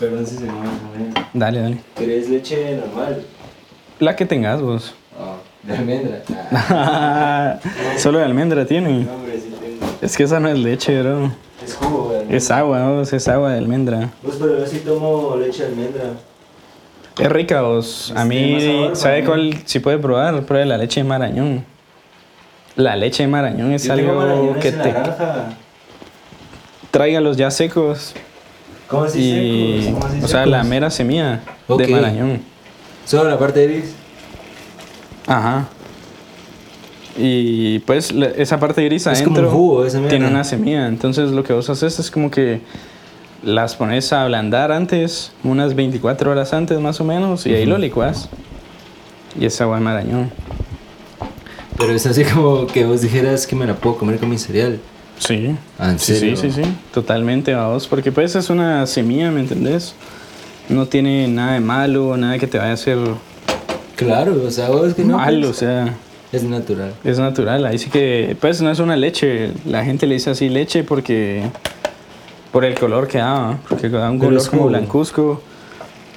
Perdón 0.00 0.26
si 0.26 0.36
se 0.36 0.42
me 0.44 0.48
va 0.48 0.54
a 0.54 1.12
comer. 1.12 1.26
dale, 1.34 1.60
dale. 1.60 1.78
¿Querés 1.96 2.28
leche 2.28 2.76
normal? 2.76 3.22
La 4.00 4.16
que 4.16 4.26
tengas 4.26 4.60
vos. 4.60 4.94
Oh, 5.18 5.36
de 5.62 5.76
almendra. 5.76 6.22
Ah, 6.52 7.58
Solo 7.98 8.18
de 8.18 8.24
almendra 8.24 8.66
tiene. 8.66 9.04
no, 9.04 9.14
hombre, 9.14 9.38
sí 9.38 9.52
tengo. 9.60 9.92
Es 10.00 10.16
que 10.16 10.24
esa 10.24 10.40
no 10.40 10.48
es 10.48 10.58
leche, 10.58 11.00
bro. 11.02 11.30
Es 11.64 11.74
jugo, 11.74 12.08
de 12.10 12.14
almendra. 12.16 12.36
Es 12.36 12.50
agua, 12.50 12.88
vos, 12.90 13.12
es 13.12 13.28
agua 13.28 13.52
de 13.52 13.58
almendra. 13.58 14.10
Pues, 14.22 14.36
pero 14.40 14.58
yo 14.58 14.66
sí 14.66 14.78
tomo 14.84 15.36
leche 15.36 15.62
de 15.64 15.68
almendra. 15.68 16.02
Es 17.20 17.30
rica, 17.30 17.60
vos. 17.62 18.12
A 18.16 18.24
mí, 18.24 18.90
¿sabe 18.94 19.24
cuál? 19.24 19.54
Si 19.66 19.78
puede 19.80 19.98
probar, 19.98 20.44
pruebe 20.46 20.64
la 20.66 20.78
leche 20.78 21.02
de 21.02 21.08
marañón. 21.08 21.64
La 22.76 22.96
leche 22.96 23.24
de 23.24 23.28
marañón 23.28 23.72
es 23.72 23.84
Yo 23.84 23.94
tengo 23.94 24.10
algo 24.12 24.22
marañones 24.22 24.62
que 24.62 24.68
en 24.68 24.78
te 24.82 24.92
naranja. 24.92 25.44
tráigalos 26.90 27.36
ya 27.36 27.50
secos. 27.50 28.14
¿Cómo 28.88 29.04
así 29.04 29.20
Y, 29.20 29.82
secos? 29.84 29.94
¿Cómo 30.00 30.06
así 30.06 30.16
o 30.24 30.28
sea, 30.28 30.40
secos? 30.40 30.50
la 30.50 30.64
mera 30.64 30.90
semilla 30.90 31.40
Ok. 31.68 31.80
de 31.82 31.88
marañón. 31.88 32.40
Solo 33.04 33.28
la 33.30 33.38
parte 33.38 33.66
gris. 33.66 33.94
Ajá. 35.26 35.66
Y 37.16 37.80
pues 37.80 38.12
la- 38.12 38.26
esa 38.28 38.58
parte 38.58 38.82
gris 38.84 39.06
Es 39.06 39.20
como 39.22 39.36
adentro 39.36 39.48
un 39.50 39.54
jugo, 39.54 39.84
esa 39.84 39.98
mierda. 39.98 40.10
tiene 40.10 40.28
una 40.28 40.44
semilla. 40.44 40.86
Entonces 40.86 41.30
lo 41.30 41.44
que 41.44 41.52
vos 41.52 41.68
haces 41.68 41.98
es 41.98 42.10
como 42.10 42.30
que 42.30 42.60
las 43.42 43.74
pones 43.76 44.12
a 44.12 44.22
ablandar 44.22 44.72
antes, 44.72 45.32
unas 45.44 45.74
24 45.74 46.30
horas 46.30 46.52
antes 46.54 46.78
más 46.80 47.00
o 47.00 47.04
menos, 47.04 47.44
y 47.46 47.52
ahí 47.54 47.66
lo 47.66 47.76
licuas. 47.76 48.28
Y 49.38 49.44
es 49.46 49.60
agua 49.60 49.76
de 49.76 49.82
marañón. 49.82 50.30
Pero 51.82 51.94
es 51.96 52.06
así 52.06 52.22
como 52.24 52.66
que 52.68 52.84
vos 52.84 53.00
dijeras 53.00 53.44
que 53.44 53.56
me 53.56 53.66
la 53.66 53.74
puedo 53.74 53.96
comer 53.96 54.18
con 54.18 54.28
mi 54.30 54.38
cereal. 54.38 54.78
Sí. 55.18 55.56
Ah, 55.80 55.90
¿en 55.90 55.98
sí, 55.98 56.14
serio? 56.14 56.36
sí, 56.36 56.52
sí, 56.52 56.62
sí. 56.62 56.70
Totalmente, 56.94 57.52
vamos. 57.54 57.88
Porque 57.88 58.12
pues 58.12 58.36
es 58.36 58.50
una 58.50 58.86
semilla, 58.86 59.32
¿me 59.32 59.40
entendés? 59.40 59.94
No 60.68 60.86
tiene 60.86 61.26
nada 61.26 61.54
de 61.54 61.60
malo, 61.60 62.16
nada 62.16 62.38
que 62.38 62.46
te 62.46 62.56
vaya 62.58 62.70
a 62.70 62.74
hacer 62.74 62.98
Claro, 63.96 64.40
o 64.46 64.50
sea, 64.52 64.68
vos 64.70 64.94
que 64.94 65.02
no. 65.04 65.16
mal, 65.16 65.42
o 65.42 65.46
pues, 65.48 65.56
sea, 65.56 65.94
Es 66.32 66.44
natural. 66.44 66.94
es 67.02 67.18
natural. 67.18 67.66
Ahí 67.66 67.78
sí 67.78 67.90
que, 67.90 68.36
pues 68.40 68.62
no 68.62 68.70
es 68.70 68.78
una 68.78 68.94
leche. 68.96 69.50
La 69.66 69.84
gente 69.84 70.06
le 70.06 70.14
dice 70.14 70.30
así 70.30 70.48
leche 70.48 70.84
porque, 70.84 71.42
por 72.52 72.64
el 72.64 72.78
color 72.78 73.08
que 73.08 73.18
da, 73.18 73.58
porque 73.68 73.88
da 73.88 74.08
un 74.08 74.20
color 74.20 74.48
como 74.48 74.66
blancuzco. 74.68 75.42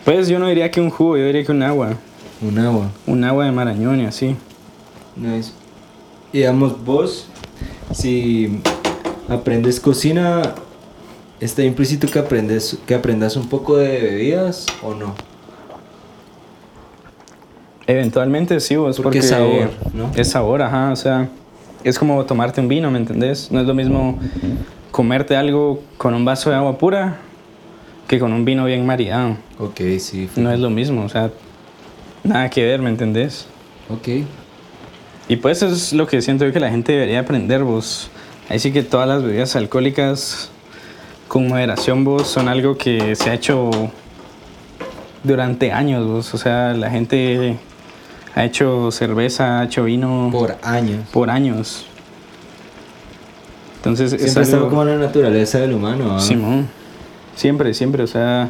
Pues 0.04 0.28
yo 0.28 0.38
no 0.38 0.48
diría 0.48 0.70
que 0.70 0.80
un 0.80 0.92
jugo, 0.92 1.18
yo 1.18 1.26
diría 1.26 1.44
que 1.44 1.52
un 1.52 1.64
agua. 1.64 1.94
Un 2.42 2.60
agua. 2.60 2.92
Un 3.08 3.24
agua 3.24 3.46
de 3.46 3.52
marañón 3.52 4.00
y 4.00 4.06
así. 4.06 4.36
Nice. 5.16 5.52
Y 6.34 6.40
digamos, 6.40 6.84
vos, 6.84 7.28
si 7.94 8.60
aprendes 9.30 9.80
cocina, 9.80 10.54
está 11.40 11.64
implícito 11.64 12.08
que 12.08 12.20
aprendes 12.20 12.78
que 12.86 12.96
aprendas 12.96 13.36
un 13.36 13.48
poco 13.48 13.78
de 13.78 14.02
bebidas 14.02 14.66
o 14.84 14.94
no. 14.94 15.16
Eventualmente 17.88 18.60
sí, 18.60 18.76
vos, 18.76 18.98
Porque 18.98 19.04
porque, 19.04 19.20
es 19.20 19.30
sabor, 19.30 19.70
¿no? 19.94 20.12
Es 20.16 20.30
sabor, 20.30 20.62
ajá, 20.62 20.92
o 20.92 20.96
sea, 20.96 21.30
es 21.84 22.00
como 22.00 22.26
tomarte 22.26 22.60
un 22.60 22.68
vino, 22.68 22.90
¿me 22.90 22.98
entendés? 22.98 23.52
No 23.52 23.62
es 23.62 23.68
lo 23.68 23.76
mismo 23.76 24.18
comerte 24.92 25.36
algo 25.36 25.82
con 25.98 26.16
un 26.16 26.26
vaso 26.26 26.50
de 26.50 26.56
agua 26.56 26.78
pura 26.78 27.18
que 28.08 28.20
con 28.20 28.34
un 28.34 28.44
vino 28.44 28.66
bien 28.66 28.86
maridado. 28.86 29.38
Ok, 29.60 29.82
sí. 30.00 30.30
No 30.36 30.52
es 30.52 30.60
lo 30.60 30.72
mismo, 30.72 31.04
o 31.06 31.10
sea, 31.10 31.32
nada 32.24 32.50
que 32.50 32.64
ver, 32.64 32.82
¿me 32.82 32.90
entendés? 32.90 33.46
Ok. 33.90 34.26
Y 35.28 35.38
pues 35.38 35.62
eso 35.62 35.74
es 35.74 35.94
lo 35.94 36.06
que 36.08 36.22
siento 36.22 36.46
yo 36.46 36.54
que 36.54 36.60
la 36.60 36.70
gente 36.70 36.92
debería 36.92 37.22
aprender, 37.22 37.64
vos. 37.64 38.10
Ahí 38.48 38.60
sí 38.60 38.72
que 38.72 38.84
todas 38.84 39.08
las 39.08 39.24
bebidas 39.24 39.56
alcohólicas 39.56 40.52
con 41.28 41.48
moderación, 41.48 42.04
vos, 42.04 42.28
son 42.28 42.48
algo 42.48 42.78
que 42.78 43.16
se 43.16 43.32
ha 43.32 43.34
hecho 43.34 43.72
durante 45.24 45.72
años, 45.72 46.06
vos. 46.06 46.34
O 46.34 46.38
sea, 46.38 46.74
la 46.74 46.92
gente 46.92 47.58
ha 48.36 48.46
hecho 48.46 48.92
cerveza, 48.92 49.62
ha 49.62 49.66
hecho 49.66 49.86
vino 49.86 50.30
Por 50.32 50.58
años. 50.62 51.08
por 51.12 51.30
años. 51.32 51.86
Entonces 53.78 54.14
es 54.14 54.22
Siempre 54.22 54.42
ha 54.42 54.44
estado 54.44 54.64
algo... 54.66 54.70
como 54.70 54.86
la 54.86 54.98
naturaleza 54.98 55.60
del 55.60 55.74
humano. 55.74 56.16
¿ah? 56.16 56.20
Simón. 56.20 56.68
Siempre, 57.36 57.74
siempre. 57.74 58.04
O 58.04 58.08
sea, 58.08 58.50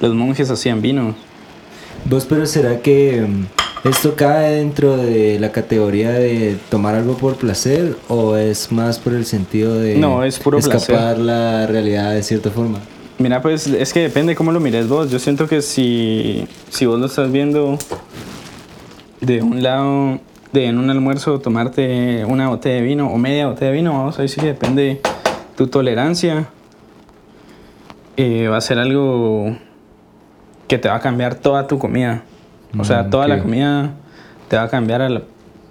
los 0.00 0.14
monjes 0.14 0.50
hacían 0.50 0.82
vino. 0.82 1.14
¿Vos 2.04 2.26
pero 2.28 2.46
será 2.46 2.80
que 2.80 3.26
mm, 3.28 3.46
esto 3.84 4.14
cae 4.14 4.56
dentro 4.56 4.96
de 4.96 5.38
la 5.40 5.50
categoría 5.50 6.12
de 6.12 6.56
tomar 6.70 6.94
algo 6.94 7.16
por 7.16 7.36
placer 7.36 7.96
o 8.08 8.36
es 8.36 8.70
más 8.70 8.98
por 8.98 9.12
el 9.12 9.26
sentido 9.26 9.74
de 9.78 9.96
No, 9.96 10.22
es 10.22 10.38
puro 10.38 10.58
escapar 10.58 10.86
placer. 10.86 11.18
la 11.18 11.66
realidad 11.66 12.12
de 12.12 12.22
cierta 12.22 12.50
forma? 12.50 12.78
Mira, 13.18 13.42
pues 13.42 13.66
es 13.66 13.92
que 13.92 14.00
depende 14.00 14.34
cómo 14.34 14.52
lo 14.52 14.60
mires 14.60 14.88
vos. 14.88 15.10
Yo 15.10 15.18
siento 15.18 15.48
que 15.48 15.62
si, 15.62 16.46
si 16.70 16.86
vos 16.86 16.98
lo 16.98 17.06
estás 17.06 17.30
viendo 17.30 17.78
de 19.20 19.42
un 19.42 19.62
lado, 19.62 20.18
de 20.52 20.66
en 20.66 20.78
un 20.78 20.90
almuerzo, 20.90 21.40
tomarte 21.40 22.24
una 22.24 22.48
botella 22.48 22.76
de 22.76 22.82
vino 22.82 23.08
o 23.12 23.18
media 23.18 23.46
botella 23.48 23.70
de 23.70 23.76
vino, 23.76 23.92
vamos, 23.92 24.18
ahí 24.18 24.28
sí 24.28 24.40
que 24.40 24.46
depende 24.46 25.00
tu 25.56 25.66
tolerancia. 25.66 26.48
Eh, 28.16 28.48
va 28.48 28.56
a 28.58 28.60
ser 28.60 28.78
algo 28.78 29.56
que 30.68 30.78
te 30.78 30.88
va 30.88 30.96
a 30.96 31.00
cambiar 31.00 31.34
toda 31.36 31.66
tu 31.66 31.78
comida. 31.78 32.24
O 32.78 32.84
sea, 32.84 33.02
Mm, 33.04 33.10
toda 33.10 33.28
la 33.28 33.42
comida 33.42 33.90
te 34.48 34.56
va 34.56 34.62
a 34.64 34.68
cambiar 34.68 35.02
a, 35.02 35.08
la- 35.08 35.22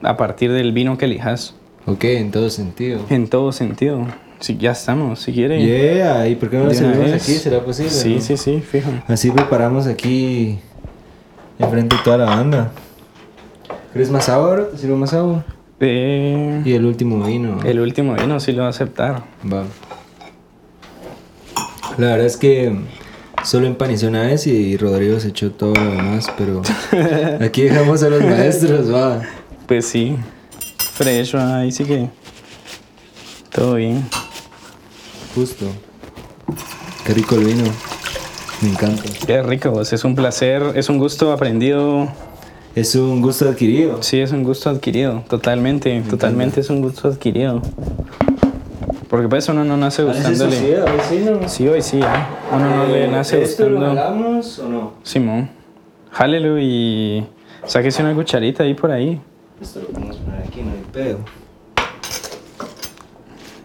a 0.03 0.17
partir 0.17 0.51
del 0.51 0.71
vino 0.71 0.97
que 0.97 1.05
elijas. 1.05 1.55
Ok, 1.85 2.03
en 2.05 2.31
todo 2.31 2.49
sentido. 2.49 3.01
En 3.09 3.27
todo 3.27 3.51
sentido. 3.51 4.05
Si 4.39 4.57
ya 4.57 4.71
estamos, 4.71 5.19
si 5.19 5.33
quiere. 5.33 5.59
Yeah, 5.63 6.27
¿y 6.27 6.35
por 6.35 6.49
qué 6.49 6.57
no 6.57 6.65
lo 6.65 6.73
servimos 6.73 7.11
aquí? 7.11 7.33
¿Será 7.33 7.59
posible? 7.63 7.91
Sí, 7.91 8.15
no? 8.15 8.21
sí, 8.21 8.37
sí, 8.37 8.59
fijo. 8.61 8.89
Así 9.07 9.29
preparamos 9.31 9.85
aquí 9.87 10.59
enfrente 11.59 11.95
de 11.95 12.01
toda 12.03 12.17
la 12.17 12.25
banda. 12.25 12.71
¿Quieres 13.93 14.09
más 14.09 14.29
agua? 14.29 14.67
¿Te 14.71 14.77
sirvo 14.77 14.97
más 14.97 15.13
agua? 15.13 15.43
Eh, 15.79 16.61
Y 16.65 16.73
el 16.73 16.85
último 16.85 17.23
vino. 17.25 17.59
el 17.63 17.79
último 17.79 18.13
vino 18.15 18.39
sí 18.39 18.51
lo 18.51 18.61
va 18.61 18.67
a 18.67 18.69
aceptar. 18.71 19.23
Va. 19.51 19.63
La 21.97 22.07
verdad 22.07 22.25
es 22.25 22.37
que 22.37 22.75
solo 23.43 23.67
empanicé 23.67 24.07
una 24.07 24.23
vez 24.23 24.47
y 24.47 24.77
Rodrigo 24.77 25.19
se 25.19 25.29
echó 25.29 25.51
todo 25.51 25.73
lo 25.73 25.91
demás, 25.91 26.31
pero 26.37 26.61
aquí 27.43 27.63
dejamos 27.63 28.03
a 28.03 28.09
los 28.09 28.23
maestros, 28.23 28.93
va. 28.93 29.21
Pues 29.67 29.87
sí. 29.87 30.15
Fresh, 30.93 31.35
ahí 31.35 31.71
sí 31.71 31.83
que. 31.85 32.09
Todo 33.51 33.75
bien. 33.75 34.03
Justo. 35.35 35.65
Qué 37.05 37.13
rico 37.13 37.35
el 37.35 37.45
vino. 37.45 37.63
Me 38.61 38.69
encanta. 38.69 39.03
Qué 39.25 39.41
rico, 39.41 39.81
es 39.81 40.03
un 40.03 40.15
placer, 40.15 40.61
es 40.75 40.89
un 40.89 40.97
gusto 40.97 41.31
aprendido. 41.31 42.09
Es 42.73 42.95
un 42.95 43.21
gusto 43.21 43.49
adquirido. 43.49 44.01
Sí, 44.01 44.19
es 44.19 44.31
un 44.31 44.43
gusto 44.43 44.69
adquirido, 44.69 45.23
totalmente, 45.27 46.01
totalmente 46.09 46.61
es 46.61 46.69
un 46.69 46.81
gusto 46.81 47.09
adquirido. 47.09 47.61
Porque 49.11 49.27
pues 49.27 49.47
uno 49.49 49.63
no 49.65 49.75
nace 49.75 50.03
gustándole. 50.03 50.55
Sí, 51.47 51.67
hoy 51.67 51.81
sí, 51.81 51.99
¿eh? 51.99 52.05
uno 52.51 52.69
no 52.77 52.85
le 52.87 53.09
nace 53.09 53.41
¿Esto 53.43 53.67
lo 53.69 53.75
gustando. 53.77 54.01
hagamos 54.01 54.59
o 54.59 54.69
no? 54.69 54.93
Simón, 55.03 55.49
jálelo 56.11 56.57
y 56.57 57.25
sáquese 57.67 58.01
una 58.03 58.15
cucharita 58.15 58.63
ahí 58.63 58.73
por 58.73 58.89
ahí. 58.89 59.19
Esto 59.61 59.81
lo 59.81 59.87
podemos 59.87 60.15
poner 60.15 60.39
aquí, 60.47 60.61
no 60.61 60.71
hay 60.71 60.83
pedo. 60.93 61.17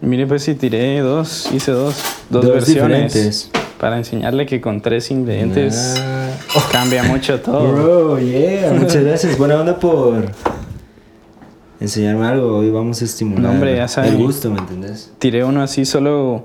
Mire, 0.01 0.27
pues 0.27 0.43
si 0.43 0.55
tiré 0.57 0.99
dos, 1.01 1.49
hice 1.53 1.71
dos, 1.71 1.95
dos, 2.29 2.45
Dos 2.45 2.53
versiones. 2.53 3.15
diferentes. 3.15 3.51
Para 3.79 3.99
enseñarle 3.99 4.47
que 4.47 4.61
con 4.61 4.81
tres 4.81 5.11
ingredientes 5.13 5.95
Ah. 6.03 6.29
cambia 6.73 7.03
mucho 7.05 7.41
todo. 7.41 7.73
Bro, 7.73 8.19
yeah, 8.19 8.73
muchas 8.73 8.97
gracias. 9.05 9.39
Buena 9.39 9.61
onda 9.61 9.79
por 9.79 10.25
enseñarme 11.81 12.27
algo. 12.27 12.59
Hoy 12.59 12.71
vamos 12.71 13.03
a 13.03 13.05
estimular 13.05 13.43
No, 13.43 13.51
hombre, 13.51 13.77
ya 13.77 13.89
saben. 13.89 14.13
el 14.15 14.19
gusto, 14.19 14.51
¿me 14.51 14.59
entendés? 14.59 15.13
Tiré 15.19 15.45
uno 15.45 15.63
así 15.63 15.85
solo 15.85 16.45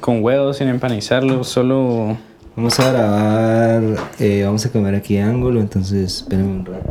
con 0.00 0.22
huevos 0.22 0.58
sin 0.58 0.68
empanizarlo, 0.68 1.44
solo 1.44 2.16
Vamos 2.56 2.80
a 2.80 2.90
grabar, 2.90 3.82
eh, 4.18 4.42
vamos 4.46 4.64
a 4.64 4.72
comer 4.72 4.94
aquí 4.94 5.18
ángulo, 5.18 5.60
entonces 5.60 6.22
espérenme 6.22 6.60
un 6.60 6.64
rato. 6.64 6.88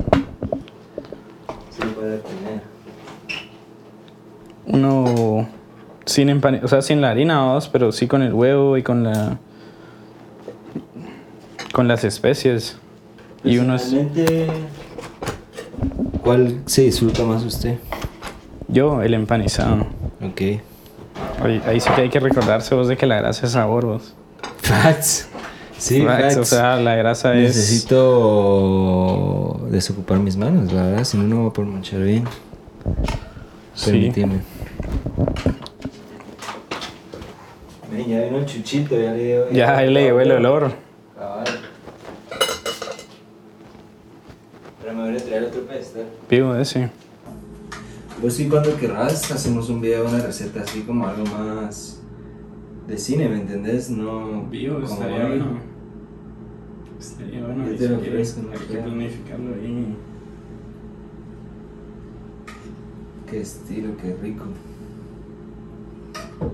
Sí, 1.72 1.82
puede 1.96 2.20
tener. 2.20 2.62
uno 4.68 5.48
sin 6.06 6.30
empanizar, 6.30 6.66
o 6.66 6.68
sea, 6.68 6.84
sin 6.84 7.02
la 7.02 7.10
harina, 7.10 7.40
vamos, 7.40 7.68
pero 7.70 7.92
sí 7.92 8.06
con 8.06 8.22
el 8.22 8.36
huevo 8.36 8.78
y 8.78 8.84
con 8.84 9.04
la 9.04 9.40
con 11.72 11.88
las 11.88 12.04
especies. 12.04 12.78
Y 13.44 13.58
uno 13.58 13.74
es 13.74 13.92
¿Cuál 16.26 16.61
se 16.65 16.82
disfruta 16.82 17.23
más 17.23 17.43
usted? 17.43 17.78
yo, 18.67 19.03
el 19.03 19.13
empanizado. 19.13 19.86
Ok. 20.21 20.41
Ahí, 21.41 21.61
ahí 21.67 21.80
sí 21.80 21.88
que 21.95 22.01
hay 22.01 22.09
que 22.09 22.19
recordarse 22.19 22.73
vos 22.73 22.88
de 22.88 22.97
que 22.97 23.05
la 23.05 23.17
grasa 23.17 23.45
es 23.45 23.51
sabor, 23.51 23.86
vos. 23.86 24.15
Facts. 24.57 25.30
Sí, 25.78 26.01
Facts, 26.01 26.21
facts. 26.23 26.38
O 26.38 26.45
sea, 26.45 26.78
la 26.78 26.95
grasa 26.95 27.36
es... 27.36 27.55
Necesito 27.55 28.07
desocupar 29.69 30.17
mis 30.17 30.36
manos, 30.36 30.73
la 30.73 30.82
verdad, 30.88 31.03
si 31.03 31.15
no, 31.17 31.23
no 31.26 31.36
voy 31.41 31.49
a 31.49 31.53
poder 31.53 31.71
manchar 31.71 32.01
bien. 32.01 32.23
Sí. 33.76 33.91
Permíteme. 33.91 34.39
Ven, 37.91 38.07
ya 38.07 38.21
vino 38.21 38.38
el 38.39 38.45
chuchito, 38.47 38.99
ya 38.99 39.11
le 39.11 39.23
dio. 39.23 39.51
Ya, 39.51 39.78
ahí 39.78 39.93
le 39.93 40.03
llegó 40.05 40.21
el 40.21 40.32
olor. 40.32 40.71
Cabal. 41.17 41.45
Pero 44.86 44.98
me 44.98 45.10
voy 45.10 45.20
a 45.20 45.26
traer 45.26 45.46
otro 45.46 45.66
pez. 45.66 45.94
Vivo 46.30 46.56
ese. 46.56 46.92
Vos 48.22 48.36
sí, 48.36 48.48
cuando 48.48 48.78
querrás, 48.78 49.32
hacemos 49.32 49.68
un 49.72 49.82
video, 49.82 50.08
una 50.08 50.20
receta 50.20 50.62
así 50.62 50.82
como 50.82 51.08
algo 51.08 51.26
más 51.26 52.04
de 52.88 52.96
cine, 52.96 53.28
¿me 53.28 53.42
entendés? 53.42 53.90
No. 53.90 54.48
como 54.48 55.06
hoy. 55.06 55.44
Estaría 57.00 57.44
bueno. 57.44 57.66
Ya 57.66 57.74
y 57.74 57.78
te 57.78 57.90
lo 57.90 57.98
ofrezco, 57.98 58.42
no 58.44 58.52
hay 58.52 58.60
que 58.60 58.78
planificarlo 58.78 59.56
ahí. 59.56 59.96
Qué 63.28 63.42
estilo, 63.42 63.98
qué 63.98 64.16
rico. 64.22 64.46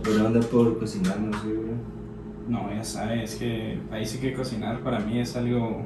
Pero 0.04 0.26
anda 0.26 0.40
por 0.40 0.80
cocinar, 0.80 1.20
no 1.20 1.38
sé, 1.38 1.48
bro. 1.48 1.74
No, 2.48 2.74
ya 2.74 2.84
sabes, 2.86 3.34
es 3.34 3.40
que 3.40 3.80
ahí 3.92 4.06
sí 4.06 4.20
que 4.20 4.34
cocinar 4.34 4.80
para 4.80 5.00
mí 5.00 5.20
es 5.20 5.36
algo 5.36 5.84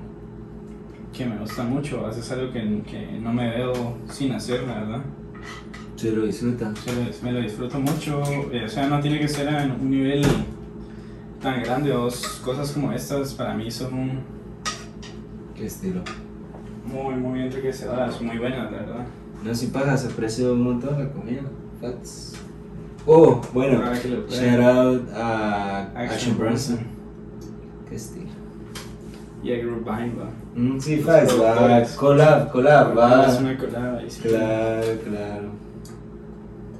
que 1.16 1.26
me 1.26 1.38
gusta 1.38 1.63
mucho. 1.63 2.09
Es 2.09 2.32
algo 2.32 2.51
que, 2.51 2.59
que 2.89 3.20
no 3.22 3.32
me 3.34 3.49
veo 3.49 3.97
sin 4.09 4.32
hacer, 4.34 4.63
la 4.63 4.76
verdad. 4.82 5.01
Se 5.95 6.11
lo 6.11 6.26
disfruta. 6.26 6.74
Se 6.76 6.91
lo- 6.93 7.24
me 7.24 7.32
lo 7.32 7.39
disfruto 7.41 7.80
mucho. 7.80 8.22
eh, 8.51 8.66
o 8.66 8.70
sea, 8.70 8.88
no 8.88 8.99
tiene 8.99 9.20
que 9.20 9.28
ser 9.28 9.47
en 9.47 9.72
un 9.72 9.89
nivel 9.89 10.24
tan 11.41 11.63
grande. 11.63 11.89
Dos 11.91 12.41
cosas 12.43 12.72
como 12.72 12.91
estas 12.91 13.34
para 13.34 13.53
mí 13.55 13.70
son 13.72 14.20
Qué 15.55 15.66
estilo. 15.68 16.01
muy, 16.86 17.16
muy 17.16 17.41
enriquecedoras, 17.41 18.22
muy 18.22 18.38
buenas, 18.38 18.72
la 18.72 18.78
verdad. 18.80 19.05
No, 19.43 19.55
si 19.55 19.68
pagas, 19.68 20.05
aprecio 20.05 20.53
un 20.53 20.63
montón 20.63 20.97
la 20.99 21.09
comida. 21.11 21.41
Fats. 21.80 22.34
Oh, 23.05 23.39
bueno. 23.53 23.82
Shout 24.28 24.59
out 24.59 25.09
a 25.13 25.82
Action 25.95 25.97
Action 25.97 26.38
Bronson. 26.38 26.76
Bronson. 26.76 26.80
Qué 27.89 27.95
estilo. 27.95 28.30
Y 29.43 29.51
a 29.53 29.57
Group 29.59 29.88
va. 29.88 29.99
Mm, 30.56 30.80
sí, 30.80 30.99
va. 31.01 31.20
productores. 31.20 31.89
Collab, 31.91 32.51
collab, 32.51 32.97
va. 32.97 33.28
Es 33.28 33.39
una 33.39 33.58
colada 33.58 33.97
ahí, 33.99 34.10
sí. 34.10 34.22
Claro, 34.22 34.84
claro. 35.03 35.49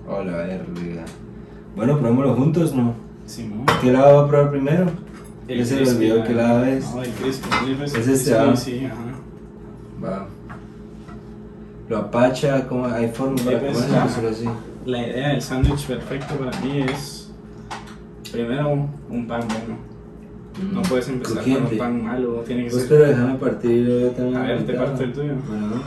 Hola, 0.08 0.38
verga. 0.38 1.06
Bueno, 1.76 1.98
probémoslo 2.00 2.36
juntos, 2.36 2.74
¿no? 2.74 2.94
Simón. 3.26 3.66
¿Qué 3.82 3.92
lado 3.92 4.18
va 4.18 4.24
a 4.24 4.28
probar 4.30 4.52
primero? 4.52 4.86
El 5.48 5.60
Ya 5.60 5.66
se 5.66 5.84
olvidó 5.96 6.18
la- 6.18 6.24
qué 6.24 6.34
lado 6.34 6.66
es. 6.66 6.96
No, 6.96 7.04
el 7.04 7.12
crispy, 7.12 7.50
Es 7.84 8.08
este, 8.08 8.34
ah. 8.36 8.56
Sí, 8.56 8.86
ajá. 8.86 10.04
Va. 10.04 10.28
Lo 11.90 11.98
apacha, 11.98 12.68
¿cómo 12.68 12.86
hay 12.88 13.10
forma 13.10 13.36
para 13.44 13.60
pues, 13.60 13.78
comerlo? 13.78 14.30
así. 14.30 14.46
La 14.86 15.08
idea 15.08 15.30
del 15.30 15.42
sándwich 15.42 15.86
perfecto 15.88 16.36
para 16.36 16.60
mí 16.62 16.82
es 16.82 17.32
primero 18.32 18.88
un 19.10 19.28
pan 19.28 19.42
bueno. 19.48 19.78
No 20.72 20.82
puedes 20.84 21.10
empezar 21.10 21.44
con 21.44 21.54
un 21.54 21.78
pan 21.78 22.04
malo, 22.04 22.44
tiene 22.48 22.66
que 22.66 22.70
Pues 22.72 22.84
ser, 22.84 22.90
pero 22.90 23.10
déjame 23.10 23.36
partir 23.36 23.86
yo 23.86 24.10
también. 24.12 24.38
A 24.38 24.44
ver, 24.44 24.66
te 24.66 24.74
parto 24.74 25.04
el 25.04 25.14
tuyo. 25.14 25.34
Bueno, 25.48 25.68
no. 25.68 25.82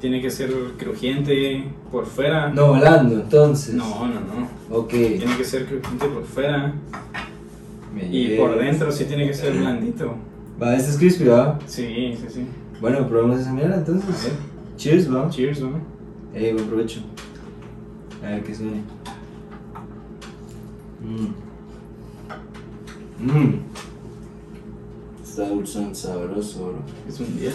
tiene 0.00 0.22
que 0.22 0.30
ser 0.30 0.50
crujiente 0.78 1.64
por 1.92 2.06
fuera. 2.06 2.48
No, 2.50 2.68
volando, 2.68 3.16
entonces. 3.16 3.74
no, 3.74 4.06
no. 4.06 4.14
no. 4.14 4.48
Ok. 4.70 4.88
Tiene 4.90 5.36
que 5.36 5.44
ser 5.44 5.66
crujiente 5.66 6.06
por 6.06 6.24
fuera 6.24 6.72
Me 7.94 8.06
y 8.06 8.36
por 8.38 8.58
dentro 8.58 8.90
sí 8.90 9.04
tiene 9.04 9.26
que 9.26 9.34
ser 9.34 9.52
blandito. 9.52 10.14
Va, 10.62 10.74
este 10.74 10.90
es 10.92 10.96
crispy, 10.96 11.24
¿va? 11.24 11.58
Sí, 11.66 12.16
sí, 12.18 12.26
sí. 12.28 12.46
Bueno, 12.80 13.06
probemos 13.08 13.40
esa 13.40 13.52
mierda 13.52 13.76
entonces. 13.76 14.08
A 14.08 14.28
ver. 14.28 14.36
Cheers, 14.76 15.14
¿va? 15.14 15.28
Cheers, 15.28 15.60
¿no? 15.60 15.80
Ey, 16.34 16.52
buen 16.54 16.66
provecho. 16.66 17.00
A 18.24 18.30
ver 18.30 18.42
qué 18.42 18.54
suena. 18.54 18.72
Mmm. 21.02 21.49
Mmm. 23.20 23.54
Está 25.22 25.48
dulzón, 25.48 25.94
sabroso, 25.94 26.66
bro. 26.66 26.78
Es 27.08 27.20
un 27.20 27.38
10. 27.38 27.54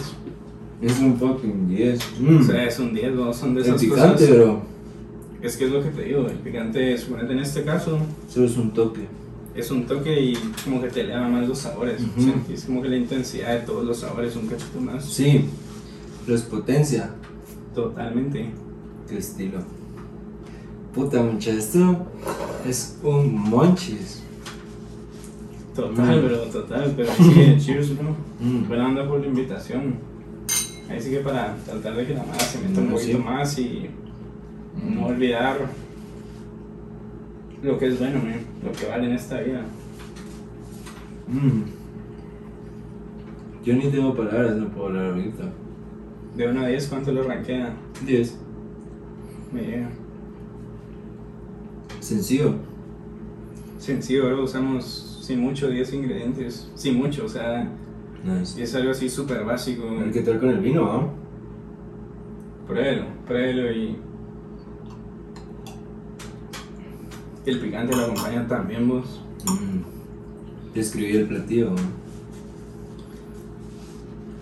Es 0.82 1.00
un 1.00 1.18
fucking 1.18 1.68
10. 1.68 2.00
Mmm. 2.20 2.38
O 2.40 2.44
sea, 2.44 2.66
es 2.66 2.80
un 2.80 2.94
10, 2.94 3.14
¿no? 3.16 3.34
son 3.34 3.54
de 3.56 3.62
el 3.62 3.68
esas 3.68 3.82
picante, 3.82 4.26
cosas. 4.28 4.30
bro. 4.38 4.62
Es 5.42 5.58
que 5.58 5.66
es 5.66 5.72
lo 5.72 5.84
que 5.84 5.90
te 5.90 6.04
digo, 6.04 6.26
el 6.28 6.38
picante, 6.38 6.98
suponete 6.98 7.34
en 7.34 7.40
este 7.40 7.64
caso, 7.64 8.00
Solo 8.30 8.46
es 8.48 8.58
un 8.58 8.72
toque. 8.72 9.02
es 9.54 9.70
un 9.70 9.86
toque 9.86 10.20
y 10.20 10.34
como 10.64 10.82
que 10.82 10.88
te 10.90 11.02
eleva 11.02 11.28
más 11.28 11.48
los 11.48 11.60
sabores. 11.60 12.02
O 12.18 12.22
sea, 12.22 12.34
es 12.52 12.64
como 12.66 12.82
que 12.82 12.90
la 12.90 12.98
intensidad 12.98 13.54
de 13.54 13.60
todos 13.60 13.86
los 13.86 13.98
sabores 14.00 14.36
un 14.36 14.48
cachito 14.48 14.80
más. 14.82 15.06
Sí. 15.06 15.46
Los 16.26 16.42
potencia. 16.44 17.12
Totalmente. 17.76 18.50
Qué 19.08 19.18
estilo. 19.18 19.60
Puta, 20.96 21.22
mucha, 21.22 21.52
esto 21.52 22.08
es 22.68 22.98
un 23.04 23.36
monchis. 23.50 24.24
Total, 25.76 26.22
Mm. 26.22 26.26
bro, 26.26 26.38
total. 26.52 26.94
Pero 26.96 27.12
sí, 27.14 27.56
cheers, 27.60 27.98
bro. 27.98 28.16
Mm. 28.40 28.68
Buena 28.68 28.88
onda 28.88 29.08
por 29.08 29.20
la 29.20 29.28
invitación. 29.28 29.96
Ahí 30.90 31.02
sí 31.02 31.10
que 31.10 31.18
para 31.20 31.56
tratar 31.66 31.96
de 31.96 32.06
que 32.06 32.14
la 32.14 32.24
mala 32.24 32.40
se 32.40 32.60
meta 32.60 32.80
un 32.82 32.88
Mm, 32.88 32.92
poquito 32.92 33.20
más 33.20 33.60
y 33.60 33.90
Mm. 34.82 34.96
no 34.96 35.06
olvidar 35.08 35.58
lo 37.64 37.78
que 37.80 37.88
es 37.88 37.98
bueno, 38.00 38.20
man, 38.20 38.40
lo 38.64 38.72
que 38.72 38.86
vale 38.88 39.08
en 39.08 39.14
esta 39.14 39.40
vida. 39.42 39.62
Mm. 41.28 41.64
Yo 43.66 43.74
ni 43.74 43.88
tengo 43.90 44.14
palabras, 44.14 44.56
no 44.58 44.68
puedo 44.70 44.88
hablar 44.88 45.06
ahorita. 45.14 45.44
De 46.38 46.48
1 46.48 46.62
a 46.62 46.68
10, 46.68 46.88
¿cuánto 46.88 47.12
lo 47.12 47.24
rankea? 47.24 47.74
10. 48.06 48.38
Me 49.52 49.62
llega. 49.64 49.90
Sencillo. 52.00 52.54
Sencillo, 53.80 54.26
bro, 54.28 54.44
usamos 54.44 55.15
sin 55.26 55.40
mucho 55.40 55.70
10 55.70 55.94
ingredientes. 55.94 56.72
Sin 56.76 56.98
mucho, 56.98 57.26
o 57.26 57.30
sea, 57.30 57.68
Nice. 58.24 58.60
y 58.60 58.64
es 58.64 58.76
algo 58.76 58.92
así 58.92 59.10
súper 59.10 59.44
básico. 59.44 59.84
Ver 59.98 60.12
qué 60.12 60.22
tal 60.22 60.40
con 60.40 60.50
el 60.50 60.60
vino, 60.60 60.82
¿no? 60.82 61.10
Pruébelo, 62.68 63.06
pruébelo 63.28 63.72
y. 63.72 63.98
El 67.48 67.60
picante 67.60 67.96
lo 67.96 68.04
acompaña 68.04 68.48
también, 68.48 68.88
vos. 68.88 69.24
Mm. 69.46 70.74
Describí 70.76 71.18
el 71.18 71.28
platillo, 71.28 71.72
¿no? 71.72 71.76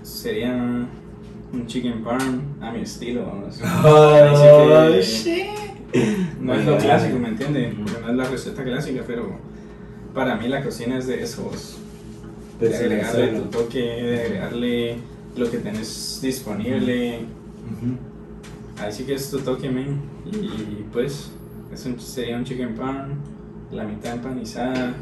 Sería 0.03 0.87
un 1.53 1.67
chicken 1.67 2.03
parm 2.03 2.41
a 2.61 2.71
mi 2.71 2.81
estilo, 2.81 3.25
vamos. 3.25 3.61
Oh, 3.85 5.01
sí 5.01 5.23
shit. 5.23 5.45
que 5.93 6.17
no 6.41 6.53
es 6.55 6.65
lo 6.65 6.77
clásico. 6.77 7.19
¿me 7.19 7.29
entiendes? 7.29 7.73
Ujú. 7.73 7.83
No 8.01 8.09
es 8.09 8.15
la 8.15 8.23
receta 8.25 8.63
clásica, 8.63 9.03
pero 9.05 9.37
para 10.13 10.35
mí 10.35 10.47
la 10.47 10.63
cocina 10.63 10.97
es 10.97 11.07
de 11.07 11.21
esos. 11.23 11.77
De 12.59 12.67
Pues, 12.69 12.79
agregarle 12.79 13.27
tu 13.39 13.45
toque, 13.49 13.79
de 13.79 14.21
agregarle 14.23 14.95
lo 15.35 15.49
que 15.49 15.57
tenés 15.57 16.19
disponible. 16.21 17.19
Ujú. 17.19 18.83
Así 18.85 19.03
que 19.05 19.15
es 19.15 19.29
tu 19.29 19.39
toque, 19.39 19.69
men. 19.69 20.01
Y 20.31 20.83
pues 20.91 21.31
es 21.73 21.85
un- 21.85 21.99
sería 21.99 22.37
un 22.37 22.43
chicken 22.43 22.75
pan, 22.75 23.15
la 23.71 23.83
mitad 23.85 24.13
empanizada, 24.13 24.93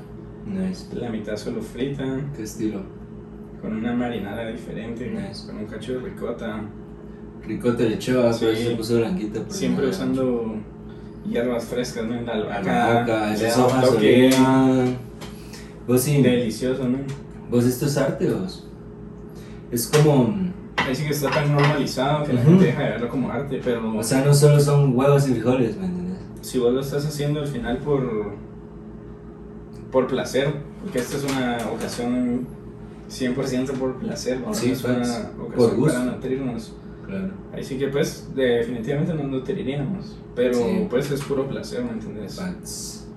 Nice. 0.46 0.86
la 0.96 1.10
mitad 1.10 1.36
solo 1.38 1.62
frita, 1.62 2.04
Qué 2.36 2.44
estilo. 2.44 2.82
con 3.62 3.74
una 3.76 3.94
marinada 3.94 4.48
diferente, 4.50 5.10
Nice. 5.10 5.46
con 5.46 5.58
un 5.58 5.66
cacho 5.66 5.94
de 5.94 6.00
ricota. 6.00 6.64
Ricota 7.46 7.84
le 7.84 7.96
echó, 7.96 8.32
Sí. 8.34 8.46
se 8.56 8.76
puso 8.76 8.98
blanquita. 8.98 9.42
Siempre 9.50 9.90
usando 9.90 10.56
hierbas 11.28 11.66
frescas, 11.66 12.06
¿no? 12.06 12.22
La 12.22 12.36
La 12.36 12.58
albahaca, 12.58 13.34
esas 13.34 13.58
hojas. 13.58 13.90
Vos 15.88 16.02
sí, 16.02 16.22
delicioso, 16.22 16.88
¿no? 16.88 17.00
vos 17.50 17.66
esto 17.66 17.86
es 17.86 17.98
arte, 17.98 18.32
vos. 18.32 18.68
Es 19.72 19.88
como, 19.88 20.34
Ahí 20.78 20.96
sí 20.96 21.04
que 21.04 21.12
está 21.12 21.30
tan 21.30 21.54
normalizado 21.54 22.24
que 22.26 22.34
la 22.34 22.42
gente 22.42 22.66
deja 22.66 22.84
de 22.84 22.90
verlo 22.92 23.10
como 23.10 23.30
arte, 23.30 23.62
pero 23.64 23.98
o 23.98 24.04
sea, 24.04 24.24
no 24.24 24.34
solo 24.34 24.60
son 24.60 24.96
huevos 24.98 25.28
y 25.28 25.34
frijoles, 25.34 25.78
¿me 25.78 25.86
entiendes? 25.86 26.18
si 26.42 26.58
vos 26.58 26.74
lo 26.74 26.82
estás 26.82 27.06
haciendo 27.06 27.42
al 27.42 27.48
final 27.48 27.78
por, 27.78 28.34
por 29.92 30.08
placer, 30.08 30.54
porque 30.82 31.00
esta 31.00 31.18
es 31.18 31.24
una 31.24 31.58
ocasión 31.72 32.48
100% 33.12 33.72
por 33.74 33.96
placer, 34.00 34.40
¿no? 34.40 34.54
Sí, 34.54 34.68
No 34.70 34.74
es 34.74 34.84
una 34.84 34.94
ocasión 34.98 35.28
Por 35.56 35.76
gusto. 35.76 35.94
para 36.00 36.06
nutrirnos. 36.12 36.74
Claro. 37.12 37.34
Ahí 37.54 37.64
sí 37.64 37.78
que 37.78 37.88
pues 37.90 38.30
definitivamente 38.34 39.14
nos 39.14 39.26
nutriríamos, 39.26 40.18
pero 40.36 40.54
Sí. 40.54 40.88
pues 40.90 41.12
es 41.12 41.22
puro 41.24 41.46
placer, 41.48 41.84
¿me 41.84 41.92
entiendes? 41.92 42.36
Facts. 42.40 43.08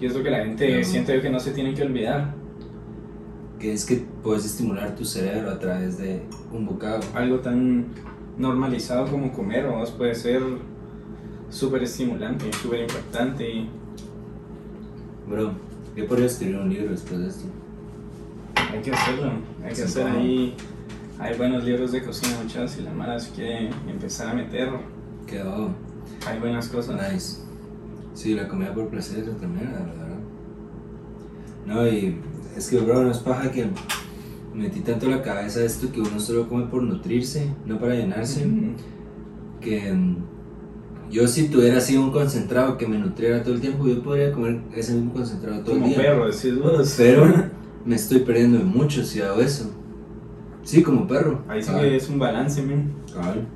Y 0.00 0.06
es 0.06 0.14
lo 0.14 0.22
que 0.22 0.30
la 0.30 0.44
gente 0.44 0.84
siente 0.84 1.20
que 1.20 1.30
no 1.30 1.40
se 1.40 1.52
tiene 1.52 1.74
que 1.74 1.82
olvidar, 1.82 2.34
Que 3.58 3.72
es 3.72 3.84
que 3.86 4.04
puedes 4.22 4.44
estimular 4.44 4.94
tu 4.94 5.04
cerebro 5.04 5.50
a 5.50 5.58
través 5.58 5.98
de 5.98 6.22
un 6.52 6.64
bocado. 6.64 7.00
algo 7.14 7.40
tan 7.40 7.86
normalizado 8.36 9.10
como 9.10 9.32
comer, 9.32 9.66
vos 9.66 9.90
puede 9.90 10.14
ser 10.14 10.40
súper 11.50 11.82
estimulante, 11.82 12.52
súper 12.52 12.82
impactante. 12.82 13.64
Bro, 15.28 15.52
yo 15.96 16.06
podría 16.06 16.26
escribir 16.26 16.56
un 16.56 16.68
libro 16.70 16.90
después 16.90 17.18
de 17.20 17.26
esto. 17.28 17.46
Hay 18.72 18.80
que 18.80 18.92
hacerlo, 18.92 19.32
hay 19.64 19.74
que 19.74 19.82
hacer 19.82 20.06
ahí. 20.06 20.54
Hay 21.18 21.36
buenos 21.36 21.64
libros 21.64 21.92
de 21.92 22.02
cocina, 22.02 22.36
muchachos, 22.42 22.72
si 22.72 22.82
la 22.82 22.92
Mara 22.92 23.18
se 23.18 23.30
quiere 23.32 23.70
empezar 23.88 24.28
a 24.28 24.34
meter, 24.34 24.68
Quedó 25.26 25.70
hay 26.26 26.38
buenas 26.38 26.68
cosas. 26.68 27.12
nice. 27.12 27.38
Sí, 28.14 28.34
la 28.34 28.48
comida 28.48 28.72
por 28.74 28.88
placer 28.88 29.20
es 29.20 29.28
otra 29.28 29.46
mierda, 29.46 29.80
la 29.80 29.92
verdad. 29.92 30.18
No, 31.66 31.86
y 31.86 32.16
es 32.56 32.68
que, 32.68 32.78
bro, 32.78 33.02
no 33.04 33.10
es 33.10 33.18
paja 33.18 33.50
que 33.52 33.66
metí 34.54 34.80
tanto 34.80 35.08
la 35.08 35.22
cabeza 35.22 35.62
esto 35.62 35.92
que 35.92 36.00
uno 36.00 36.18
solo 36.18 36.48
come 36.48 36.66
por 36.66 36.82
nutrirse, 36.82 37.52
no 37.66 37.78
para 37.78 37.94
llenarse. 37.94 38.46
Que 39.60 39.92
mm, 39.92 40.16
yo 41.10 41.28
si 41.28 41.48
tuviera 41.48 41.78
así 41.78 41.96
un 41.96 42.10
concentrado 42.10 42.76
que 42.78 42.86
me 42.88 42.98
nutriera 42.98 43.42
todo 43.42 43.54
el 43.54 43.60
tiempo, 43.60 43.86
yo 43.86 44.02
podría 44.02 44.32
comer 44.32 44.60
ese 44.74 44.94
mismo 44.94 45.12
concentrado 45.12 45.62
todo 45.62 45.74
Como 45.74 45.86
el 45.86 45.92
día. 45.92 46.02
perro, 46.02 46.26
decís 46.26 46.58
vos. 46.58 46.94
Pero 46.96 47.26
me 47.84 47.94
estoy 47.94 48.20
perdiendo 48.20 48.58
mucho 48.60 49.04
si 49.04 49.20
hago 49.20 49.40
eso. 49.40 49.70
Sí, 50.68 50.82
como 50.82 51.06
perro. 51.08 51.40
Ahí 51.48 51.62
sí 51.62 51.72
que 51.72 51.96
es 51.96 52.10
un 52.10 52.18
balance, 52.18 52.60
men. 52.60 52.92
Cabal. 53.10 53.46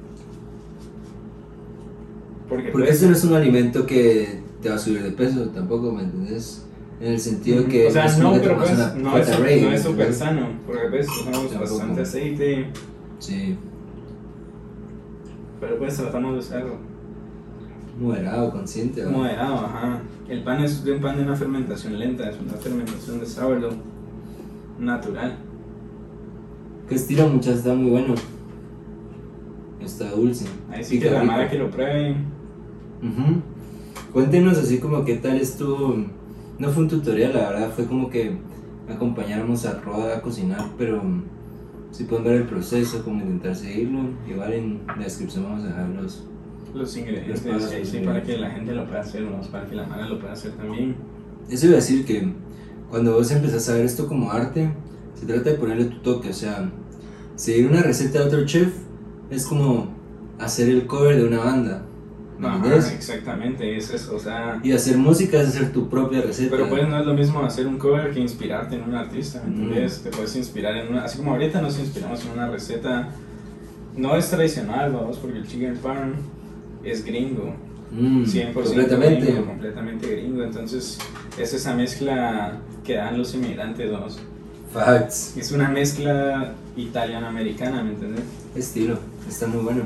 Porque, 2.49 2.71
Porque 2.71 2.87
pues, 2.89 2.95
este 2.95 3.07
no 3.09 3.13
es 3.13 3.25
un 3.25 3.35
alimento 3.35 3.85
que 3.85 4.41
te 4.63 4.71
va 4.71 4.77
a 4.77 4.79
subir 4.79 5.03
de 5.03 5.11
peso 5.11 5.47
tampoco, 5.51 5.93
¿me 5.93 6.05
entendés? 6.05 6.65
En 7.03 7.13
el 7.13 7.21
sentido 7.21 7.67
que 7.67 7.89
o 7.89 7.91
sea, 7.91 8.07
es 8.07 8.17
no, 8.17 8.33
pero 8.33 8.57
pues, 8.57 8.71
no 8.71 8.87
es, 9.19 9.29
no 9.29 9.41
¿me 9.41 9.75
es 9.75 9.83
súper 9.83 10.15
sano, 10.15 10.53
porque 10.67 10.87
pues 10.89 11.07
usamos 11.07 11.51
Tampoco. 11.51 11.59
bastante 11.59 12.01
aceite, 12.01 12.67
Sí, 13.19 13.59
pero 15.61 15.77
pues 15.77 15.95
tratamos 15.95 16.33
de 16.33 16.39
usar 16.39 16.65
moderado, 18.01 18.51
consciente. 18.53 19.05
¿va? 19.05 19.11
moderado, 19.11 19.67
ajá. 19.67 20.01
El 20.31 20.43
pan 20.45 20.65
es 20.65 20.83
de 20.83 20.93
un 20.93 21.03
pan 21.03 21.19
de 21.19 21.25
una 21.25 21.37
fermentación 21.37 21.99
lenta, 21.99 22.31
es 22.31 22.41
una 22.41 22.55
fermentación 22.55 23.21
de 23.21 23.27
sourdough 23.27 23.75
natural. 24.79 25.37
Que 26.89 26.95
estilo 26.95 27.29
muchas 27.29 27.59
está 27.59 27.75
muy 27.75 27.91
bueno. 27.91 28.15
Está 29.81 30.11
dulce. 30.11 30.47
Ahí 30.71 30.85
sí 30.85 31.01
que 31.01 31.11
la 31.11 31.23
mara 31.23 31.49
que 31.49 31.59
lo 31.59 31.71
prueben. 31.71 32.27
Ujú. 33.03 33.43
Cuéntenos 34.13 34.59
así 34.59 34.79
como 34.79 35.05
qué 35.05 35.17
tal 35.17 35.37
estuvo. 35.37 35.97
No 36.59 36.69
fue 36.69 36.85
un 36.85 36.89
tutorial, 36.89 37.33
la 37.33 37.51
verdad, 37.51 37.71
fue 37.75 37.87
como 37.87 38.09
que 38.11 38.37
acompañáramos 38.89 39.65
a 39.67 39.81
Roda 39.81 40.19
a 40.19 40.23
cocinar, 40.23 40.67
pero 40.77 41.03
si 41.91 42.05
pueden 42.05 42.25
ver 42.25 42.35
el 42.35 42.45
proceso, 42.45 43.03
como 43.05 43.21
intentar 43.21 43.57
seguirlo, 43.57 44.01
igual 44.29 44.53
en 44.53 44.81
la 44.87 45.05
descripción 45.05 45.45
vamos 45.45 45.65
a 45.65 45.69
dejar 45.69 45.89
los. 45.91 46.27
Los 46.75 46.97
ingredientes, 46.97 47.45
Los 47.45 47.55
pasos, 47.55 47.73
ahí 47.73 47.85
sí, 47.85 47.99
los 47.99 48.07
para 48.07 48.23
que 48.23 48.39
la 48.39 48.51
gente 48.51 48.75
lo 48.75 48.87
pueda 48.87 49.01
hacer, 49.01 49.23
¿no? 49.23 49.41
para 49.51 49.67
que 49.67 49.75
la 49.75 49.87
mara 49.87 50.09
lo 50.09 50.19
pueda 50.19 50.33
hacer 50.33 50.53
también. 50.53 50.97
Eso 51.51 51.67
iba 51.67 51.75
a 51.75 51.77
decir 51.77 52.07
que 52.07 52.33
cuando 52.91 53.15
vos 53.15 53.31
empezás 53.31 53.69
a 53.69 53.75
ver 53.75 53.85
esto 53.85 54.07
como 54.09 54.31
arte, 54.31 54.71
se 55.23 55.29
trata 55.29 55.51
de 55.51 55.57
ponerle 55.57 55.85
tu 55.85 55.99
toque, 56.01 56.31
o 56.31 56.33
sea, 56.33 56.69
seguir 57.37 57.69
una 57.69 57.81
receta 57.81 58.19
de 58.19 58.25
otro 58.25 58.45
chef 58.45 58.73
es 59.31 59.47
como 59.47 59.87
hacer 60.41 60.69
el 60.69 60.85
cover 60.89 61.17
de 61.17 61.25
una 61.29 61.39
banda, 61.39 61.85
¿me 62.41 62.49
Ajá, 62.49 62.77
exactamente, 62.77 63.77
es 63.77 63.95
eso, 63.95 64.17
o 64.17 64.19
sea... 64.19 64.59
Y 64.65 64.73
hacer 64.73 64.99
música 64.99 65.41
es 65.41 65.51
hacer 65.51 65.73
tu 65.73 65.89
propia 65.89 66.23
receta. 66.23 66.51
Pero 66.51 66.69
pues 66.69 66.89
no 66.89 66.99
es 66.99 67.07
lo 67.07 67.15
mismo 67.15 67.41
hacer 67.41 67.69
un 67.69 67.79
cover 67.79 68.13
que 68.13 68.19
inspirarte 68.19 68.75
en 68.75 68.83
un 68.83 68.97
artista, 68.97 69.45
¿me 69.47 69.55
entiendes? 69.55 70.03
Te 70.03 70.11
puedes 70.11 70.35
inspirar 70.35 70.77
en 70.77 70.89
una... 70.89 71.05
Así 71.05 71.19
como 71.19 71.31
ahorita 71.31 71.63
nos 71.63 71.79
inspiramos 71.79 72.25
en 72.25 72.33
una 72.33 72.49
receta... 72.49 73.11
No 73.97 74.17
es 74.17 74.29
tradicional, 74.29 74.91
vamos, 74.91 75.19
porque 75.19 75.39
el 75.39 75.47
chicken 75.47 75.77
farm 75.77 76.15
es 76.83 77.05
gringo. 77.05 77.55
Mm, 77.93 78.25
100% 78.25 78.55
completamente. 78.55 79.27
gringo, 79.27 79.47
completamente 79.47 80.17
gringo. 80.17 80.43
Entonces 80.43 80.99
es 81.39 81.55
esa 81.55 81.77
mezcla 81.77 82.59
que 82.83 82.95
dan 82.95 83.19
los 83.19 83.33
inmigrantes, 83.35 83.93
vamos. 83.93 84.19
Facts. 84.73 85.37
Es 85.37 85.53
una 85.53 85.69
mezcla 85.69 86.55
italiana-americana, 86.77 87.83
¿me 87.83 87.91
entiendes? 87.93 88.23
Estilo, 88.55 88.99
está 89.29 89.47
muy 89.47 89.63
bueno. 89.63 89.83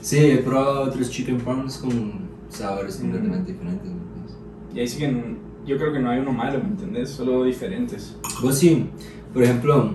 Sí, 0.00 0.18
he 0.18 0.38
probado 0.38 0.82
otros 0.82 1.10
chicken 1.10 1.40
farms 1.40 1.78
con 1.78 2.28
sabores 2.48 2.96
Ujú. 2.96 3.02
completamente 3.04 3.52
diferentes. 3.52 3.88
¿me? 3.90 4.00
Y 4.74 4.80
ahí 4.80 4.88
sí 4.88 4.98
que 4.98 5.04
n- 5.06 5.36
yo 5.66 5.76
creo 5.76 5.92
que 5.92 5.98
no 6.00 6.10
hay 6.10 6.18
uno 6.20 6.32
malo, 6.32 6.58
¿me 6.58 6.68
entendés? 6.70 7.10
Solo 7.10 7.44
diferentes. 7.44 8.16
Vos 8.42 8.58
sí, 8.58 8.88
por 9.32 9.42
ejemplo, 9.42 9.94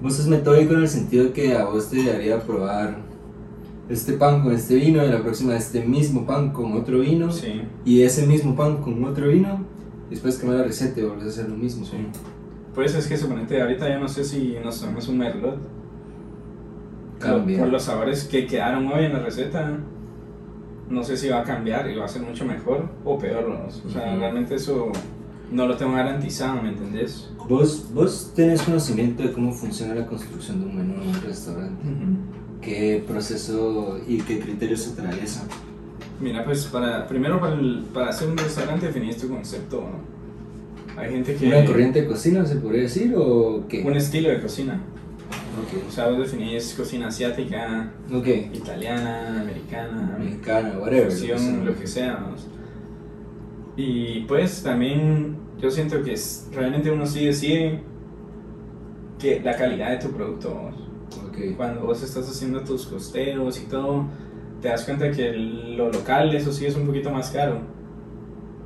vos 0.00 0.14
sos 0.16 0.26
metódico 0.26 0.74
en 0.74 0.80
el 0.80 0.88
sentido 0.88 1.32
que 1.32 1.54
a 1.56 1.64
vos 1.66 1.90
te 1.90 2.02
daría 2.04 2.40
probar 2.40 2.96
este 3.88 4.14
pan 4.14 4.42
con 4.42 4.52
este 4.52 4.76
vino 4.76 5.04
y 5.04 5.08
la 5.10 5.22
próxima 5.22 5.54
este 5.56 5.84
mismo 5.84 6.24
pan 6.26 6.52
con 6.52 6.72
otro 6.72 7.00
vino 7.00 7.30
Sí. 7.30 7.62
y 7.84 8.02
ese 8.02 8.26
mismo 8.26 8.56
pan 8.56 8.78
con 8.78 9.04
otro 9.04 9.28
vino. 9.28 9.64
Después 10.10 10.36
cambiar 10.36 10.60
la 10.60 10.66
receta 10.66 11.00
y 11.00 11.04
volvés 11.04 11.24
a 11.26 11.28
hacer 11.28 11.48
lo 11.48 11.56
mismo. 11.56 11.84
Sí. 11.84 11.92
Por 11.92 12.31
eso 12.84 12.98
es 12.98 13.06
que 13.06 13.16
suponete, 13.16 13.60
ahorita 13.60 13.88
ya 13.88 13.98
no 13.98 14.08
sé 14.08 14.24
si 14.24 14.56
nos 14.64 14.80
tomamos 14.80 15.08
un 15.08 15.18
merlot. 15.18 15.58
Cambia. 17.18 17.58
Por 17.60 17.68
los 17.68 17.82
sabores 17.84 18.24
que 18.24 18.46
quedaron 18.46 18.86
hoy 18.88 19.04
en 19.04 19.12
la 19.12 19.20
receta, 19.20 19.78
no 20.88 21.04
sé 21.04 21.16
si 21.16 21.28
va 21.28 21.40
a 21.40 21.44
cambiar 21.44 21.88
y 21.90 21.96
va 21.96 22.04
a 22.06 22.08
ser 22.08 22.22
mucho 22.22 22.44
mejor 22.44 22.88
o 23.04 23.18
peor. 23.18 23.48
¿no? 23.48 23.66
O 23.66 23.90
sea, 23.90 24.10
Ujú. 24.10 24.18
realmente 24.20 24.54
eso 24.56 24.90
no 25.52 25.66
lo 25.66 25.76
tengo 25.76 25.92
garantizado, 25.92 26.62
¿me 26.62 26.70
entendés? 26.70 27.30
Vos, 27.48 27.90
vos 27.94 28.32
tenés 28.34 28.62
conocimiento 28.62 29.22
de 29.22 29.32
cómo 29.32 29.52
funciona 29.52 29.94
la 29.94 30.06
construcción 30.06 30.60
de 30.60 30.66
un 30.66 30.76
menú 30.76 30.94
en 31.02 31.08
un 31.08 31.22
restaurante. 31.22 31.82
¿Qué 32.60 33.04
proceso 33.06 33.98
y 34.06 34.18
qué 34.22 34.40
criterios 34.40 34.80
se 34.82 34.92
atraviesa? 34.92 35.44
Mira, 36.20 36.44
pues 36.44 36.64
para, 36.66 37.06
primero 37.06 37.40
para, 37.40 37.54
el- 37.54 37.84
para 37.92 38.08
hacer 38.10 38.28
un 38.28 38.36
restaurante 38.38 38.86
definís 38.86 39.18
tu 39.18 39.28
concepto, 39.28 39.80
¿no? 39.80 40.12
Hay 40.96 41.10
gente 41.10 41.34
que... 41.34 41.46
¿Una 41.46 41.64
corriente 41.64 42.02
de 42.02 42.06
cocina 42.08 42.44
se 42.46 42.56
podría 42.56 42.82
decir 42.82 43.14
o 43.16 43.64
qué? 43.68 43.82
Un 43.82 43.94
estilo 43.96 44.28
de 44.28 44.40
cocina. 44.40 44.80
O 45.56 45.62
Ok. 45.62 45.90
sea, 45.90 46.08
vos 46.08 46.18
definís 46.18 46.74
cocina 46.74 47.08
asiática, 47.08 47.92
Ok. 48.12 48.26
italiana, 48.52 49.40
americana, 49.42 50.16
Mexicana, 50.18 50.78
whatever. 50.78 51.10
fusión, 51.10 51.64
lo 51.64 51.74
que 51.78 51.86
sea. 51.86 52.26
Y 53.76 54.20
pues 54.22 54.62
también 54.62 55.36
yo 55.60 55.70
siento 55.70 56.02
que 56.02 56.12
es- 56.14 56.48
realmente 56.52 56.90
uno 56.90 57.06
sí 57.06 57.24
decide 57.26 57.80
que 59.18 59.40
la 59.40 59.56
calidad 59.56 59.90
de 59.90 59.96
tu 59.98 60.10
producto. 60.14 60.54
vamos. 60.54 60.74
Ok. 61.28 61.56
Cuando 61.56 61.82
vos 61.82 62.02
estás 62.02 62.28
haciendo 62.28 62.60
tus 62.62 62.86
costeos 62.86 63.60
y 63.60 63.64
todo, 63.66 64.06
te 64.60 64.68
das 64.68 64.84
cuenta 64.84 65.10
que 65.10 65.32
lo 65.32 65.90
local, 65.90 66.34
eso 66.34 66.52
sí 66.52 66.66
es 66.66 66.76
un 66.76 66.86
poquito 66.86 67.10
más 67.10 67.30
caro. 67.30 67.60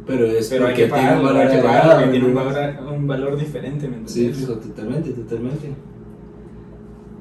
Pero 0.07 0.25
es 0.27 0.49
Pero 0.49 0.67
hay 0.67 0.73
porque 0.75 0.87
que 0.89 0.93
tiene 0.95 1.17
un 1.17 1.23
valor 1.25 1.41
hay 1.43 1.49
que 1.49 1.55
agregado, 1.57 1.83
pagarlo, 1.91 2.11
tiene 2.13 2.27
un 2.27 2.35
¿no? 2.35 2.45
valor, 2.45 2.93
un 2.95 3.07
valor 3.09 3.37
diferente, 3.39 3.89
¿me 3.89 4.09
Sí, 4.09 4.29
fijo, 4.33 4.53
totalmente, 4.55 5.11
totalmente. 5.11 5.75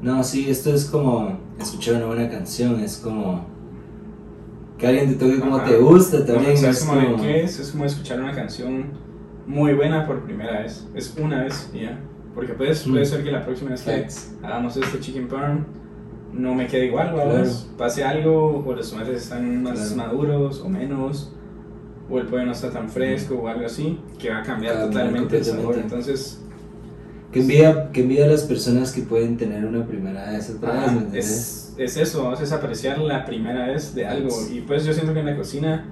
No, 0.02 0.24
sí, 0.24 0.50
esto 0.50 0.74
es 0.74 0.86
como 0.86 1.38
escuchar 1.60 1.96
una 1.96 2.06
buena 2.08 2.30
canción, 2.30 2.80
es 2.80 2.98
como 2.98 3.46
que 4.78 4.86
alguien 4.88 5.08
te 5.10 5.16
toque 5.16 5.40
como 5.40 5.56
Ajá. 5.58 5.66
te 5.66 5.78
gusta 5.78 6.26
también. 6.26 6.58
¿sabes 6.58 6.82
es 6.82 6.86
como 6.86 7.02
como... 7.12 7.24
qué 7.24 7.44
es? 7.44 7.60
Es 7.60 7.72
como 7.72 7.86
escuchar 7.86 8.20
una 8.22 8.34
canción 8.34 8.86
muy 9.48 9.74
buena 9.74 10.06
por 10.06 10.24
primera 10.24 10.62
vez. 10.62 10.88
Es 10.94 11.16
una 11.20 11.44
vez 11.44 11.70
y 11.74 11.82
ya. 11.82 12.00
Porque 12.36 12.54
pues, 12.54 12.86
Mm. 12.86 12.92
puede 12.92 13.06
ser 13.06 13.24
que 13.24 13.32
la 13.32 13.44
próxima 13.46 13.72
vez 13.72 13.82
que 13.82 14.08
hagamos 14.46 14.76
este 14.78 15.00
chicken 15.00 15.28
parm 15.28 15.66
no 16.34 16.54
me 16.54 16.68
quede 16.68 16.88
igual. 16.88 17.14
Claro. 17.14 17.44
Pase 17.78 18.04
algo, 18.04 18.64
o 18.68 18.74
los 18.76 18.92
tomates 18.92 19.24
están 19.24 19.64
más 19.64 19.94
Claro. 19.94 19.96
maduros 20.12 20.60
o 20.62 20.68
menos, 20.70 21.34
o 22.10 22.20
el 22.20 22.28
pollo 22.28 22.46
no 22.46 22.52
está 22.52 22.70
tan 22.70 22.90
fresco 22.90 23.36
o 23.36 23.48
algo 23.48 23.66
así, 23.66 24.00
que 24.20 24.30
va 24.30 24.40
a 24.40 24.44
cambiar 24.44 24.74
Cambia 24.76 24.92
totalmente 24.92 25.38
el 25.38 25.46
sabor. 25.46 25.76
Entonces, 25.78 26.42
Que 27.32 27.42
envidia, 27.42 27.92
que 27.92 28.02
envidia 28.02 28.26
a 28.26 28.28
las 28.30 28.44
personas 28.44 28.92
que 28.92 29.02
pueden 29.02 29.38
tener 29.38 29.66
una 29.66 29.86
primera 29.86 30.32
vez 30.32 30.50
otra 30.50 30.72
vez, 30.74 30.82
ajá, 30.84 30.92
¿me 30.92 30.98
entiendes? 31.00 31.74
es, 31.78 31.96
es 31.96 31.98
eso, 31.98 32.32
es 32.34 32.52
apreciar 32.52 32.98
la 33.00 33.26
primera 33.26 33.68
vez 33.68 33.94
de 33.96 34.06
algo. 34.06 34.30
Y 34.52 34.62
pues 34.62 34.86
yo 34.86 34.94
siento 34.94 35.14
que 35.14 35.20
en 35.20 35.26
la 35.26 35.36
cocina 35.36 35.86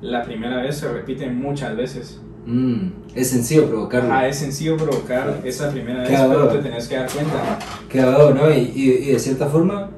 la 0.00 0.22
primera 0.24 0.62
vez 0.62 0.76
se 0.76 0.88
repite 0.92 1.28
muchas 1.30 1.76
veces. 1.76 2.20
Mm, 2.46 2.88
es 3.14 3.28
sencillo 3.28 3.66
provocarlo. 3.68 4.12
Ah, 4.12 4.26
es 4.26 4.36
sencillo 4.36 4.76
provocar 4.76 5.40
esa 5.44 5.70
primera 5.70 6.02
vez, 6.02 6.18
pero 6.18 6.48
te 6.48 6.58
tenés 6.58 6.88
que 6.88 6.96
dar 6.96 7.10
cuenta. 7.10 7.58
Claro, 7.88 8.34
¿no? 8.34 8.50
Y, 8.50 8.72
y, 8.74 8.90
y 8.90 9.12
de 9.12 9.18
cierta 9.18 9.46
forma, 9.48 9.90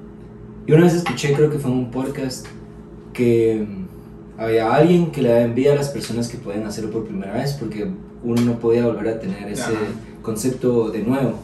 yo 0.66 0.74
una 0.74 0.84
vez 0.84 0.94
escuché, 0.94 1.32
creo 1.32 1.48
que 1.48 1.58
fue 1.58 1.70
en 1.70 1.78
un 1.78 1.90
podcast, 1.90 2.46
que 3.12 3.66
había 4.40 4.74
alguien 4.74 5.10
que 5.12 5.20
le 5.22 5.28
daba 5.28 5.42
envidia 5.42 5.72
a 5.72 5.76
las 5.76 5.90
personas 5.90 6.28
que 6.28 6.38
pueden 6.38 6.64
hacerlo 6.66 6.90
por 6.90 7.04
primera 7.04 7.34
vez, 7.34 7.52
porque 7.52 7.88
uno 8.24 8.40
no 8.42 8.58
podía 8.58 8.86
volver 8.86 9.08
a 9.08 9.20
tener 9.20 9.48
ese 9.48 9.62
Ajá. 9.64 9.74
concepto 10.22 10.90
de 10.90 11.02
nuevo. 11.02 11.34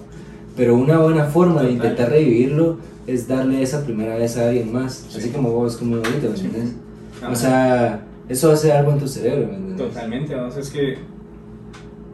Pero 0.57 0.75
una 0.77 0.99
buena 0.99 1.25
forma 1.27 1.61
de 1.63 1.69
Total. 1.69 1.73
intentar 1.75 2.11
revivirlo 2.11 2.79
es 3.07 3.29
darle 3.29 3.61
esa 3.63 3.85
primera 3.85 4.17
vez 4.17 4.39
a 4.39 4.49
alguien 4.49 4.73
más, 4.73 5.07
Sí. 5.11 5.19
así 5.19 5.31
como 5.31 5.53
vos, 5.53 5.77
como 5.77 5.97
ahorita, 5.97 6.29
¿me 6.31 6.37
Sí. 6.37 6.47
entiendes? 6.47 6.75
Ajá. 7.23 7.31
O 7.33 7.37
sea, 7.37 8.07
eso 8.31 8.51
hace 8.51 8.73
algo 8.73 8.93
en 8.93 8.99
tu 8.99 9.07
cerebro, 9.07 9.47
¿me 9.49 9.57
entiendes? 9.57 9.77
Totalmente, 9.89 10.35
vamos, 10.35 10.57
es 10.57 10.71
que 10.71 10.97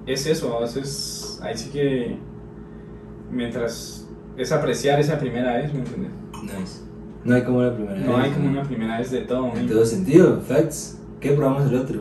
es 0.07 0.27
eso, 0.27 0.51
vamos, 0.51 0.77
es 0.77 1.39
ahí 1.43 1.57
sí 1.57 1.71
que 1.71 2.17
mientras 3.31 4.07
es 4.37 4.51
apreciar 4.53 4.99
esa 5.01 5.19
primera 5.19 5.57
vez, 5.59 5.73
¿me 5.73 5.81
entiendes? 5.81 6.11
Nice. 6.43 6.81
No 7.25 7.35
hay 7.35 7.43
como 7.43 7.63
la 7.63 7.75
primera 7.75 7.95
vez. 7.95 8.07
No 8.07 8.17
hay 8.17 8.31
como 8.31 8.49
una 8.49 8.63
primera 8.63 8.99
vez 8.99 9.11
de 9.11 9.21
todo. 9.21 9.57
En 9.57 9.67
¿no? 9.67 9.73
todo 9.73 9.85
sentido, 9.87 10.41
facts. 10.41 10.99
¿Qué 11.21 11.31
probamos 11.33 11.71
el 11.71 11.79
otro? 11.79 12.01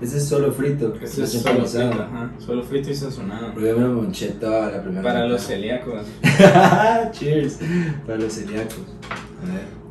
Ese 0.00 0.18
es 0.18 0.24
solo 0.24 0.52
frito. 0.52 0.94
Este 1.00 1.20
lo 1.20 1.26
es 1.26 1.32
solo 1.32 1.64
frito, 1.64 2.02
ajá, 2.02 2.32
solo 2.38 2.62
frito 2.62 2.90
y 2.90 2.94
sazonado. 2.94 3.52
Lo 3.54 3.88
monché 3.88 4.30
toda 4.30 4.70
la 4.70 4.82
primera 4.82 5.02
Para 5.02 5.26
los 5.26 5.42
celíacos. 5.42 6.06
Cheers. 7.12 7.60
Para 8.04 8.18
los 8.18 8.32
celíacos. 8.32 8.80
A 9.10 9.46
ver. 9.46 9.82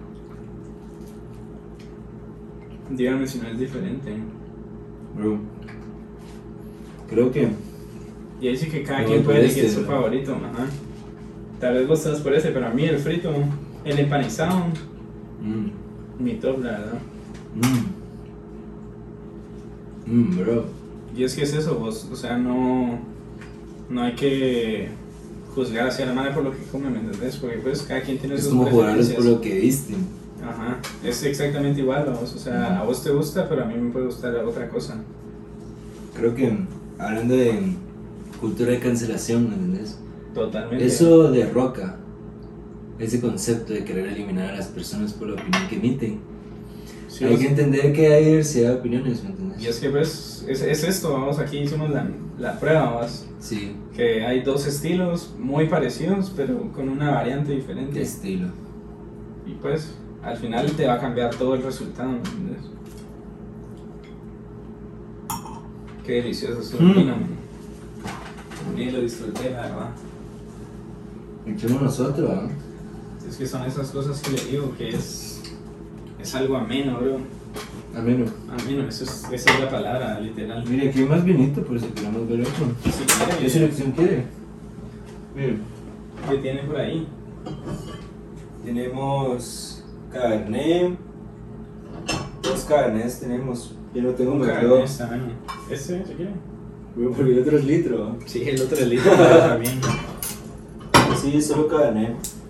Dígame 2.90 3.26
si 3.26 3.40
no 3.40 3.48
es 3.48 3.58
diferente. 3.58 4.14
Bro. 5.16 5.40
Creo 7.10 7.32
que. 7.32 7.50
Y 8.42 8.48
ahí 8.48 8.58
sí 8.58 8.70
que 8.70 8.84
cada 8.84 9.06
quien 9.06 9.24
puede 9.24 9.46
este, 9.46 9.62
elegir 9.62 9.78
su 9.78 9.86
bro. 9.86 9.96
favorito, 9.96 10.36
ajá. 10.36 10.68
Tal 11.60 11.76
vez 11.76 11.88
vos 11.88 12.06
estás 12.06 12.20
por 12.20 12.34
ese, 12.34 12.50
pero 12.52 12.68
a 12.68 12.72
mí 12.72 12.84
el 12.84 12.98
frito, 12.98 13.32
el 13.86 14.00
empanizado, 14.00 14.66
Mmm. 15.42 16.24
mi 16.24 16.36
top, 16.36 16.60
la 16.64 16.72
verdad. 16.72 17.00
Mmm. 17.56 18.02
Mmm, 20.14 20.38
bro. 20.38 20.66
Y 21.16 21.24
es 21.24 21.36
que 21.36 21.44
es 21.44 21.54
eso, 21.54 21.76
vos, 21.76 22.08
o 22.12 22.16
sea, 22.16 22.38
no, 22.38 23.00
no 23.90 24.02
hay 24.02 24.14
que 24.16 24.90
juzgar 25.54 25.88
hacia 25.88 26.06
la 26.06 26.14
mano 26.14 26.34
por 26.34 26.44
lo 26.44 26.52
que 26.52 26.64
come, 26.72 26.90
¿me 26.90 27.00
entendés? 27.00 27.36
Porque 27.38 27.58
pues 27.58 27.82
cada 27.82 28.02
quien 28.02 28.18
tiene 28.18 28.36
Es 28.36 28.44
sus 28.44 28.54
como 28.54 28.66
jugarlos 28.66 29.10
por 29.10 29.26
lo 29.26 29.42
que 29.42 29.60
viste. 29.60 29.96
Ajá, 30.44 30.80
es 31.04 31.24
exactamente 31.24 31.82
igual, 31.82 32.06
vamos. 32.06 32.34
O 32.34 32.38
sea, 32.40 32.80
a 32.80 32.84
vos 32.84 33.04
te 33.04 33.12
gusta, 33.12 33.48
pero 33.48 33.64
a 33.64 33.66
mí 33.66 33.76
me 33.76 33.92
puede 33.92 34.06
gustar 34.06 34.36
otra 34.38 34.70
cosa. 34.70 34.96
Creo 36.16 36.34
que 36.34 36.58
hablando 36.98 37.36
de 37.36 37.74
cultura 38.40 38.72
de 38.72 38.80
cancelación, 38.80 39.50
¿me 39.50 39.56
entendés? 39.56 40.00
Totalmente. 40.34 40.86
Eso 40.86 41.30
derroca 41.32 41.98
ese 43.04 43.20
concepto 43.22 43.74
de 43.74 43.84
querer 43.84 44.08
eliminar 44.08 44.50
a 44.52 44.56
las 44.58 44.68
personas 44.68 45.14
por 45.14 45.28
la 45.30 45.34
opinión 45.42 45.68
que 45.70 45.76
emiten. 45.76 46.20
Sí, 47.08 47.26
hay 47.26 47.38
que 47.38 47.48
entender 47.48 47.92
que 47.94 48.14
hay 48.14 48.26
diversidad 48.26 48.70
de 48.74 48.76
opiniones, 48.80 49.24
¿me 49.24 49.30
entendés? 49.32 49.62
Y 49.62 49.68
es 49.68 49.80
que 49.80 49.90
pues, 49.90 50.46
es, 50.48 50.62
es 50.62 50.84
esto, 50.84 51.12
vamos, 51.14 51.40
aquí 51.40 51.58
hicimos 51.60 51.90
la, 51.90 52.08
la 52.40 52.60
prueba, 52.60 52.92
vamos. 52.92 53.26
Sí, 53.40 53.76
Que 53.96 54.26
hay 54.26 54.42
dos 54.42 54.66
estilos 54.66 55.34
muy 55.38 55.68
parecidos, 55.68 56.32
pero 56.36 56.72
con 56.72 56.88
una 56.90 57.12
variante 57.12 57.50
de 57.52 57.56
diferente. 57.58 58.02
estilo. 58.02 58.48
Y 59.46 59.54
pues, 59.56 59.94
al 60.24 60.38
final 60.38 60.72
te 60.72 60.86
va 60.88 60.94
a 60.94 61.00
cambiar 61.00 61.36
todo 61.36 61.56
el 61.56 61.64
resultado, 61.64 62.10
¿me 62.12 62.18
entiendes? 62.18 62.62
Qué 66.06 66.14
delicioso 66.14 66.62
es 66.62 66.74
el 66.74 66.86
Mm. 66.86 66.94
vino, 68.76 68.92
lo 68.92 69.02
disfruté, 69.02 69.50
la 69.52 69.62
verdad. 69.64 69.90
Echemos 71.46 71.82
nosotros, 71.82 72.30
¿no? 72.30 72.71
Es 73.32 73.38
que 73.38 73.48
son 73.48 73.64
esas 73.64 73.92
cosas 73.92 74.20
que 74.20 74.32
le 74.32 74.44
digo, 74.44 74.76
que 74.78 74.90
es, 74.90 75.42
es 76.22 76.36
algo 76.36 76.58
ameno, 76.58 77.00
bro. 77.00 77.18
Ameno. 77.96 78.26
Ameno, 78.50 78.90
eso 78.90 79.06
es, 79.06 79.26
esa 79.32 79.54
es 79.54 79.60
la 79.62 79.70
palabra, 79.70 80.20
literal. 80.20 80.66
Mire, 80.68 80.90
aquí 80.90 81.00
hay 81.00 81.06
más 81.06 81.24
vinito 81.24 81.64
por 81.64 81.80
si 81.80 81.88
queremos 81.88 82.28
ver 82.28 82.42
otro. 82.42 82.66
Si 82.84 82.92
¿Qué 82.92 83.36
quiere, 83.38 83.50
selección 83.50 83.92
quiere? 83.94 84.26
Mire, 85.34 85.60
¿qué 86.30 86.38
tiene 86.40 86.64
por 86.64 86.76
ahí? 86.76 87.08
tenemos 88.66 89.86
Cabernet. 90.12 90.98
Dos 92.44 92.66
Cabernets 92.66 93.22
tenemos. 93.22 93.78
Yo 93.96 94.02
no 94.02 94.10
tengo 94.10 94.34
Un 94.34 94.40
mercado. 94.40 94.62
Cabernet 94.62 94.90
está 94.90 95.08
bueno. 95.08 95.24
¿Este, 95.70 96.06
si 96.06 96.14
quiere? 96.16 96.32
Porque 97.16 97.32
el 97.32 97.40
otro 97.40 97.58
es 97.58 97.64
litro. 97.64 98.18
Sí, 98.26 98.44
el 98.46 98.62
otro 98.62 98.78
es 98.78 98.88
litro, 98.90 99.12
bien. 99.58 99.80
Sí, 101.22 101.42
solo 101.42 101.70
Cabernet. 101.70 102.41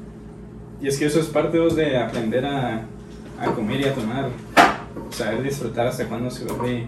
Y 0.82 0.88
es 0.88 0.98
que 0.98 1.06
eso 1.06 1.20
es 1.20 1.28
parte 1.28 1.60
vos, 1.60 1.76
de 1.76 1.98
aprender 1.98 2.46
a, 2.46 2.86
a 3.40 3.46
comer 3.54 3.82
y 3.82 3.84
a 3.86 3.94
tomar. 3.94 4.30
Saber 5.12 5.44
disfrutar 5.44 5.88
hasta 5.88 6.08
cuándo 6.08 6.30
se 6.32 6.46
vuelve 6.46 6.88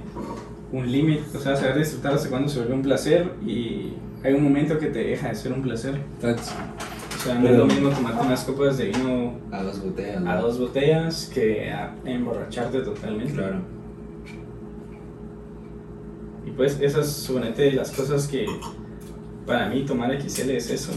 un 0.71 0.91
límite, 0.91 1.37
o 1.37 1.39
sea, 1.39 1.55
saber 1.55 1.77
disfrutar 1.77 2.13
hasta 2.13 2.29
cuándo 2.29 2.49
se 2.49 2.59
vuelve 2.59 2.73
un 2.73 2.81
placer 2.81 3.31
y 3.45 3.93
hay 4.23 4.33
un 4.33 4.43
momento 4.43 4.79
que 4.79 4.87
te 4.87 4.99
deja 5.03 5.29
de 5.29 5.35
ser 5.35 5.53
un 5.53 5.61
placer. 5.61 5.99
O 6.21 7.23
sea, 7.23 7.35
no 7.35 7.47
es 7.47 7.57
lo 7.57 7.65
mismo 7.65 7.89
tomarte 7.89 8.25
unas 8.25 8.43
copas 8.43 8.77
de 8.77 8.85
vino 8.85 9.33
A 9.51 9.61
dos 9.63 9.81
botellas. 9.81 10.23
a 10.25 10.35
dos 10.37 10.59
botellas 10.59 11.31
que 11.33 11.71
a 11.71 11.93
emborracharte 12.05 12.79
totalmente. 12.81 13.33
Claro. 13.33 13.59
Y 16.45 16.51
pues 16.51 16.77
esas 16.81 17.07
suponete 17.09 17.71
las 17.71 17.91
cosas 17.91 18.27
que 18.27 18.45
para 19.45 19.69
mí 19.69 19.85
tomar 19.85 20.19
XL 20.21 20.49
es 20.49 20.69
eso. 20.69 20.91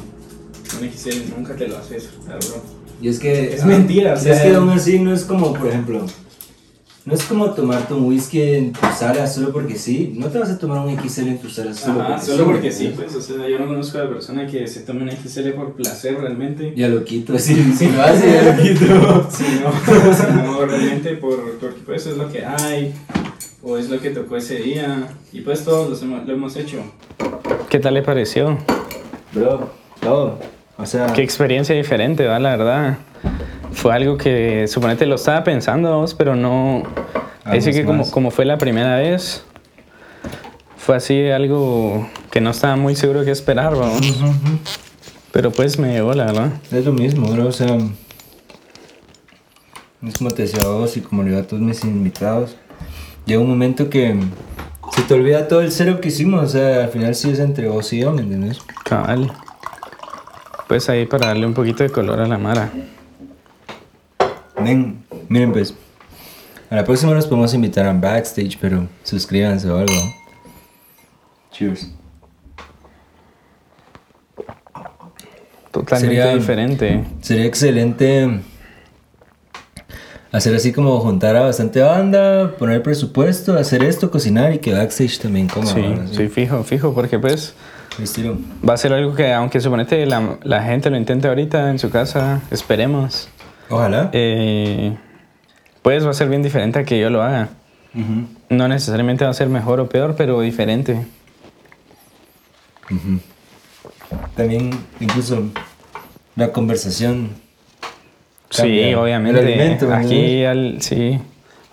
Un 0.81 0.91
XL 0.91 1.35
nunca 1.37 1.55
te 1.55 1.69
lo 1.69 1.77
hace 1.77 1.95
disfrutar, 1.97 2.39
bro. 2.39 2.76
Y 3.01 3.09
es 3.09 3.19
que. 3.19 3.55
Es 3.55 3.65
mentira, 3.65 4.13
o 4.13 4.15
Es 4.15 4.23
sea- 4.23 4.43
que 4.43 4.55
aún 4.55 4.71
así 4.71 4.99
no 4.99 5.13
es 5.13 5.25
como, 5.25 5.53
por 5.53 5.69
ejemplo. 5.69 6.05
No 7.05 7.15
es 7.15 7.23
como 7.23 7.51
tomarte 7.51 7.95
un 7.95 8.07
whisky 8.07 8.43
en 8.43 8.73
tu 8.73 8.81
sala 8.99 9.29
solo 9.29 9.53
porque 9.53 9.77
sí. 9.77 10.13
No 10.17 10.27
te 10.27 10.41
vas 10.41 10.51
a 10.51 10.59
tomar 10.59 10.85
un 10.85 10.99
XL 10.99 11.29
en 11.29 11.39
tu 11.39 11.49
sala 11.49 11.73
solo 11.73 12.01
Ajá, 12.01 12.15
porque 12.17 12.27
solo 12.27 12.39
sí. 12.39 12.51
porque 12.51 12.73
sí, 12.73 12.93
pues, 12.97 13.15
o 13.15 13.21
sea, 13.23 13.49
yo 13.49 13.61
no 13.61 13.69
conozco 13.69 13.99
a 13.99 14.05
la 14.05 14.11
persona 14.11 14.45
que 14.49 14.67
se 14.67 14.81
tome 14.81 15.03
un 15.05 15.11
XL 15.13 15.51
por 15.51 15.75
placer 15.75 16.19
realmente. 16.19 16.73
Ya 16.77 16.89
lo 16.89 17.05
quito, 17.05 17.39
si, 17.39 17.55
si 17.75 17.91
lo 17.93 18.03
hace, 18.03 18.29
ya 18.33 18.43
lo 18.57 18.61
quito. 18.61 19.29
Sino, 19.31 20.15
sino 20.17 20.67
realmente 20.67 21.11
por, 21.15 21.59
porque 21.61 21.79
pues 21.87 22.07
es 22.09 22.17
lo 22.17 22.29
que 22.33 22.45
hay, 22.45 22.93
o 23.63 23.77
es 23.79 23.89
lo 23.89 24.01
que 24.01 24.11
tocó 24.11 24.37
ese 24.37 24.57
día, 24.57 25.07
y 25.33 25.43
pues 25.43 25.63
todos 25.65 25.89
los 25.89 26.03
hemos- 26.03 26.27
lo 26.27 26.33
hemos 26.35 26.57
hecho. 26.57 26.79
¿Qué 27.71 27.79
tal 27.79 27.95
le 27.95 28.03
pareció? 28.03 28.59
Bro, 29.33 29.71
todo. 30.01 30.41
O 30.79 30.87
sea, 30.87 31.07
Qué 31.13 31.23
experiencia 31.23 31.75
diferente, 31.75 32.27
¿va? 32.27 32.39
La 32.39 32.57
verdad. 32.57 32.99
Fue 33.73 33.95
algo 33.95 34.17
que 34.17 34.67
suponete 34.69 35.07
lo 35.07 35.17
estaba 35.17 35.45
pensando, 35.45 35.99
vos, 35.99 36.15
pero 36.15 36.37
no. 36.37 36.83
Ahí 37.45 37.61
sí 37.61 37.71
Vamos 37.71 37.77
que 37.77 37.85
como, 37.85 38.11
como 38.11 38.31
fue 38.31 38.45
la 38.45 38.59
primera 38.59 38.97
vez, 38.97 39.45
fue 40.77 40.97
así 40.97 41.29
algo 41.31 42.09
que 42.31 42.41
no 42.41 42.51
estaba 42.51 42.77
muy 42.77 42.95
seguro 42.97 43.25
qué 43.25 43.31
esperar, 43.31 43.75
vamos. 43.75 44.01
Pero 45.33 45.51
pues 45.51 45.79
me 45.79 45.93
llegó, 45.93 46.15
la 46.15 46.27
verdad. 46.27 46.53
es 46.71 46.85
lo 46.85 46.93
mismo, 46.93 47.29
bro. 47.29 47.47
O 47.49 47.53
sea, 47.53 47.77
es 50.07 50.19
como 50.19 50.31
te 50.31 50.43
decía 50.43 50.63
a 50.63 50.69
vos 50.69 50.97
y 50.97 51.01
como 51.01 51.23
le 51.23 51.31
digo 51.31 51.43
a 51.43 51.47
todos 51.47 51.63
mis 51.63 51.85
invitados. 51.85 52.57
Llega 53.27 53.41
un 53.41 53.49
momento 53.49 53.91
que 53.91 54.19
se 54.95 55.03
te 55.03 55.15
olvida 55.15 55.49
todo 55.49 55.61
el 55.61 55.73
cero 55.73 56.01
que 56.01 56.09
hicimos. 56.09 56.45
O 56.45 56.49
sea, 56.49 56.85
al 56.85 56.89
final 56.91 57.15
sí 57.15 57.31
es 57.31 57.41
entre 57.41 57.69
vos 57.69 57.93
y 57.93 58.01
yo, 58.01 58.13
¿me 58.13 58.23
entiendes? 58.23 58.61
Cabal. 58.85 59.33
Pues 60.67 60.89
ahí 60.89 61.07
para 61.07 61.29
darle 61.29 61.47
un 61.47 61.55
poquito 61.55 61.83
de 61.83 61.91
color 61.91 62.21
a 62.21 62.27
la 62.27 62.39
mara. 62.39 62.71
Miren 65.29 65.53
pues. 65.53 65.75
A 66.71 66.75
la 66.75 66.85
próxima 66.85 67.15
nos 67.15 67.27
podemos 67.27 67.55
invitar 67.55 67.87
a 67.87 67.93
backstage, 67.93 68.59
pero 68.61 68.89
suscríbanse 69.05 69.71
o 69.71 69.79
algo. 69.79 69.93
Cheers. 71.53 71.93
Totalmente 75.71 76.17
Sería- 76.17 76.35
diferente. 76.35 77.05
Sería 77.21 77.45
excelente 77.45 78.41
hacer 80.33 80.55
así 80.57 80.73
como 80.73 80.99
juntar 81.01 81.37
a 81.37 81.43
bastante 81.43 81.81
banda, 81.83 82.57
poner 82.59 82.83
presupuesto, 82.83 83.55
hacer 83.57 83.85
esto, 83.85 84.11
cocinar 84.11 84.53
y 84.53 84.59
que 84.59 84.73
backstage 84.75 85.19
también 85.21 85.47
coma. 85.49 85.67
Sí, 85.67 85.85
sí, 86.13 86.29
fijo, 86.29 86.65
fijo, 86.65 86.93
porque 86.95 87.19
pues 87.19 87.55
Estilo. 88.03 88.37
va 88.69 88.75
a 88.75 88.77
ser 88.77 88.93
algo 88.93 89.15
que, 89.15 89.33
aunque 89.33 89.61
suponete 89.61 90.05
la, 90.07 90.39
la 90.43 90.63
gente 90.63 90.91
lo 90.91 90.97
intente 90.97 91.29
ahorita 91.29 91.71
en 91.71 91.79
su 91.79 91.91
casa, 91.91 92.43
esperemos. 92.51 93.29
Ojalá. 93.69 94.11
eh, 94.13 94.97
pues 95.83 96.05
va 96.07 96.11
a 96.11 96.15
ser 96.15 96.29
bien 96.29 96.43
diferente 96.43 96.79
a 96.81 96.85
que 96.85 96.99
yo 96.99 97.11
lo 97.11 97.23
haga. 97.23 97.49
No 98.51 98.69
necesariamente 98.69 99.25
va 99.25 99.31
a 99.31 99.35
ser 99.35 99.49
mejor 99.49 99.81
o 99.81 99.89
peor, 99.89 100.15
pero 100.17 100.41
diferente. 100.41 101.07
También 104.37 104.71
incluso 105.01 105.43
la 106.37 106.53
conversación. 106.53 107.31
Sí, 108.51 108.63
cambia. 108.63 108.89
El 108.91 108.95
obviamente. 108.97 109.41
alimento, 109.41 109.87
¿no? 109.89 109.95
Aquí, 109.95 110.45
al, 110.45 110.81
sí. 110.83 111.19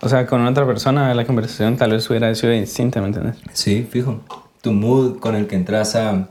O 0.00 0.08
sea, 0.08 0.26
con 0.26 0.44
otra 0.46 0.66
persona 0.66 1.14
la 1.14 1.24
conversación 1.24 1.76
tal 1.76 1.92
vez 1.92 2.08
hubiera 2.10 2.34
sido 2.34 2.52
distinta, 2.52 3.00
¿me 3.00 3.08
entiendes? 3.08 3.36
Sí, 3.52 3.86
fijo. 3.90 4.20
Tu 4.64 4.72
mood 4.72 5.18
con 5.18 5.36
el 5.36 5.46
que 5.46 5.56
entras 5.56 5.94
a, 5.94 6.30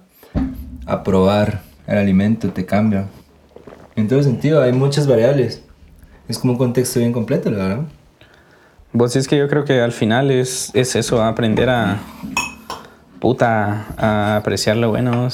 a 0.88 1.04
probar 1.04 1.62
el 1.86 2.00
alimento 2.00 2.50
te 2.50 2.66
cambia. 2.66 3.06
En 3.96 4.08
todo 4.08 4.24
sentido, 4.24 4.60
hay 4.60 4.74
muchas 4.74 5.06
variables. 5.06 5.62
Es 6.28 6.40
como 6.40 6.54
un 6.54 6.58
contexto 6.58 7.00
bien 7.00 7.14
completo, 7.14 7.52
la 7.52 7.58
verdad. 7.60 7.84
Vos 8.92 9.14
sí 9.14 9.20
es 9.20 9.28
que 9.28 9.38
yo 9.38 9.48
creo 9.48 9.66
que 9.66 9.82
al 9.82 9.92
final 9.92 10.32
es, 10.32 10.72
es 10.74 10.96
eso, 10.96 11.22
aprender 11.22 11.70
a. 11.70 12.00
puta, 13.20 13.86
a 13.98 14.38
apreciar 14.38 14.78
lo 14.78 14.90
bueno, 14.90 15.28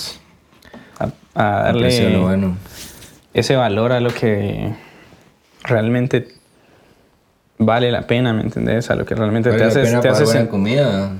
a, 0.99 1.05
a 1.35 1.63
darle 1.63 2.09
lo 2.11 2.23
bueno. 2.23 2.57
ese 3.34 3.55
valor 3.55 3.93
a 3.93 4.01
lo 4.01 4.13
que 4.13 4.73
realmente 5.63 6.27
vale 7.57 7.93
la 7.93 8.07
pena, 8.07 8.34
¿me 8.34 8.41
entendés? 8.41 8.91
A 8.91 8.95
lo 8.95 9.05
que 9.05 9.15
realmente 9.15 9.51
Vale 9.51 9.61
te 9.61 9.67
hace, 9.69 10.01
te 10.01 10.09
hace 10.09 10.49
comida. 10.49 11.13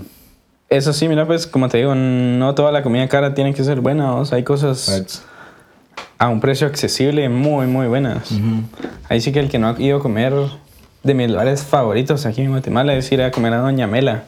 Eso 0.70 0.94
sí, 0.94 1.08
mira, 1.08 1.26
pues 1.26 1.48
como 1.48 1.68
te 1.68 1.80
digo, 1.80 1.96
no 1.96 2.54
toda 2.54 2.72
la 2.72 2.84
comida 2.84 3.08
cara 3.08 3.34
tiene 3.34 3.54
que 3.54 3.64
ser 3.64 3.82
buena, 3.82 4.14
o 4.16 4.26
sea, 4.26 4.38
hay 4.38 4.44
cosas 4.44 5.24
a 6.18 6.30
un 6.30 6.40
precio 6.42 6.68
accesible 6.68 7.28
muy, 7.30 7.66
muy 7.66 7.88
buenas. 7.88 8.30
Ahí 9.08 9.22
sí 9.22 9.32
que 9.32 9.40
el 9.40 9.50
que 9.50 9.58
no 9.58 9.70
ha 9.70 9.82
ido 9.82 9.98
a 9.98 10.02
comer 10.02 10.34
de 11.04 11.14
mis 11.14 11.30
lugares 11.30 11.64
favoritos 11.64 12.26
aquí 12.26 12.42
en 12.42 12.52
Guatemala 12.52 12.94
es 12.94 13.12
ir 13.12 13.22
a 13.22 13.32
comer 13.32 13.54
a 13.54 13.58
Doña 13.58 13.88
Mela 13.88 14.26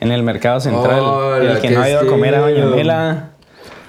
en 0.00 0.12
el 0.12 0.22
mercado 0.22 0.60
central. 0.60 1.02
El 1.40 1.60
que 1.60 1.70
no 1.70 1.80
ha 1.80 1.88
ido 1.88 2.00
a 2.00 2.06
comer 2.06 2.34
a 2.34 2.40
Doña. 2.40 2.66
Mela 2.66 3.30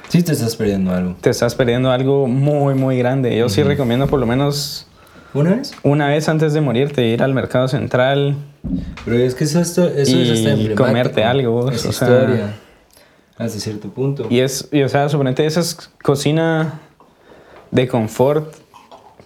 Sí 0.09 0.23
te 0.23 0.31
estás 0.31 0.55
perdiendo 0.55 0.93
algo. 0.93 1.15
te 1.19 1.29
estás 1.29 1.53
perdiendo 1.55 1.91
algo 1.91 2.27
muy, 2.27 2.75
muy 2.75 2.97
grande. 2.97 3.35
Yo 3.35 3.49
sí 3.49 3.61
recomiendo 3.61 4.07
por 4.07 4.19
lo 4.19 4.25
menos 4.25 4.87
¿Una 5.33 5.55
vez? 5.55 5.73
una 5.83 6.07
vez 6.07 6.29
antes 6.29 6.53
de 6.53 6.61
morirte 6.61 7.05
ir 7.05 7.21
al 7.21 7.33
mercado 7.33 7.67
central. 7.67 8.35
Pero 9.05 9.17
es 9.17 9.35
que 9.35 9.43
eso, 9.43 9.59
esto, 9.59 9.87
eso 9.87 10.15
Y 10.17 10.29
es 10.29 10.45
hasta 10.45 10.75
comerte 10.75 11.23
algo, 11.23 11.51
vos, 11.51 11.85
o 11.85 11.91
sea. 11.91 12.07
historia. 12.07 12.53
Hasta 13.37 13.59
cierto 13.59 13.89
punto. 13.89 14.25
Y 14.29 14.39
es, 14.39 14.67
y, 14.71 14.81
o 14.81 14.89
sea, 14.89 15.07
suponete, 15.09 15.45
esa 15.45 15.59
es 15.59 15.75
cocina 16.01 16.79
de 17.69 17.87
confort, 17.87 18.53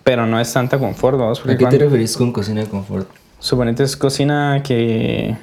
pero 0.03 0.25
no 0.25 0.39
es 0.39 0.51
tanta 0.51 0.77
confort, 0.79 1.17
porque 1.17 1.53
¿A 1.53 1.57
qué 1.57 1.65
te 1.65 1.77
referís 1.77 2.17
con 2.17 2.33
cocina 2.33 2.61
de 2.61 2.67
confort? 2.67 3.07
Suponete 3.39 3.83
es 3.83 3.95
cocina 3.95 4.61
que 4.63 5.37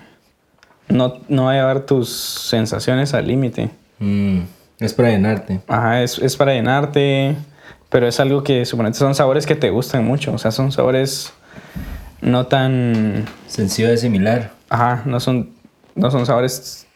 no, 0.88 1.14
no 1.28 1.44
va 1.44 1.52
a 1.52 1.54
llevar 1.54 1.86
tus 1.86 2.10
sensaciones 2.10 3.14
al 3.14 3.26
límite. 3.26 3.70
Mm, 4.00 4.40
Es 4.80 4.92
para 4.92 5.10
llenarte. 5.10 5.60
Ajá, 5.66 6.02
es, 6.02 6.18
es 6.18 6.36
para 6.36 6.52
llenarte, 6.52 7.36
pero 7.90 8.06
es 8.06 8.20
algo 8.20 8.42
que 8.42 8.64
suponete 8.64 8.98
son 8.98 9.14
sabores 9.14 9.46
que 9.46 9.54
te 9.54 9.70
gustan 9.70 10.04
mucho. 10.04 10.32
O 10.32 10.38
sea, 10.38 10.50
son 10.50 10.72
sabores 10.72 11.32
no 12.20 12.46
tan. 12.46 13.24
Sencillo 13.46 13.88
de 13.88 13.94
asimilar. 13.94 14.52
Ajá, 14.68 15.02
no 15.06 15.20
son, 15.20 15.50
no 15.94 16.10
son 16.10 16.26
sabores 16.26 16.86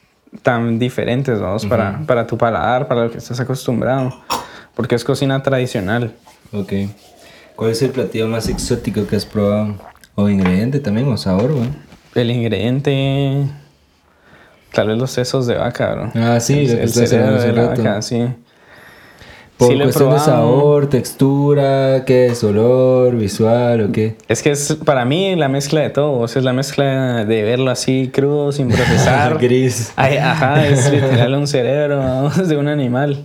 tan 0.42 0.78
diferentes, 0.78 1.40
vamos, 1.40 1.66
para, 1.66 2.00
para 2.06 2.26
tu 2.26 2.38
paladar, 2.38 2.88
para 2.88 3.04
lo 3.04 3.10
que 3.10 3.18
estás 3.18 3.38
acostumbrado. 3.40 4.14
Porque 4.74 4.94
es 4.94 5.04
cocina 5.04 5.42
tradicional. 5.42 6.14
Ok. 6.52 6.72
¿Cuál 7.56 7.70
es 7.70 7.82
el 7.82 7.90
platillo 7.90 8.28
más 8.28 8.48
exótico 8.48 9.06
que 9.06 9.16
has 9.16 9.26
probado? 9.26 9.76
¿O 10.14 10.28
ingrediente 10.28 10.80
también? 10.80 11.08
¿O 11.08 11.16
sabor, 11.16 11.52
güey? 11.52 11.68
El 12.14 12.30
ingrediente. 12.30 13.46
Tal 14.72 14.88
vez 14.88 14.98
los 14.98 15.10
sesos 15.10 15.46
de 15.46 15.56
vaca, 15.56 15.92
bro. 15.94 16.12
Ah, 16.14 16.40
sí, 16.40 16.60
el, 16.60 16.78
el 16.78 16.88
cerebro 16.90 17.40
de 17.40 17.52
la 17.52 17.66
vaca, 17.68 18.00
sí. 18.00 18.26
Por 19.62 19.72
Sí 19.72 19.80
cuestión 19.80 20.10
de 20.12 20.18
sabor, 20.18 20.88
textura, 20.88 22.04
¿qué 22.04 22.26
es? 22.26 22.42
¿Olor, 22.44 23.16
visual 23.16 23.80
o 23.88 23.92
qué? 23.92 24.16
Es 24.28 24.42
que 24.42 24.50
es 24.50 24.76
para 24.84 25.04
mí 25.04 25.34
la 25.36 25.48
mezcla 25.48 25.80
de 25.80 25.90
todo. 25.90 26.18
O 26.18 26.28
sea, 26.28 26.40
es 26.40 26.44
la 26.44 26.52
mezcla 26.52 27.24
de 27.24 27.42
verlo 27.42 27.70
así 27.70 28.10
crudo, 28.12 28.52
sin 28.52 28.68
procesar. 28.70 29.38
Gris. 29.38 29.92
Ay, 29.96 30.16
ajá, 30.16 30.66
es 30.66 30.90
literal 30.90 31.34
un 31.34 31.46
cerebro 31.46 31.98
vamos, 31.98 32.48
de 32.48 32.56
un 32.56 32.68
animal. 32.68 33.24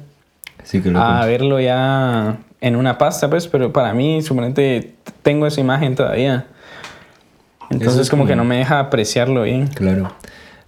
Sí, 0.63 0.81
que 0.81 0.91
lo 0.91 0.99
A 0.99 1.25
verlo 1.25 1.59
ya 1.59 2.37
en 2.59 2.75
una 2.75 2.97
pasta, 2.97 3.29
pues, 3.29 3.47
pero 3.47 3.71
para 3.71 3.93
mí, 3.93 4.21
suponete, 4.21 4.93
tengo 5.21 5.47
esa 5.47 5.61
imagen 5.61 5.95
todavía. 5.95 6.45
Entonces, 7.69 8.01
es 8.01 8.09
como 8.09 8.25
que 8.25 8.31
como- 8.33 8.43
no 8.43 8.47
me 8.49 8.57
deja 8.57 8.79
apreciarlo 8.79 9.43
bien. 9.43 9.67
Claro. 9.67 10.11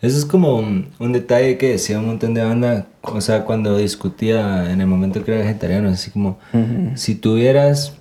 Eso 0.02 0.18
es 0.18 0.26
como 0.26 0.56
un, 0.56 0.88
un 1.00 1.12
detalle 1.12 1.58
que 1.58 1.72
decía 1.72 2.00
un 2.00 2.08
montón 2.08 2.34
de 2.34 2.42
banda, 2.42 2.88
o 3.02 3.20
sea, 3.20 3.44
cuando 3.44 3.78
discutía 3.78 4.72
en 4.72 4.80
el 4.80 4.88
momento 4.88 5.24
que 5.24 5.32
era 5.32 5.42
vegetariano, 5.42 5.90
así 5.90 6.10
como, 6.10 6.40
si 6.96 7.16
tuvieras 7.16 7.94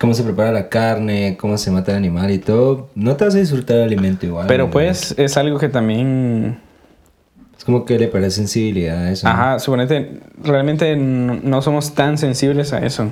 cómo 0.00 0.14
se 0.14 0.24
prepara 0.24 0.50
la 0.50 0.68
carne, 0.68 1.36
cómo 1.38 1.56
se 1.56 1.70
mata 1.70 1.92
el 1.92 1.98
animal 1.98 2.32
y 2.32 2.38
todo, 2.38 2.88
no 2.96 3.14
te 3.14 3.24
vas 3.24 3.36
a 3.36 3.38
disfrutar 3.38 3.76
el 3.76 3.84
alimento 3.84 4.26
igual. 4.26 4.48
Pero 4.48 4.64
¿no? 4.64 4.70
pues 4.72 5.14
es 5.16 5.36
algo 5.36 5.60
que 5.60 5.68
también 5.68 6.58
Es 7.56 7.64
como 7.64 7.84
que 7.84 7.96
le 7.96 8.08
parece 8.08 8.38
sensibilidad 8.38 8.98
a 8.98 9.12
eso. 9.12 9.28
¿no? 9.28 9.32
Ajá, 9.32 9.58
suponete, 9.60 10.18
realmente 10.42 10.96
no, 10.96 11.38
no 11.40 11.62
somos 11.62 11.94
tan 11.94 12.18
sensibles 12.18 12.72
a 12.72 12.84
eso. 12.84 13.08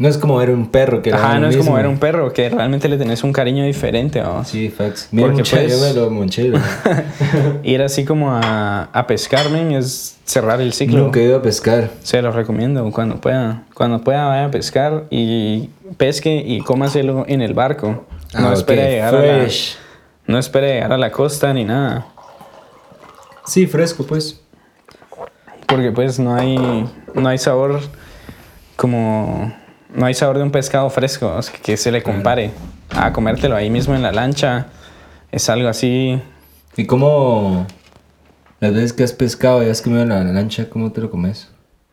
No 0.00 0.08
es 0.08 0.16
como 0.16 0.36
ver 0.38 0.48
un 0.48 0.66
perro 0.70 1.02
que 1.02 1.12
Ajá, 1.12 1.38
no 1.38 1.48
es 1.48 1.58
como 1.58 1.74
ver 1.74 1.86
un 1.86 1.98
perro, 1.98 2.32
que 2.32 2.48
realmente 2.48 2.88
le 2.88 2.96
tenés 2.96 3.22
un 3.22 3.34
cariño 3.34 3.64
diferente. 3.64 4.22
Sí, 4.46 4.70
facts. 4.70 5.08
Mira, 5.12 5.26
Porque, 5.26 5.42
mucha, 5.42 5.56
pues- 5.58 5.78
yo 5.78 5.86
me 5.86 5.92
lo 5.92 6.08
monché. 6.10 6.48
¿no? 6.48 6.58
Ir 7.62 7.82
así 7.82 8.06
como 8.06 8.32
a, 8.32 8.84
a 8.84 9.06
pescar, 9.06 9.50
men, 9.50 9.72
es 9.72 10.16
cerrar 10.24 10.58
el 10.62 10.72
ciclo. 10.72 11.00
Nunca 11.00 11.20
he 11.20 11.24
ido 11.24 11.36
a 11.36 11.42
pescar. 11.42 11.90
Se 12.02 12.22
lo 12.22 12.32
recomiendo 12.32 12.90
cuando 12.92 13.20
pueda. 13.20 13.64
Cuando 13.74 14.00
pueda 14.02 14.24
vaya 14.26 14.46
a 14.46 14.50
pescar 14.50 15.04
y 15.10 15.68
pesque 15.98 16.42
y 16.46 16.60
cómaselo 16.62 17.26
en 17.28 17.42
el 17.42 17.52
barco. 17.52 18.06
No 18.32 18.48
Ah, 18.48 18.54
espere 18.54 18.90
llegar 18.92 19.14
a 19.14 19.20
la, 19.20 19.48
no 20.26 20.38
espere 20.38 20.72
llegar 20.76 20.94
a 20.94 20.96
la 20.96 21.12
costa 21.12 21.52
ni 21.52 21.66
nada. 21.66 22.06
Sí, 23.44 23.66
fresco, 23.66 24.06
pues. 24.06 24.40
Porque 25.66 25.92
pues 25.92 26.18
no 26.18 26.34
hay, 26.34 26.56
no 27.14 27.28
hay 27.28 27.36
sabor 27.36 27.80
como... 28.76 29.59
No 29.94 30.06
hay 30.06 30.14
sabor 30.14 30.38
de 30.38 30.44
un 30.44 30.50
pescado 30.50 30.88
fresco 30.90 31.34
o 31.36 31.42
sea, 31.42 31.54
que 31.60 31.76
se 31.76 31.90
le 31.90 32.02
compare 32.02 32.50
a 32.90 33.12
comértelo 33.12 33.56
ahí 33.56 33.70
mismo 33.70 33.94
en 33.94 34.02
la 34.02 34.12
lancha. 34.12 34.66
Es 35.32 35.48
algo 35.48 35.68
así... 35.68 36.20
¿Y 36.76 36.86
cómo 36.86 37.66
las 38.60 38.72
veces 38.72 38.92
que 38.92 39.02
has 39.02 39.12
pescado 39.12 39.62
y 39.64 39.68
has 39.68 39.82
comido 39.82 40.02
en 40.02 40.10
la 40.10 40.22
lancha, 40.22 40.68
cómo 40.68 40.92
te 40.92 41.00
lo 41.00 41.10
comes? 41.10 41.48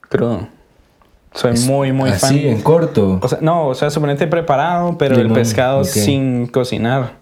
crudo. 0.09 0.47
Soy 1.33 1.53
muy, 1.59 1.91
muy 1.91 2.11
fan. 2.11 2.29
Así, 2.29 2.47
en 2.47 2.61
corto. 2.61 3.19
O 3.21 3.27
sea, 3.27 3.39
no, 3.41 3.67
o 3.67 3.75
sea, 3.75 3.89
suponete 3.89 4.25
preparado, 4.27 4.97
pero 4.97 5.17
el 5.17 5.31
pescado 5.31 5.83
sin 5.83 6.47
cocinar. 6.47 7.13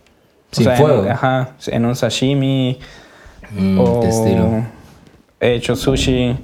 Sin 0.52 0.68
o 0.68 0.70
sea, 0.70 0.78
fuego. 0.78 1.04
En, 1.04 1.12
ajá, 1.12 1.50
en 1.68 1.86
un 1.86 1.96
sashimi 1.96 2.80
Mm, 3.52 3.80
o 3.80 4.04
estilo. 4.04 4.64
he 5.40 5.56
hecho 5.56 5.76
sushi 5.76 6.36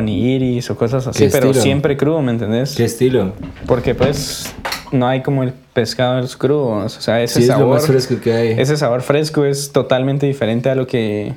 nigiris 0.00 0.70
o 0.70 0.76
cosas 0.76 1.06
así, 1.06 1.24
¿Qué 1.24 1.30
pero 1.30 1.46
estilo? 1.46 1.62
siempre 1.62 1.96
crudo, 1.96 2.22
¿me 2.22 2.32
entendés? 2.32 2.74
¿Qué 2.76 2.84
estilo? 2.84 3.32
Porque 3.66 3.94
pues 3.94 4.54
no 4.92 5.06
hay 5.06 5.22
como 5.22 5.42
el 5.42 5.52
pescado 5.72 6.16
de 6.16 6.22
los 6.22 6.36
crudos, 6.36 6.96
o 6.96 7.00
sea, 7.00 7.22
ese 7.22 7.34
Sí, 7.36 7.42
es 7.42 7.48
lo 7.48 7.54
sabor 7.54 7.74
más 7.74 7.86
fresco 7.86 8.16
que 8.22 8.32
hay. 8.32 8.48
ese 8.58 8.76
sabor 8.76 9.02
fresco 9.02 9.44
es 9.44 9.72
totalmente 9.72 10.26
diferente 10.26 10.70
a 10.70 10.74
lo 10.74 10.86
que 10.86 11.34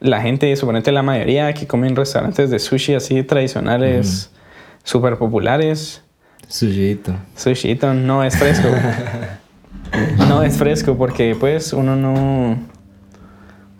la 0.00 0.20
gente, 0.20 0.54
suponete 0.56 0.92
la 0.92 1.02
mayoría 1.02 1.52
que 1.54 1.66
come 1.66 1.88
en 1.88 1.96
restaurantes 1.96 2.50
de 2.50 2.58
sushi 2.58 2.94
así 2.94 3.22
tradicionales, 3.22 4.30
súper 4.84 5.16
populares, 5.18 6.02
Suyito. 6.48 7.14
Sushito 7.34 7.94
no 7.94 8.22
es 8.24 8.36
fresco. 8.36 8.68
no 10.28 10.42
es 10.42 10.56
fresco 10.56 10.96
porque 10.96 11.34
pues 11.38 11.72
uno 11.72 11.96
no... 11.96 12.58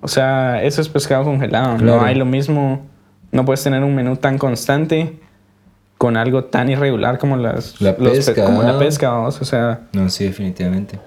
O 0.00 0.08
sea, 0.08 0.62
eso 0.62 0.80
es 0.80 0.88
pescado 0.88 1.24
congelado. 1.24 1.76
Claro. 1.76 2.00
No 2.00 2.04
hay 2.04 2.14
lo 2.14 2.24
mismo. 2.24 2.86
No 3.32 3.44
puedes 3.44 3.62
tener 3.64 3.82
un 3.82 3.94
menú 3.94 4.16
tan 4.16 4.38
constante 4.38 5.18
con 5.98 6.16
algo 6.16 6.44
tan 6.44 6.68
irregular 6.68 7.18
como 7.18 7.36
las 7.36 7.80
La 7.80 7.90
los 7.98 8.10
pe- 8.10 8.16
pesca, 8.16 8.44
como 8.44 8.62
la 8.62 8.72
¿no? 8.72 8.78
pesca. 8.78 9.18
O 9.18 9.30
sea, 9.32 9.80
No, 9.92 10.08
sí, 10.10 10.24
definitivamente. 10.24 10.98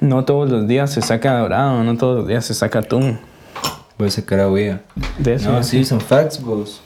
no 0.00 0.24
todos 0.24 0.50
los 0.50 0.66
días 0.66 0.90
se 0.92 1.02
saca 1.02 1.38
dorado, 1.38 1.82
no 1.84 1.96
todos 1.96 2.18
los 2.18 2.28
días 2.28 2.44
se 2.44 2.54
saca 2.54 2.80
atún. 2.80 3.18
Voy 3.98 4.08
a 4.08 4.10
sacar 4.10 4.40
agüilla. 4.40 4.80
De 5.18 5.34
eso. 5.34 5.52
No, 5.52 5.62
sí, 5.62 5.84
son 5.84 6.00
facts, 6.00 6.42
vos. 6.42 6.80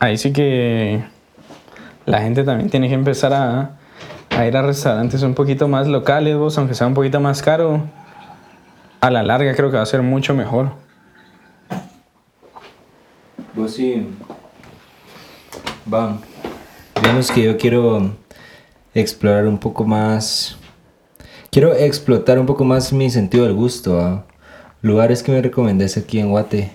Ahí 0.00 0.16
sí 0.16 0.32
que 0.32 1.02
la 2.06 2.20
gente 2.22 2.42
también 2.42 2.70
tiene 2.70 2.88
que 2.88 2.94
empezar 2.94 3.32
a, 3.32 3.72
a 4.30 4.46
ir 4.46 4.56
a 4.56 4.62
restaurantes 4.62 5.22
un 5.22 5.34
poquito 5.34 5.68
más 5.68 5.86
locales, 5.86 6.36
vos, 6.36 6.56
aunque 6.58 6.74
sea 6.74 6.86
un 6.86 6.94
poquito 6.94 7.20
más 7.20 7.42
caro. 7.42 7.82
A 9.00 9.10
la 9.10 9.22
larga 9.22 9.54
creo 9.54 9.70
que 9.70 9.76
va 9.76 9.82
a 9.82 9.86
ser 9.86 10.02
mucho 10.02 10.34
mejor. 10.34 10.72
Vos 13.54 13.74
sí. 13.74 14.06
Van. 15.86 16.20
Digamos 16.96 17.30
que 17.30 17.42
yo 17.42 17.56
quiero 17.56 18.12
explorar 18.94 19.46
un 19.46 19.58
poco 19.58 19.84
más. 19.84 20.56
Quiero 21.50 21.74
explotar 21.74 22.38
un 22.38 22.46
poco 22.46 22.64
más 22.64 22.92
mi 22.92 23.10
sentido 23.10 23.44
del 23.44 23.54
gusto. 23.54 23.96
¿va? 23.96 24.24
Lugares 24.82 25.22
que 25.22 25.32
me 25.32 25.42
recomendés 25.42 25.96
aquí 25.96 26.20
en 26.20 26.30
Guate. 26.30 26.70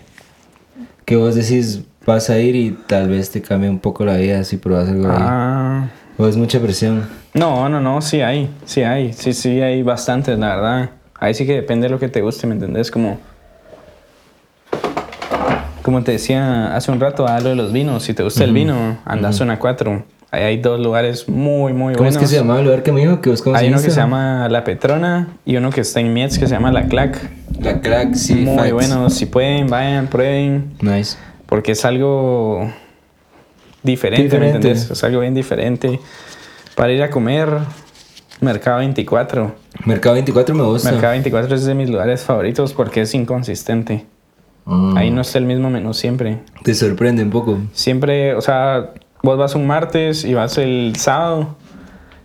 Que 1.05 1.15
vos 1.15 1.35
decís, 1.35 1.83
vas 2.05 2.29
a 2.29 2.39
ir 2.39 2.55
y 2.55 2.71
tal 2.87 3.09
vez 3.09 3.29
te 3.29 3.41
cambie 3.41 3.69
un 3.69 3.79
poco 3.79 4.03
la 4.05 4.17
vida 4.17 4.43
si 4.43 4.57
probas 4.57 4.89
algo 4.89 5.07
ahí. 5.07 5.17
Ah, 5.19 5.87
O 6.17 6.27
es 6.27 6.35
mucha 6.35 6.59
presión. 6.59 7.07
no, 7.33 7.69
no, 7.69 7.79
no, 7.79 8.01
sí 8.01 8.21
hay, 8.21 8.49
sí 8.65 8.81
hay, 8.81 9.13
sí, 9.13 9.33
sí 9.33 9.61
hay 9.61 9.83
bastantes, 9.83 10.37
la 10.39 10.55
verdad. 10.55 10.89
Ahí 11.19 11.33
sí 11.33 11.45
que 11.45 11.53
depende 11.53 11.87
de 11.87 11.91
lo 11.91 11.99
que 11.99 12.09
te 12.09 12.21
guste, 12.21 12.47
¿me 12.47 12.53
entendés? 12.55 12.89
Como, 12.91 13.19
como 15.85 16.01
te 16.01 16.13
decía 16.13 16.75
hace 16.75 16.91
un 16.91 16.99
rato, 16.99 17.27
a 17.27 17.39
lo 17.41 17.49
de 17.49 17.55
los 17.55 17.71
vinos. 17.71 18.01
Si 18.01 18.15
te 18.15 18.23
gusta 18.23 18.43
el 18.43 18.53
vino, 18.53 18.97
anda 19.05 19.29
a 19.29 19.33
zona 19.33 19.59
4. 19.59 20.03
Ahí 20.31 20.41
hay 20.41 20.57
dos 20.57 20.79
lugares 20.79 21.29
muy, 21.29 21.73
muy 21.73 21.93
¿Cómo 21.93 22.05
buenos. 22.05 22.15
es 22.15 22.17
que 22.17 22.25
se 22.25 22.37
llamaba 22.37 22.57
el 22.57 22.65
lugar 22.65 22.81
que 22.81 22.91
me 22.91 23.01
dijo? 23.01 23.21
que 23.21 23.29
vos 23.29 23.43
Hay 23.53 23.67
uno 23.67 23.79
que 23.79 23.91
se 23.91 23.97
llama 23.97 24.49
La 24.49 24.63
Petrona 24.63 25.27
y 25.45 25.57
uno 25.57 25.69
que 25.69 25.81
está 25.81 25.99
en 25.99 26.11
Mietz 26.11 26.39
que 26.39 26.47
se 26.47 26.55
llama 26.55 26.71
La 26.71 26.87
Clac. 26.87 27.21
La 27.61 27.81
Crack, 27.81 28.15
sí. 28.15 28.33
Muy 28.33 28.57
facts. 28.57 28.73
bueno. 28.73 29.09
Si 29.11 29.27
pueden, 29.27 29.67
vayan, 29.67 30.07
prueben. 30.07 30.73
Nice. 30.81 31.17
Porque 31.45 31.73
es 31.73 31.85
algo 31.85 32.67
diferente, 33.83 34.23
Diferente. 34.23 34.53
¿me 34.53 34.55
entendés? 34.55 34.89
Es 34.89 35.03
algo 35.03 35.19
bien 35.19 35.35
diferente. 35.35 35.99
Para 36.75 36.93
ir 36.93 37.03
a 37.03 37.11
comer, 37.11 37.47
Mercado 38.41 38.79
24. 38.79 39.53
Mercado 39.85 40.15
24 40.15 40.55
me 40.55 40.63
gusta. 40.63 40.89
Mercado 40.91 41.11
24 41.11 41.55
es 41.55 41.63
de 41.63 41.75
mis 41.75 41.91
lugares 41.91 42.23
favoritos 42.23 42.73
porque 42.73 43.01
es 43.01 43.13
inconsistente. 43.13 44.07
Mm. 44.65 44.97
Ahí 44.97 45.11
no 45.11 45.21
está 45.21 45.37
el 45.37 45.45
mismo 45.45 45.69
menú 45.69 45.93
siempre. 45.93 46.39
Te 46.63 46.73
sorprende 46.73 47.23
un 47.23 47.29
poco. 47.29 47.59
Siempre, 47.73 48.35
o 48.35 48.41
sea, 48.41 48.93
vos 49.21 49.37
vas 49.37 49.55
un 49.55 49.67
martes 49.67 50.25
y 50.25 50.33
vas 50.33 50.57
el 50.57 50.93
sábado 50.97 51.55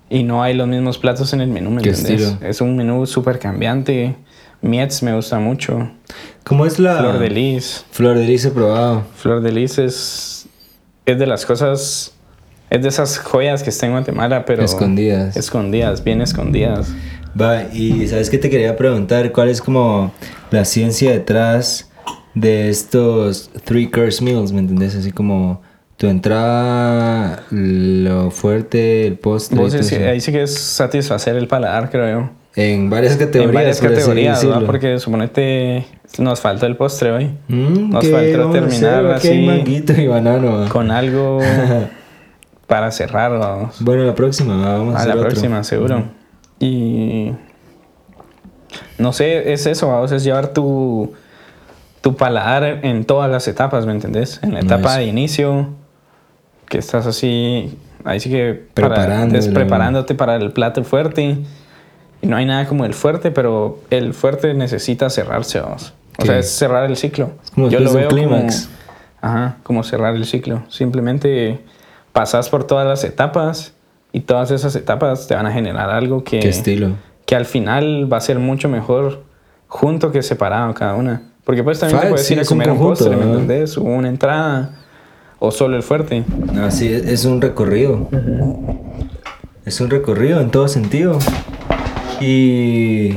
y 0.09 0.25
no 0.25 0.43
hay 0.43 0.55
los 0.55 0.67
mismos 0.67 0.99
platos 0.99 1.33
en 1.33 1.41
el 1.41 1.49
menú, 1.49 1.71
¿me 1.71 1.83
estilo? 1.83 2.39
Es 2.41 2.61
un 2.61 2.77
menú 2.77 3.07
súper 3.07 3.39
cambiante. 3.39 4.17
Mietz 4.63 5.03
me 5.03 5.15
gusta 5.15 5.39
mucho. 5.39 5.91
¿Cómo 6.45 6.67
es 6.67 6.79
la. 6.79 6.99
Flor 6.99 7.19
de 7.19 7.31
Lis. 7.31 7.85
Flor 7.93 8.19
de 8.19 8.27
lis 8.27 8.45
he 8.45 8.51
probado. 8.51 9.05
Flor 9.17 9.41
de 9.41 9.53
Lis 9.53 9.79
es, 9.79 10.49
es 11.07 11.19
de 11.19 11.27
las 11.27 11.47
cosas, 11.47 12.15
es 12.69 12.83
de 12.83 12.89
esas 12.89 13.19
joyas 13.19 13.63
que 13.63 13.71
está 13.71 13.87
en 13.87 13.93
Guatemala, 13.93 14.45
pero... 14.45 14.63
Escondidas. 14.63 15.37
Escondidas, 15.37 16.05
bien 16.05 16.21
escondidas. 16.21 16.93
Va, 17.41 17.65
y 17.73 18.09
sabes 18.09 18.29
que 18.29 18.39
te 18.39 18.51
quería 18.51 18.77
preguntar 18.77 19.33
cuál 19.33 19.49
es 19.49 19.63
como 19.63 20.13
la 20.51 20.65
ciencia 20.65 21.13
detrás 21.13 21.90
de 22.35 22.69
estos 22.71 23.51
three 23.65 23.91
course 23.91 24.23
meals, 24.23 24.53
¿me 24.53 24.61
entendés? 24.61 24.95
Así 24.97 25.11
como 25.13 25.61
tu 25.97 26.07
entrada, 26.07 27.43
lo 27.51 28.31
fuerte, 28.31 29.07
el 29.07 29.19
postre. 29.19 29.59
Vos 29.59 29.75
es- 29.75 29.93
ahí 29.93 30.21
sí 30.21 30.33
que 30.33 30.43
es 30.45 30.55
satisfacer 30.59 31.37
el 31.37 31.47
paladar, 31.49 31.91
creo 31.91 32.21
yo. 32.21 32.31
En 32.57 32.91
varias 32.91 33.13
categorías. 33.17 33.49
en 33.49 33.55
varias 33.55 33.81
categorías, 33.81 34.39
¿verdad? 34.39 34.55
decirlo. 34.55 34.67
Porque 34.67 34.99
suponete 34.99 35.87
nos 36.19 36.41
falta 36.41 36.67
el 36.67 36.77
postre 36.77 37.13
hoy. 37.13 37.31
Mm, 37.49 37.91
nos 37.91 38.05
¿qué 38.05 38.11
falta 38.11 38.51
terminar 38.53 39.07
así 39.07 39.47
manguito 39.47 39.93
y 39.93 40.07
banano. 40.09 40.69
con 40.69 40.91
algo 40.91 41.39
para 42.67 42.91
cerrar, 42.91 43.39
vamos. 43.39 43.77
Bueno, 43.81 44.05
la 44.05 44.15
próxima, 44.15 44.57
va, 44.57 44.79
vamos 44.79 44.95
a, 44.95 44.99
A 44.99 45.01
hacer 45.03 45.09
la 45.15 45.21
otro. 45.21 45.29
próxima, 45.29 45.63
seguro. 45.63 46.05
Y 46.59 47.31
no 48.99 49.13
sé, 49.13 49.53
es 49.53 49.67
eso, 49.67 49.89
vamos, 49.89 50.13
es 50.13 50.25
llevar 50.25 50.53
tu, 50.53 51.13
tu 52.01 52.17
paladar 52.17 52.81
en 52.85 53.05
todas 53.05 53.31
las 53.31 53.47
etapas, 53.49 53.87
¿me 53.87 53.93
entendés? 53.93 54.41
En 54.43 54.55
la 54.55 54.61
etapa 54.61 54.89
Nice. 54.91 54.99
de 55.01 55.05
inicio, 55.07 55.69
que 56.69 56.79
estás 56.79 57.07
así, 57.07 57.77
ahí 58.05 58.21
sí 58.21 58.31
que 58.31 58.55
para- 58.75 58.95
preparándote 59.53 60.15
para 60.15 60.37
el 60.37 60.53
plato 60.53 60.83
fuerte. 60.85 61.39
Y 62.23 62.27
no 62.27 62.37
hay 62.37 62.45
nada 62.47 62.67
como 62.67 62.85
el 62.85 62.95
fuerte, 62.95 63.31
pero 63.31 63.81
el 63.91 64.13
fuerte 64.15 64.53
necesita 64.55 65.09
cerrarse, 65.11 65.61
vamos. 65.61 65.95
O 66.19 66.23
¿Qué? 66.23 66.27
sea, 66.29 66.39
es 66.39 66.51
cerrar 66.51 66.85
el 66.91 66.97
ciclo. 66.97 67.31
como 67.55 67.69
Yo 67.71 67.81
lo 67.81 67.93
veo 67.95 68.09
como, 68.11 68.47
ajá, 69.23 69.57
como 69.63 69.83
cerrar 69.85 70.15
el 70.15 70.27
ciclo. 70.27 70.63
Simplemente 70.69 71.61
pasas 72.13 72.49
por 72.51 72.65
todas 72.65 72.87
las 72.87 73.05
etapas 73.05 73.73
y 74.13 74.21
todas 74.21 74.51
esas 74.51 74.75
etapas 74.77 75.27
te 75.29 75.35
van 75.35 75.47
a 75.47 75.53
generar 75.53 75.89
algo 75.91 76.23
que, 76.25 76.41
¿Qué 76.41 76.49
estilo? 76.51 76.91
que 77.27 77.37
al 77.37 77.47
final 77.47 78.13
va 78.13 78.19
a 78.19 78.21
ser 78.21 78.39
mucho 78.39 78.69
mejor 78.69 79.23
junto 79.69 80.11
que 80.13 80.23
separado 80.23 80.75
cada 80.75 80.95
una. 80.97 81.23
Porque 81.45 81.65
pues 81.65 81.79
también 81.81 81.99
te 81.99 82.07
Facts, 82.07 82.11
puedes 82.11 82.27
sí, 82.27 82.35
ir 82.35 82.39
a 82.41 82.43
un 82.43 82.49
comer 82.49 82.71
un, 82.71 82.77
conjunto, 82.79 83.05
postre, 83.05 83.17
¿me 83.17 83.25
¿no? 83.25 83.33
entendés? 83.33 83.77
Una 83.77 84.09
entrada 84.09 84.71
o 85.39 85.51
solo 85.51 85.77
el 85.77 85.83
fuerte. 85.83 86.25
No, 86.53 86.71
sí, 86.71 86.93
es, 86.93 87.05
es 87.07 87.25
un 87.25 87.41
recorrido. 87.41 88.09
Es 89.65 89.81
un 89.81 89.91
recorrido 89.91 90.41
en 90.41 90.51
todo 90.51 90.69
sentido. 90.69 91.19
Y 92.21 93.17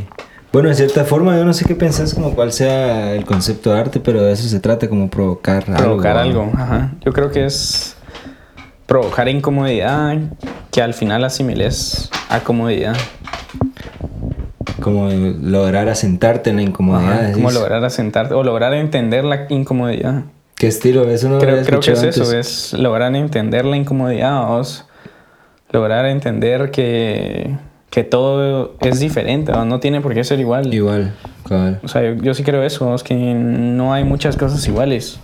bueno, 0.54 0.70
en 0.70 0.76
cierta 0.76 1.04
forma, 1.04 1.36
yo 1.36 1.46
no 1.46 1.54
sé 1.54 1.66
qué 1.66 1.76
pensás 1.76 2.14
como 2.14 2.34
cuál 2.36 2.54
sea 2.54 3.14
el 3.14 3.26
concepto 3.26 3.74
de 3.74 3.80
arte, 3.80 4.00
pero 4.00 4.22
de 4.24 4.32
eso 4.32 4.48
se 4.48 4.60
trata, 4.60 4.88
como 4.88 5.10
provocar, 5.10 5.66
Provocar 5.66 6.16
algo. 6.18 6.44
algo, 6.44 6.54
ajá. 6.56 6.92
Yo 7.04 7.12
creo 7.12 7.32
que 7.32 7.46
es 7.46 7.98
provocar 8.86 9.28
incomodidad 9.28 10.18
que 10.72 10.82
al 10.82 10.94
final 10.94 11.24
asimiles 11.24 12.10
a 12.30 12.40
comodidad. 12.42 12.96
Como 14.84 15.10
lograr 15.10 15.88
asentarte 15.90 16.50
en 16.50 16.58
la 16.58 16.62
incomodidad. 16.64 17.24
Ajá, 17.26 17.32
Como 17.32 17.50
lograr 17.52 17.84
asentarte 17.86 18.34
o 18.34 18.44
lograr 18.44 18.74
entender 18.74 19.24
la 19.24 19.46
incomodidad. 19.50 20.24
¿Qué 20.56 20.68
estilo? 20.68 21.10
Eso 21.10 21.30
no 21.30 21.40
creo, 21.40 21.64
creo 21.64 21.80
que 21.80 21.92
es 21.92 22.04
escuchado 22.04 22.10
eso, 22.10 22.24
antes. 22.36 22.74
es 22.74 22.80
lograr 22.80 23.16
entender 23.16 23.66
la 23.66 23.78
incomodidad, 23.78 24.46
vos. 24.48 24.86
lograr 25.72 26.06
entender 26.06 26.70
que, 26.72 27.56
que 27.90 28.04
todo 28.04 28.76
es 28.82 29.00
diferente, 29.00 29.52
¿no? 29.52 29.66
no 29.66 29.80
tiene 29.80 30.02
por 30.02 30.14
qué 30.14 30.24
ser 30.24 30.40
igual. 30.40 30.74
Igual, 30.74 31.14
cabal. 31.48 31.80
O 31.84 31.88
sea, 31.88 32.04
yo, 32.04 32.22
yo 32.22 32.34
sí 32.34 32.44
creo 32.44 32.62
eso, 32.64 32.86
vos, 32.86 33.04
que 33.04 33.16
no 33.16 33.94
hay 33.94 34.04
muchas 34.04 34.38
cosas 34.38 34.66
iguales. 34.68 35.20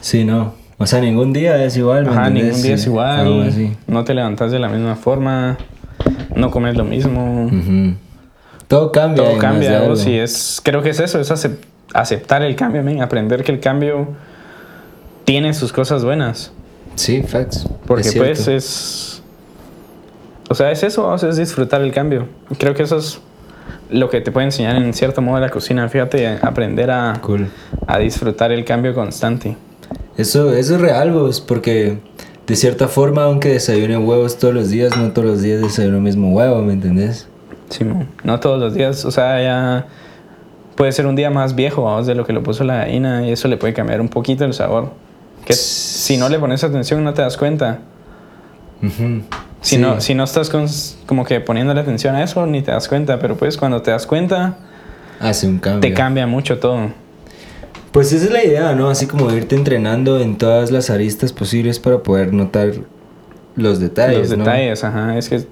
Sí, 0.00 0.24
no. 0.24 0.54
O 0.78 0.86
sea, 0.86 1.00
ningún 1.00 1.32
día 1.32 1.62
es 1.64 1.76
igual. 1.76 2.04
¿me 2.04 2.10
Ajá, 2.10 2.28
entendés? 2.28 2.44
ningún 2.46 2.62
día 2.62 2.74
es 2.74 2.86
igual, 2.86 3.74
no 3.86 4.04
te 4.04 4.14
levantas 4.14 4.50
de 4.52 4.58
la 4.58 4.68
misma 4.68 4.94
forma, 4.96 5.56
no 6.36 6.50
comes 6.50 6.76
lo 6.76 6.84
mismo. 6.84 7.50
Todo 8.68 8.92
cambia. 8.92 9.24
todo 9.24 9.38
cambia, 9.38 9.82
vos, 9.82 10.06
y 10.06 10.18
es, 10.18 10.60
creo 10.62 10.82
que 10.82 10.90
es 10.90 11.00
eso, 11.00 11.20
es 11.20 11.30
acep- 11.30 11.58
aceptar 11.94 12.42
el 12.42 12.56
cambio, 12.56 13.02
aprender 13.02 13.42
que 13.44 13.52
el 13.52 13.60
cambio 13.60 14.08
tiene 15.24 15.54
sus 15.54 15.72
cosas 15.72 16.04
buenas. 16.04 16.52
Sí, 16.94 17.22
facts. 17.22 17.66
Porque 17.86 18.08
Es 18.08 18.14
pues 18.16 18.48
es... 18.48 19.22
O 20.48 20.54
sea, 20.54 20.70
es 20.70 20.82
eso, 20.84 21.08
o 21.08 21.18
sea, 21.18 21.28
es 21.30 21.36
disfrutar 21.36 21.82
el 21.82 21.92
cambio. 21.92 22.28
Creo 22.58 22.74
que 22.74 22.84
eso 22.84 22.96
es 22.98 23.20
lo 23.90 24.08
que 24.10 24.20
te 24.20 24.30
puede 24.30 24.46
enseñar 24.46 24.76
en 24.76 24.94
cierto 24.94 25.20
modo 25.20 25.40
la 25.40 25.48
cocina. 25.50 25.88
Fíjate, 25.88 26.38
aprender 26.40 26.90
a, 26.90 27.14
Cool. 27.20 27.48
a 27.86 27.98
disfrutar 27.98 28.52
el 28.52 28.64
cambio 28.64 28.94
constante. 28.94 29.56
Eso, 30.16 30.52
eso 30.54 30.76
es 30.76 30.80
real, 30.80 31.10
vos, 31.12 31.40
porque 31.40 31.98
de 32.46 32.56
cierta 32.56 32.88
forma, 32.88 33.24
aunque 33.24 33.48
desayune 33.50 33.96
huevos 33.98 34.38
todos 34.38 34.54
los 34.54 34.70
días, 34.70 34.96
no 34.96 35.10
todos 35.12 35.26
los 35.26 35.42
días 35.42 35.60
desayuno 35.60 35.96
el 35.96 36.02
mismo 36.02 36.32
huevo, 36.32 36.62
¿me 36.62 36.72
entendés? 36.74 37.26
Simón. 37.70 38.08
No 38.22 38.38
todos 38.40 38.60
los 38.60 38.74
días, 38.74 39.04
o 39.04 39.10
sea, 39.10 39.42
ya 39.42 39.86
puede 40.76 40.92
ser 40.92 41.06
un 41.06 41.16
día 41.16 41.30
más 41.30 41.54
viejo 41.56 41.82
vamos, 41.82 42.06
de 42.06 42.14
lo 42.14 42.24
que 42.24 42.32
lo 42.32 42.42
puso 42.42 42.62
la 42.64 42.76
gallina 42.76 43.26
y 43.26 43.32
eso 43.32 43.48
le 43.48 43.56
puede 43.56 43.74
cambiar 43.74 44.00
un 44.00 44.08
poquito 44.08 44.44
el 44.44 44.52
sabor. 44.54 44.92
Que 45.44 45.54
si 45.54 46.16
no 46.16 46.28
le 46.28 46.38
pones 46.38 46.62
atención 46.64 47.02
no 47.02 47.14
te 47.14 47.22
das 47.22 47.36
cuenta. 47.36 47.80
Ujú. 48.82 49.22
Si, 49.62 49.76
Sí. 49.76 49.78
no, 49.78 50.00
si 50.00 50.14
no 50.14 50.22
estás 50.24 50.48
con- 50.50 50.66
como 51.06 51.24
que 51.24 51.40
poniéndole 51.40 51.80
atención 51.80 52.14
a 52.14 52.22
eso, 52.22 52.46
ni 52.46 52.62
te 52.62 52.70
das 52.70 52.86
cuenta. 52.88 53.18
Pero 53.18 53.36
pues 53.36 53.56
cuando 53.56 53.82
te 53.82 53.90
das 53.90 54.06
cuenta, 54.06 54.56
Hace 55.18 55.48
un 55.48 55.58
cambio. 55.58 55.80
te 55.80 55.92
cambia 55.94 56.26
mucho 56.26 56.58
todo. 56.58 56.90
Pues 57.96 58.12
esa 58.12 58.26
es 58.26 58.30
la 58.30 58.44
idea, 58.44 58.74
¿no? 58.74 58.90
Así 58.90 59.06
como 59.06 59.32
irte 59.32 59.56
entrenando 59.56 60.20
en 60.20 60.36
todas 60.36 60.70
las 60.70 60.90
aristas 60.90 61.32
posibles 61.32 61.78
para 61.78 62.02
poder 62.02 62.30
notar 62.30 62.72
los 63.56 63.80
detalles, 63.80 64.28
Los 64.28 64.36
¿no? 64.38 64.44
detalles, 64.44 64.84
ajá. 64.84 65.16
Es 65.16 65.30
que 65.30 65.46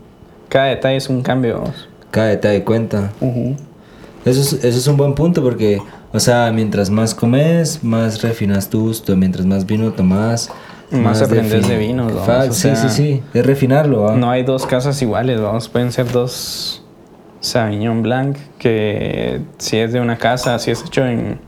cada 0.51 0.67
detalle 0.67 0.97
es 0.97 1.09
un 1.09 1.23
cambio. 1.23 1.65
Cada 2.11 2.27
detalle 2.29 2.63
cuenta. 2.63 3.13
Eso 4.27 4.41
es, 4.43 4.53
eso 4.63 4.79
es 4.79 4.87
un 4.87 4.99
buen 4.99 5.15
punto 5.15 5.43
porque, 5.43 5.81
o 6.13 6.21
sea, 6.21 6.53
mientras 6.53 6.91
más 6.91 7.15
comes, 7.15 7.83
más 7.83 8.21
refinas 8.21 8.69
tu 8.69 8.89
gusto. 8.89 9.17
Mientras 9.17 9.47
más 9.47 9.65
vino 9.65 9.91
tomas, 9.95 10.51
Más 10.91 11.23
aprendes 11.23 11.65
defin- 11.65 11.69
de 11.69 11.79
vinos, 11.79 12.13
o 12.13 12.53
sí, 12.53 12.61
sea, 12.61 12.77
sí, 12.77 12.89
sí. 12.91 13.23
Es 13.33 13.47
refinarlo, 13.47 14.03
¿va? 14.03 14.17
No 14.17 14.29
hay 14.31 14.43
dos 14.43 14.67
casas 14.67 15.01
iguales, 15.01 15.41
vamos. 15.41 15.71
Pueden 15.71 15.93
ser 15.93 16.13
dos 16.13 16.83
Sauvignon 17.41 18.03
Blanc, 18.03 18.37
que 18.59 19.41
si 19.57 19.79
es 19.79 19.95
de 19.95 20.01
una 20.03 20.19
casa, 20.19 20.59
si 20.59 20.71
es 20.73 20.83
hecho 20.85 21.07
en 21.07 21.39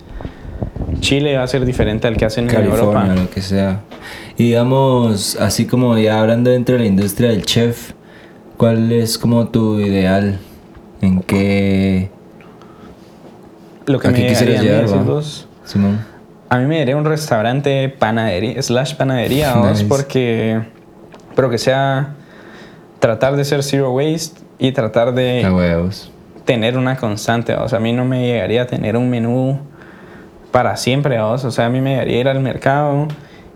Chile, 1.06 1.36
va 1.36 1.44
a 1.44 1.46
ser 1.46 1.64
diferente 1.64 2.08
al 2.08 2.16
que 2.16 2.24
hacen 2.24 2.44
en 2.48 2.50
California, 2.54 2.84
Europa. 3.02 3.14
lo 3.22 3.30
que 3.30 3.40
sea. 3.40 3.80
Y 4.36 4.44
digamos, 4.48 5.36
así 5.36 5.64
como 5.66 5.96
ya 5.98 6.18
hablando 6.20 6.50
dentro 6.50 6.74
de 6.74 6.80
la 6.80 6.86
industria 6.86 7.28
del 7.30 7.44
chef, 7.46 7.92
¿cuál 8.56 8.90
es 8.90 9.16
como 9.16 9.46
tu 9.48 9.78
ideal? 9.78 10.40
¿En 11.00 11.20
qué, 11.22 12.10
Lo 13.86 14.00
que 14.00 14.08
¿A 14.08 14.10
me 14.10 14.18
qué 14.18 14.26
quisieras 14.26 14.60
llegaría 14.62 14.84
a 14.84 15.22
Simón? 15.64 16.04
A 16.48 16.58
mí 16.58 16.64
me 16.66 16.78
daría 16.80 16.96
un 16.96 17.04
restaurante 17.04 17.88
panadería, 17.88 18.60
slash 18.60 18.94
panadería, 18.96 19.54
Nice. 19.70 19.84
porque... 19.84 20.60
Pero 21.36 21.50
que 21.50 21.58
sea... 21.58 22.14
Tratar 22.98 23.36
de 23.36 23.44
ser 23.44 23.62
zero 23.62 23.92
waste 23.92 24.40
y 24.58 24.72
tratar 24.72 25.14
de... 25.14 25.44
A 25.44 25.52
huevos. 25.54 26.10
tener 26.44 26.76
una 26.76 26.96
constante, 26.96 27.54
o 27.54 27.68
sea, 27.68 27.78
a 27.78 27.80
mí 27.80 27.92
no 27.92 28.04
me 28.04 28.26
llegaría 28.26 28.62
a 28.62 28.66
tener 28.66 28.96
un 28.96 29.08
menú 29.10 29.60
para 30.56 30.74
siempre, 30.78 31.20
¿vos? 31.20 31.44
o 31.44 31.50
sea, 31.50 31.66
a 31.66 31.68
mí 31.68 31.82
me 31.82 31.90
llegaría 31.90 32.16
a 32.16 32.20
ir 32.20 32.28
al 32.28 32.40
mercado 32.40 33.08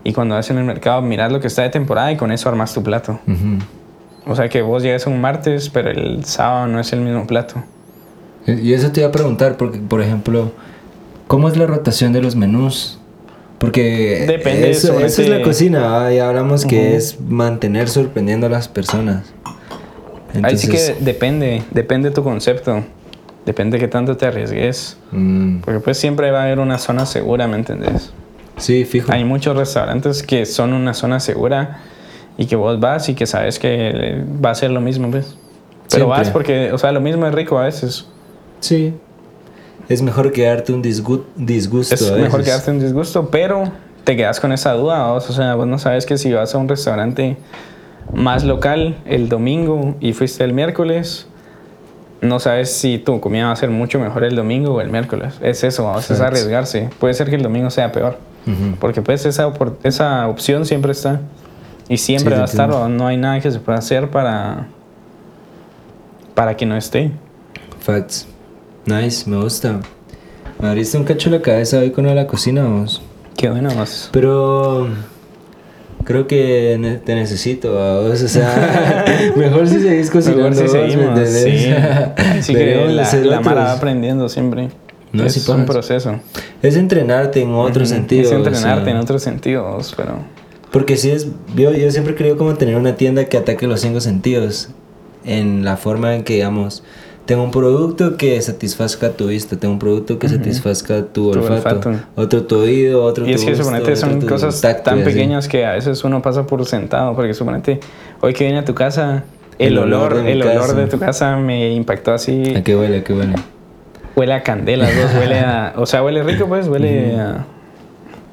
y 0.03 0.13
cuando 0.13 0.35
vas 0.35 0.51
en 0.51 0.59
el 0.59 0.65
mercado 0.65 1.01
mirar 1.01 1.31
lo 1.31 1.39
que 1.39 1.47
está 1.47 1.63
de 1.63 1.69
temporada 1.69 2.11
y 2.11 2.15
con 2.15 2.31
eso 2.31 2.47
armas 2.47 2.75
tu 2.75 2.83
plato. 2.83 3.19
O 4.27 4.35
sea, 4.35 4.49
que 4.49 4.61
vos 4.61 4.83
llegues 4.83 5.07
un 5.07 5.19
martes, 5.19 5.71
pero 5.71 5.89
el 5.89 6.23
sábado 6.25 6.67
no 6.67 6.79
es 6.79 6.93
el 6.93 7.01
mismo 7.01 7.25
plato. 7.25 7.63
Y 8.45 8.73
eso 8.73 8.91
te 8.91 8.99
iba 8.99 9.09
a 9.09 9.11
preguntar, 9.11 9.57
porque, 9.57 9.79
por 9.79 9.99
ejemplo, 9.99 10.51
¿cómo 11.25 11.49
es 11.49 11.57
la 11.57 11.65
rotación 11.65 12.13
de 12.13 12.21
los 12.21 12.35
menús? 12.35 12.99
Porque 13.57 14.25
Depende, 14.27 14.69
eso, 14.69 14.99
es 14.99 15.27
la 15.27 15.41
cocina, 15.41 15.81
¿va? 15.81 16.13
ya 16.13 16.29
hablamos 16.29 16.65
que 16.65 16.95
es 16.95 17.19
mantener 17.19 17.89
sorprendiendo 17.89 18.45
a 18.45 18.49
las 18.51 18.67
personas. 18.67 19.33
Ahí 20.43 20.55
sí 20.55 20.67
Entonces, 20.67 20.91
que 20.91 21.03
depende, 21.03 21.63
depende 21.71 22.11
tu 22.11 22.23
concepto, 22.23 22.83
depende 23.45 23.79
qué 23.79 23.87
tanto 23.87 24.17
te 24.17 24.25
arriesgues. 24.27 24.97
mm, 25.11 25.59
Porque 25.61 25.79
pues 25.79 25.97
siempre 25.97 26.31
va 26.31 26.41
a 26.41 26.43
haber 26.43 26.59
una 26.59 26.77
zona 26.77 27.05
segura, 27.05 27.47
¿me 27.47 27.55
entendés? 27.57 28.11
sí, 28.57 28.85
fijo. 28.85 29.11
Hay 29.11 29.23
muchos 29.23 29.55
restaurantes 29.57 30.21
que 30.23 30.45
son 30.45 30.73
una 30.73 30.93
zona 30.93 31.19
segura 31.19 31.79
y 32.37 32.45
que 32.45 32.55
vos 32.55 32.79
vas 32.79 33.09
y 33.09 33.15
que 33.15 33.25
sabes 33.25 33.57
que 33.59 34.23
va 34.43 34.51
a 34.51 34.55
ser 34.55 34.69
lo 34.71 34.81
mismo, 34.81 35.09
pues. 35.09 35.35
Pero 35.89 36.05
Siempre. 36.05 36.17
vas 36.19 36.29
porque, 36.29 36.71
o 36.71 36.77
sea, 36.77 36.91
lo 36.91 37.01
mismo 37.01 37.25
es 37.25 37.33
rico 37.33 37.57
a 37.57 37.63
veces. 37.63 38.05
Sí. 38.59 38.93
Es 39.89 40.01
mejor 40.01 40.31
quedarte 40.31 40.71
un 40.71 40.81
disgu- 40.83 41.23
disgusto. 41.35 41.95
Es 41.95 42.09
a 42.09 42.15
mejor 42.15 42.39
veces. 42.39 42.45
quedarte 42.53 42.71
en 42.71 42.79
disgusto, 42.79 43.29
pero 43.29 43.63
te 44.03 44.15
quedas 44.15 44.39
con 44.39 44.51
esa 44.53 44.73
duda, 44.73 45.11
vos. 45.11 45.29
o 45.29 45.33
sea, 45.33 45.55
vos 45.55 45.67
no 45.67 45.79
sabes 45.79 46.05
que 46.05 46.17
si 46.17 46.31
vas 46.31 46.53
a 46.55 46.57
un 46.59 46.69
restaurante 46.69 47.37
más 48.13 48.43
local 48.43 48.97
el 49.05 49.27
domingo 49.27 49.95
y 49.99 50.13
fuiste 50.13 50.43
el 50.43 50.53
miércoles, 50.53 51.27
no 52.21 52.39
sabes 52.39 52.71
si 52.73 52.97
tu 52.99 53.19
comida 53.19 53.47
va 53.47 53.51
a 53.51 53.55
ser 53.55 53.69
mucho 53.69 53.99
mejor 53.99 54.23
el 54.23 54.35
domingo 54.35 54.73
o 54.75 54.81
el 54.81 54.89
miércoles. 54.89 55.35
Es 55.41 55.63
eso, 55.63 55.83
vamos, 55.85 56.09
es 56.09 56.17
Facts. 56.17 56.21
arriesgarse. 56.21 56.89
Puede 56.99 57.13
ser 57.13 57.29
que 57.29 57.35
el 57.35 57.41
domingo 57.43 57.69
sea 57.69 57.91
peor, 57.91 58.17
Ujú. 58.47 58.75
porque 58.79 59.01
pues 59.01 59.25
esa, 59.25 59.51
esa 59.83 60.27
opción 60.27 60.65
siempre 60.65 60.91
está. 60.91 61.21
Y 61.89 61.97
siempre 61.97 62.33
Sí, 62.35 62.37
va 62.37 62.43
a 62.43 62.45
estar, 62.45 62.69
no 62.89 63.07
hay 63.07 63.17
nada 63.17 63.39
que 63.41 63.51
se 63.51 63.59
pueda 63.59 63.77
hacer 63.79 64.09
para, 64.09 64.67
para 66.35 66.55
que 66.55 66.65
no 66.65 66.77
esté. 66.77 67.11
Facts. 67.81 68.27
Nice, 68.85 69.29
me 69.29 69.37
gusta. 69.41 69.79
Me 70.59 70.69
abriste 70.69 70.97
un 70.97 71.03
cacho 71.03 71.29
la 71.29 71.41
cabeza 71.41 71.79
hoy 71.79 71.91
con 71.91 72.03
lo 72.05 72.11
de 72.11 72.15
la 72.15 72.27
cocina, 72.27 72.63
vamos. 72.63 73.01
Qué 73.35 73.49
bueno, 73.49 73.69
vos. 73.75 74.09
Pero 74.13 74.87
creo 76.03 76.27
que 76.27 76.77
ne- 76.79 76.97
te 76.97 77.15
necesito, 77.15 77.71
vos, 77.73 78.21
o 78.21 78.27
sea, 78.27 79.05
mejor 79.35 79.67
si 79.67 79.79
seguís 79.81 80.09
cocinando 80.09 80.49
Mejor 80.49 80.55
si 80.55 80.63
vos, 80.63 80.73
¿me 80.73 80.89
seguimos, 80.91 81.19
entendés? 81.19 81.61
sí. 81.63 81.73
Así 82.39 82.53
que 82.53 83.23
la, 83.25 83.41
Mara 83.41 83.63
va 83.63 83.73
aprendiendo 83.73 84.29
siempre. 84.29 84.69
No, 85.13 85.25
es 85.25 85.33
sí, 85.33 85.39
un 85.41 85.45
pajas. 85.65 85.65
proceso. 85.65 86.19
Es 86.61 86.77
entrenarte 86.77 87.41
en 87.41 87.51
otro 87.53 87.83
Ujú, 87.83 87.89
sentido. 87.91 88.23
Es 88.23 88.31
o 88.31 88.35
entrenarte 88.37 88.85
sea, 88.85 88.93
en 88.93 88.97
otros 88.99 89.21
sentidos, 89.21 89.93
pero... 89.97 90.15
Porque 90.71 90.95
si 90.95 91.09
es, 91.11 91.27
yo, 91.53 91.73
yo 91.73 91.91
siempre 91.91 92.13
he 92.13 92.15
querido 92.15 92.37
como 92.37 92.53
tener 92.55 92.77
una 92.77 92.95
tienda 92.95 93.25
que 93.25 93.35
ataque 93.37 93.67
los 93.67 93.81
cinco 93.81 93.99
sentidos. 93.99 94.69
En 95.25 95.65
la 95.65 95.75
forma 95.75 96.15
en 96.15 96.23
que, 96.23 96.35
digamos, 96.35 96.83
tengo 97.25 97.43
un 97.43 97.51
producto 97.51 98.17
que 98.17 98.41
satisfazca 98.41 99.11
tu 99.11 99.27
vista, 99.27 99.55
tengo 99.55 99.73
un 99.75 99.79
producto 99.79 100.17
que 100.19 100.27
satisfazca 100.27 101.03
tu 101.05 101.31
Tu 101.31 101.39
olfato, 101.39 101.75
olfato. 101.89 101.91
otro 102.15 102.43
tu 102.43 102.57
oído, 102.59 103.03
otro 103.03 103.25
Y 103.25 103.29
tu 103.29 103.35
es 103.35 103.43
que 103.43 103.49
gusto, 103.51 103.63
suponete 103.65 103.95
son 103.95 104.21
cosas 104.21 104.59
tacto, 104.59 104.83
tan 104.83 104.97
y 104.99 105.01
así. 105.01 105.11
pequeñas 105.11 105.47
que 105.47 105.65
a 105.65 105.73
veces 105.73 106.03
uno 106.03 106.21
pasa 106.21 106.45
por 106.47 106.65
sentado, 106.65 107.15
porque 107.15 107.33
suponete, 107.33 107.79
hoy 108.21 108.33
que 108.33 108.45
vine 108.45 108.59
a 108.59 108.65
tu 108.65 108.73
casa, 108.73 109.23
el, 109.59 109.73
El 109.73 109.77
olor 109.79 110.17
el 110.27 110.41
olor 110.41 110.59
casa. 110.61 110.73
de 110.73 110.87
tu 110.87 110.99
casa 110.99 111.37
me 111.37 111.71
impactó 111.73 112.11
así, 112.13 112.53
¿A 112.55 112.63
qué 112.63 112.75
huele? 112.75 112.97
¿A 112.99 113.03
qué 113.03 113.13
huele? 113.13 113.35
huele 114.15 114.33
a 114.33 114.43
candelas, 114.43 114.91
huele 115.17 115.39
a, 115.39 115.73
o 115.77 115.85
sea, 115.85 116.03
huele 116.03 116.21
rico 116.23 116.47
pues, 116.47 116.67
huele 116.67 117.15
a, 117.19 117.45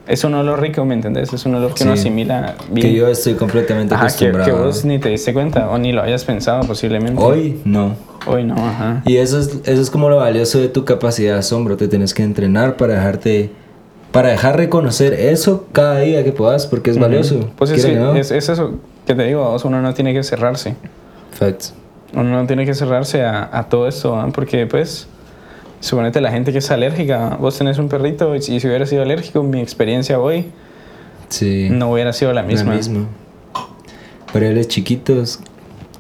es 0.09 0.24
un 0.24 0.35
olor 0.35 0.60
rico, 0.60 0.85
¿me 0.85 0.94
entendés? 0.94 1.32
Es 1.32 1.44
un 1.47 1.55
olor 1.55 1.74
que 1.74 1.85
uno 1.85 1.94
Sí. 1.94 2.01
asimila 2.01 2.55
bien. 2.70 2.86
Que 2.86 2.94
yo 2.94 3.09
estoy 3.09 3.35
completamente 3.35 3.94
Ajá, 3.94 4.05
que, 4.06 4.09
acostumbrado. 4.09 4.44
que 4.47 4.52
vos 4.66 4.85
ni 4.85 4.98
te 4.98 5.10
diste 5.10 5.32
cuenta 5.32 5.68
o 5.70 5.78
ni 5.78 5.93
lo 5.93 6.02
hayas 6.02 6.24
pensado 6.24 6.62
posiblemente. 6.66 7.22
Hoy 7.22 7.60
no. 7.64 7.94
Hoy 8.26 8.44
no, 8.44 8.55
ajá. 8.55 9.02
Y 9.06 9.16
eso 9.18 9.39
es, 9.39 9.60
eso 9.64 9.80
es 9.82 9.90
como 9.90 10.09
lo 10.09 10.16
valioso 10.16 10.59
de 10.59 10.68
tu 10.68 10.85
capacidad 10.85 11.35
de 11.35 11.39
asombro. 11.40 11.76
Te 11.76 11.89
tienes 11.89 12.14
que 12.14 12.22
entrenar 12.22 12.76
para 12.76 12.94
dejarte. 12.94 13.51
Para 14.12 14.30
dejar 14.30 14.56
reconocer 14.56 15.12
eso 15.12 15.66
cada 15.72 15.98
día 16.01 16.24
que 16.24 16.32
puedas, 16.32 16.66
porque 16.66 16.90
es 16.90 16.98
valioso. 16.98 17.51
Pues 17.56 17.70
es, 17.70 17.85
que 17.85 17.93
que 17.93 17.98
no. 17.98 18.14
es, 18.16 18.30
es 18.30 18.48
eso 18.48 18.72
que 19.06 19.14
te 19.14 19.22
digo, 19.24 19.44
vos, 19.51 19.64
uno 19.66 19.82
no 19.82 19.93
tiene 19.93 20.14
que 20.14 20.22
cerrarse. 20.22 20.74
Facts. 21.32 21.74
Uno 22.14 22.24
no 22.24 22.47
tiene 22.47 22.64
que 22.64 22.72
cerrarse 22.74 23.22
a, 23.22 23.51
a 23.52 23.68
todo 23.68 23.86
esto, 23.86 24.16
¿ah? 24.18 24.28
porque 24.35 24.66
pues, 24.66 25.06
suponete 25.80 26.20
la 26.20 26.30
gente 26.30 26.52
que 26.52 26.59
es 26.59 26.70
alérgica, 26.70 27.36
vos 27.40 27.56
tenés 27.59 27.78
un 27.78 27.88
perrito 27.88 28.34
y 28.34 28.42
si, 28.42 28.59
si 28.60 28.66
hubiera 28.66 28.86
sido 28.86 29.02
alérgico, 29.02 29.42
mi 29.42 29.60
experiencia 29.60 30.18
hoy 30.20 30.46
Sí. 31.28 31.68
no 31.70 31.92
hubiera 31.92 32.12
sido 32.12 32.32
la 32.32 32.42
misma. 32.42 32.70
La 32.70 32.76
misma. 32.76 33.06
Variables 34.32 34.68
chiquitos 34.68 35.40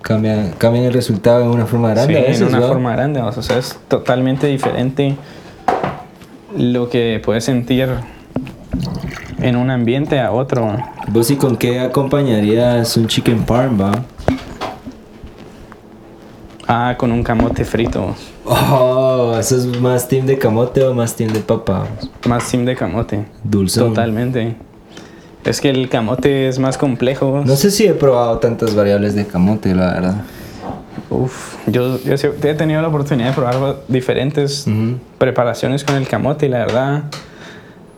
cambian, 0.02 0.52
cambian 0.58 0.84
el 0.84 0.92
resultado 0.92 1.40
de 1.42 1.48
una 1.48 1.66
forma 1.66 1.90
grande. 1.90 2.14
Sí, 2.14 2.18
a 2.18 2.22
veces, 2.22 2.40
en 2.42 2.48
una 2.48 2.60
¿va? 2.60 2.68
forma 2.68 2.92
grande, 2.92 3.20
o 3.20 3.42
sea, 3.42 3.58
es 3.58 3.78
totalmente 3.88 4.46
diferente 4.46 5.16
lo 6.56 6.88
que 6.88 7.20
puedes 7.24 7.44
sentir 7.44 7.88
en 9.40 9.56
un 9.56 9.70
ambiente 9.70 10.18
a 10.18 10.32
otro. 10.32 10.76
¿Vos 11.08 11.30
y 11.30 11.36
con 11.36 11.56
qué 11.56 11.80
acompañarías 11.80 12.96
un 12.96 13.06
chicken 13.06 13.44
parm, 13.44 13.80
va? 13.80 13.92
Ah, 16.70 16.96
con 16.98 17.10
un 17.12 17.22
camote 17.22 17.64
frito, 17.64 18.14
Oh, 18.44 19.34
¿eso 19.40 19.56
es 19.56 19.66
más 19.80 20.06
team 20.06 20.26
de 20.26 20.36
camote 20.38 20.82
o 20.84 20.92
más 20.92 21.16
team 21.16 21.32
de 21.32 21.40
papa? 21.40 21.86
más 22.26 22.42
sim 22.44 22.64
de 22.66 22.76
camote. 22.76 23.24
Dulzón. 23.42 23.88
Totalmente. 23.88 24.54
Es 25.44 25.62
que 25.62 25.70
el 25.70 25.88
camote 25.88 26.46
es 26.46 26.58
más 26.58 26.76
complejo. 26.76 27.42
No 27.46 27.56
sé 27.56 27.70
si 27.70 27.86
he 27.86 27.94
probado 27.94 28.38
tantas 28.38 28.74
variables 28.74 29.14
de 29.14 29.26
camote, 29.26 29.74
la 29.74 29.94
verdad. 29.94 30.22
Uf, 31.08 31.54
yo, 31.66 31.98
yo 32.04 32.14
he 32.14 32.54
tenido 32.54 32.82
la 32.82 32.88
oportunidad 32.88 33.28
de 33.28 33.34
probar 33.34 33.76
diferentes 33.88 34.66
preparaciones 35.16 35.84
con 35.84 35.96
el 35.96 36.06
camote 36.06 36.46
y 36.46 36.48
la 36.50 36.58
verdad 36.58 37.04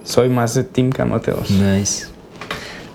soy 0.05 0.29
más 0.29 0.55
de 0.55 0.63
Team 0.63 0.91
Camote 0.91 1.33
2. 1.33 1.51
Nice. 1.51 2.07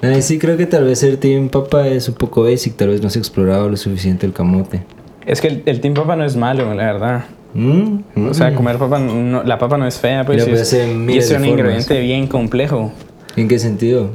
Nice, 0.02 0.22
sí, 0.22 0.40
creo 0.40 0.56
que 0.56 0.66
tal 0.68 0.86
vez 0.86 1.04
el 1.04 1.18
team 1.18 1.50
papa 1.50 1.88
es 1.88 2.08
un 2.08 2.16
poco 2.16 2.44
basic, 2.44 2.76
tal 2.78 2.90
vez 2.90 3.02
no 3.02 3.10
se 3.10 3.20
ha 3.20 3.22
explorado 3.22 3.68
lo 3.70 3.76
suficiente 3.76 4.26
el 4.26 4.32
camote. 4.32 4.84
Es 5.26 5.42
que 5.42 5.48
el, 5.48 5.64
el 5.66 5.82
Team 5.82 5.94
Papa 5.94 6.16
no 6.16 6.24
es 6.24 6.36
malo, 6.36 6.74
la 6.74 6.84
verdad. 6.86 7.24
Mm, 7.54 8.28
O 8.30 8.34
sea, 8.34 8.52
mm. 8.52 8.56
comer 8.56 8.78
papa, 8.78 9.00
no- 9.00 9.44
la 9.44 9.58
papa 9.58 9.78
no 9.78 9.88
es 9.88 9.98
fea, 9.98 10.26
pues 10.26 10.44
puede 10.44 10.62
es, 10.62 10.74
y 10.74 11.18
es 11.18 11.30
un 11.32 11.38
formas. 11.38 11.48
ingrediente 11.50 12.00
bien 12.02 12.28
complejo 12.28 12.92
¿En 13.38 13.48
qué 13.48 13.60
sentido? 13.60 14.10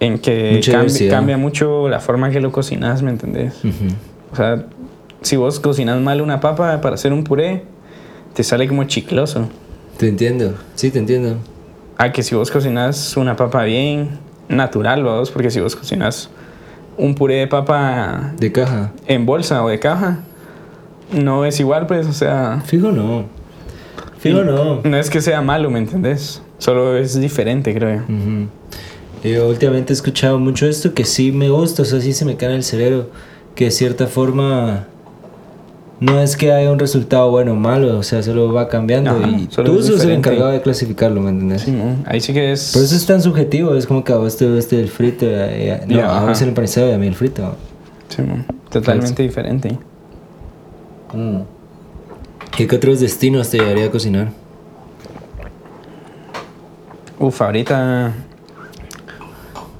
en 0.00 0.18
que 0.18 0.60
cambi- 0.60 1.08
cambia 1.08 1.36
mucho 1.38 1.88
la 1.88 2.00
forma 2.00 2.30
que 2.30 2.40
lo 2.40 2.50
cocinas, 2.50 3.00
¿me 3.02 3.10
entendés? 3.10 3.54
O 4.32 4.36
sea, 4.36 4.64
si 5.22 5.36
vos 5.36 5.60
cocinas 5.60 6.00
mal 6.00 6.20
una 6.20 6.40
papa 6.40 6.80
para 6.80 6.96
hacer 6.96 7.12
un 7.12 7.22
puré, 7.24 7.62
te 8.34 8.42
sale 8.42 8.66
como 8.68 8.84
chicloso. 8.84 9.48
Te 9.96 10.08
entiendo, 10.08 10.54
sí, 10.74 10.90
te 10.90 10.98
entiendo. 10.98 11.36
A 11.96 12.10
que 12.10 12.24
si 12.24 12.34
vos 12.34 12.50
cocinas 12.50 13.16
una 13.16 13.36
papa 13.36 13.62
bien 13.62 14.18
natural, 14.48 15.04
vos, 15.04 15.30
porque 15.30 15.50
si 15.52 15.60
vos 15.60 15.76
cocinas 15.76 16.28
un 16.98 17.14
puré 17.14 17.36
de 17.36 17.46
papa 17.46 18.32
De 18.38 18.50
caja. 18.50 18.90
en 19.06 19.24
bolsa 19.26 19.62
o 19.64 19.68
de 19.68 19.78
caja, 19.78 20.18
no 21.12 21.44
es 21.44 21.60
igual, 21.60 21.86
pues, 21.86 22.06
o 22.06 22.12
sea, 22.12 22.62
Fijo 22.64 22.90
no. 22.92 23.24
Fijo 24.18 24.42
no. 24.42 24.80
no 24.82 24.96
es 24.96 25.10
que 25.10 25.20
sea 25.20 25.42
malo, 25.42 25.70
¿me 25.70 25.78
entendés? 25.78 26.42
Solo 26.58 26.96
es 26.96 27.18
diferente, 27.20 27.74
creo 27.74 27.96
yo. 27.96 28.02
Ujú. 28.14 28.48
Yo 29.28 29.48
últimamente 29.48 29.92
he 29.92 29.96
escuchado 29.96 30.38
mucho 30.38 30.66
esto 30.66 30.92
que 30.94 31.04
sí 31.04 31.32
me 31.32 31.48
gusta, 31.50 31.82
o 31.82 31.84
sea, 31.84 32.00
sí 32.00 32.12
se 32.12 32.24
me 32.24 32.36
cae 32.36 32.50
en 32.50 32.56
el 32.56 32.62
cerebro, 32.64 33.08
que 33.54 33.66
de 33.66 33.70
cierta 33.70 34.06
forma 34.06 34.86
no 36.00 36.20
es 36.20 36.36
que 36.36 36.52
haya 36.52 36.70
un 36.70 36.78
resultado 36.78 37.30
bueno 37.30 37.52
o 37.52 37.54
malo, 37.54 37.98
o 37.98 38.02
sea, 38.02 38.22
solo 38.22 38.52
va 38.52 38.68
cambiando 38.68 39.10
Ajá, 39.10 39.28
y 39.28 39.46
tú 39.46 39.82
sos 39.82 40.04
el 40.04 40.10
encargado 40.10 40.50
de 40.50 40.60
clasificarlo, 40.60 41.20
¿me 41.20 41.30
entiendes? 41.30 41.62
Sí. 41.62 41.74
Ahí 42.04 42.20
sí 42.20 42.34
que 42.34 42.52
es... 42.52 42.72
Por 42.74 42.82
eso 42.82 42.94
es 42.96 43.06
tan 43.06 43.22
subjetivo, 43.22 43.74
es 43.74 43.86
como 43.86 44.04
que 44.04 44.12
a 44.12 44.16
vos 44.16 44.36
te 44.36 44.50
gusta 44.50 44.76
el 44.76 44.88
frito, 44.88 45.24
y 45.24 45.34
a- 45.34 45.64
y 45.64 45.70
a- 45.70 45.84
no, 45.86 45.96
Ya, 45.96 46.18
a 46.20 46.26
vos 46.26 46.42
el 46.42 46.48
empanizado 46.48 46.88
y 46.90 46.92
a 46.92 46.98
mí 46.98 47.06
el 47.06 47.14
frito. 47.14 47.56
sí, 48.08 48.22
totalmente 48.70 49.22
diferente. 49.22 49.78
Mm. 51.14 51.42
¿Y 52.58 52.66
qué 52.66 52.76
otros 52.76 53.00
destinos 53.00 53.50
te 53.50 53.58
llevaría 53.58 53.86
a 53.86 53.90
cocinar? 53.90 54.28
Uf, 57.18 57.40
ahorita 57.40 58.12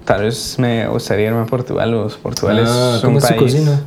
tal 0.04 0.22
vez 0.22 0.58
me 0.58 0.86
gustaría 0.88 1.26
irme 1.28 1.40
a 1.42 1.46
Portugal. 1.46 1.90
Los 1.90 2.16
Portugal 2.16 2.64
Ah, 2.66 2.94
es 2.96 3.00
¿cómo 3.02 3.16
un 3.16 3.18
es 3.22 3.28
país 3.28 3.40
cocina? 3.40 3.80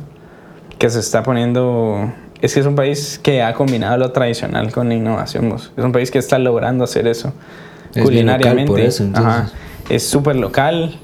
que 0.78 0.90
se 0.90 1.00
está 1.00 1.22
poniendo... 1.22 2.12
Es 2.40 2.54
que 2.54 2.60
es 2.60 2.66
un 2.66 2.76
país 2.76 3.18
que 3.20 3.42
ha 3.42 3.52
combinado 3.54 3.96
lo 3.96 4.12
tradicional 4.12 4.70
con 4.70 4.88
la 4.88 4.94
innovación. 4.94 5.48
vos. 5.48 5.72
Es 5.76 5.84
un 5.84 5.90
país 5.92 6.10
que 6.10 6.18
está 6.18 6.38
logrando 6.38 6.84
hacer 6.84 7.08
eso 7.08 7.32
Es 7.94 8.02
culinariamente. 8.04 8.60
local 8.62 8.66
por 8.66 8.80
eso, 8.80 9.02
entonces. 9.02 9.32
Ajá. 9.32 9.50
Es 9.88 10.06
súper 10.06 10.36
local, 10.36 10.96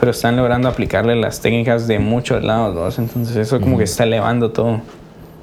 pero 0.00 0.12
están 0.12 0.36
logrando 0.36 0.68
aplicarle 0.68 1.14
las 1.16 1.40
técnicas 1.40 1.86
de 1.86 1.98
muchos 1.98 2.42
lados. 2.42 2.74
vos. 2.74 2.98
Entonces 2.98 3.36
eso 3.36 3.60
como 3.60 3.76
que 3.76 3.84
está 3.84 4.04
elevando 4.04 4.50
todo, 4.50 4.80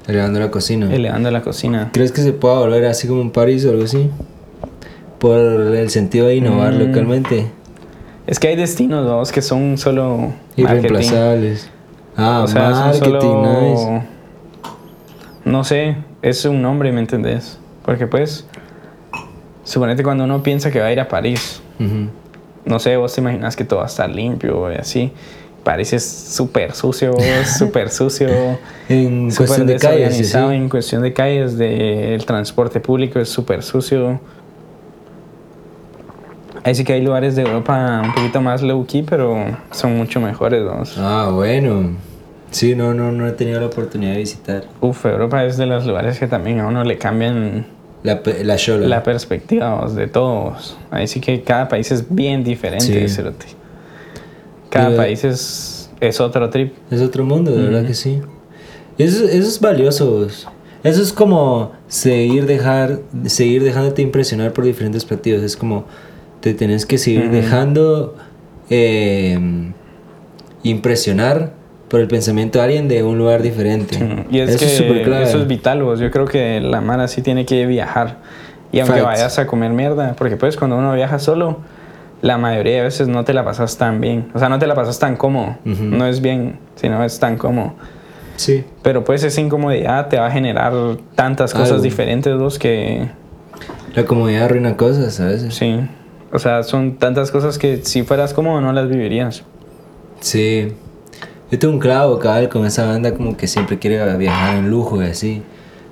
Elevando 0.08 0.40
la 0.40 0.52
cocina. 0.52 0.94
elevando 0.94 1.32
la 1.32 1.42
cocina. 1.42 1.90
¿Crees 1.94 2.12
que 2.12 2.22
se 2.22 2.34
pueda 2.34 2.56
volver 2.60 2.86
así 2.86 3.08
como 3.08 3.22
en 3.22 3.32
París 3.32 3.66
o 3.66 3.70
algo 3.72 3.84
así? 3.84 4.10
Por 5.20 5.38
el 5.40 5.90
sentido 5.90 6.28
de 6.28 6.36
innovar 6.36 6.74
Mm. 6.74 6.80
localmente. 6.88 7.48
Es 8.28 8.40
que 8.40 8.50
hay 8.50 8.56
destinos 8.56 9.06
vos, 9.10 9.32
que 9.32 9.42
son 9.42 9.78
solo. 9.78 10.34
Irreemplazables. 10.58 11.70
Ah, 12.18 12.42
O 12.44 12.48
sea, 12.48 12.70
son 12.74 12.80
marketing, 12.88 13.20
solo- 13.20 13.62
nice. 13.62 14.08
No 15.46 15.64
sé, 15.64 15.98
es 16.22 16.46
un 16.46 16.62
nombre, 16.62 16.92
¿me 16.92 17.00
entendés? 17.02 17.58
Porque 17.86 18.08
pues, 18.08 18.46
suponete 19.64 20.04
cuando 20.04 20.24
uno 20.26 20.42
piensa 20.44 20.72
que 20.72 20.80
va 20.80 20.86
a 20.88 20.92
ir 20.92 21.00
a 21.00 21.08
París, 21.08 21.62
no 22.66 22.80
sé, 22.80 22.96
vos 22.98 23.14
te 23.14 23.22
imaginas 23.22 23.56
que 23.56 23.66
todo 23.66 23.80
va 23.80 23.86
a 23.86 23.88
estar 23.88 24.10
limpio 24.10 24.72
y 24.72 24.76
así. 24.76 25.12
París 25.64 25.94
es 25.94 26.04
súper 26.06 26.74
sucio, 26.74 27.14
súper 27.58 27.90
sucio, 27.90 28.28
En 28.90 29.32
súper 29.32 29.48
cuestión 29.48 29.68
de 29.68 29.78
calles, 29.78 30.30
sí, 30.30 30.38
en 30.38 30.70
cuestión 30.70 31.02
de 31.02 31.14
calles, 31.14 31.58
del 31.58 32.26
transporte 32.26 32.80
público 32.80 33.20
es 33.20 33.30
súper 33.30 33.64
sucio. 33.64 34.20
Ahí 36.66 36.76
sí 36.76 36.84
que 36.84 36.94
hay 36.94 37.02
lugares 37.02 37.36
de 37.36 37.42
Europa 37.42 38.02
un 38.04 38.14
poquito 38.14 38.42
más 38.42 38.62
low 38.62 38.86
key, 38.86 39.04
pero 39.04 39.38
son 39.72 39.98
mucho 39.98 40.22
mejores, 40.22 40.64
vamos. 40.64 40.96
Ah, 40.98 41.30
bueno. 41.34 41.92
Sí, 42.52 42.76
no, 42.76 42.94
no, 42.94 43.12
no 43.12 43.28
he 43.28 43.32
tenido 43.32 43.60
la 43.60 43.66
oportunidad 43.66 44.14
de 44.14 44.20
visitar. 44.20 44.64
Uf, 44.80 45.06
Europa 45.06 45.44
es 45.44 45.58
de 45.58 45.66
los 45.66 45.86
lugares 45.86 46.20
que 46.20 46.28
también 46.28 46.60
a 46.60 46.68
uno 46.68 46.84
le 46.84 46.98
cambian 46.98 47.66
La, 48.04 48.22
la 48.80 49.04
perspectiva 49.04 49.86
de 49.90 50.08
todos. 50.08 50.78
Ahí 50.92 51.08
sí 51.08 51.20
que 51.20 51.42
cada 51.42 51.68
país 51.68 51.92
es 51.92 52.14
bien 52.14 52.44
diferente, 52.44 53.08
Sí. 53.10 53.24
Cada 54.74 54.88
Pero- 54.88 54.98
país 54.98 55.24
es, 55.24 55.92
es 56.00 56.20
otro 56.20 56.50
trip. 56.50 56.74
Es 56.90 57.00
otro 57.00 57.24
mundo, 57.24 57.52
de 57.52 57.62
verdad 57.62 57.86
que 57.86 57.94
sí. 57.94 58.22
Eso, 58.98 59.24
eso 59.26 59.48
es 59.48 59.60
valioso. 59.60 60.28
Eso 60.84 61.02
es 61.02 61.14
como 61.14 61.74
seguir, 61.88 62.48
dejar, 62.48 63.02
seguir 63.26 63.64
dejándote 63.64 64.02
impresionar 64.02 64.52
por 64.52 64.66
diferentes 64.66 65.06
platillos. 65.06 65.44
Es 65.44 65.56
como 65.56 65.86
te 66.42 66.56
tenés 66.56 66.88
que 66.88 66.98
seguir 66.98 67.30
dejando 67.30 68.16
eh, 68.72 69.38
impresionar 70.64 71.54
por 71.88 72.00
el 72.00 72.08
pensamiento 72.08 72.58
de 72.58 72.66
alguien 72.66 72.88
de 72.88 73.04
un 73.04 73.20
lugar 73.20 73.44
diferente. 73.44 74.26
Y 74.32 74.40
es 74.40 74.50
eso 74.50 74.60
que 74.60 74.66
es 74.66 74.78
súper 74.78 75.04
clave. 75.04 75.24
eso 75.26 75.38
es 75.38 75.48
vital, 75.48 75.84
vos. 75.84 76.00
Yo 76.00 76.10
creo 76.10 76.26
que 76.26 76.60
la 76.60 76.82
mara 76.82 77.08
sí 77.08 77.22
tiene 77.22 77.46
que 77.46 77.68
viajar. 77.68 78.18
Y 78.72 78.80
aunque 78.80 79.02
Facts. 79.02 79.06
vayas 79.06 79.38
a 79.40 79.46
comer 79.46 79.72
mierda, 79.72 80.16
porque 80.18 80.36
pues 80.36 80.58
cuando 80.58 80.78
uno 80.78 80.94
viaja 80.96 81.20
solo, 81.20 81.60
la 82.24 82.38
mayoría 82.38 82.78
de 82.78 82.82
veces 82.84 83.08
no 83.10 83.24
te 83.26 83.34
la 83.34 83.44
pasas 83.44 83.78
tan 83.78 84.00
bien. 84.00 84.32
O 84.34 84.40
sea, 84.40 84.48
no 84.50 84.58
te 84.58 84.66
la 84.66 84.76
pasas 84.76 84.98
tan 84.98 85.18
cómodo. 85.18 85.58
Ujú. 85.66 85.84
No 85.84 86.06
es 86.08 86.22
bien, 86.22 86.58
sino 86.76 87.04
es 87.04 87.20
tan 87.20 87.38
cómodo. 87.38 87.74
Sí. 88.38 88.64
Pero 88.82 89.04
pues 89.04 89.24
esa 89.26 89.42
incomodidad 89.42 90.08
te 90.08 90.18
va 90.18 90.28
a 90.28 90.32
generar 90.32 90.74
tantas 91.16 91.52
cosas 91.54 91.72
Algo. 91.74 91.84
diferentes, 91.84 92.36
vos, 92.38 92.58
que 92.58 93.10
La 93.94 94.06
comodidad 94.06 94.46
arruina 94.46 94.76
cosas 94.78 95.20
a 95.20 95.26
veces. 95.28 95.54
sí. 95.54 95.80
O 96.32 96.40
sea, 96.40 96.64
son 96.64 96.96
tantas 96.96 97.30
cosas 97.30 97.60
que 97.60 97.82
si 97.84 98.02
fueras 98.04 98.34
cómodo 98.34 98.60
no 98.62 98.72
las 98.74 98.90
vivirías. 98.90 99.44
Sí. 100.22 100.74
Yo 101.52 101.60
tengo 101.60 101.74
un 101.76 101.80
clavo, 101.80 102.18
cabal, 102.18 102.50
con 102.50 102.66
esa 102.66 102.88
banda 102.88 103.14
como 103.14 103.38
que 103.38 103.48
siempre 103.48 103.78
quiere 103.78 104.18
viajar 104.18 104.56
en 104.56 104.70
lujo 104.72 105.04
y 105.04 105.06
así. 105.08 105.44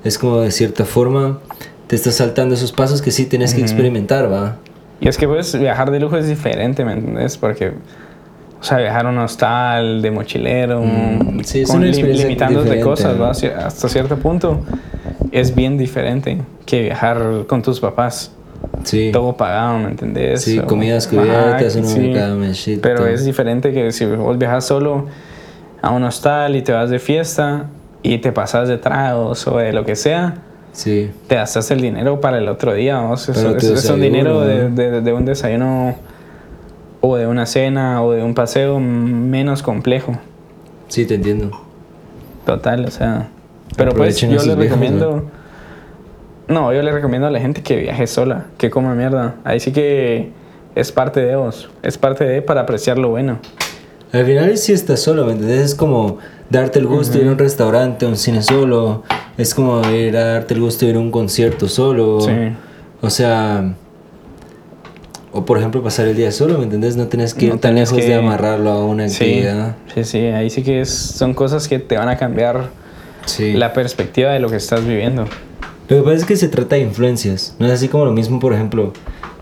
Es 0.04 0.18
como 0.18 0.38
de 0.40 0.50
cierta 0.50 0.86
forma 0.86 1.40
te 1.86 1.96
estás 1.96 2.16
saltando 2.16 2.56
esos 2.56 2.72
pasos 2.72 3.02
que 3.04 3.12
sí 3.12 3.26
tienes 3.28 3.54
que 3.54 3.62
experimentar, 3.62 4.32
¿va? 4.34 4.56
Y 5.02 5.08
es 5.08 5.18
que 5.18 5.28
pues 5.28 5.60
viajar 5.60 5.92
de 5.92 6.00
lujo 6.00 6.16
es 6.18 6.28
diferente, 6.28 6.86
¿me 6.86 6.94
entiendes? 6.94 7.38
Porque, 7.38 7.70
o 8.60 8.64
sea, 8.64 8.78
viajar 8.78 9.08
a 9.08 9.10
un 9.10 9.18
hostal, 9.18 10.02
de 10.02 10.12
mochilero, 10.12 10.82
Mm, 10.84 11.40
sí, 11.44 11.64
con 11.64 11.78
una 11.78 11.88
li- 11.88 11.94
limitándote 12.24 12.70
cosas, 12.84 13.18
¿no? 13.18 13.26
Hasta 13.66 13.90
cierto 13.90 14.18
punto 14.18 14.62
es 15.32 15.54
bien 15.56 15.78
diferente 15.78 16.38
que 16.66 16.84
viajar 16.84 17.46
con 17.48 17.62
tus 17.62 17.80
papás. 17.80 18.32
Sí. 18.84 19.10
Todo 19.12 19.36
pagado, 19.36 19.80
¿me 19.80 19.90
entendés? 19.90 20.44
Sí, 20.44 20.60
O- 20.60 20.68
comidas 20.68 21.08
cubiertas, 21.08 21.76
uno 21.76 21.88
sí. 21.88 21.96
Pero 22.82 23.08
es 23.08 23.26
diferente 23.26 23.74
que 23.74 23.92
si 23.92 24.06
vos 24.06 24.38
viajas 24.38 24.66
solo 24.66 25.08
a 25.82 25.90
un 25.90 26.04
hostal 26.04 26.56
y 26.56 26.62
te 26.62 26.72
vas 26.72 26.92
de 26.92 27.00
fiesta 27.00 27.66
y 28.04 28.20
te 28.20 28.32
pasas 28.32 28.68
de 28.68 28.78
tragos 28.78 29.48
o 29.48 29.58
de 29.58 29.74
lo 29.74 29.84
que 29.84 29.96
sea, 29.96 30.36
Sí. 30.74 31.12
te 31.28 31.36
gastas 31.36 31.70
el 31.72 31.82
dinero 31.82 32.22
para 32.22 32.38
el 32.38 32.48
otro 32.48 32.74
día. 32.74 32.96
vamos. 32.98 33.28
Es, 33.30 33.38
Para 33.38 33.58
tu 33.58 33.74
es- 33.74 33.90
un 33.90 34.00
dinero 34.02 34.42
de, 34.42 34.70
¿no? 34.70 34.76
de- 34.76 35.02
de 35.02 35.14
un 35.14 35.26
desayuno 35.26 35.96
o 37.02 37.16
de 37.18 37.28
una 37.28 37.46
cena 37.46 38.02
o 38.04 38.12
de 38.12 38.24
un 38.24 38.34
paseo 38.34 38.80
menos 38.80 39.64
complejo. 39.64 40.14
Sí, 40.88 41.06
te 41.06 41.16
entiendo. 41.16 41.52
Total, 42.46 42.86
o 42.86 42.92
sea. 42.92 43.30
Pero 43.78 43.94
pues 43.94 44.18
yo 44.20 44.28
esos 44.30 44.48
le 44.48 44.56
viejos, 44.56 44.78
recomiendo. 44.80 45.24
No, 46.48 46.74
yo 46.74 46.82
le 46.82 46.92
recomiendo 46.92 47.28
a 47.28 47.32
la 47.32 47.40
gente 47.40 47.62
que 47.64 47.78
viaje 47.78 48.08
sola, 48.08 48.46
que 48.58 48.70
coma 48.70 48.94
mierda. 48.96 49.36
Ahí 49.46 49.60
sí 49.60 49.72
que 49.72 50.32
es 50.76 50.92
parte 50.92 51.22
de 51.22 51.36
vos, 51.36 51.70
es 51.84 51.98
parte 51.98 52.26
de 52.26 52.42
para 52.42 52.62
apreciar 52.62 52.98
lo 52.98 53.10
bueno. 53.10 53.40
Al 54.12 54.26
final 54.26 54.58
sí 54.58 54.74
estás 54.74 55.00
solo, 55.00 55.26
¿me 55.26 55.32
entendés? 55.34 55.62
Es 55.62 55.76
como 55.76 56.18
darte 56.52 56.80
el 56.80 56.86
gusto 56.88 57.18
de 57.18 57.24
ir 57.24 57.30
a 57.30 57.32
un 57.32 57.38
restaurante, 57.40 58.06
a 58.06 58.10
un 58.10 58.18
cine 58.18 58.42
solo. 58.44 59.04
Es 59.38 59.56
como 59.56 59.82
ir 59.90 60.16
a 60.18 60.26
darte 60.34 60.54
el 60.54 60.60
gusto 60.62 60.86
de 60.86 60.92
ir 60.92 60.98
a 60.98 61.00
un 61.00 61.10
concierto 61.12 61.68
solo. 61.68 62.22
Sí. 62.22 62.32
O 63.02 63.10
sea... 63.10 63.74
O 65.34 65.46
por 65.46 65.58
ejemplo 65.58 65.82
pasar 65.82 66.08
el 66.10 66.18
día 66.18 66.30
solo, 66.34 66.58
¿me 66.58 66.66
entendés? 66.66 66.98
No 66.98 67.08
tienes 67.08 67.34
que 67.34 67.46
ir 67.46 67.54
No 67.54 67.60
tan 67.60 67.74
tenés 67.76 67.90
lejos 67.92 68.04
que- 68.04 68.10
de 68.12 68.16
amarrarlo 68.20 68.70
a 68.70 68.86
una 68.86 69.08
Sí, 69.08 69.24
actividad. 69.24 69.76
sí, 69.94 70.04
sí, 70.04 70.18
ahí 70.20 70.50
sí 70.50 70.62
que 70.62 70.82
es, 70.82 70.90
son 70.90 71.34
cosas 71.34 71.70
que 71.70 71.80
te 71.80 71.98
van 71.98 72.10
a 72.10 72.18
cambiar 72.18 72.70
Sí. 73.26 73.54
la 73.54 73.72
perspectiva 73.72 74.32
de 74.32 74.42
lo 74.42 74.50
que 74.50 74.58
estás 74.58 74.86
viviendo. 74.86 75.26
Lo 75.88 75.98
que 75.98 76.02
pasa 76.04 76.16
es 76.18 76.26
que 76.26 76.36
se 76.36 76.50
trata 76.50 76.76
de 76.76 76.82
influencias. 76.82 77.56
No 77.60 77.66
es 77.68 77.72
así 77.72 77.88
como 77.88 78.04
lo 78.04 78.12
mismo, 78.12 78.42
por 78.42 78.52
ejemplo. 78.54 78.92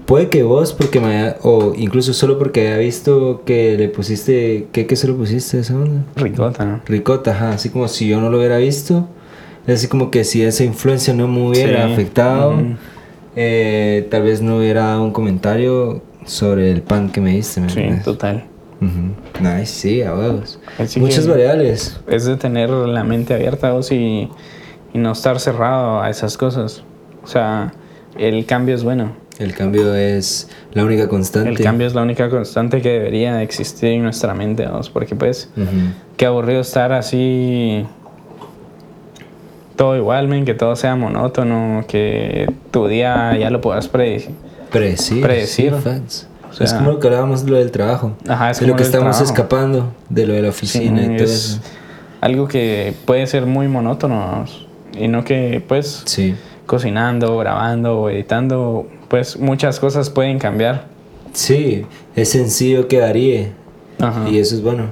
Puede 0.09 0.27
que 0.29 0.41
vos, 0.41 0.73
porque 0.73 0.99
me 0.99 1.05
haya- 1.15 1.37
o 1.43 1.73
incluso 1.77 2.13
solo 2.13 2.39
porque 2.39 2.61
haya 2.67 2.77
visto 2.77 3.43
que 3.45 3.77
le 3.77 3.89
pusiste, 3.89 4.67
¿qué, 4.71 4.87
qué 4.87 4.95
se 4.95 5.07
lo 5.07 5.15
pusiste 5.15 5.57
a 5.57 5.59
esa 5.59 5.75
onda? 5.75 6.03
Ricota, 6.15 6.65
¿no? 6.65 6.81
Ricota, 6.87 7.29
ajá, 7.29 7.49
así 7.51 7.69
como 7.69 7.87
si 7.87 8.07
yo 8.07 8.19
no 8.19 8.31
lo 8.31 8.39
hubiera 8.39 8.57
visto, 8.57 9.07
es 9.67 9.75
así 9.75 9.87
como 9.87 10.09
que 10.09 10.23
si 10.23 10.41
esa 10.41 10.63
influencia 10.63 11.13
no 11.13 11.27
me 11.27 11.47
hubiera 11.47 11.85
Sí, 11.85 11.93
afectado, 11.93 12.53
ujú. 12.55 12.75
eh, 13.35 14.07
tal 14.09 14.23
vez 14.23 14.41
no 14.41 14.57
hubiera 14.57 14.85
dado 14.85 15.03
un 15.03 15.11
comentario 15.11 16.01
sobre 16.25 16.71
el 16.71 16.81
pan 16.81 17.11
que 17.11 17.21
me 17.21 17.35
diste. 17.35 17.61
¿me 17.61 17.69
Sí, 17.69 17.77
entiendes? 17.77 18.05
total. 18.05 18.45
Ujú. 18.81 19.43
Nice, 19.47 19.65
sí, 19.67 20.01
a 20.01 20.15
huevos. 20.15 20.59
Así 20.79 20.99
Muchas 20.99 21.27
variables. 21.27 22.01
Es 22.07 22.25
de 22.25 22.35
tener 22.35 22.71
la 22.71 23.03
mente 23.03 23.35
abierta 23.35 23.73
vos 23.73 23.91
y, 23.91 24.27
y 24.91 24.97
no 24.97 25.11
estar 25.11 25.39
cerrado 25.39 26.01
a 26.01 26.09
esas 26.09 26.35
cosas. 26.35 26.83
O 27.23 27.27
sea, 27.27 27.73
el 28.17 28.47
cambio 28.47 28.73
es 28.73 28.83
bueno. 28.83 29.11
El 29.39 29.55
cambio 29.55 29.95
es 29.95 30.49
la 30.73 30.83
única 30.83 31.07
constante. 31.07 31.49
El 31.49 31.59
cambio 31.59 31.87
es 31.87 31.93
la 31.95 32.01
única 32.01 32.29
constante 32.29 32.81
que 32.81 32.89
debería 32.89 33.41
existir 33.41 33.89
en 33.89 34.03
nuestra 34.03 34.33
mente, 34.33 34.65
vamos, 34.65 34.89
porque 34.89 35.15
pues, 35.15 35.49
Ujú. 35.55 35.67
qué 36.17 36.25
aburrido 36.25 36.59
estar 36.61 36.91
así 36.91 37.85
todo 39.75 39.95
igual, 39.95 40.27
men, 40.27 40.43
que 40.43 40.53
todo 40.53 40.75
sea 40.75 40.95
monótono, 40.97 41.85
que 41.87 42.51
tu 42.71 42.87
día 42.87 43.37
ya 43.37 43.49
lo 43.49 43.61
puedas 43.61 43.87
predecir. 43.87 44.31
Predecir. 44.71 45.21
Predecir. 45.23 45.73
sí, 45.73 45.81
facts. 45.81 46.27
O 46.49 46.53
sea- 46.53 46.65
es 46.65 46.73
como 46.73 46.91
lo 46.91 46.99
que 46.99 47.07
hablábamos 47.07 47.45
de 47.45 47.51
lo 47.51 47.57
del 47.57 47.71
trabajo. 47.71 48.11
Ajá, 48.27 48.51
es 48.51 48.59
de 48.59 48.67
lo 48.67 48.75
que 48.75 48.83
estamos 48.83 49.15
trabajo. 49.15 49.23
escapando, 49.23 49.93
de 50.09 50.25
lo 50.27 50.33
de 50.33 50.41
la 50.41 50.49
oficina 50.49 51.01
y 51.01 51.05
todo 51.15 51.23
es 51.25 51.31
eso. 51.31 51.61
algo 52.21 52.47
que 52.49 52.93
puede 53.05 53.25
ser 53.27 53.45
muy 53.45 53.67
monótono, 53.69 54.43
y 54.97 55.07
no 55.07 55.23
que 55.23 55.63
pues 55.65 56.01
Sí. 56.05 56.35
cocinando, 56.65 57.37
grabando 57.37 58.01
o 58.01 58.09
editando, 58.09 58.85
pues 59.09 59.37
muchas 59.37 59.79
cosas 59.79 60.09
pueden 60.09 60.39
cambiar. 60.39 60.85
Sí, 61.33 61.85
es 62.15 62.29
sencillo 62.29 62.87
que 62.87 62.99
varíe. 62.99 63.51
Ajá. 63.99 64.29
Y 64.29 64.39
eso 64.39 64.55
es 64.55 64.61
bueno. 64.61 64.85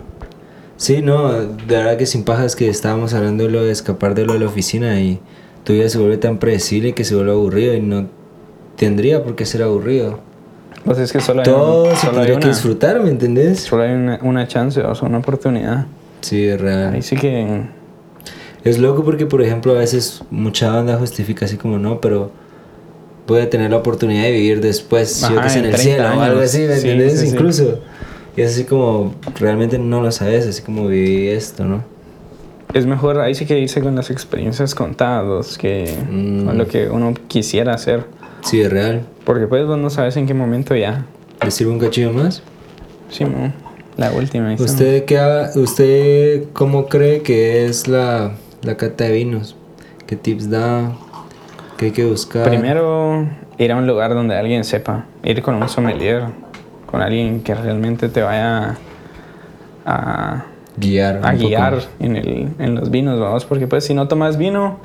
Sí, 0.76 1.02
no, 1.02 1.32
de 1.32 1.76
verdad 1.76 1.98
que 1.98 2.06
sin 2.06 2.24
pajas 2.24 2.56
que 2.56 2.70
estábamos 2.70 3.14
hablando 3.14 3.46
de 3.46 3.50
lo 3.50 3.64
de 3.64 3.72
escapar 3.72 4.14
de 4.14 4.26
lo 4.26 4.34
de 4.34 4.40
la 4.40 4.46
oficina 4.46 5.00
y 5.00 5.20
tu 5.64 5.74
vida 5.74 5.90
se 5.90 5.98
vuelve 5.98 6.18
tan 6.18 6.38
predecible 6.38 6.94
que 6.94 7.04
se 7.04 7.16
vuelve 7.16 7.32
aburrido 7.32 7.74
y 7.74 7.82
no 7.82 8.08
tendría 8.76 9.24
por 9.24 9.36
qué 9.36 9.46
ser 9.46 9.64
aburrido. 9.64 10.20
Pues 10.86 11.00
es 11.00 11.12
que 11.12 11.20
solo 11.20 11.42
hay, 11.42 11.46
Todo 11.46 11.96
se 11.96 11.98
solo 11.98 12.12
hay 12.12 12.28
tendría 12.28 12.40
que 12.40 12.46
una, 12.46 12.54
disfrutar, 12.54 13.02
¿me 13.02 13.10
entendés? 13.10 13.62
solo 13.62 13.84
hay 13.84 13.92
una, 13.94 14.20
una 14.22 14.48
chance, 14.48 14.80
o 14.82 14.94
sea, 14.94 15.08
una 15.08 15.18
oportunidad. 15.18 15.88
Sí, 16.22 16.46
es 16.46 16.62
real. 16.62 16.94
Ahí 16.94 17.02
sí 17.02 17.16
que... 17.16 17.64
Es 18.64 18.78
loco 18.80 19.04
porque, 19.04 19.26
por 19.26 19.42
ejemplo, 19.42 19.72
a 19.74 19.80
veces 19.80 20.24
mucha 20.30 20.72
banda 20.72 20.98
justifica 20.98 21.46
así 21.46 21.58
como 21.58 21.80
no, 21.80 22.02
pero 22.02 22.32
a 23.36 23.50
tener 23.50 23.72
la 23.72 23.78
oportunidad 23.78 24.24
de 24.24 24.32
vivir 24.32 24.62
después, 24.62 25.20
yo 25.22 25.28
Ajá, 25.28 25.44
que 25.44 25.50
sé, 25.50 25.60
en 25.60 25.66
en 25.66 25.72
el 25.72 25.76
30 25.76 25.94
cielo 25.94 26.04
o 26.08 26.22
algo 26.22 26.38
años. 26.40 26.50
así, 26.50 26.60
¿me 26.62 26.76
Sí, 26.78 26.90
entiendes? 26.90 27.20
sí. 27.20 27.28
Incluso. 27.28 27.80
Y 28.36 28.42
es 28.42 28.52
así 28.54 28.64
como, 28.66 29.16
realmente 29.40 29.78
no 29.80 30.02
lo 30.02 30.12
sabes, 30.12 30.46
así 30.48 30.62
como 30.62 30.88
viví 30.88 31.28
esto, 31.28 31.66
¿no? 31.66 31.84
Es 32.74 32.86
mejor, 32.86 33.20
ahí 33.20 33.34
sí 33.34 33.46
que 33.46 33.58
irse 33.60 33.82
con 33.82 33.96
las 33.96 34.10
experiencias 34.12 34.76
contadas 34.76 35.58
que 35.58 35.94
Mm. 36.10 36.46
con 36.46 36.58
lo 36.58 36.68
que 36.68 36.90
uno 36.90 37.14
quisiera 37.28 37.74
hacer. 37.74 38.06
Sí, 38.42 38.62
es 38.62 38.70
real. 38.72 39.02
Porque 39.26 39.48
pues 39.48 39.66
vos 39.66 39.78
no 39.78 39.90
sabes 39.90 40.16
en 40.18 40.28
qué 40.28 40.34
momento 40.34 40.76
ya. 40.76 41.06
¿Le 41.44 41.50
sirve 41.52 41.72
un 41.72 41.80
cachillo 41.80 42.12
más? 42.14 42.44
Sí, 43.10 43.26
mo, 43.26 43.52
la 43.96 44.12
última. 44.12 44.54
¿Usted, 44.60 45.06
qué 45.06 45.18
ha- 45.18 45.50
¿Usted 45.56 46.44
cómo 46.54 46.88
cree 46.88 47.22
que 47.24 47.66
es 47.66 47.88
la, 47.88 48.34
la 48.64 48.78
cata 48.78 49.06
de 49.06 49.14
vinos? 49.14 49.56
¿Qué 50.06 50.16
tips 50.16 50.50
da? 50.50 50.94
¿Qué 51.78 51.86
hay 51.86 51.92
que 51.92 52.06
buscar? 52.06 52.50
Primero, 52.50 53.28
ir 53.58 53.72
a 53.72 53.76
un 53.76 53.86
lugar 53.86 54.14
donde 54.14 54.36
alguien 54.36 54.64
sepa. 54.64 55.06
Ir 55.24 55.42
con 55.44 55.56
un 55.56 55.70
sommelier. 55.70 56.24
Con 56.88 57.02
alguien 57.02 57.42
que 57.42 57.54
realmente 57.54 58.10
te 58.10 58.22
vaya 58.24 58.78
a, 59.86 60.46
guiar. 60.76 61.18
a 61.18 61.32
poco. 61.34 61.38
guiar 61.38 61.80
en, 62.00 62.16
el, 62.16 62.50
en 62.58 62.76
los 62.76 62.90
vinos, 62.90 63.20
vamos. 63.20 63.46
Porque 63.46 63.68
pues 63.68 63.86
si 63.86 63.94
no 63.94 64.08
tomas 64.08 64.38
vino 64.38 64.80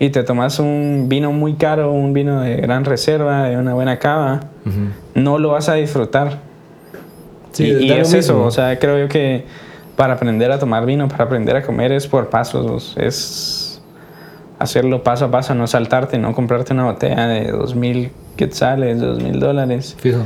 y 0.00 0.10
te 0.10 0.22
tomas 0.22 0.58
un 0.58 1.06
vino 1.08 1.30
muy 1.32 1.54
caro, 1.54 1.92
un 1.92 2.12
vino 2.12 2.40
de 2.40 2.56
gran 2.56 2.84
reserva, 2.84 3.44
de 3.44 3.56
una 3.56 3.74
buena 3.74 3.98
cava, 3.98 4.40
no 5.14 5.38
lo 5.38 5.50
vas 5.50 5.68
a 5.68 5.74
disfrutar. 5.74 6.38
Sí, 7.52 7.64
y 7.64 7.84
y 7.84 7.92
es 7.92 8.12
eso, 8.12 8.32
mismo. 8.32 8.46
o 8.46 8.50
sea, 8.50 8.78
creo 8.78 8.98
yo 8.98 9.08
que 9.08 9.44
para 9.94 10.14
aprender 10.14 10.50
a 10.50 10.58
tomar 10.58 10.86
vino, 10.86 11.06
para 11.06 11.24
aprender 11.24 11.54
a 11.54 11.62
comer 11.62 11.92
es 11.92 12.06
por 12.06 12.28
pasos, 12.28 12.96
es 12.98 13.63
hacerlo 14.58 15.02
paso 15.02 15.26
a 15.26 15.30
paso, 15.30 15.54
no 15.54 15.66
saltarte, 15.66 16.18
no 16.18 16.34
comprarte 16.34 16.72
una 16.72 16.84
botella 16.84 17.26
de 17.26 17.50
2000 17.50 18.10
quetzales, 18.36 19.00
2000 19.00 19.40
dólares, 19.40 19.96
Fijo. 19.98 20.20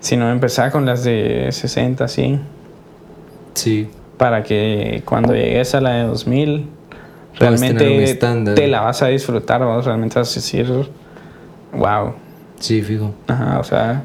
sino 0.00 0.30
empezar 0.30 0.70
con 0.70 0.86
las 0.86 1.04
de 1.04 1.48
60, 1.50 2.08
100, 2.08 2.40
Sí. 3.54 3.88
para 4.16 4.42
que 4.42 5.02
cuando 5.04 5.34
llegues 5.34 5.74
a 5.74 5.80
la 5.80 5.90
de 5.94 6.02
2000, 6.04 6.66
Puedas 7.38 7.60
tener 7.60 7.72
un 7.74 7.78
realmente 7.78 8.54
te 8.54 8.66
la 8.68 8.80
vas 8.80 9.02
a 9.02 9.06
disfrutar, 9.06 9.64
¿vos? 9.64 9.84
realmente 9.86 10.18
vas 10.18 10.30
a 10.30 10.34
decir, 10.34 10.66
wow, 11.72 12.14
Sí, 12.58 12.82
fijo. 12.82 13.14
Ajá, 13.26 13.58
o 13.58 13.64
sea, 13.64 14.02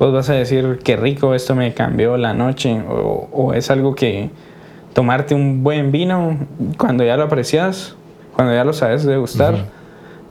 vos 0.00 0.12
vas 0.12 0.28
a 0.30 0.32
decir 0.34 0.80
qué 0.82 0.96
rico 0.96 1.34
esto 1.34 1.54
me 1.54 1.72
cambió 1.74 2.16
la 2.16 2.34
noche 2.34 2.82
o, 2.88 3.28
o 3.32 3.52
es 3.54 3.70
algo 3.70 3.94
que 3.94 4.30
tomarte 4.94 5.36
un 5.36 5.62
buen 5.62 5.92
vino 5.92 6.36
cuando 6.76 7.04
ya 7.04 7.16
lo 7.16 7.22
aprecias, 7.24 7.94
cuando 8.38 8.54
ya 8.54 8.62
lo 8.62 8.72
sabes 8.72 9.04
degustar, 9.04 9.64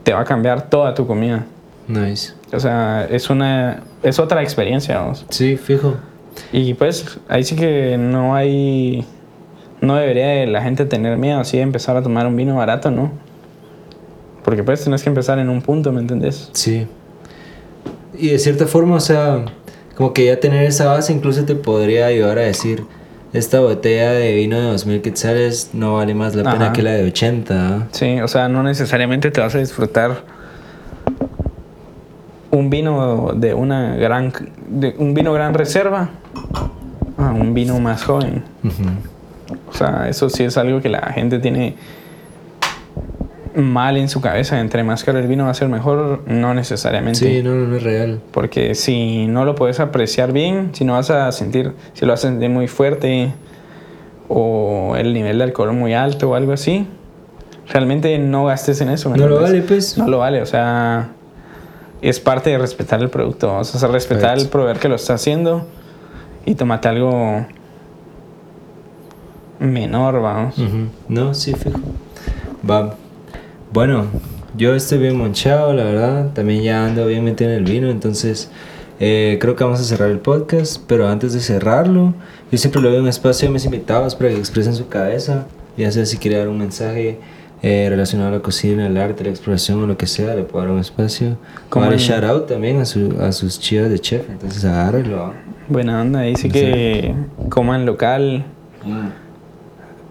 te 0.04 0.14
va 0.14 0.22
a 0.22 0.24
cambiar 0.24 0.70
toda 0.70 0.94
tu 0.94 1.06
comida. 1.06 1.44
Nice. 1.90 2.32
O 2.54 2.60
sea, 2.62 3.06
es 3.12 3.30
una 3.30 3.84
es 4.02 4.18
otra 4.18 4.42
experiencia, 4.42 4.98
vamos. 5.00 5.26
Sí, 5.28 5.58
fijo. 5.58 5.96
Y 6.54 6.74
pues 6.76 7.20
ahí 7.28 7.44
sí 7.44 7.58
que 7.58 7.98
no 8.00 8.34
hay 8.34 9.06
no 9.82 9.98
debería 9.98 10.28
de 10.28 10.48
la 10.48 10.62
gente 10.62 10.86
tener 10.86 11.18
miedo 11.18 11.42
así 11.42 11.58
de 11.58 11.64
empezar 11.64 11.98
a 11.98 12.02
tomar 12.02 12.26
un 12.28 12.38
vino 12.38 12.56
barato, 12.56 12.92
¿no? 12.92 13.12
Porque 14.46 14.64
pues 14.64 14.82
tienes 14.82 15.04
que 15.04 15.10
empezar 15.10 15.38
en 15.40 15.50
un 15.50 15.62
punto, 15.62 15.92
¿me 15.92 16.00
entendés? 16.00 16.50
Sí. 16.54 16.88
Y 18.18 18.30
de 18.30 18.40
cierta 18.40 18.68
forma, 18.68 18.96
o 18.96 19.02
sea, 19.02 19.44
como 19.98 20.14
que 20.14 20.28
ya 20.28 20.40
tener 20.40 20.64
esa 20.64 20.86
base 20.86 21.12
incluso 21.12 21.44
te 21.44 21.56
podría 21.56 22.06
ayudar 22.06 22.38
a 22.38 22.44
decir, 22.44 22.86
esta 23.34 23.60
botella 23.60 24.12
de 24.12 24.34
vino 24.36 24.58
de 24.58 24.68
2000 24.68 25.02
quetzales 25.02 25.72
no 25.74 25.96
vale 25.96 26.14
más 26.14 26.36
la 26.36 26.52
pena 26.52 26.74
que 26.74 26.82
la 26.82 26.92
de 26.92 27.06
80. 27.06 27.54
¿ah? 27.54 27.88
Sí, 27.92 28.20
o 28.22 28.28
sea, 28.28 28.48
no 28.48 28.64
necesariamente 28.64 29.32
te 29.32 29.42
vas 29.42 29.54
a 29.56 29.60
disfrutar 29.60 30.24
un 32.52 32.70
vino 32.70 33.34
de 33.36 33.54
una 33.54 33.96
gran 33.96 34.32
de 34.68 34.96
un 34.98 35.14
vino 35.14 35.34
gran 35.34 35.54
reserva 35.54 36.10
a 37.18 37.32
un 37.32 37.54
vino 37.54 37.80
más 37.80 38.04
joven. 38.04 38.44
O 39.70 39.74
sea, 39.74 40.08
eso 40.10 40.30
sí 40.30 40.44
es 40.44 40.58
algo 40.58 40.82
que 40.82 40.90
la 40.90 41.12
gente 41.14 41.40
tiene 41.40 41.76
mal 43.58 43.98
en 43.98 44.08
su 44.08 44.22
cabeza. 44.22 44.60
Entre 44.60 44.84
más 44.84 45.04
caro 45.04 45.20
el 45.20 45.28
vino 45.28 45.46
va 45.46 45.52
a 45.52 45.54
ser 45.56 45.68
mejor, 45.68 46.22
no 46.28 46.54
necesariamente. 46.54 47.20
Sí, 47.20 47.42
no, 47.44 47.56
no, 47.56 47.68
no 47.68 47.76
es 47.76 47.84
real. 47.84 48.22
Porque 48.32 48.76
si 48.76 49.28
no 49.28 49.46
lo 49.46 49.56
puedes 49.56 49.80
apreciar 49.80 50.32
bien, 50.32 50.70
si 50.74 50.86
no 50.86 50.94
vas 50.94 51.10
a 51.10 51.32
sentir, 51.32 51.74
si 51.94 52.06
lo 52.06 52.14
vas 52.14 52.24
a 52.24 52.30
sentir 52.30 52.50
muy 52.50 52.68
fuerte 52.68 53.34
o 54.30 54.96
el 54.98 55.14
nivel 55.14 55.38
de 55.40 55.44
alcohol 55.46 55.74
muy 55.74 55.94
alto 55.94 56.30
o 56.30 56.36
algo 56.36 56.54
así, 56.54 56.86
realmente 57.70 58.18
no 58.20 58.46
gastes 58.46 58.80
en 58.82 58.90
eso. 58.90 59.10
¿me 59.10 59.18
No 59.18 59.28
lo 59.28 59.42
vale, 59.42 59.62
pues. 59.62 59.98
No 59.98 60.08
lo 60.08 60.20
vale, 60.20 60.42
o 60.42 60.46
sea, 60.46 61.10
es 62.02 62.20
parte 62.20 62.52
de 62.52 62.58
respetar 62.60 63.02
el 63.02 63.10
producto, 63.10 63.56
o 63.58 63.64
sea, 63.64 63.90
respetar 63.90 64.36
Right. 64.36 64.44
el 64.46 64.50
proveedor 64.50 64.80
que 64.80 64.88
lo 64.90 64.96
está 64.96 65.16
haciendo 65.16 65.66
y 66.46 66.56
tomate 66.56 66.88
algo 66.90 67.46
menor, 69.60 70.22
vamos. 70.22 70.56
No, 71.08 71.34
sí, 71.34 71.54
fijo. 71.54 71.80
Va. 72.70 72.96
Bueno, 73.74 74.06
yo 74.58 74.74
estoy 74.76 74.98
bien 75.00 75.18
monchado, 75.18 75.74
la 75.74 75.84
verdad. 75.84 76.32
También 76.34 76.64
ya 76.64 76.86
ando 76.86 77.06
bien 77.06 77.24
metido 77.24 77.52
en 77.52 77.58
el 77.58 77.64
vino, 77.64 77.90
entonces 77.90 78.50
eh, 79.00 79.38
creo 79.42 79.56
que 79.56 79.64
vamos 79.64 79.80
a 79.80 79.84
cerrar 79.84 80.10
el 80.10 80.20
podcast. 80.20 80.82
Pero 80.88 81.08
antes 81.08 81.34
de 81.34 81.40
cerrarlo, 81.40 82.14
yo 82.52 82.58
siempre 82.58 82.82
le 82.82 82.90
doy 82.90 83.00
un 83.00 83.08
espacio 83.08 83.50
a 83.50 83.52
mis 83.52 83.66
invitados 83.66 84.16
para 84.16 84.30
que 84.30 84.38
expresen 84.38 84.74
su 84.76 84.88
cabeza. 84.88 85.46
Ya 85.78 85.92
sea 85.92 86.06
si 86.06 86.18
quiere 86.18 86.38
dar 86.38 86.48
un 86.48 86.58
mensaje 86.58 87.20
eh, 87.62 87.88
relacionado 87.90 88.30
a 88.30 88.38
la 88.38 88.40
cocina, 88.42 88.88
el 88.88 88.98
arte, 88.98 89.24
la 89.24 89.30
exploración 89.30 89.84
o 89.84 89.88
lo 89.88 89.96
que 89.98 90.08
sea, 90.08 90.34
le 90.34 90.44
puedo 90.44 90.66
dar 90.66 90.74
un 90.74 90.80
espacio. 90.80 91.38
Como 91.70 91.86
en- 91.92 91.98
shout 92.00 92.24
out 92.24 92.48
también 92.48 92.80
a, 92.80 92.86
su, 92.86 93.16
a 93.22 93.32
sus 93.32 93.60
chivas 93.60 93.90
de 93.90 94.00
chef, 94.00 94.28
entonces 94.30 94.64
agárrenlo. 94.66 95.34
Buena 95.68 96.02
onda, 96.02 96.22
dice 96.22 96.50
que 96.50 97.14
coman 97.50 97.86
local, 97.86 98.46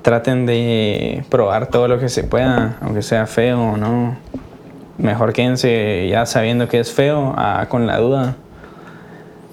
traten 0.07 0.47
de 0.47 1.25
probar 1.31 1.67
todo 1.67 1.89
lo 1.89 1.99
que 1.99 2.09
se 2.09 2.23
pueda, 2.23 2.79
aunque 2.81 3.03
sea 3.03 3.27
feo 3.27 3.73
o 3.73 3.77
no. 3.77 4.17
Mejor 4.99 5.33
quédense 5.33 6.07
ya 6.09 6.27
sabiendo 6.27 6.69
que 6.69 6.79
es 6.79 6.93
feo 6.93 7.35
a 7.37 7.67
con 7.69 7.89
la 7.89 7.99
duda. 7.99 8.37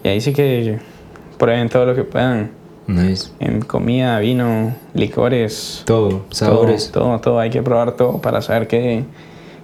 Y 0.04 0.10
ahí 0.10 0.22
sí 0.22 0.32
que 0.32 0.78
prueben 1.40 1.70
todo 1.70 1.88
lo 1.88 1.96
que 1.96 2.04
puedan. 2.04 2.52
Nice. 2.86 3.32
En 3.40 3.62
comida, 3.62 4.20
vino, 4.20 4.76
licores, 4.94 5.82
Todo, 5.88 6.24
sabores. 6.30 6.92
Todo, 6.92 7.06
todo, 7.06 7.20
todo. 7.20 7.40
Hay 7.40 7.50
que 7.50 7.64
probar 7.64 7.94
todo 7.94 8.22
para 8.22 8.44
saber 8.44 8.68
qué, 8.68 9.06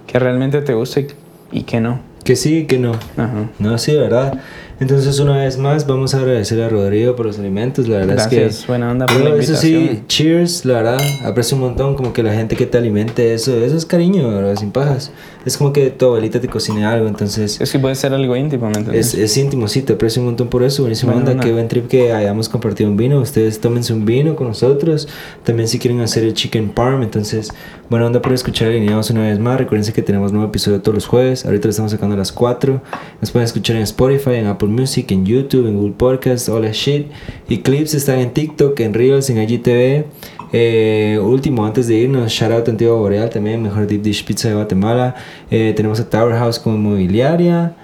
qué 0.08 0.18
realmente 0.18 0.60
te 0.60 0.74
gusta 0.74 0.98
y, 0.98 1.06
y 1.52 1.62
qué 1.62 1.80
no. 1.80 2.00
Que 2.24 2.34
sí, 2.34 2.66
que 2.66 2.80
no. 2.80 2.94
Ajá. 3.16 3.48
No, 3.60 3.78
sí, 3.78 3.92
de 3.92 4.00
verdad. 4.00 4.40
Entonces, 4.80 5.18
una 5.20 5.36
vez 5.36 5.58
más, 5.58 5.86
vamos 5.86 6.14
a 6.14 6.20
agradecer 6.20 6.60
a 6.62 6.68
Rodrigo 6.70 7.14
por 7.14 7.26
los 7.26 7.38
alimentos. 7.38 7.86
La 7.86 7.98
verdad 7.98 8.14
Gracias, 8.14 8.54
es 8.54 8.60
que. 8.62 8.66
buena 8.68 8.90
onda 8.90 9.04
por 9.04 9.16
la 9.16 9.28
eso 9.36 9.52
invitación. 9.52 9.88
sí, 9.90 10.02
cheers, 10.08 10.64
la 10.64 10.74
verdad. 10.74 10.98
Aprecio 11.26 11.54
un 11.56 11.62
montón 11.64 11.94
como 11.94 12.14
que 12.14 12.22
la 12.22 12.32
gente 12.32 12.56
que 12.56 12.64
te 12.64 12.78
alimente, 12.78 13.34
eso, 13.34 13.54
eso 13.58 13.76
es 13.76 13.84
cariño, 13.84 14.28
¿verdad? 14.30 14.56
Sin 14.56 14.70
pajas. 14.70 15.12
Es 15.44 15.58
como 15.58 15.72
que 15.74 15.90
tu 15.90 16.06
abuelita 16.06 16.40
te 16.40 16.48
cocine 16.48 16.86
algo, 16.86 17.08
entonces. 17.08 17.60
Es 17.60 17.70
que 17.70 17.78
puede 17.78 17.94
ser 17.94 18.14
algo 18.14 18.34
íntimo, 18.36 18.70
¿me? 18.70 18.98
Es, 18.98 19.12
es 19.12 19.36
íntimo, 19.36 19.68
sí, 19.68 19.82
te 19.82 19.92
aprecio 19.92 20.22
un 20.22 20.26
montón 20.28 20.48
por 20.48 20.62
eso. 20.62 20.82
Buenísima 20.82 21.12
Buena 21.12 21.20
onda, 21.30 21.32
onda. 21.32 21.44
qué 21.44 21.52
buen 21.52 21.68
trip 21.68 21.86
que 21.86 22.12
hayamos 22.14 22.48
compartido 22.48 22.88
un 22.88 22.96
vino. 22.96 23.20
Ustedes 23.20 23.60
tómense 23.60 23.92
un 23.92 24.06
vino 24.06 24.34
con 24.34 24.48
nosotros. 24.48 25.08
También 25.44 25.68
si 25.68 25.78
quieren 25.78 26.00
hacer 26.00 26.24
el 26.24 26.32
chicken 26.32 26.70
parm, 26.70 27.02
entonces, 27.02 27.50
buena 27.90 28.06
onda 28.06 28.22
por 28.22 28.32
escuchar 28.32 28.68
alineados 28.68 29.10
una 29.10 29.22
vez 29.28 29.38
más. 29.38 29.58
Recuerden 29.58 29.92
que 29.92 30.00
tenemos 30.02 30.32
nuevo 30.32 30.48
episodio 30.48 30.80
todos 30.80 30.94
los 30.94 31.06
jueves. 31.06 31.44
Ahorita 31.44 31.66
lo 31.66 31.70
estamos 31.70 31.92
sacando 31.92 32.14
a 32.14 32.18
las 32.18 32.32
4. 32.32 32.80
Nos 33.20 33.30
pueden 33.30 33.44
escuchar 33.44 33.76
en 33.76 33.82
Spotify, 33.82 34.36
en 34.36 34.46
Apple 34.46 34.69
Music, 34.70 35.10
en 35.12 35.26
YouTube, 35.26 35.66
en 35.66 35.76
Google 35.76 35.94
Podcast, 35.96 36.48
all 36.48 36.62
that 36.62 36.72
shit. 36.72 37.06
Y 37.48 37.58
clips 37.58 37.94
están 37.94 38.18
en 38.18 38.30
TikTok, 38.32 38.78
en 38.80 38.94
Reels, 38.94 39.28
en 39.30 39.42
IGTV. 39.42 40.04
Eh, 40.52 41.18
último, 41.22 41.64
antes 41.64 41.86
de 41.86 41.94
irnos, 41.94 42.32
shout 42.32 42.52
out 42.52 42.66
a 42.66 42.70
Antigua 42.70 42.96
Boreal 42.96 43.30
también, 43.30 43.62
mejor 43.62 43.86
deep 43.86 44.02
dish 44.02 44.24
pizza 44.24 44.48
de 44.48 44.54
Guatemala. 44.54 45.14
Eh, 45.50 45.72
tenemos 45.76 46.00
a 46.00 46.08
Tower 46.08 46.34
House 46.36 46.58
como 46.58 46.76
inmobiliaria. 46.76 47.74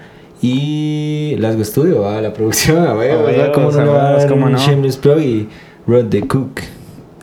Y 0.41 1.35
Lasgo 1.39 1.63
Studio, 1.63 2.01
¿va? 2.01 2.21
la 2.21 2.31
producción, 2.33 2.85
a 2.85 2.93
ver, 2.93 3.17
¿verdad? 3.23 3.51
¿Cómo 3.53 3.71
no 3.71 3.93
dar 3.93 4.27
cómo 4.27 4.49
no. 4.49 4.57
shameless 4.57 4.97
plug 4.97 5.19
y 5.19 5.47
Rod 5.87 6.05
the 6.09 6.27
Cook? 6.27 6.61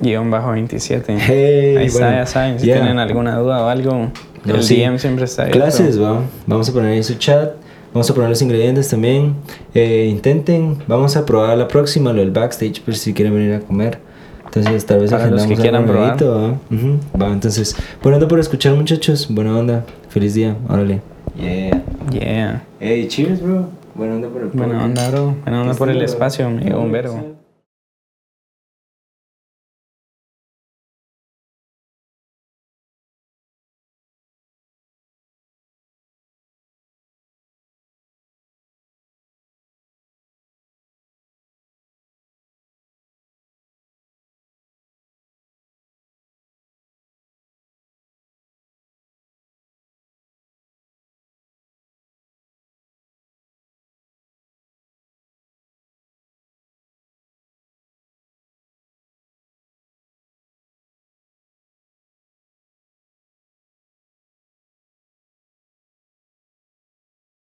Guión 0.00 0.30
bajo 0.30 0.50
27. 0.50 1.16
Hey, 1.18 1.76
Ahí 1.76 1.86
está, 1.86 2.06
bueno, 2.06 2.16
ya 2.16 2.26
saben. 2.26 2.58
Si 2.58 2.66
yeah. 2.66 2.76
tienen 2.76 2.98
alguna 2.98 3.36
duda 3.38 3.64
o 3.64 3.68
algo, 3.68 4.10
No, 4.44 4.54
el 4.54 4.62
sí. 4.62 4.76
DM 4.76 4.98
siempre 4.98 5.26
está 5.26 5.42
abierto. 5.42 5.60
Clases, 5.60 6.02
va. 6.02 6.22
Vamos 6.46 6.68
a 6.68 6.72
poner 6.72 6.92
ahí 6.92 7.02
su 7.02 7.14
chat. 7.14 7.52
Vamos 7.94 8.10
a 8.10 8.14
poner 8.14 8.28
los 8.28 8.42
ingredientes 8.42 8.88
también. 8.88 9.34
Eh, 9.72 10.08
intenten, 10.10 10.78
vamos 10.88 11.16
a 11.16 11.24
probar 11.24 11.56
la 11.56 11.68
próxima, 11.68 12.12
lo 12.12 12.18
del 12.18 12.32
backstage, 12.32 12.82
por 12.82 12.96
si 12.96 13.14
quieren 13.14 13.32
venir 13.32 13.54
a 13.54 13.60
comer. 13.60 14.00
Entonces, 14.44 14.84
tal 14.84 14.98
vez 14.98 15.12
Para 15.12 15.30
los 15.30 15.42
agendamos 15.42 15.56
que 15.56 15.62
quieran 15.62 15.86
probar. 15.86 16.16
¿va? 16.20 17.32
Entonces, 17.32 17.76
buena 18.02 18.16
onda 18.16 18.26
por 18.26 18.40
escuchar, 18.40 18.74
muchachos. 18.74 19.28
Buena 19.30 19.56
onda. 19.56 19.84
Feliz 20.08 20.34
día. 20.34 20.56
Órale. 20.68 21.02
Yeah. 21.36 21.84
Yeah. 22.10 22.64
Hey, 22.80 23.06
cheers, 23.06 23.40
bro. 23.40 23.68
Buena 23.94 24.16
onda 24.16 24.28
por 24.28 24.42
el 24.42 24.48
Buena 24.48 24.84
onda, 24.84 25.10
bro. 25.10 25.36
Buena 25.44 25.62
onda 25.62 25.74
por 25.74 25.88
el 25.88 26.02
espacio, 26.02 26.48
un 26.48 26.90
verbo. 26.90 27.33